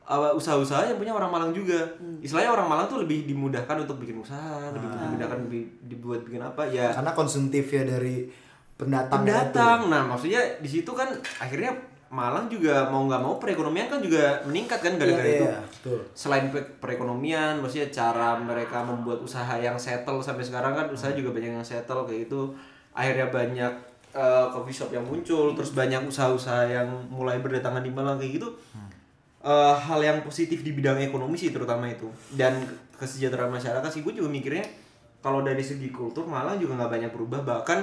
Apa, 0.01 0.33
usaha-usaha 0.33 0.87
yang 0.87 0.97
punya 0.97 1.11
orang 1.11 1.29
Malang 1.29 1.51
juga. 1.51 1.77
Istilahnya 2.19 2.49
orang 2.49 2.67
Malang 2.67 2.87
tuh 2.87 3.03
lebih 3.03 3.27
dimudahkan 3.27 3.75
untuk 3.77 3.99
bikin 3.99 4.17
usaha 4.17 4.71
lebih 4.71 4.87
dimudahkan 4.89 5.37
lebih 5.45 5.61
dibuat 5.85 6.19
bikin 6.23 6.41
apa 6.41 6.63
ya. 6.65 6.89
Karena 6.89 7.11
konsumtif 7.11 7.67
ya 7.67 7.83
dari 7.83 8.31
pendatang 8.73 9.21
pendatang. 9.21 9.79
Nah 9.87 10.07
maksudnya 10.07 10.41
di 10.57 10.69
situ 10.71 10.89
kan 10.91 11.11
akhirnya 11.37 11.75
Malang 12.11 12.45
juga 12.45 12.85
mau 12.85 13.07
nggak 13.07 13.17
mau 13.17 13.39
perekonomian 13.39 13.87
kan 13.87 14.03
juga 14.03 14.43
meningkat 14.43 14.79
kan 14.79 14.99
gara-gara 14.99 15.23
Iya, 15.23 15.31
itu. 15.33 15.45
iya, 15.47 15.59
betul. 15.63 15.99
selain 16.11 16.45
pe- 16.47 16.67
perekonomian 16.77 17.55
maksudnya 17.57 17.87
cara 17.87 18.35
mereka 18.35 18.83
membuat 18.83 19.19
usaha 19.19 19.55
yang 19.55 19.79
settle 19.79 20.19
sampai 20.19 20.43
sekarang 20.43 20.75
kan 20.75 20.85
usaha 20.87 21.09
juga 21.09 21.31
banyak 21.31 21.55
yang 21.55 21.63
settle 21.63 22.03
kayak 22.03 22.27
gitu. 22.27 22.51
Akhirnya 22.91 23.31
banyak 23.31 23.73
eh, 24.11 24.45
coffee 24.49 24.75
shop 24.75 24.91
yang 24.91 25.01
muncul 25.01 25.55
terus 25.55 25.71
banyak 25.71 26.03
usaha-usaha 26.03 26.67
yang 26.67 26.83
mulai 27.07 27.39
berdatangan 27.39 27.79
di 27.79 27.87
Malang 27.87 28.19
kayak 28.19 28.37
gitu. 28.37 28.51
Eh, 29.41 29.75
hal 29.79 29.99
yang 29.99 30.19
positif 30.21 30.61
di 30.61 30.71
bidang 30.71 30.99
ekonomi 30.99 31.33
sih 31.33 31.49
terutama 31.49 31.87
itu. 31.87 32.11
Dan 32.29 32.59
kesejahteraan 32.93 33.49
masyarakat 33.49 33.87
sih 33.89 34.03
gue 34.03 34.13
juga 34.13 34.27
mikirnya 34.27 34.67
kalau 35.17 35.41
dari 35.41 35.63
segi 35.63 35.87
kultur 35.89 36.27
Malang 36.27 36.59
juga 36.59 36.75
nggak 36.75 36.91
banyak 36.91 37.11
berubah. 37.11 37.39
Bahkan 37.41 37.79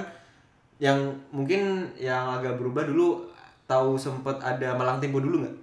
yang 0.77 0.95
mungkin 1.29 1.91
yang 1.97 2.31
agak 2.31 2.55
berubah 2.55 2.85
dulu 2.85 3.27
tahu 3.69 3.93
sempet 3.93 4.35
ada 4.39 4.73
Malang 4.73 4.97
Tempo 4.97 5.21
dulu 5.21 5.39
nggak 5.39 5.55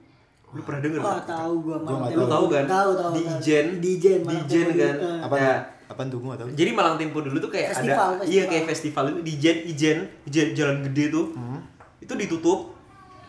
lu 0.49 0.63
pernah 0.63 0.81
denger 0.81 1.01
Wah, 1.01 1.11
nggak? 1.13 1.27
tahu 1.29 1.53
gua 1.61 1.77
Gua 1.77 1.87
Malang 1.99 2.01
Lu 2.07 2.15
Tempo. 2.17 2.31
tahu 2.31 2.45
kan? 2.49 2.65
Tahu, 2.65 2.91
tahu. 2.95 3.13
Di. 3.13 3.21
Ijen. 3.29 3.67
Di 3.77 3.89
Ijen, 3.93 4.21
Di 4.23 4.37
Tempo 4.39 4.73
kan? 4.73 4.97
apa 5.21 5.35
Ya. 5.37 5.55
apa 5.87 6.01
tuh 6.05 6.19
gua 6.19 6.35
tahu 6.35 6.49
Jadi 6.51 6.71
Malang 6.73 6.97
Tempo 6.97 7.19
dulu 7.21 7.37
tuh 7.37 7.51
kayak 7.51 7.69
Festival, 7.73 7.93
ada 8.09 8.17
festival. 8.17 8.31
iya 8.31 8.43
kayak 8.47 8.65
festival 8.65 9.05
itu 9.09 9.21
di 9.21 9.33
Ijen 9.37 9.57
Ijen, 9.67 9.99
Ijen 10.25 10.47
jalan 10.55 10.77
gede 10.83 11.05
tuh. 11.11 11.27
Hmm. 11.33 11.61
Itu 11.99 12.13
ditutup. 12.15 12.61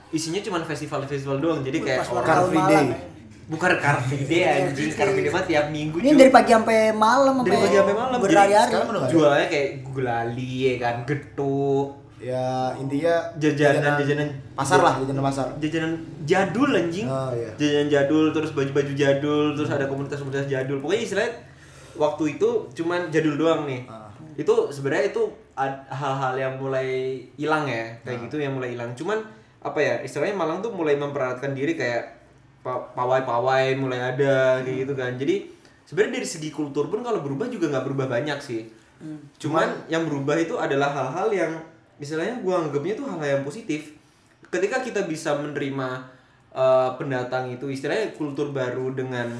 Isinya 0.08 0.40
cuma 0.40 0.62
festival-festival 0.62 1.38
doang. 1.38 1.60
Jadi 1.62 1.78
kayak 1.82 2.06
Car 2.06 2.48
Free 2.48 2.64
Day. 2.64 2.86
bukan 3.48 3.70
Car 3.78 3.98
Free 4.02 4.24
Day 4.24 4.42
anjing, 4.46 4.92
Car 4.92 5.08
Free 5.08 5.20
Day 5.22 5.32
mah 5.32 5.44
tiap 5.44 5.66
minggu 5.68 5.98
Ini 5.98 6.16
dari 6.16 6.28
pagi 6.30 6.52
sampai 6.52 6.92
malam 6.92 7.44
dari 7.44 7.56
pagi 7.58 7.76
sampai 7.76 7.94
malam. 7.94 8.18
Berhari-hari. 8.20 8.72
jualannya 9.08 9.48
kayak 9.48 9.68
gulali 9.84 10.52
ya 10.64 10.74
kan, 10.78 10.96
getuk, 11.04 11.88
ya 12.18 12.74
intinya 12.74 13.14
Jajanan-jajanan. 13.38 14.30
pasar 14.58 14.82
lah 14.82 14.98
jajanan 14.98 15.22
pasar 15.22 15.48
jajanan 15.62 15.94
jadul 16.26 16.74
anjing. 16.74 17.06
Oh, 17.06 17.30
iya. 17.32 17.54
Jajanan 17.56 17.88
jadul 17.88 18.26
terus 18.34 18.52
baju-baju 18.52 18.94
jadul, 18.94 19.54
terus 19.54 19.70
ada 19.70 19.86
komunitas-komunitas 19.86 20.46
jadul. 20.46 20.82
Pokoknya 20.82 21.04
istilahnya 21.04 21.34
waktu 21.94 22.24
itu 22.36 22.50
cuman 22.74 23.14
jadul 23.14 23.38
doang 23.38 23.66
nih. 23.66 23.86
Ah. 23.86 24.10
Itu 24.34 24.70
sebenarnya 24.70 25.10
itu 25.10 25.24
hal-hal 25.88 26.34
yang 26.36 26.54
mulai 26.58 26.90
hilang 27.36 27.66
ya, 27.66 27.86
Ah. 27.86 27.90
kayak 28.04 28.18
gitu 28.26 28.38
yang 28.40 28.54
mulai 28.54 28.74
hilang. 28.74 28.94
Cuman 28.94 29.22
apa 29.60 29.78
ya? 29.78 30.02
Istilahnya 30.02 30.34
Malang 30.34 30.60
tuh 30.60 30.70
mulai 30.70 30.94
memperatkan 30.94 31.54
diri 31.54 31.74
kayak 31.74 32.18
pa- 32.60 32.86
pawai-pawai 32.94 33.74
mulai 33.76 34.00
ada 34.08 34.62
kayak 34.62 34.78
gitu 34.86 34.94
kan. 34.94 35.14
Jadi 35.16 35.50
sebenarnya 35.84 36.14
dari 36.16 36.28
segi 36.28 36.50
kultur 36.50 36.88
pun 36.88 37.02
kalau 37.02 37.22
berubah 37.22 37.46
juga 37.46 37.70
nggak 37.70 37.86
berubah 37.86 38.08
banyak 38.08 38.38
sih. 38.40 38.66
Cuman 39.38 39.86
yang 39.86 40.04
berubah 40.04 40.34
itu 40.36 40.58
adalah 40.58 40.90
hal-hal 40.90 41.30
yang 41.32 41.54
istilahnya 41.98 42.42
gua 42.42 42.66
anggapnya 42.66 42.94
tuh 42.98 43.06
hal-hal 43.10 43.42
yang 43.42 43.44
positif. 43.46 43.94
Ketika 44.48 44.80
kita 44.82 45.04
bisa 45.06 45.36
menerima 45.38 45.88
eh, 46.56 46.90
pendatang 46.96 47.52
itu 47.52 47.68
istilahnya 47.68 48.16
kultur 48.16 48.56
baru 48.56 48.94
dengan 48.96 49.34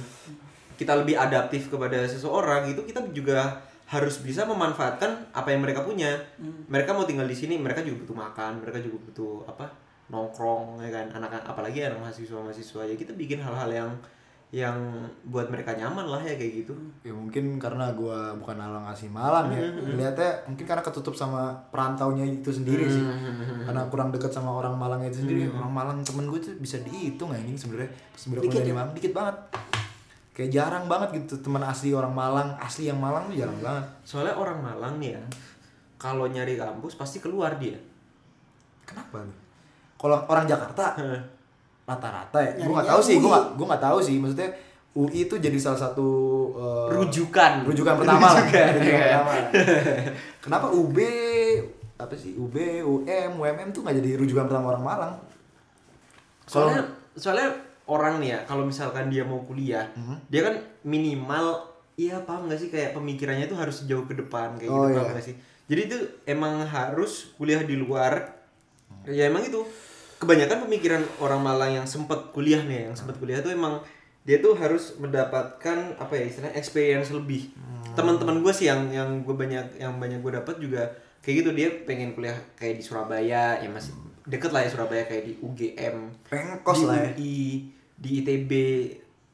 kita 0.78 0.94
lebih 0.94 1.18
adaptif 1.18 1.74
kepada 1.74 2.06
seseorang 2.06 2.70
itu 2.70 2.86
kita 2.86 3.02
juga 3.10 3.66
harus 3.88 4.20
bisa 4.20 4.44
memanfaatkan 4.44 5.32
apa 5.32 5.50
yang 5.50 5.64
mereka 5.64 5.82
punya. 5.82 6.12
Mereka 6.68 6.92
mau 6.92 7.08
tinggal 7.08 7.26
di 7.26 7.34
sini, 7.34 7.56
mereka 7.56 7.82
juga 7.82 8.04
butuh 8.04 8.18
makan, 8.20 8.52
mereka 8.62 8.84
juga 8.84 9.00
butuh 9.10 9.48
apa? 9.48 9.88
nongkrong 10.08 10.80
ya 10.80 10.90
kan 10.92 11.08
anak 11.20 11.44
apalagi 11.44 11.84
anak 11.84 12.00
mahasiswa 12.00 12.40
mahasiswa 12.40 12.82
ya 12.88 12.96
kita 12.96 13.12
bikin 13.12 13.44
hal-hal 13.44 13.68
yang 13.68 13.92
yang 14.48 14.80
buat 15.28 15.52
mereka 15.52 15.76
nyaman 15.76 16.08
lah 16.08 16.24
ya 16.24 16.40
kayak 16.40 16.64
gitu. 16.64 16.72
Ya 17.04 17.12
mungkin 17.12 17.60
karena 17.60 17.92
gua 17.92 18.32
bukan 18.40 18.56
orang 18.56 18.88
asli 18.88 19.12
Malang 19.12 19.52
ya. 19.52 19.60
Melihatnya 19.76 20.40
mungkin 20.48 20.64
karena 20.64 20.80
ketutup 20.80 21.12
sama 21.12 21.52
perantaunya 21.68 22.24
itu 22.24 22.48
sendiri 22.48 22.88
sih. 22.88 23.04
Karena 23.68 23.84
kurang 23.92 24.16
dekat 24.16 24.32
sama 24.32 24.56
orang 24.56 24.80
Malang 24.80 25.04
itu 25.04 25.20
sendiri. 25.28 25.52
Orang 25.52 25.76
Malang 25.76 26.00
temen 26.00 26.32
gue 26.32 26.40
tuh 26.40 26.56
bisa 26.64 26.80
dihitung 26.80 27.36
ya 27.36 27.44
ini 27.44 27.60
sebenarnya 27.60 27.92
sebenarnya 28.16 28.48
kuliah 28.48 28.64
di 28.64 28.72
Malang 28.72 28.92
dikit 28.96 29.12
banget. 29.12 29.36
Kayak 30.32 30.50
jarang 30.56 30.86
banget 30.88 31.10
gitu 31.20 31.44
teman 31.44 31.68
asli 31.68 31.92
orang 31.92 32.16
Malang. 32.16 32.56
Asli 32.56 32.88
yang 32.88 33.04
Malang 33.04 33.28
tuh 33.28 33.36
jarang 33.36 33.60
banget. 33.60 33.84
Soalnya 34.08 34.40
orang 34.40 34.64
Malang 34.64 34.96
nih 35.04 35.20
ya 35.20 35.24
kalau 36.00 36.24
nyari 36.24 36.56
kampus 36.56 36.96
pasti 36.96 37.20
keluar 37.20 37.60
dia. 37.60 37.76
Kenapa 38.88 39.28
nih 39.28 39.36
kalau 40.00 40.24
orang 40.30 40.48
Jakarta 40.48 40.96
rata-rata 41.88 42.38
ya. 42.38 42.52
Gue 42.60 42.74
nggak 42.74 42.90
tahu 42.90 43.02
sih 43.02 43.16
gue 43.16 43.24
UI. 43.24 43.32
nggak 43.32 43.46
gue 43.56 43.66
nggak 43.66 43.84
tahu 43.84 43.98
sih. 44.00 44.16
Maksudnya 44.18 44.50
UI 44.92 45.24
itu 45.24 45.36
jadi 45.38 45.56
salah 45.56 45.80
satu 45.80 46.08
eh, 46.54 46.88
rujukan. 46.92 47.64
rujukan 47.64 47.96
pertama 47.96 48.28
lah. 48.28 48.44
Rujukan, 48.44 48.68
Rujukan 48.76 49.00
iya. 49.00 49.18
pertama. 49.24 49.34
kenapa 50.38 50.68
UB 50.70 50.98
apa 51.96 52.14
sih? 52.14 52.36
UB 52.36 52.56
UM 52.84 53.32
UMM 53.36 53.70
tuh 53.72 53.82
nggak 53.82 53.96
jadi 53.96 54.10
rujukan 54.16 54.46
pertama 54.46 54.66
orang 54.70 54.84
Malang? 54.84 55.14
Soalnya 56.44 56.84
soalnya 57.14 57.50
orang 57.86 58.20
nih 58.20 58.30
ya 58.30 58.40
kalau 58.44 58.64
misalkan 58.64 59.08
dia 59.08 59.24
mau 59.24 59.40
kuliah 59.42 59.88
Mhm. 59.94 60.16
dia 60.28 60.42
kan 60.44 60.56
minimal 60.84 61.64
iya 61.96 62.20
paham 62.20 62.46
gak 62.46 62.60
sih? 62.60 62.68
Kayak 62.68 62.94
pemikirannya 62.94 63.48
tuh 63.48 63.58
harus 63.58 63.84
jauh 63.86 64.04
ke 64.04 64.14
depan 64.14 64.54
kayak 64.56 64.70
Oh, 64.70 64.86
gitu 64.86 64.92
iya. 64.92 64.98
paham 65.00 65.10
gak 65.14 65.26
sih? 65.26 65.36
Jadi 65.68 65.82
itu 65.86 65.98
emang 66.26 66.62
harus 66.64 67.32
kuliah 67.34 67.60
di 67.62 67.74
luar. 67.74 68.38
Ya 69.04 69.26
emang 69.26 69.42
itu 69.42 69.64
kebanyakan 70.18 70.66
pemikiran 70.66 71.04
orang 71.22 71.42
Malang 71.42 71.72
yang 71.82 71.88
sempet 71.88 72.34
kuliah 72.34 72.62
nih 72.66 72.90
yang 72.90 72.96
sempet 72.98 73.18
kuliah 73.22 73.42
tuh 73.42 73.54
emang 73.54 73.82
dia 74.28 74.44
tuh 74.44 74.60
harus 74.60 75.00
mendapatkan 75.00 75.96
apa 75.96 76.14
ya 76.20 76.24
istilahnya 76.28 76.56
experience 76.60 77.10
lebih. 77.16 77.54
Teman-teman 77.96 78.44
gue 78.44 78.54
sih 78.54 78.68
yang 78.68 78.92
yang 78.92 79.24
gue 79.24 79.32
banyak 79.32 79.80
yang 79.80 79.96
banyak 79.98 80.20
gue 80.20 80.32
dapat 80.36 80.56
juga 80.60 80.84
kayak 81.24 81.36
gitu 81.42 81.50
dia 81.56 81.70
pengen 81.88 82.12
kuliah 82.12 82.36
kayak 82.60 82.76
di 82.78 82.84
Surabaya 82.84 83.58
ya 83.64 83.70
masih 83.72 83.96
deket 84.28 84.52
lah 84.52 84.68
ya 84.68 84.70
Surabaya 84.70 85.08
kayak 85.08 85.24
di 85.24 85.34
UGM 85.40 86.28
pengen 86.28 86.60
kos 86.62 86.84
di 86.84 86.86
lah 86.86 86.98
ya. 87.00 87.12
UI, 87.16 87.40
di 87.96 88.10
ITB 88.22 88.52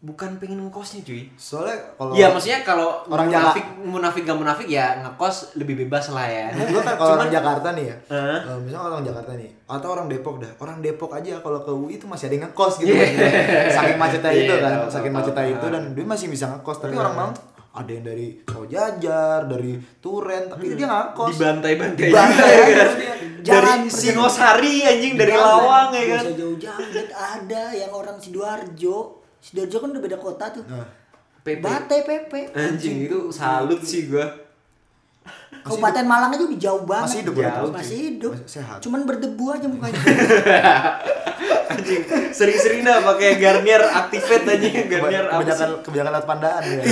bukan 0.04 0.36
pengen 0.36 0.60
ngekosnya 0.68 1.00
cuy. 1.08 1.32
Soalnya 1.40 1.80
kalau 1.96 2.12
Iya 2.12 2.28
maksudnya 2.36 2.60
kalau 2.68 3.08
Orang 3.08 3.32
munafik 3.32 3.66
munafik 3.80 4.22
gak 4.28 4.36
munafik 4.36 4.68
ya 4.68 5.00
ngekos 5.00 5.56
lebih 5.56 5.80
bebas 5.88 6.12
lah 6.12 6.28
ya. 6.28 6.52
Gue 6.52 6.84
kan 6.84 7.00
kalau 7.00 7.16
orang 7.16 7.32
Jakarta 7.32 7.72
nih 7.72 7.88
ya, 7.88 7.96
Hah? 8.12 8.40
eh, 8.52 8.58
misalnya 8.60 8.92
orang 8.92 9.08
Jakarta 9.08 9.32
nih, 9.40 9.48
atau 9.64 9.88
orang 9.96 10.12
Depok 10.12 10.44
dah, 10.44 10.52
orang 10.60 10.84
Depok 10.84 11.16
aja 11.16 11.40
kalau 11.40 11.64
ke 11.64 11.72
UI 11.72 11.96
itu 11.96 12.04
masih 12.04 12.28
ada 12.28 12.36
yang 12.36 12.46
ngekos 12.52 12.74
gitu, 12.84 12.92
saking 13.80 13.96
macetnya 13.96 14.32
Iya, 14.36 14.44
itu 14.44 14.54
kan, 14.60 14.72
tahu, 14.76 14.84
saking 14.92 15.14
macetnya 15.16 15.46
itu 15.56 15.66
dan 15.72 15.84
dia 15.96 16.04
masih 16.04 16.28
bisa 16.28 16.46
ngekos, 16.52 16.78
tapi 16.84 16.96
orang 17.00 17.14
tuh 17.32 17.32
ada 17.74 17.90
yang 17.90 18.06
dari 18.06 18.28
Sojajar, 18.44 19.40
dari 19.48 19.72
Turen, 20.04 20.44
tapi 20.52 20.64
dia 20.76 20.86
nggak 20.86 21.02
ngekos. 21.16 21.30
Dibantai-bantai. 21.32 22.08
Dibantai 22.12 22.52
aja 22.60 22.74
kan. 22.76 22.92
dia. 23.00 23.14
Jalan 23.44 23.80
Dari 23.88 23.92
Singosari 23.92 24.76
anjing 24.84 25.14
dari 25.16 25.32
Lawang 25.36 25.92
ya 25.96 26.04
kan. 26.16 26.24
jauh-jauh 26.32 27.08
ada 27.16 27.64
yang 27.76 27.92
orang 27.92 28.16
sidoarjo 28.16 29.23
sidoarjo 29.44 29.78
kan 29.84 29.90
udah 29.92 30.04
beda 30.08 30.18
kota 30.18 30.46
tuh. 30.56 30.64
Nah, 30.72 30.88
PP. 31.44 31.60
Bate 31.60 31.98
PP 32.08 32.34
Anjing 32.56 33.12
itu 33.12 33.28
salut 33.36 33.84
sih 33.84 34.08
gua. 34.08 34.24
Kabupaten 35.64 36.04
Malang 36.08 36.32
aja 36.36 36.44
udah 36.44 36.60
jauh 36.60 36.84
banget. 36.84 37.08
Masih 37.08 37.20
hidup 37.24 37.36
Jauh, 37.40 37.72
masih 37.72 37.98
hidup. 38.00 38.32
Masih 38.36 38.48
sehat. 38.48 38.78
cuman 38.84 39.04
berdebu 39.04 39.46
aja 39.52 39.68
mukanya. 39.68 40.00
Anjing 41.76 42.04
sering-sering 42.32 42.84
dah 42.88 43.04
pakai 43.04 43.40
Garnier 43.40 43.84
Activate 43.84 44.46
anjing 44.48 44.88
Garnier 44.88 45.26
apa 45.28 45.44
sih? 45.44 45.52
kebanyakan 45.52 45.70
kebanyakan 45.84 46.12
lihat 46.16 46.28
pandaan 46.28 46.64
ya. 46.64 46.84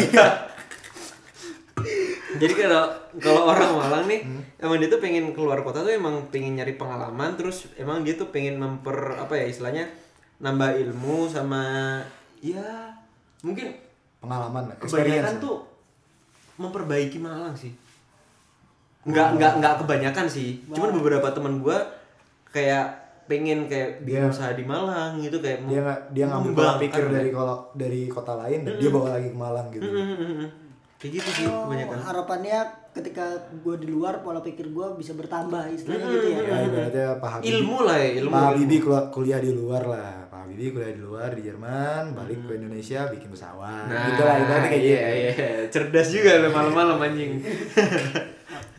Jadi 2.32 2.54
kalau 2.56 2.84
kalau 3.20 3.42
orang 3.52 3.70
Malang 3.76 4.06
nih, 4.08 4.22
emang 4.64 4.80
dia 4.80 4.88
tuh 4.88 5.04
pengen 5.04 5.36
keluar 5.36 5.60
kota 5.62 5.84
tuh 5.84 5.92
emang 5.92 6.32
pengen 6.32 6.56
nyari 6.58 6.80
pengalaman, 6.80 7.36
terus 7.36 7.68
emang 7.76 8.08
dia 8.08 8.16
tuh 8.16 8.32
pengen 8.32 8.56
memper 8.56 9.20
apa 9.20 9.36
ya 9.36 9.46
istilahnya 9.52 9.92
nambah 10.42 10.80
ilmu 10.80 11.28
sama 11.30 12.00
ya 12.42 12.90
mungkin 13.40 13.74
pengalaman 14.18 14.64
lah, 14.66 14.76
kebanyakan 14.78 15.06
experience. 15.08 15.40
tuh 15.40 15.58
memperbaiki 16.58 17.18
Malang 17.18 17.54
sih. 17.54 17.74
Nggak 19.02 19.28
nggak 19.36 19.54
nggak 19.58 19.74
kebanyakan 19.80 20.26
sih. 20.26 20.62
Cuman 20.68 20.90
beberapa 20.92 21.26
teman 21.28 21.58
gua 21.58 21.82
kayak 22.48 23.02
pengen 23.26 23.66
kayak 23.66 24.02
bikin 24.02 24.20
Dia- 24.20 24.30
usaha 24.30 24.52
di 24.52 24.62
Malang 24.62 25.18
gitu 25.18 25.40
kayak 25.40 25.64
dia 25.64 25.80
nggak 25.80 26.00
dia 26.12 26.26
ngambil 26.28 26.52
pola 26.52 26.52
mengembangkan 26.68 26.82
pikir 26.84 27.04
ya. 27.04 27.12
dari 27.16 27.30
kalau 27.32 27.56
dari 27.74 28.02
kota 28.06 28.34
lain 28.36 28.60
dan 28.62 28.74
dia 28.76 28.90
bawa 28.92 29.08
lagi 29.12 29.28
ke 29.28 29.38
Malang 29.38 29.68
gitu 29.70 29.88
Mm. 29.88 30.48
Kayak 31.00 31.12
gitu 31.16 31.30
sih 31.34 31.46
Oh, 31.48 31.66
kebanyakan. 31.66 31.98
harapannya 31.98 32.60
ketika 32.92 33.26
gue 33.58 33.76
di 33.76 33.88
luar 33.88 34.22
pola 34.22 34.38
pikir 34.38 34.70
gue 34.70 34.88
bisa 34.94 35.16
bertambah 35.16 35.66
istilahnya 35.66 36.06
gitu 36.12 36.28
ya. 36.30 36.40
ya 36.44 36.58
ibaratnya 36.62 37.08
Pak 37.18 37.30
Habibie 37.32 37.50
Ilmu 37.56 37.78
lah 37.82 37.98
ya, 37.98 38.10
ilmu. 38.22 38.30
Pak. 38.30 38.42
Habibie 38.44 38.80
kuliah, 39.10 39.40
di 39.40 39.50
luar 39.50 39.82
lah 39.84 40.30
Habibie 40.52 40.70
kuliah 40.70 40.92
di 40.92 41.00
luar 41.00 41.30
di 41.32 41.42
Jerman 41.42 42.12
balik 42.12 42.44
ke 42.44 42.54
Indonesia 42.54 43.08
bikin 43.08 43.30
pesawat 43.30 43.88
Nah, 43.88 44.04
gitu 44.06 44.22
lah 44.22 44.36
ibaratnya 44.38 44.70
kayak 44.70 44.84
iya, 44.84 45.00
gitu 45.00 45.40
iya. 45.40 45.50
Cerdas 45.66 46.08
juga 46.10 46.32
lo 46.38 46.50
malam-malam 46.50 46.98
anjing. 47.02 47.32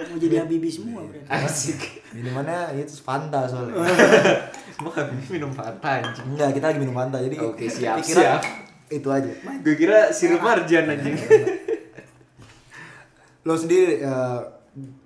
Mau 0.02 0.16
jadi 0.16 0.36
Habibie 0.38 0.68
semua 0.68 1.00
berarti. 1.02 1.24
Asik. 1.28 1.80
minumannya 2.12 2.58
itu 2.76 2.92
Fanta 2.98 3.44
soalnya 3.44 3.72
Emang 4.74 4.92
Habibie 4.94 5.30
minum 5.32 5.48
Fanta 5.50 5.88
anjing. 5.98 6.26
enggak 6.28 6.52
kita 6.52 6.66
lagi 6.66 6.78
minum 6.78 6.92
Fanta 6.92 7.16
jadi 7.18 7.36
Oke, 7.38 7.64
siap, 7.66 7.96
pikiran 7.98 8.20
siap. 8.22 8.40
itu 8.90 9.08
aja 9.08 9.32
Gue 9.58 9.74
kira 9.74 9.98
sirup 10.10 10.40
marjan 10.40 10.84
anjing. 10.86 11.16
lo 13.42 13.54
sendiri 13.54 13.98
eh, 13.98 14.38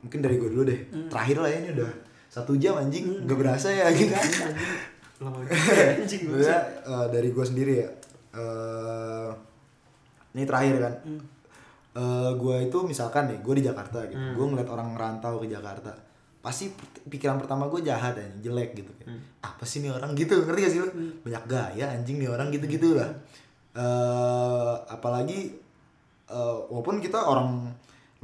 mungkin 0.03 0.19
dari 0.21 0.37
gue 0.37 0.49
dulu 0.49 0.63
deh 0.63 0.81
Hmm. 0.87 1.09
terakhir 1.09 1.37
lah 1.39 1.49
ya 1.49 1.59
ini 1.59 1.71
udah 1.73 1.91
satu 2.29 2.53
jam 2.55 2.77
anjing 2.77 3.25
nggak 3.25 3.33
berasa 3.35 3.69
ya 3.69 3.89
gitu 3.91 4.13
anjing. 5.99 6.23
Eh, 6.29 7.07
dari 7.09 7.29
gue 7.31 7.45
sendiri 7.45 7.75
ya 7.79 7.89
eh 8.33 9.31
ini 10.33 10.45
terakhir 10.45 10.77
kan 10.79 10.95
Hmm. 11.03 11.23
Eh 11.97 12.31
gue 12.35 12.57
itu 12.63 12.79
misalkan 12.83 13.25
nih 13.27 13.41
gue 13.41 13.55
di 13.57 13.65
Jakarta 13.65 14.05
gitu 14.05 14.15
Hmm. 14.15 14.35
gue 14.35 14.47
ngeliat 14.47 14.69
orang 14.69 14.93
ngerantau 14.93 15.41
ke 15.41 15.49
Jakarta 15.49 15.97
pasti 16.39 16.69
pikiran 17.03 17.37
pertama 17.37 17.67
gue 17.67 17.81
jahat 17.81 18.13
aja 18.15 18.29
jelek 18.41 18.77
gitu 18.77 18.93
Hmm. 19.03 19.17
kayak 19.17 19.19
apa 19.43 19.65
sih 19.65 19.81
nih 19.81 19.91
orang 19.91 20.13
gitu 20.13 20.37
ngerti 20.39 20.61
gak 20.61 20.71
sih 20.71 20.81
lo 20.81 20.89
banyak 21.23 21.45
gaya 21.47 21.85
anjing 21.91 22.17
nih 22.17 22.29
orang 22.29 22.49
gitu 22.51 22.67
gitu 22.67 22.89
lah 22.95 23.09
eh 23.75 24.75
apalagi 24.87 25.57
eh 26.27 26.57
walaupun 26.69 26.99
kita 26.99 27.17
orang 27.19 27.73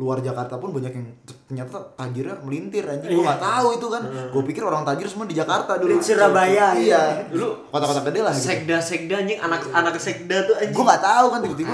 luar 0.03 0.19
Jakarta 0.19 0.59
pun 0.59 0.71
banyak 0.71 0.91
yang 0.91 1.07
ternyata 1.47 1.79
tajirnya 1.95 2.35
melintir 2.41 2.83
anjing. 2.83 3.09
Gue 3.09 3.23
Iya. 3.23 3.31
gak 3.31 3.41
tahu 3.41 3.69
itu 3.73 3.87
kan. 3.87 4.03
Hmm. 4.03 4.29
gue 4.29 4.43
pikir 4.45 4.63
orang 4.63 4.83
tajir 4.83 5.07
semua 5.07 5.25
di 5.25 5.33
Jakarta 5.33 5.73
dulu. 5.77 5.95
Di 5.95 6.03
Surabaya, 6.03 6.67
iya. 6.77 7.23
Dulu 7.25 7.71
kota-kota 7.71 8.03
gede 8.05 8.21
lah 8.21 8.33
gitu. 8.33 8.45
Sekda 8.45 8.77
sekda 8.79 9.15
anjing. 9.17 9.39
Anak 9.39 9.61
anak 9.71 9.95
sekda 9.97 10.37
tuh 10.45 10.55
anjing. 10.57 10.75
gue 10.75 10.85
gak 10.85 11.03
tahu 11.03 11.27
kan 11.29 11.39
tiba-tiba. 11.41 11.73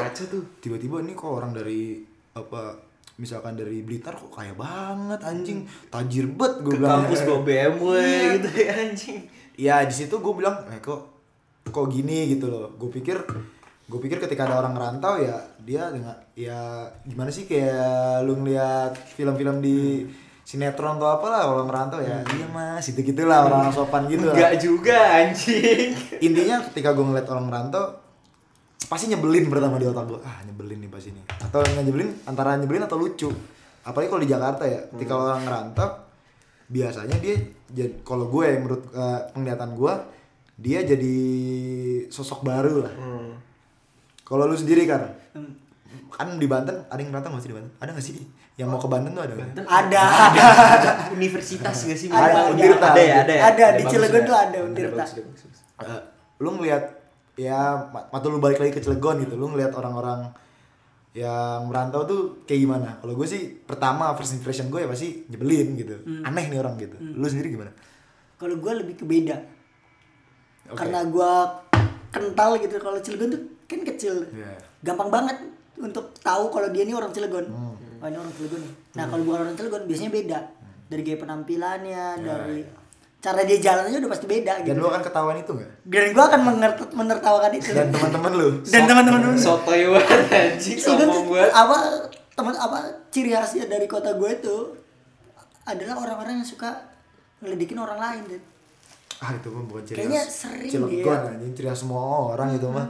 Tiba-tiba 0.58 0.96
ini 1.00 1.12
kok 1.12 1.30
orang 1.32 1.52
dari 1.52 2.04
apa 2.30 2.76
misalkan 3.16 3.52
dari 3.52 3.80
Blitar 3.80 4.14
kok 4.14 4.30
kaya 4.30 4.52
banget 4.52 5.18
anjing. 5.20 5.64
Tajir 5.88 6.28
bet 6.28 6.60
gue 6.60 6.70
Ke 6.70 6.76
bilang. 6.76 7.02
kampus 7.02 7.20
bawa 7.24 7.40
BMW 7.40 7.82
Iya. 7.96 8.28
gitu 8.36 8.48
ya 8.54 8.72
anjing. 8.78 9.18
ya 9.56 9.74
di 9.82 9.94
situ 9.96 10.14
gue 10.14 10.34
bilang 10.34 10.68
eh 10.68 10.78
kok 10.78 11.00
kok 11.64 11.86
gini? 11.88 12.28
Gitu 12.28 12.46
loh. 12.46 12.70
Gue 12.74 12.92
pikir 12.92 13.18
gue 13.88 13.98
pikir 13.98 14.20
ketika 14.20 14.44
ada 14.44 14.60
orang 14.60 14.76
ngerantau 14.76 15.16
ya 15.16 15.32
dia 15.58 15.88
dengan 15.88 16.12
ya 16.36 16.84
gimana 17.02 17.32
sih 17.32 17.48
kayak 17.48 18.20
lu 18.22 18.36
ngeliat 18.36 18.92
film-film 19.16 19.58
di 19.58 20.04
sinetron 20.44 20.96
atau 20.96 21.08
apalah 21.10 21.44
kalau 21.44 21.64
ngerantau 21.64 22.00
ya 22.00 22.20
iya 22.36 22.46
mas 22.48 22.84
itu 22.84 23.00
gitulah 23.02 23.44
orang 23.44 23.68
sopan 23.68 24.04
gitu 24.06 24.28
lah. 24.28 24.36
Enggak 24.36 24.54
juga 24.60 24.96
anjing. 25.24 25.92
intinya 26.26 26.60
ketika 26.68 26.92
gue 26.92 27.04
ngeliat 27.04 27.28
orang 27.28 27.48
ngerantau 27.48 27.84
pasti 28.88 29.08
nyebelin 29.08 29.48
pertama 29.48 29.76
di 29.76 29.84
otak 29.84 30.04
gue 30.04 30.20
ah 30.20 30.40
nyebelin 30.44 30.78
nih 30.80 30.88
pas 30.88 31.04
ini 31.04 31.20
atau 31.40 31.60
nggak 31.60 31.84
nyebelin 31.84 32.10
antara 32.24 32.56
nyebelin 32.56 32.84
atau 32.84 32.96
lucu 32.96 33.28
apalagi 33.84 34.08
kalau 34.08 34.20
di 34.20 34.28
Jakarta 34.28 34.64
ya 34.64 34.80
ketika 34.92 35.12
orang 35.12 35.44
ngerantau 35.44 35.88
biasanya 36.68 37.16
dia 37.20 37.36
jadi 37.68 38.00
kalau 38.00 38.28
gue 38.28 38.44
ya 38.44 38.56
menurut 38.56 38.82
eh, 38.92 39.20
penglihatan 39.32 39.72
gue 39.72 39.92
dia 40.56 40.80
jadi 40.82 41.16
sosok 42.08 42.44
baru 42.44 42.84
lah 42.84 42.94
Hmm. 42.96 43.32
Kalau 44.28 44.44
lu 44.44 44.52
sendiri 44.52 44.84
kan 44.84 45.08
kan 46.12 46.28
di 46.36 46.44
Banten 46.44 46.84
ada 46.84 47.00
yang 47.00 47.08
ngerantau 47.08 47.32
nggak 47.32 47.42
sih 47.42 47.50
di 47.50 47.56
Banten? 47.56 47.72
Ada 47.80 47.90
nggak 47.96 48.04
sih? 48.04 48.14
Yang 48.60 48.68
mau 48.68 48.80
ke 48.82 48.88
Banten 48.92 49.10
tuh 49.16 49.24
ada 49.24 49.32
nggak? 49.32 49.50
Ada. 49.64 50.02
Ada. 50.36 50.90
Universitas 51.16 51.76
gak 51.88 51.98
sih? 51.98 52.08
Ada, 52.12 52.28
Ada, 52.28 52.40
Untirta. 52.52 52.86
ada 52.92 53.00
ya, 53.00 53.14
ada 53.24 53.32
ya. 53.32 53.42
Ada, 53.48 53.66
di 53.80 53.82
Cilegon 53.88 54.22
ya. 54.22 54.28
tuh 54.28 54.36
ada 54.36 54.58
bagus. 54.68 55.10
Eh, 55.78 56.00
lu 56.44 56.48
ngelihat 56.60 56.82
ya 57.38 57.88
waktu 58.12 58.26
lu 58.28 58.38
balik 58.42 58.58
lagi 58.60 58.72
ke 58.76 58.82
Cilegon 58.84 59.22
gitu 59.22 59.38
lu 59.38 59.48
ngelihat 59.54 59.72
orang-orang 59.78 60.28
yang 61.16 61.70
merantau 61.70 62.04
tuh 62.04 62.20
kayak 62.44 62.60
gimana? 62.68 62.88
Kalau 63.00 63.16
gue 63.16 63.26
sih 63.26 63.42
pertama 63.64 64.12
first 64.12 64.36
impression 64.36 64.68
gue 64.68 64.84
ya 64.84 64.88
pasti 64.90 65.24
nyebelin 65.32 65.68
gitu. 65.78 65.96
Aneh 66.20 66.52
nih 66.52 66.60
orang 66.60 66.76
gitu. 66.76 67.00
Lu 67.00 67.24
sendiri 67.24 67.56
gimana? 67.56 67.72
Kalau 68.36 68.54
gue 68.60 68.72
lebih 68.76 68.94
ke 69.00 69.04
beda. 69.08 69.40
Oke. 70.68 70.84
Karena 70.84 71.00
gue 71.08 71.32
kental 72.12 72.60
gitu. 72.60 72.76
Kalau 72.76 73.00
Cilegon 73.00 73.32
tuh 73.32 73.42
kan 73.68 73.80
kecil. 73.84 74.14
Iya. 74.30 74.56
Gampang 74.82 75.08
banget 75.08 75.36
untuk 75.76 76.10
tahu 76.18 76.48
kalau 76.48 76.68
dia 76.68 76.82
ini 76.82 76.92
orang 76.92 77.10
Cilegon. 77.10 77.44
Hmm. 77.44 77.76
Oh 77.98 78.06
ini 78.06 78.16
orang 78.16 78.32
Cilegon 78.32 78.60
nih. 78.60 78.72
Nah 78.94 79.04
kalau 79.06 79.22
bukan 79.22 79.40
orang 79.42 79.54
Cilegon 79.54 79.82
biasanya 79.84 80.10
beda. 80.10 80.38
Dari 80.88 81.02
gaya 81.02 81.18
penampilannya, 81.18 82.04
dari 82.18 82.58
cara 83.18 83.42
dia 83.42 83.58
jalan 83.58 83.84
aja 83.84 83.98
udah 83.98 84.08
pasti 84.08 84.26
beda 84.26 84.52
dan 84.56 84.64
gitu. 84.64 84.78
lu 84.78 84.86
akan 84.86 85.02
ketahuan 85.02 85.36
itu 85.36 85.50
nggak 85.52 85.70
Dan 85.84 86.06
gue 86.08 86.24
akan 86.24 86.40
menert- 86.40 86.94
menertawakan 86.94 87.50
itu. 87.52 87.70
dan 87.70 87.90
teman-teman 87.90 88.32
lu 88.32 88.48
Dan 88.62 88.82
teman-teman 88.84 89.20
lu. 89.20 89.30
Sotoy 89.36 89.84
banget 89.86 90.22
anjing 90.30 90.78
Cilegon 90.78 91.02
sombong 91.04 91.12
tuh 91.18 91.34
banget. 91.34 91.50
apa 91.52 91.76
teman 92.32 92.54
apa 92.56 92.78
ciri 93.08 93.30
khasnya 93.30 93.66
dari 93.66 93.84
kota 93.84 94.14
gue 94.14 94.30
itu 94.32 94.56
adalah 95.64 95.98
orang-orang 95.98 96.38
yang 96.38 96.46
suka 96.46 96.70
ngeledekin 97.38 97.76
orang 97.76 97.98
lain 97.98 98.22
Dit. 98.28 98.42
ah 99.18 99.34
itu 99.34 99.48
mah 99.48 99.64
bukan 99.66 99.82
ciri 99.84 99.96
Kayaknya 99.98 100.22
khas 100.22 100.34
sering 100.38 100.70
Cilegon 100.70 100.94
dia. 101.20 101.28
anjing 101.28 101.52
ciri 101.52 101.66
khas 101.66 101.80
semua 101.80 102.02
orang 102.32 102.48
itu 102.54 102.66
mah 102.66 102.86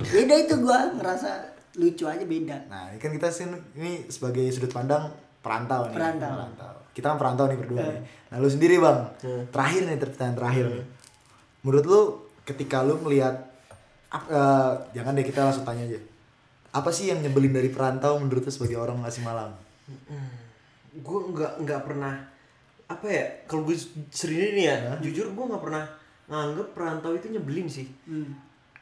beda 0.00 0.34
itu 0.34 0.54
gue 0.58 0.78
ngerasa 0.98 1.30
lucu 1.78 2.04
aja 2.08 2.24
beda. 2.24 2.56
Nah 2.66 2.90
ini 2.94 2.98
kan 2.98 3.10
kita 3.14 3.28
sih 3.30 3.46
ini 3.78 4.06
sebagai 4.10 4.44
sudut 4.50 4.72
pandang 4.74 5.12
perantau 5.40 5.88
nih. 5.88 5.96
Perantau. 5.96 6.74
kita 6.90 7.06
kan 7.14 7.18
perantau 7.22 7.46
nih 7.46 7.58
berdua 7.58 7.80
nih. 7.86 8.02
Nah 8.34 8.36
lu 8.42 8.48
sendiri 8.50 8.76
bang. 8.82 8.98
Terakhir 9.54 9.82
nih 9.86 9.96
pertanyaan 9.96 10.36
terakhir 10.36 10.64
nih. 10.68 10.86
Menurut 11.62 11.84
lu 11.86 12.00
ketika 12.44 12.82
lu 12.82 12.98
melihat 13.06 13.34
eh, 14.10 14.72
jangan 14.92 15.14
deh 15.14 15.24
kita 15.24 15.46
langsung 15.46 15.64
tanya 15.64 15.86
aja. 15.86 16.00
Apa 16.70 16.90
sih 16.90 17.10
yang 17.10 17.22
nyebelin 17.22 17.54
dari 17.54 17.70
perantau 17.70 18.18
menurut 18.18 18.42
lu 18.46 18.52
sebagai 18.52 18.78
orang 18.78 19.00
asli 19.06 19.22
Malang 19.22 19.70
gue 20.90 21.18
nggak 21.34 21.52
nggak 21.62 21.80
pernah 21.86 22.14
apa 22.90 23.06
ya 23.06 23.24
kalau 23.46 23.62
gue 23.62 23.78
sendiri 24.10 24.58
nih 24.58 24.64
ya 24.66 24.76
jujur 24.98 25.30
gue 25.30 25.44
nggak 25.46 25.62
pernah 25.62 25.84
nganggep 26.26 26.68
perantau 26.74 27.14
itu 27.14 27.30
nyebelin 27.30 27.70
sih 27.70 27.86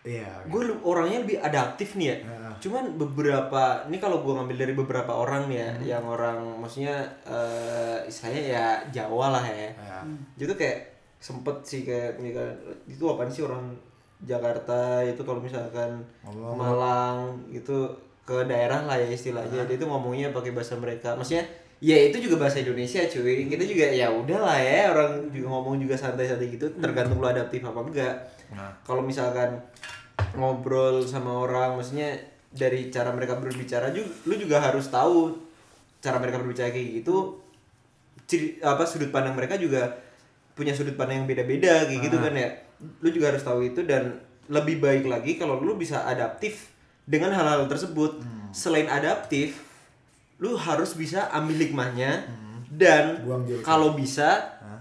iya 0.07 0.30
gue 0.46 0.62
orangnya 0.82 1.22
lebih 1.26 1.38
adaptif 1.42 1.99
nih 1.99 2.07
ya. 2.12 2.16
Heeh. 2.22 2.55
cuman 2.59 2.84
beberapa 2.99 3.86
ini 3.86 3.99
kalau 4.03 4.22
gue 4.26 4.34
ngambil 4.34 4.57
dari 4.59 4.74
beberapa 4.74 5.12
orang 5.14 5.46
nih 5.46 5.59
ya 5.59 5.70
yang 5.99 6.05
orang 6.07 6.38
maksudnya 6.59 7.07
eh 7.26 7.99
istilahnya 8.07 8.42
ya 8.42 8.64
Jawa 8.90 9.34
lah 9.38 9.44
ya. 9.46 9.70
Ya. 9.74 9.99
itu 10.38 10.55
kayak 10.55 10.99
sempet 11.18 11.57
sih 11.66 11.82
kayak 11.82 12.18
misalkan, 12.22 12.55
itu 12.86 13.05
apa 13.11 13.26
sih 13.26 13.42
orang 13.42 13.74
Jakarta? 14.22 15.03
Itu 15.03 15.22
kalau 15.22 15.42
misalkan 15.42 16.03
Ngomong. 16.26 16.55
Malang 16.59 17.18
gitu 17.51 17.90
ke 18.26 18.44
daerah 18.46 18.86
lah 18.86 18.99
ya 18.99 19.11
istilahnya. 19.11 19.66
Dia 19.66 19.76
itu 19.78 19.86
ngomongnya 19.86 20.30
pakai 20.34 20.55
bahasa 20.55 20.74
mereka. 20.78 21.14
Maksudnya 21.14 21.46
ya 21.78 21.94
itu 22.11 22.18
juga 22.18 22.46
bahasa 22.46 22.62
Indonesia 22.62 23.03
cuy. 23.07 23.46
Kita 23.46 23.64
juga 23.66 23.86
ya 23.86 24.11
udahlah 24.11 24.59
ya 24.59 24.90
orang 24.90 25.30
juga 25.30 25.46
ngomong 25.55 25.78
juga 25.78 25.94
santai-santai 25.94 26.55
gitu 26.55 26.66
tergantung 26.78 27.22
lu 27.22 27.26
adaptif 27.30 27.62
apa 27.62 27.80
enggak 27.82 28.14
Nah. 28.49 28.72
kalau 28.80 29.05
misalkan 29.05 29.61
ngobrol 30.34 31.05
sama 31.05 31.44
orang 31.44 31.76
maksudnya 31.76 32.16
dari 32.49 32.88
cara 32.88 33.12
mereka 33.12 33.36
berbicara 33.36 33.92
juga 33.92 34.09
lu 34.24 34.34
juga 34.34 34.57
harus 34.57 34.88
tahu 34.88 35.36
cara 36.01 36.16
mereka 36.16 36.40
berbicara 36.40 36.72
kayak 36.72 37.05
gitu. 37.05 37.36
Ciri 38.28 38.61
apa 38.61 38.84
sudut 38.84 39.09
pandang 39.09 39.36
mereka 39.36 39.57
juga 39.57 39.88
punya 40.53 40.72
sudut 40.72 40.96
pandang 40.96 41.24
yang 41.24 41.28
beda-beda 41.28 41.84
kayak 41.88 42.01
gitu 42.09 42.16
kan 42.16 42.32
ya. 42.32 42.49
Lu 43.01 43.09
juga 43.11 43.34
harus 43.34 43.42
tahu 43.42 43.64
itu 43.66 43.84
dan 43.84 44.16
lebih 44.49 44.80
baik 44.80 45.05
lagi 45.05 45.36
kalau 45.36 45.61
lu 45.61 45.76
bisa 45.76 46.09
adaptif 46.09 46.72
dengan 47.05 47.32
hal-hal 47.36 47.68
tersebut. 47.68 48.20
Selain 48.53 48.88
adaptif 48.88 49.61
lu 50.38 50.55
harus 50.57 50.94
bisa 50.94 51.28
ambil 51.34 51.59
hikmahnya 51.59 52.24
dan 52.70 53.24
Buang 53.26 53.42
jauh. 53.49 53.61
kalau 53.64 53.96
bisa 53.96 54.55
Hah? 54.61 54.80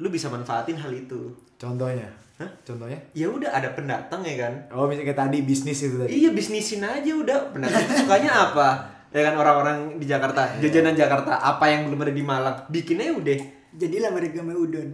lu 0.00 0.08
bisa 0.08 0.32
manfaatin 0.32 0.78
hal 0.80 0.90
itu. 0.90 1.34
Contohnya 1.60 2.08
Hah? 2.34 2.50
contohnya? 2.66 2.98
Ya 3.14 3.30
udah 3.30 3.46
ada 3.48 3.70
pendatang 3.70 4.18
ya 4.20 4.34
kan? 4.42 4.52
Oh 4.74 4.90
misalnya 4.90 5.14
kayak 5.14 5.20
tadi 5.22 5.38
bisnis 5.40 5.78
itu 5.80 5.94
tadi. 5.94 6.10
Iya 6.12 6.34
bisnisin 6.34 6.82
aja 6.82 7.10
udah. 7.14 7.54
Pendatang 7.54 7.86
sukanya 7.94 8.50
apa? 8.50 8.68
Ya 9.14 9.22
kan 9.22 9.38
orang-orang 9.38 10.02
di 10.02 10.06
Jakarta 10.10 10.58
jajanan 10.58 10.98
Jakarta 10.98 11.38
apa 11.38 11.70
yang 11.70 11.86
belum 11.86 12.02
ada 12.02 12.10
di 12.10 12.24
Malang? 12.26 12.56
Bikinnya 12.66 13.14
udah. 13.14 13.38
Jadilah 13.74 14.10
merigame 14.10 14.50
udon. 14.50 14.88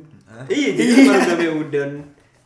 iya 0.46 0.76
jadi 0.76 0.90
baru 1.02 1.20
namanya 1.26 1.52
udon. 1.56 1.90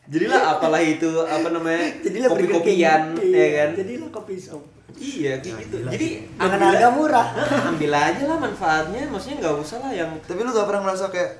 Jadilah 0.05 0.41
apalah 0.53 0.79
itu 0.79 1.11
apa 1.19 1.47
namanya 1.49 1.83
Jadilah 1.99 2.27
kopi 2.31 2.39
Burger 2.41 2.53
King. 2.53 2.63
kopian 2.79 3.01
Iya, 3.17 3.35
ya 3.35 3.47
kan? 3.51 3.69
Jadilah 3.75 4.09
kopi 4.09 4.35
shop. 4.37 4.63
iya 4.95 5.35
kayak 5.43 5.55
gitu. 5.59 5.75
jadi 5.91 6.07
ambil- 6.39 6.63
harga 6.71 6.87
murah. 6.87 7.27
Nah, 7.35 7.67
ambil 7.67 7.91
aja 7.91 8.23
lah 8.23 8.37
manfaatnya. 8.39 9.01
Maksudnya 9.11 9.37
nggak 9.43 9.55
usah 9.59 9.77
lah 9.83 9.91
yang 9.91 10.07
Tapi 10.23 10.39
lu 10.39 10.55
gak 10.55 10.67
pernah 10.71 10.81
merasa 10.87 11.11
kayak 11.11 11.31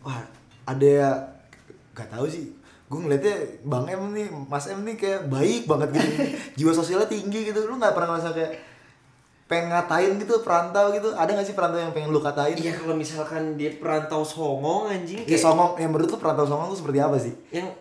wah 0.00 0.16
ada 0.64 0.88
ya 0.88 1.10
gak 1.92 2.08
tahu 2.08 2.24
sih 2.24 2.48
gue 2.92 3.00
ngeliatnya 3.00 3.34
Bang 3.62 3.88
M 3.88 4.12
nih, 4.12 4.28
Mas 4.44 4.68
M 4.68 4.84
nih 4.84 4.94
kayak 4.94 5.20
baik 5.26 5.64
banget 5.64 5.96
gitu 5.96 6.12
Jiwa 6.58 6.72
sosialnya 6.72 7.08
tinggi 7.08 7.48
gitu 7.48 7.64
Lu 7.64 7.74
gak 7.74 7.90
pernah 7.90 8.12
ngerasa 8.12 8.30
kayak 8.30 8.52
pengen 9.44 9.68
ngatain 9.68 10.12
gitu 10.16 10.34
perantau 10.40 10.92
gitu 10.92 11.08
Ada 11.12 11.32
gak 11.32 11.46
sih 11.46 11.52
perantau 11.52 11.76
yang 11.76 11.90
pengen 11.90 12.08
lu 12.08 12.20
katain? 12.20 12.52
iya 12.54 12.72
kalau 12.72 12.92
misalkan 12.92 13.56
dia 13.56 13.72
perantau 13.74 14.20
songong 14.22 14.88
anjing 14.88 15.24
Ya 15.24 15.28
kayak 15.30 15.40
songong, 15.42 15.70
yang 15.76 15.88
menurut 15.88 16.08
lu 16.08 16.16
perantau 16.16 16.44
songong 16.44 16.68
tuh 16.68 16.78
seperti 16.78 16.98
apa 17.00 17.16
sih? 17.16 17.32
yang 17.48 17.72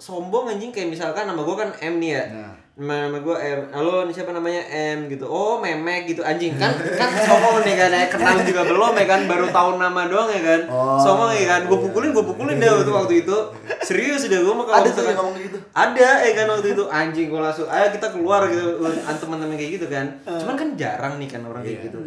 sombong 0.00 0.48
anjing 0.48 0.72
kayak 0.72 0.88
misalkan 0.88 1.28
nama 1.28 1.44
gue 1.44 1.52
kan 1.54 1.70
M 1.76 2.00
nih 2.00 2.10
ya. 2.16 2.24
Nah. 2.32 2.54
nama, 2.80 3.12
nama 3.12 3.18
gue 3.20 3.36
M. 3.36 3.60
Halo 3.68 4.08
ini 4.08 4.12
siapa 4.16 4.32
namanya? 4.32 4.64
M 4.96 5.12
gitu. 5.12 5.28
Oh 5.28 5.60
memek 5.60 6.08
gitu. 6.08 6.24
Anjing 6.24 6.56
kan 6.56 6.72
kan 7.00 7.10
sombong 7.20 7.60
nih 7.60 7.76
kan 7.76 7.92
ya. 7.92 8.08
Kenal 8.08 8.40
juga 8.40 8.64
belum 8.64 8.96
ya 8.96 9.04
kan? 9.04 9.20
Baru 9.28 9.46
tahu 9.52 9.76
nama 9.76 10.08
doang 10.08 10.32
ya 10.32 10.40
kan? 10.40 10.60
Oh, 10.72 10.96
sombong 10.96 11.36
ya 11.36 11.44
kan? 11.44 11.60
Gue 11.68 11.76
iya. 11.76 11.84
pukulin 11.84 12.10
gue 12.16 12.24
pukulin 12.24 12.56
deh 12.56 12.70
waktu 12.72 12.90
waktu 12.90 13.14
itu. 13.28 13.36
Serius 13.84 14.24
deh 14.24 14.40
gue 14.40 14.54
mau 14.56 14.64
Ada 14.64 14.88
tuh 14.88 15.04
yang 15.04 15.20
ngomong 15.20 15.36
gitu? 15.36 15.58
ada 15.76 16.08
ya 16.24 16.32
kan 16.32 16.46
waktu 16.48 16.68
itu. 16.72 16.82
Anjing 16.88 17.28
gue 17.28 17.40
langsung 17.44 17.68
ayo 17.68 17.86
kita 17.92 18.06
keluar 18.08 18.48
gitu. 18.48 18.80
Teman-teman 19.20 19.54
kayak 19.60 19.70
gitu 19.76 19.86
kan. 19.92 20.06
Cuman 20.24 20.56
kan 20.56 20.68
jarang 20.80 21.20
nih 21.20 21.28
kan 21.28 21.44
orang 21.44 21.60
kayak 21.60 21.76
Iya, 21.76 21.86
gitu 21.92 22.00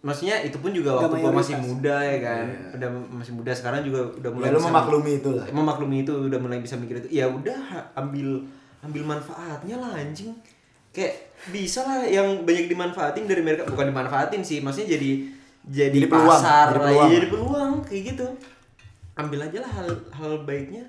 maksudnya 0.00 0.38
itu 0.40 0.54
pun 0.56 0.70
juga 0.70 0.94
waktu 0.96 1.18
gue 1.18 1.32
masih 1.32 1.56
muda 1.58 1.96
ya 1.98 2.18
kan? 2.20 2.46
udah 2.72 2.88
masih 3.12 3.32
muda 3.34 3.50
sekarang 3.50 3.82
juga 3.82 4.06
udah 4.14 4.30
mulai 4.30 4.46
Ya 4.46 4.50
lu 4.50 4.58
bisa- 4.58 4.70
memaklumi 4.70 5.12
itu 5.18 5.30
lah 5.30 5.46
memaklumi 5.50 5.96
itu 6.00 6.12
udah 6.24 6.38
mulai 6.38 6.58
bisa 6.58 6.74
mikir 6.74 6.94
itu. 6.96 7.08
Ya 7.12 7.26
udah 7.26 7.58
ambil 7.94 8.46
ambil 8.80 9.02
manfaatnya 9.04 9.76
lah 9.76 9.90
anjing. 9.92 10.30
Kayak 10.88 11.14
bisa 11.48 11.82
lah 11.82 12.06
yang 12.06 12.42
banyak 12.42 12.70
dimanfaatin 12.70 13.26
dari 13.26 13.42
mereka. 13.42 13.66
Bukan 13.66 13.90
dimanfaatin 13.90 14.40
sih 14.40 14.62
maksudnya 14.62 14.94
jadi 14.94 15.10
jadi, 15.64 15.96
Jadi 15.96 16.06
peluang, 16.06 16.28
pasar 16.28 16.66
jadi 16.68 16.76
lah 16.76 16.86
peluang. 16.86 17.02
ya, 17.02 17.14
jadi 17.16 17.28
peluang 17.28 17.72
kayak 17.82 18.02
gitu. 18.14 18.26
Ambil 19.14 19.38
aja 19.40 19.58
lah 19.58 19.70
hal 19.72 19.88
hal 20.12 20.32
baiknya. 20.42 20.84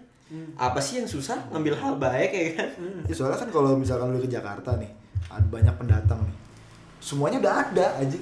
Apa 0.54 0.78
sih 0.78 1.00
yang 1.00 1.08
susah? 1.08 1.38
Ngambil 1.50 1.74
hal 1.74 1.94
baik 1.96 2.30
ya 2.30 2.46
kan? 2.54 2.70
Ya, 3.06 3.14
soalnya 3.14 3.40
kan 3.40 3.50
kalau 3.50 3.74
misalkan 3.74 4.10
lu 4.10 4.20
ke 4.20 4.28
Jakarta 4.28 4.78
nih 4.78 4.92
ada 5.26 5.48
banyak 5.48 5.74
pendatang 5.74 6.22
nih. 6.22 6.36
Semuanya 6.98 7.38
udah 7.40 7.54
ada 7.64 7.86
aja 7.98 8.18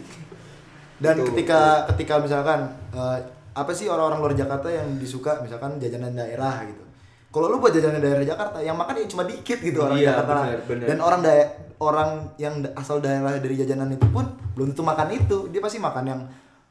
dan 1.03 1.15
Betul, 1.15 1.27
ketika 1.29 1.59
ketika 1.91 2.13
misalkan 2.17 2.59
eh, 2.89 3.19
apa 3.53 3.69
sih 3.69 3.85
orang-orang 3.85 4.19
luar 4.19 4.33
Jakarta 4.33 4.65
yang 4.65 4.95
disuka 4.95 5.37
misalkan 5.37 5.75
jajanan 5.77 6.15
daerah 6.15 6.63
gitu 6.63 6.81
kalau 7.29 7.49
lu 7.49 7.59
buat 7.59 7.69
jajanan 7.69 7.99
daerah 7.99 8.23
Jakarta 8.23 8.57
yang 8.59 8.73
makan 8.73 8.95
ya 8.95 9.05
cuma 9.05 9.23
dikit 9.23 9.59
gitu 9.59 9.77
orang 9.79 9.97
Iya, 9.97 10.15
Jakarta 10.15 10.33
bener, 10.39 10.59
bener. 10.63 10.85
dan 10.87 10.97
orang 10.99 11.21
daerah 11.21 11.49
orang 11.77 12.09
yang 12.37 12.53
asal 12.73 12.97
daerah 12.97 13.35
dari 13.35 13.55
jajanan 13.55 13.91
itu 13.91 14.07
pun 14.07 14.23
belum 14.53 14.71
tentu 14.71 14.81
makan 14.81 15.07
itu 15.11 15.37
dia 15.49 15.59
pasti 15.59 15.77
makan 15.77 16.05
yang 16.05 16.21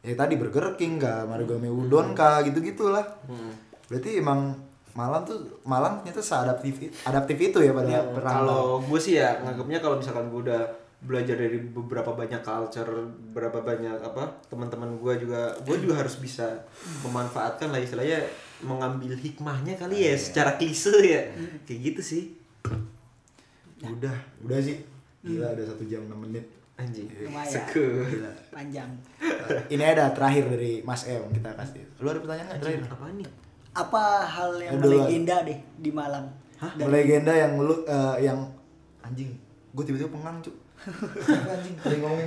ya 0.00 0.16
tadi 0.16 0.34
Burger 0.34 0.74
King 0.74 0.96
kah, 0.96 1.22
Marugame 1.24 1.68
Udon 1.68 2.10
kah 2.12 2.40
gitu 2.40 2.58
gitulah 2.58 3.04
Hmm. 3.22 3.52
berarti 3.86 4.16
emang 4.16 4.56
Malang 4.92 5.22
tuh 5.22 5.38
Malang 5.62 6.00
ternyata 6.00 6.20
seadaptif 6.20 6.76
adaptif 7.02 7.38
itu 7.38 7.58
ya 7.58 7.72
pada 7.72 8.02
perantau. 8.10 8.32
kalau 8.38 8.62
gue 8.82 8.98
sih 8.98 9.16
ya 9.16 9.38
nganggapnya 9.38 9.78
kalau 9.78 9.96
misalkan 9.96 10.28
gue 10.28 10.40
udah 10.42 10.62
belajar 11.02 11.34
dari 11.34 11.58
beberapa 11.58 12.14
banyak 12.14 12.40
culture 12.40 12.90
berapa 13.28 13.58
banyak 13.60 13.98
apa 13.98 14.22
teman-teman 14.46 14.96
gue 14.96 15.14
juga 15.18 15.50
gue 15.58 15.76
juga 15.78 15.98
harus 15.98 16.14
bisa 16.16 16.62
memanfaatkan 17.02 17.68
lah 17.68 17.78
istilahnya 17.78 18.22
mengambil 18.60 19.12
hikmahnya 19.12 19.74
kali 19.74 20.06
ya 20.06 20.14
secara 20.14 20.54
klise 20.54 20.94
ya 21.02 21.22
kayak 21.64 21.80
gitu 21.84 22.00
sih 22.00 22.24
Udah, 23.82 24.14
udah 24.40 24.58
sih. 24.58 24.78
Gila 25.20 25.54
udah 25.54 25.66
satu 25.66 25.82
jam 25.84 26.06
6 26.06 26.14
menit. 26.16 26.46
anjing 26.72 27.04
seku 27.44 27.82
Gila. 28.00 28.30
Panjang. 28.48 28.90
Ini 29.68 29.84
ada 29.84 30.10
terakhir 30.10 30.48
dari 30.48 30.80
Mas 30.80 31.02
M 31.04 31.18
kita 31.30 31.50
kasih. 31.52 31.82
Lu 31.98 32.08
ada 32.08 32.18
pertanyaan 32.18 32.46
nggak 32.48 32.60
terakhir? 32.60 32.82
apa 32.88 33.06
nih 33.12 33.28
Apa 33.72 34.02
hal 34.22 34.50
yang 34.56 34.72
Aduh, 34.76 34.90
legenda 34.96 35.36
deh 35.42 35.58
di 35.76 35.90
Malang? 35.90 36.26
Dari- 36.58 36.86
Legenda 36.88 37.32
yang 37.32 37.58
lu 37.58 37.74
eh, 37.82 38.16
yang 38.20 38.38
anjing. 39.00 39.34
Gue 39.70 39.82
tiba-tiba 39.82 40.10
pengang, 40.10 40.38
Cuk. 40.40 40.54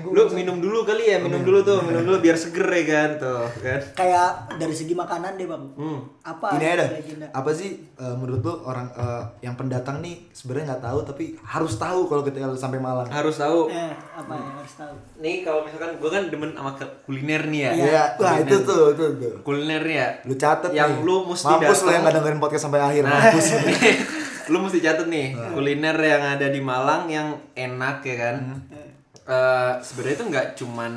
Lu 0.07 0.23
minum 0.31 0.57
dulu 0.57 0.81
kali 0.81 1.03
ya 1.07 1.17
minum 1.17 1.41
dulu 1.41 1.59
tuh 1.61 1.79
minum 1.81 2.01
dulu 2.01 2.17
biar 2.19 2.35
seger 2.35 2.63
ya 2.65 2.83
kan 2.85 3.09
tuh 3.17 3.43
kan 3.57 3.79
Kayak 3.95 4.29
dari 4.55 4.71
segi 4.71 4.93
makanan 4.93 5.35
deh 5.35 5.45
bang. 5.45 5.63
hmm. 5.73 5.99
Apa 6.21 6.55
Ini 6.55 6.65
ada. 6.71 6.85
legenda? 6.89 7.27
Apa 7.29 7.51
sih 7.51 7.83
eh, 7.91 8.15
menurut 8.15 8.41
lu 8.41 8.53
orang 8.63 8.87
eh, 8.91 9.23
yang 9.41 9.53
pendatang 9.53 9.99
nih 9.99 10.25
sebenarnya 10.31 10.71
nggak 10.71 10.83
tahu 10.83 10.99
tapi 11.03 11.25
harus 11.39 11.73
tahu 11.75 11.99
kalau 12.05 12.23
ketika 12.23 12.45
lu 12.45 12.55
sampai 12.55 12.77
Malang. 12.77 13.07
harus 13.07 13.35
tahu 13.35 13.67
Eh, 13.67 13.91
apa 13.93 14.31
yang 14.31 14.55
harus 14.55 14.73
tahu? 14.73 14.93
nih 15.17 15.35
kalau 15.41 15.59
misalkan 15.61 15.91
gue 15.95 16.09
kan 16.09 16.23
demen 16.25 16.51
sama 16.51 16.71
kuliner 17.03 17.41
nih 17.45 17.61
ya 17.61 17.71
Iya, 17.75 18.03
wah 18.17 18.35
itu 18.37 18.55
tuh, 18.61 18.83
itu 18.91 19.05
tuh. 19.15 19.33
kuliner 19.41 19.83
ya 19.83 20.07
Lu 20.23 20.33
catet 20.33 20.71
yang 20.71 20.91
nih. 20.91 21.03
lu 21.03 21.15
mesti 21.25 21.45
Mampus 21.45 21.61
lu 21.61 21.69
datang. 21.81 21.91
yang 21.91 22.01
nggak 22.01 22.15
dengerin 22.15 22.39
podcast 22.39 22.63
sampai 22.63 22.81
akhir. 22.81 23.03
Nah, 23.03 23.11
Mampus. 23.13 23.47
lu 24.51 24.57
mesti 24.61 24.79
catet 24.81 25.07
nih 25.09 25.33
kuliner 25.53 25.97
yang 25.97 26.23
ada 26.37 26.47
di 26.49 26.61
Malang 26.61 27.09
yang 27.09 27.35
enak 27.53 28.05
ya 28.05 28.15
kan. 28.17 28.35
Eh, 29.25 29.71
sebenarnya 29.81 30.15
itu 30.21 30.25
nggak 30.29 30.47
cuman 30.53 30.91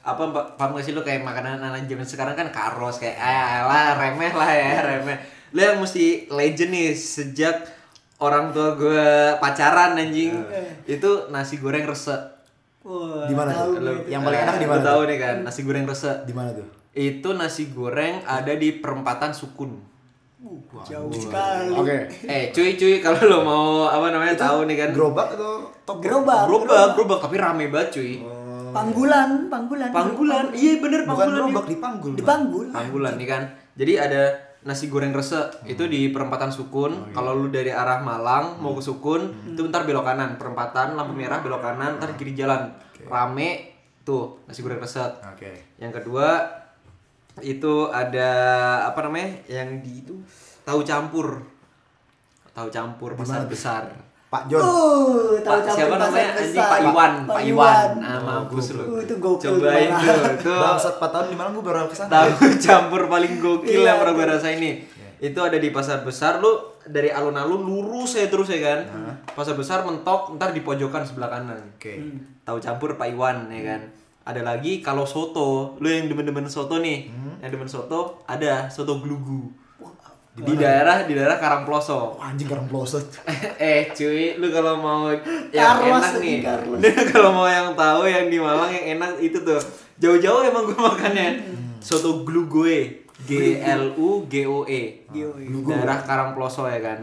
apa 0.00 0.24
paham 0.56 0.72
gak 0.80 0.88
sih 0.88 0.96
lu 0.96 1.04
kayak 1.04 1.20
makanan 1.20 1.60
anak 1.60 1.84
zaman 1.84 2.08
sekarang 2.08 2.32
kan 2.32 2.48
karos 2.48 2.96
kayak 2.96 3.20
ah 3.20 3.68
lah 3.68 3.86
remeh 4.00 4.32
lah 4.32 4.48
ya 4.48 4.80
remeh. 4.80 5.20
Lu 5.52 5.60
yang 5.60 5.76
mesti 5.76 6.32
legend 6.32 6.72
nih 6.72 6.96
sejak 6.96 7.68
orang 8.16 8.56
tua 8.56 8.72
gue 8.72 9.36
pacaran 9.36 10.00
anjing. 10.00 10.32
Itu 10.88 11.28
nasi 11.28 11.60
goreng 11.60 11.84
resek. 11.84 12.40
Wah, 12.88 13.28
Di 13.28 13.36
mana 13.36 13.52
tuh? 13.52 13.76
gue 13.76 14.08
Yang 14.08 14.22
paling 14.24 14.40
enak 14.48 14.56
di 14.56 14.66
mana 14.68 14.80
tahu 14.80 15.00
nih 15.04 15.18
kan 15.20 15.36
nasi 15.44 15.60
goreng 15.60 15.84
resek. 15.84 16.24
Di 16.24 16.32
mana 16.32 16.56
tuh? 16.56 16.78
itu 16.98 17.30
nasi 17.30 17.70
goreng 17.70 18.26
ada 18.26 18.50
di 18.58 18.74
perempatan 18.74 19.30
sukun 19.30 19.78
Uh, 20.38 20.54
jauh 20.86 21.10
sekali. 21.10 21.74
Oke. 21.74 21.98
eh 22.24 22.54
cuy 22.54 22.78
cuy 22.78 23.02
kalau 23.02 23.18
lo 23.20 23.38
mau 23.42 23.64
apa 23.84 24.08
namanya 24.08 24.38
tahu 24.38 24.70
nih 24.70 24.78
kan 24.78 24.90
Gerobak 24.94 25.34
atau 25.34 25.66
top 25.82 25.98
Gerobak. 25.98 26.46
gerobak 26.46 26.94
gerobak 26.94 27.18
tapi 27.18 27.36
rame 27.36 27.66
banget 27.68 27.88
cuy 27.92 28.12
Panggulan, 28.68 29.48
panggulan. 29.48 29.90
panggulan 29.90 30.44
iya 30.52 30.78
bener 30.78 31.02
Bukan 31.02 31.10
panggulan 31.10 31.34
gerobak 31.34 31.64
iya. 31.64 31.72
dipanggul. 31.74 32.10
Bang. 32.10 32.18
Dipanggul. 32.20 32.66
panggulan 32.70 33.14
nih 33.16 33.26
kan 33.26 33.42
jadi 33.74 33.92
ada 33.98 34.22
nasi 34.60 34.86
goreng 34.86 35.10
resek 35.10 35.64
itu 35.64 35.82
di 35.84 36.10
perempatan 36.10 36.50
Sukun 36.50 37.10
kalau 37.10 37.32
lu 37.32 37.48
dari 37.48 37.70
arah 37.70 37.98
Malang 37.98 38.58
mau 38.58 38.74
ke 38.74 38.82
Sukun 38.84 39.26
itu 39.48 39.62
ntar 39.64 39.82
belok 39.82 40.04
kanan 40.04 40.36
perempatan 40.36 40.94
lampu 40.94 41.14
merah 41.14 41.40
belok 41.40 41.58
kanan 41.58 41.96
ntar 41.96 42.14
kiri 42.14 42.34
jalan 42.34 42.70
rame 43.02 43.74
tuh 44.02 44.38
nasi 44.44 44.60
goreng 44.60 44.78
resek 44.78 45.18
Oke. 45.24 45.74
yang 45.78 45.90
kedua 45.90 46.46
itu 47.40 47.74
ada 47.88 48.30
apa 48.84 49.00
namanya 49.04 49.30
yang 49.46 49.80
di 49.80 50.02
itu 50.02 50.14
tahu 50.62 50.82
campur. 50.82 51.42
Tahu 52.52 52.68
campur 52.68 53.14
pasar 53.14 53.46
besar. 53.46 53.82
Pak 54.28 54.44
John. 54.44 54.60
Uh, 54.60 55.40
tahu 55.40 55.56
Pak 55.64 55.72
siapa 55.72 55.96
namanya? 55.96 56.36
anjing 56.36 56.52
besar. 56.52 56.68
Pak 56.68 56.80
Iwan. 56.84 57.12
Pak 57.24 57.32
Pak 57.32 57.42
Iwan. 57.48 57.48
Iwan. 57.48 57.90
ah 58.04 58.18
mampus 58.20 58.66
lu. 58.76 58.84
Uh, 58.84 59.00
itu 59.00 59.14
gokil 59.16 59.56
cobain 59.56 59.88
tuh 59.88 60.20
tuh 60.52 60.58
Bangsat 60.60 60.94
4 61.00 61.08
tahun 61.08 61.26
di 61.32 61.36
Malang 61.40 61.52
gue 61.56 61.64
baru 61.64 61.88
ke 61.88 61.96
sana. 61.96 62.10
tahu 62.12 62.28
campur 62.66 63.02
paling 63.08 63.32
gokil 63.40 63.72
Iya, 63.72 63.88
yang 63.88 63.98
pernah 64.04 64.14
gue 64.14 64.26
tuh. 64.26 64.32
rasain 64.36 64.58
nih. 64.60 64.74
Itu 65.18 65.40
ada 65.40 65.56
di 65.56 65.68
pasar 65.72 66.04
besar 66.04 66.38
lu 66.38 66.52
dari 66.84 67.08
alun-alun 67.08 67.64
lurus 67.64 68.20
ya 68.20 68.28
terus 68.28 68.52
ya 68.52 68.60
kan? 68.60 68.80
Pasar 69.32 69.56
besar 69.56 69.80
mentok 69.82 70.36
ntar 70.36 70.52
di 70.52 70.60
pojokan 70.60 71.08
sebelah 71.08 71.32
kanan. 71.32 71.62
Oke. 71.74 71.96
Hmm. 71.96 72.18
tahu 72.44 72.58
campur 72.60 72.96
Pak 72.96 73.08
Iwan 73.08 73.48
ya 73.48 73.60
kan 73.64 73.80
ada 74.28 74.44
lagi 74.44 74.84
kalau 74.84 75.08
soto. 75.08 75.80
Lu 75.80 75.88
yang 75.88 76.04
demen-demen 76.12 76.44
soto 76.52 76.76
nih. 76.76 77.08
Yang 77.40 77.50
demen 77.56 77.70
soto 77.72 78.20
ada 78.28 78.68
soto 78.68 79.00
glugu. 79.00 79.48
Di 80.38 80.54
daerah 80.54 81.02
di 81.02 81.18
daerah 81.18 81.34
Karangploso. 81.40 82.14
Wah, 82.14 82.30
anjing 82.30 82.46
karang 82.46 82.70
pelosot. 82.70 83.02
eh 83.58 83.90
cuy 83.90 84.38
lu 84.38 84.54
kalau 84.54 84.78
mau 84.78 85.10
yang 85.10 85.50
Carlos 85.50 85.98
enak 85.98 86.14
nih. 86.22 86.36
Kalau 87.10 87.34
mau 87.34 87.50
yang 87.50 87.74
tahu 87.74 88.06
yang 88.06 88.30
di 88.30 88.38
Malang 88.38 88.70
yang 88.70 89.00
enak 89.00 89.18
itu 89.18 89.42
tuh. 89.42 89.58
Jauh-jauh 89.98 90.46
emang 90.46 90.70
gue 90.70 90.78
makannya. 90.78 91.42
Soto 91.82 92.22
glugoe 92.22 93.02
G 93.26 93.58
L 93.58 93.98
U 93.98 94.30
G 94.30 94.46
O 94.46 94.62
E. 94.62 95.10
GOE. 95.10 95.42
daerah 95.66 96.06
Karangploso 96.06 96.70
ya 96.70 96.78
kan? 96.78 97.02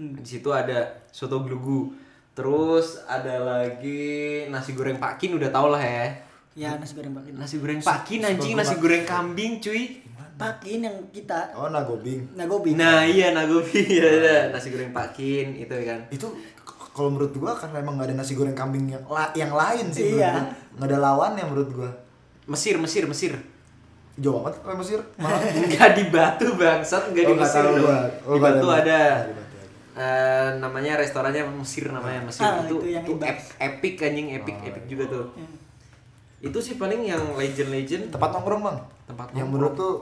Di 0.00 0.24
situ 0.24 0.48
ada 0.48 1.04
soto 1.12 1.44
glugu. 1.44 1.92
Terus 2.32 3.04
ada 3.04 3.36
lagi 3.36 4.48
nasi 4.48 4.72
goreng 4.72 4.96
pakin 4.96 5.36
udah 5.36 5.52
tau 5.52 5.68
lah 5.68 5.84
ya 5.84 6.31
Ya 6.54 6.76
nasi 6.76 6.92
goreng 6.92 7.12
pakin. 7.12 7.32
nasi 7.34 7.56
goreng 7.56 7.80
pakin 7.80 8.20
anjing 8.22 8.54
nasi 8.54 8.74
goreng 8.76 9.04
kambing 9.04 9.56
cuy 9.58 10.00
Pakin 10.32 10.82
yang 10.82 10.96
kita 11.08 11.52
Oh, 11.52 11.68
nagobing. 11.68 12.24
nagobi. 12.34 12.72
nah 12.72 13.00
iya 13.00 13.30
nagobi 13.30 13.78
ya 14.00 14.48
nasi 14.48 14.68
goreng 14.68 14.90
pakin 14.90 15.54
itu 15.54 15.70
ya 15.72 15.84
kan 15.88 16.00
Itu 16.08 16.28
kalau 16.90 17.08
menurut 17.10 17.32
gua 17.34 17.52
karena 17.52 17.78
emang 17.78 17.94
nggak 17.94 18.10
ada 18.10 18.16
nasi 18.18 18.32
goreng 18.32 18.52
kambing 18.52 18.84
yang 18.86 19.00
la- 19.06 19.32
yang 19.32 19.48
lain 19.50 19.86
sih 19.88 20.12
Iya. 20.14 20.44
nggak 20.74 20.88
ada 20.88 20.98
lawannya 21.00 21.44
menurut 21.46 21.70
gua 21.72 21.90
Mesir, 22.44 22.74
Mesir, 22.76 23.06
Mesir. 23.06 23.32
jauh 24.14 24.40
amat 24.40 24.58
ke 24.58 24.68
Mesir 24.74 25.00
Enggak 25.16 25.90
di 25.96 26.04
Batu 26.06 26.52
bangsat, 26.52 27.08
enggak 27.08 27.22
di 27.22 27.28
Oh, 27.28 27.34
nggak 27.34 27.48
Mesir. 27.48 27.62
tahu 27.62 27.72
dong. 27.72 27.80
gua. 27.80 27.98
Oh, 28.22 28.34
di 28.34 28.40
Batu 28.42 28.66
ada. 28.66 28.74
ada. 28.74 29.00
Di 29.22 29.32
Batu 29.32 29.56
ada. 29.56 29.68
Eh, 29.94 30.48
namanya 30.58 30.92
restorannya 30.96 31.42
Mesir 31.54 31.84
namanya 31.86 32.20
Mesir 32.22 32.42
Ah, 32.42 32.60
itu 32.60 32.76
itu 32.78 32.88
yang 32.90 33.04
itu 33.04 33.12
ep- 33.22 33.52
epic 33.58 33.94
anjing 34.02 34.28
epic 34.34 34.52
Oh, 34.54 34.66
epic 34.66 34.82
iya. 34.82 34.90
juga 34.90 35.04
tuh. 35.06 35.26
Itu 36.42 36.58
sih 36.58 36.74
paling 36.74 37.06
yang 37.06 37.38
legend-legend 37.38 38.10
tempat 38.10 38.34
nongkrong 38.34 38.62
bang 38.66 38.78
Tempat 39.06 39.26
yang 39.32 39.46
nongkrong. 39.46 39.52
menurut 39.54 39.74
tuh 39.78 39.94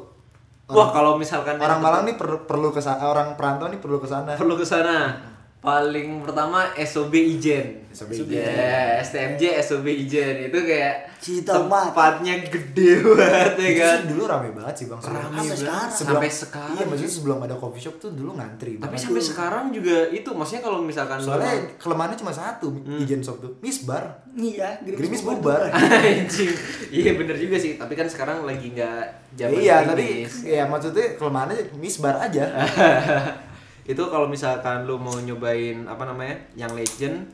Wah, 0.70 0.94
kalau 0.94 1.18
misalkan 1.18 1.58
orang 1.58 1.82
yang 1.82 1.82
Malang 1.82 2.02
nih 2.06 2.14
perlu 2.14 2.46
perlu 2.46 2.70
ke 2.70 2.78
orang 2.86 3.34
perantau 3.34 3.66
nih 3.66 3.82
perlu 3.82 3.98
ke 3.98 4.06
sana 4.06 4.38
perlu 4.38 4.54
ke 4.54 4.62
sana. 4.62 5.18
Paling 5.60 6.24
pertama 6.24 6.72
SOB 6.74 7.12
Ijen. 7.12 7.84
SOB 7.90 8.16
Ya, 8.24 8.96
STMJ 8.98 9.60
SOB 9.60 9.84
Ijen 9.84 10.36
itu 10.42 10.58
kayak 10.58 11.12
Citomat. 11.18 11.92
tempatnya 11.92 12.40
gede 12.42 12.96
banget 13.04 13.52
ya 13.58 13.70
kan. 13.76 13.98
dulu 14.08 14.24
rame 14.24 14.48
banget 14.50 14.74
sih 14.74 14.86
bang 14.86 14.96
Rame 14.96 15.20
Sampai 15.20 15.36
banget. 15.36 15.58
sekarang. 15.58 15.90
Sampai 15.92 16.30
sekarang. 16.30 16.72
iya 16.72 16.84
maksudnya 16.86 17.12
sebelum 17.12 17.38
ada 17.42 17.54
coffee 17.54 17.82
shop 17.82 17.96
tuh 17.98 18.10
dulu 18.10 18.30
ngantri 18.34 18.72
Tapi 18.74 18.88
banget. 18.88 19.04
sampai 19.04 19.20
sekarang 19.22 19.64
juga 19.68 20.08
itu 20.08 20.30
maksudnya 20.30 20.62
kalau 20.62 20.78
misalkan 20.80 21.18
soalnya 21.18 21.52
kelemahannya 21.76 22.16
cuma 22.16 22.32
satu 22.32 22.68
Hmm. 22.72 22.96
ijen 22.98 23.20
shop 23.20 23.36
tuh 23.38 23.52
misbar 23.60 24.24
Iya, 24.30 24.80
Gerimis 24.80 25.20
bubar. 25.20 25.68
anjing. 25.74 26.54
Iya 26.88 27.12
bener 27.12 27.34
juga 27.34 27.58
sih, 27.58 27.74
tapi 27.74 27.92
kan 27.92 28.06
sekarang 28.06 28.42
lagi 28.42 28.70
nggak 28.70 29.02
zaman 29.34 29.58
iya 29.58 29.82
tapi 29.82 30.00
gerimis. 30.24 30.34
ya 30.42 30.62
maksudnya 30.64 31.06
kelemahannya 31.14 31.74
misbar 31.76 32.16
aja 32.16 32.44
itu 33.90 34.02
kalau 34.06 34.26
misalkan 34.26 34.86
lu 34.86 34.94
mau 34.96 35.18
nyobain 35.18 35.82
apa 35.84 36.06
namanya 36.06 36.38
yang 36.54 36.70
legend 36.72 37.26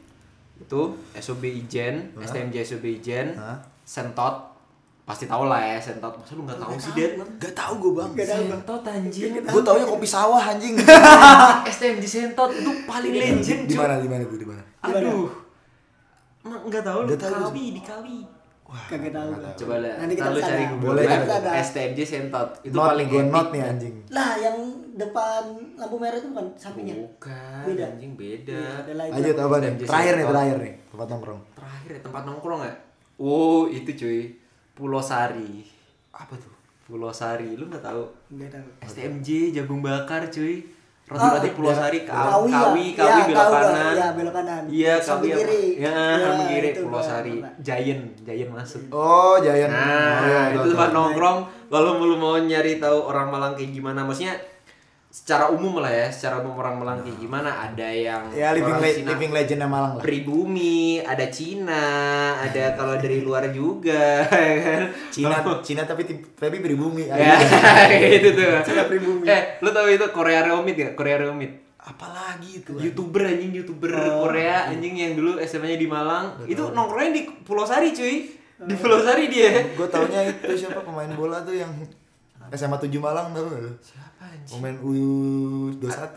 itu 0.57 0.81
SOB 1.13 1.45
Ijen, 1.45 2.17
Hah? 2.17 2.25
STMJ 2.25 2.57
SOB 2.65 2.85
Ijen, 2.91 3.37
Hah? 3.37 3.61
Sentot 3.85 4.57
pasti 5.05 5.25
tau 5.25 5.45
lah 5.45 5.61
ya 5.61 5.79
Sentot. 5.79 6.17
Masa 6.17 6.33
lu 6.33 6.43
nggak 6.43 6.59
tahu 6.59 6.75
sih 6.77 6.91
Det 6.91 7.15
gak 7.39 7.55
tau 7.55 7.77
gue 7.77 7.93
bang. 7.93 8.11
Gak 8.11 8.27
tahu, 8.27 8.43
Bang. 8.43 8.51
Sentot 8.59 8.83
anjing. 8.83 9.31
Gue 9.39 9.63
taunya 9.63 9.87
kopi 9.87 10.09
sawah 10.09 10.43
anjing. 10.43 10.75
STMJ 11.77 12.05
Sentot 12.07 12.51
itu 12.51 12.71
paling 12.83 13.13
legend 13.13 13.69
di 13.69 13.77
mana 13.77 14.01
di 14.01 14.09
mana 14.09 14.25
tuh 14.25 14.41
di 14.41 14.47
mana? 14.49 14.63
Aduh. 14.83 15.29
Nggak 16.43 16.83
tahu 16.83 16.99
lu 17.03 17.07
Nggak 17.07 17.21
tahu. 17.21 17.35
kawi 17.45 17.65
di 17.71 17.83
kawi. 17.83 18.19
Wah 18.67 18.83
Kagak 18.91 19.13
tahu. 19.15 19.29
nggak 19.31 19.43
tahu. 19.47 19.59
coba 19.63 19.75
lah 19.79 19.95
Nanti 19.95 20.15
kita 20.19 20.31
cari. 20.43 20.65
Google 20.75 20.89
Boleh. 20.91 21.07
STMJ 21.63 22.01
Sentot. 22.03 22.49
Itu 22.65 22.75
not 22.75 22.89
paling 22.91 23.09
epic 23.13 23.47
nih 23.53 23.63
anjing. 23.63 23.95
Lah, 24.11 24.31
yang 24.41 24.57
depan 24.97 25.43
lampu 25.75 25.97
merah 25.97 26.17
itu 26.17 26.29
bukan 26.29 26.47
sampingnya. 26.55 26.97
bukan 26.97 27.63
Beda. 27.65 27.85
anjing 27.87 28.13
beda 28.15 28.63
Ada 28.81 28.93
lagi. 28.95 29.11
lanjut 29.13 29.37
apa 29.39 29.55
nih 29.59 29.71
terakhir 29.79 30.13
nih 30.15 30.27
terakhir 30.27 30.57
nih 30.59 30.75
tempat 30.87 31.07
nongkrong 31.07 31.41
terakhir 31.53 31.91
ya 31.91 32.01
tempat 32.01 32.23
nongkrong 32.25 32.61
ya 32.63 32.75
oh 33.19 33.63
itu 33.67 33.91
cuy 33.95 34.21
Pulau 34.73 35.01
Sari 35.01 35.65
apa 36.11 36.33
tuh 36.35 36.53
Pulau 36.83 37.09
Sari 37.11 37.53
lu 37.53 37.67
nggak 37.67 37.81
tahu 37.83 38.05
Enggak 38.29 38.51
tahu. 38.55 38.69
STMJ 38.83 39.29
jagung 39.53 39.81
bakar 39.81 40.27
cuy 40.27 40.65
roti-roti 41.05 41.47
Ah, 41.47 41.55
Pulau 41.55 41.71
Sari 41.73 41.99
Kawi 42.03 42.51
kawi 42.51 42.51
ya? 42.51 42.59
kawi 42.59 42.83
Iya, 42.83 42.97
kawi 42.99 43.21
belok 43.23 43.37
tahu 43.37 43.47
gua. 43.47 43.61
kanan 43.63 43.93
Iya, 43.93 44.07
belok 44.11 44.35
kanan. 44.35 44.63
iya 44.67 44.95
kawi 44.99 45.29
kiri. 45.31 45.65
ya 45.77 45.95
samping 46.19 46.49
kiri 46.49 46.69
Pulau 46.79 46.99
Sari. 47.01 47.35
Giant 47.59 48.03
Giant 48.23 48.51
masuk 48.51 48.83
oh 48.91 49.37
Giant 49.39 49.71
Nah, 49.71 49.85
oh, 49.85 50.25
iya, 50.25 50.41
itu 50.53 50.69
tempat 50.69 50.91
nongkrong. 50.91 51.39
Kalau 51.67 51.99
lu 51.99 52.17
mau 52.17 52.35
nyari 52.37 52.77
tahu 52.77 52.99
orang 53.05 53.27
Malang 53.29 53.53
kayak 53.53 53.71
gimana, 53.73 54.01
maksudnya 54.01 54.35
secara 55.17 55.49
umum 55.49 55.81
lah 55.81 55.89
ya, 55.89 56.07
secara 56.07 56.39
umum 56.39 56.53
orang 56.55 56.77
Malang 56.77 56.99
kayak 57.01 57.17
gimana, 57.17 57.49
ada 57.65 57.89
yang 57.89 58.29
ya 58.31 58.53
living, 58.53 58.77
le- 58.77 58.93
Cina 58.93 59.09
living 59.11 59.33
legend 59.33 59.61
Malang 59.65 59.93
lah 59.97 60.03
pribumi, 60.05 60.77
ada 61.01 61.27
Cina, 61.27 61.85
ada 62.39 62.65
kalau 62.79 62.95
dari 62.95 63.19
luar 63.21 63.49
juga, 63.51 64.29
ya 64.29 64.57
kan? 64.61 64.83
Cina 65.09 65.41
Cina 65.63 65.83
tapi 65.83 66.05
tapi 66.31 66.57
pribumi 66.59 67.09
ya, 67.11 67.33
itu 68.07 68.29
tuh. 68.31 68.61
Cina 68.63 68.85
pribumi. 68.85 69.25
Eh, 69.25 69.57
lu 69.59 69.71
tahu 69.71 69.89
itu 69.89 70.05
Korea 70.11 70.45
Reomit 70.45 70.77
ya? 70.77 70.89
Korea 70.93 71.17
Reomit. 71.19 71.65
apalagi 71.79 72.61
itu 72.61 72.75
YouTuber 72.77 73.23
anjing, 73.25 73.55
YouTuber 73.55 73.95
Oh. 73.95 74.27
Korea 74.27 74.67
anjing 74.69 74.91
yang 74.93 75.15
dulu 75.15 75.39
SMA-nya 75.41 75.79
di 75.79 75.87
Malang. 75.87 76.35
itu 76.45 76.61
nongkrongnya 76.69 77.13
di 77.15 77.23
Pulau 77.41 77.63
Sari, 77.63 77.91
cuy. 77.91 78.27
Di 78.59 78.75
Pulau 78.75 78.99
Sari 78.99 79.31
dia. 79.31 79.55
gue 79.71 79.87
taunya 79.87 80.27
itu 80.27 80.51
siapa 80.57 80.83
pemain 80.83 81.07
bola 81.13 81.41
tuh 81.41 81.55
yang 81.55 81.71
SMA 82.49 82.75
7 82.77 82.91
Malang 82.97 83.31
tau 83.31 83.43
gak 83.45 83.61
lu? 83.61 83.71
Siapa 83.79 84.16
Pemain 84.45 84.77
U21 84.77 86.17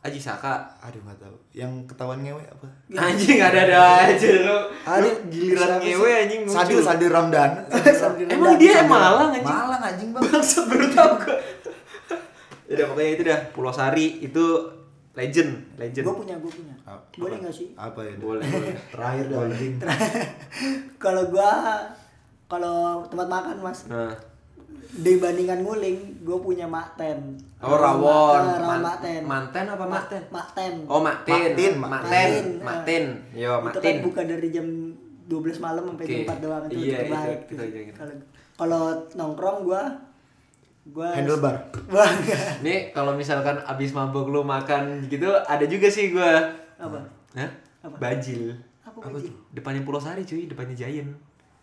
Aji 0.00 0.20
Saka. 0.20 0.68
Aduh 0.78 1.00
gak 1.00 1.16
tahu 1.16 1.32
Yang 1.50 1.88
ketahuan 1.88 2.20
ngewe 2.20 2.44
apa? 2.44 2.68
Anjing 2.92 3.40
ada-ada 3.40 3.80
aja 4.04 4.28
lu. 4.38 4.58
Ada 4.84 5.00
Lu 5.00 5.10
giliran 5.28 5.80
ngewe 5.80 6.10
anjing 6.18 6.40
muncul. 6.44 6.56
Sadil 6.60 6.80
Sadil 6.80 7.08
Ramdan 7.08 7.50
Emang 8.28 8.54
dia 8.54 8.84
Malang 8.84 9.32
anjing. 9.32 9.40
Malang 9.42 9.82
anjing 9.82 10.08
bang 10.10 10.22
Bangsat 10.22 10.64
baru 10.66 10.86
tahu 10.90 11.12
gua. 11.18 11.36
Udah 12.64 12.84
pokoknya 12.86 13.10
itu 13.10 13.22
dah 13.22 13.40
Pulau 13.50 13.70
Sari 13.70 14.20
itu 14.20 14.44
legend, 15.14 15.78
legend. 15.78 16.04
Gue 16.04 16.16
punya, 16.16 16.34
gue 16.36 16.50
punya. 16.50 16.74
Apa- 16.82 17.06
Boleh 17.14 17.38
nggak 17.38 17.54
sih? 17.54 17.70
Apa 17.72 18.02
ya? 18.02 18.12
Boleh, 18.18 18.42
boleh. 18.42 18.74
Terakhir 18.92 19.24
dah 19.26 19.38
anjing 19.42 19.72
kalau 21.04 21.22
gua 21.28 21.50
kalau 22.44 22.76
tempat 23.06 23.24
makan 23.26 23.56
mas 23.58 23.86
Nah, 23.86 24.12
dibandingkan 24.92 25.62
nguling 25.62 25.98
gue 26.20 26.38
punya 26.38 26.64
makten 26.64 27.40
oh 27.58 27.74
rawon. 27.74 28.40
Eh, 28.40 28.58
rawon 28.58 28.80
makten 28.80 29.20
Manten 29.24 29.64
apa 29.66 29.84
Makten? 29.84 30.22
makten 30.28 30.72
Oh, 30.84 31.00
Maktin. 31.00 31.32
Maktin, 31.32 31.72
Maktin. 31.78 31.80
Maktin. 31.80 32.44
Maktin. 32.60 33.04
Yo, 33.32 33.52
itu 33.62 33.78
kan 33.78 33.96
buka 34.02 34.20
dari 34.22 34.48
jam 34.48 34.66
12 35.24 35.56
malam 35.58 35.82
sampai 35.88 36.04
jam 36.04 36.20
4 36.28 36.36
doang 36.38 36.62
itu 36.66 36.76
Iya, 36.84 36.98
terbaik 37.00 37.40
gitu. 37.48 37.62
kalau 37.94 38.14
kalau 38.54 38.82
nongkrong 39.14 39.58
gua 39.64 39.82
gua 40.86 41.08
Handlebar 41.16 41.64
Wah. 41.88 42.10
Nih 42.60 42.92
kalau 42.92 43.16
misalkan 43.16 43.56
abis 43.64 43.90
mabuk 43.90 44.28
lu 44.28 44.44
makan 44.44 45.08
gitu 45.08 45.32
ada 45.32 45.64
juga 45.64 45.88
sih 45.88 46.12
gua. 46.12 46.52
apa 46.76 47.00
Hah? 47.34 47.50
Apa? 47.80 47.96
Bajil. 47.96 48.52
apa, 48.80 49.00
Apa 49.00 49.16
tuh? 49.16 49.32
Depannya 49.50 49.80
Pulau 49.80 49.98
Sari 49.98 50.22
cuy, 50.22 50.44
depannya 50.44 50.72
Giant. 50.72 51.10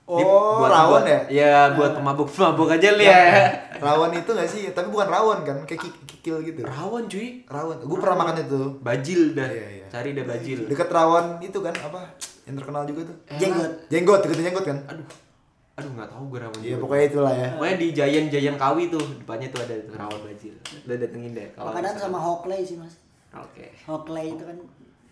Oh, 0.03 0.17
Ini 0.17 0.25
buat- 0.25 0.71
rawon 0.71 0.91
buat- 0.97 1.07
ya? 1.13 1.19
Iya, 1.29 1.51
buat 1.73 1.91
pemabuk-pemabuk 1.93 2.67
aja 2.69 2.89
li 2.93 3.05
ya. 3.05 3.47
Rawon 3.77 4.11
itu 4.11 4.27
gak 4.27 4.45
sih? 4.45 4.67
Tapi 4.69 4.87
bukan 4.87 5.07
rawon 5.07 5.39
kan? 5.41 5.57
Kayak 5.63 5.81
ki- 5.81 5.97
kikil 6.09 6.35
gitu 6.43 6.59
Rawon 6.61 7.05
cuy. 7.05 7.45
Rawon 7.45 7.77
Gue 7.79 7.97
pernah 7.97 8.17
makan 8.19 8.35
itu 8.41 8.61
Bajil 8.79 9.21
dah. 9.31 9.47
Iya, 9.47 9.67
iya. 9.71 9.85
Cari 9.87 10.11
dah 10.11 10.23
bajil. 10.23 10.59
Deket 10.65 10.87
rawon 10.87 11.39
itu 11.39 11.57
kan 11.57 11.75
apa? 11.75 12.01
Yang 12.43 12.55
terkenal 12.57 12.83
juga 12.83 13.01
tuh 13.05 13.17
jenggot 13.33 13.71
Jenggot, 13.87 14.19
deket 14.21 14.37
jenggot 14.41 14.65
kan? 14.65 14.77
Aduh. 14.87 15.07
Aduh 15.73 15.91
nggak 15.93 16.09
tahu 16.09 16.23
gue 16.27 16.39
rawon. 16.41 16.59
Iya 16.59 16.75
pokoknya 16.77 17.05
itulah 17.07 17.33
ya 17.33 17.49
Pokoknya 17.53 17.75
di 17.77 17.87
Giant 17.91 18.27
Giant 18.27 18.57
Kawi 18.57 18.83
tuh 18.87 19.03
depannya 19.15 19.47
tuh 19.47 19.59
ada 19.61 19.75
rawon 19.95 20.19
bajil. 20.21 20.53
Udah 20.81 20.97
datengin 20.97 21.31
deh 21.31 21.47
kalau 21.51 21.71
makanan 21.71 21.95
sama 21.95 22.17
hokley 22.17 22.61
sih 22.61 22.75
mas 22.75 22.99
Oke. 23.31 23.71
hokley 23.85 24.27
itu 24.29 24.43
kan 24.43 24.57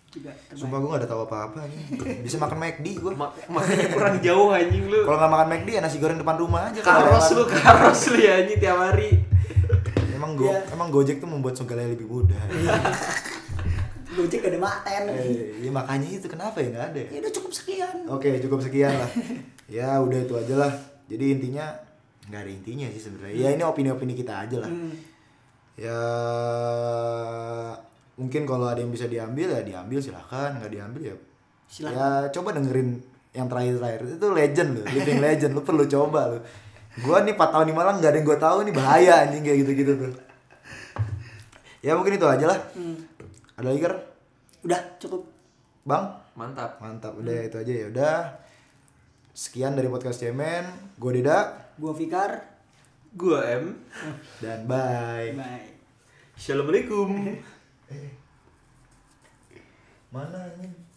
juga 0.10 0.32
terbaik 0.34 0.58
Sumpah 0.58 0.78
gue 0.78 0.90
gak 0.90 1.00
ada 1.00 1.08
tahu 1.08 1.22
apa-apa 1.24 1.60
nih 1.64 1.84
Bisa 2.20 2.36
makan 2.36 2.58
McD 2.58 2.88
gue 2.96 3.12
Ma- 3.12 3.34
makanya 3.48 3.88
kurang 3.90 4.16
jauh 4.26 4.50
anjing 4.50 4.86
lu. 4.86 5.00
Kalau 5.02 5.18
gak 5.18 5.30
makan 5.30 5.48
McD 5.52 5.70
ya 5.70 5.80
nasi 5.80 5.98
goreng 5.98 6.18
depan 6.18 6.36
rumah 6.36 6.62
aja 6.68 6.80
Karos 6.80 7.26
kalau 7.26 7.38
lu, 7.38 7.44
karos 7.48 8.02
lu 8.10 8.18
ya 8.18 8.32
anjing 8.38 8.58
tiap 8.58 8.78
hari. 8.80 9.10
Emang 10.12 10.34
go, 10.34 10.46
Iya. 10.46 10.60
emang 10.70 10.90
Gojek 10.90 11.18
tuh 11.18 11.30
membuat 11.30 11.56
segalanya 11.56 11.94
lebih 11.94 12.06
mudah. 12.06 12.42
Gojek 14.12 14.42
gak 14.42 14.52
ada 14.52 14.60
makten 14.60 15.04
eh, 15.10 15.56
Ya 15.60 15.70
makanya 15.70 16.08
itu. 16.12 16.26
Kenapa 16.26 16.58
ya 16.58 16.68
gak 16.72 16.86
ada? 16.90 17.00
Ya? 17.00 17.20
udah 17.20 17.32
cukup 17.32 17.52
sekian. 17.54 17.96
Oke 18.10 18.30
cukup 18.40 18.60
sekian 18.60 18.92
lah. 18.92 19.10
Ya 19.66 19.96
udah 19.96 20.20
itu 20.20 20.34
aja 20.34 20.56
lah. 20.58 20.74
Jadi 21.06 21.26
intinya 21.32 21.66
nggak 22.26 22.42
ada 22.42 22.52
intinya 22.52 22.86
sih 22.90 23.02
sebenarnya. 23.02 23.34
Ya 23.36 23.50
ini 23.52 23.64
opini-opini 23.64 24.14
kita 24.14 24.44
aja 24.44 24.58
lah. 24.60 24.70
Hmm. 24.70 24.94
Ya 25.74 26.00
mungkin 28.20 28.44
kalau 28.44 28.68
ada 28.68 28.84
yang 28.84 28.92
bisa 28.92 29.08
diambil 29.08 29.48
ya 29.56 29.62
diambil 29.64 30.00
silahkan. 30.04 30.60
Nggak 30.60 30.72
diambil 30.76 31.02
ya 31.02 31.16
Silahkan. 31.72 31.96
ya 31.96 32.10
coba 32.36 32.50
dengerin 32.52 32.90
yang 33.32 33.48
terakhir-terakhir. 33.48 34.00
Itu 34.20 34.28
legend 34.36 34.70
loh 34.76 34.86
living 34.92 35.20
legend. 35.24 35.52
Lu 35.56 35.62
perlu 35.64 35.84
coba 35.88 36.36
lu 36.36 36.40
gua 37.00 37.24
nih 37.24 37.32
4 37.32 37.54
tahun 37.56 37.66
di 37.72 37.76
Malang 37.76 37.96
nggak 38.04 38.12
ada 38.12 38.18
yang 38.20 38.28
gua 38.28 38.40
tahu 38.42 38.58
nih 38.68 38.74
bahaya 38.76 39.14
anjing 39.24 39.44
kayak 39.48 39.58
gitu-gitu 39.64 39.92
tuh. 39.96 40.14
Ya 41.80 41.96
mungkin 41.96 42.20
itu 42.20 42.28
aja 42.28 42.44
lah. 42.44 42.60
Hmm. 42.76 43.00
ada 43.56 43.72
lagi 43.72 43.88
udah 44.68 44.82
cukup. 45.00 45.24
Bang? 45.88 46.12
Mantap. 46.36 46.80
mantap. 46.84 47.16
Udah 47.16 47.48
itu 47.48 47.56
aja 47.56 47.72
ya 47.72 47.86
udah. 47.88 48.18
Sekian 49.32 49.80
dari 49.80 49.88
podcast 49.88 50.20
cemen. 50.20 50.68
Gue 51.00 51.16
Deda. 51.16 51.72
Gua 51.80 51.96
Fikar. 51.96 52.44
Gua 53.16 53.40
M. 53.48 53.80
dan 54.44 54.68
bye. 54.68 55.32
Bye. 55.34 55.72
Assalamualaikum. 56.36 57.10
mana 60.10 60.58
nih 60.58 60.89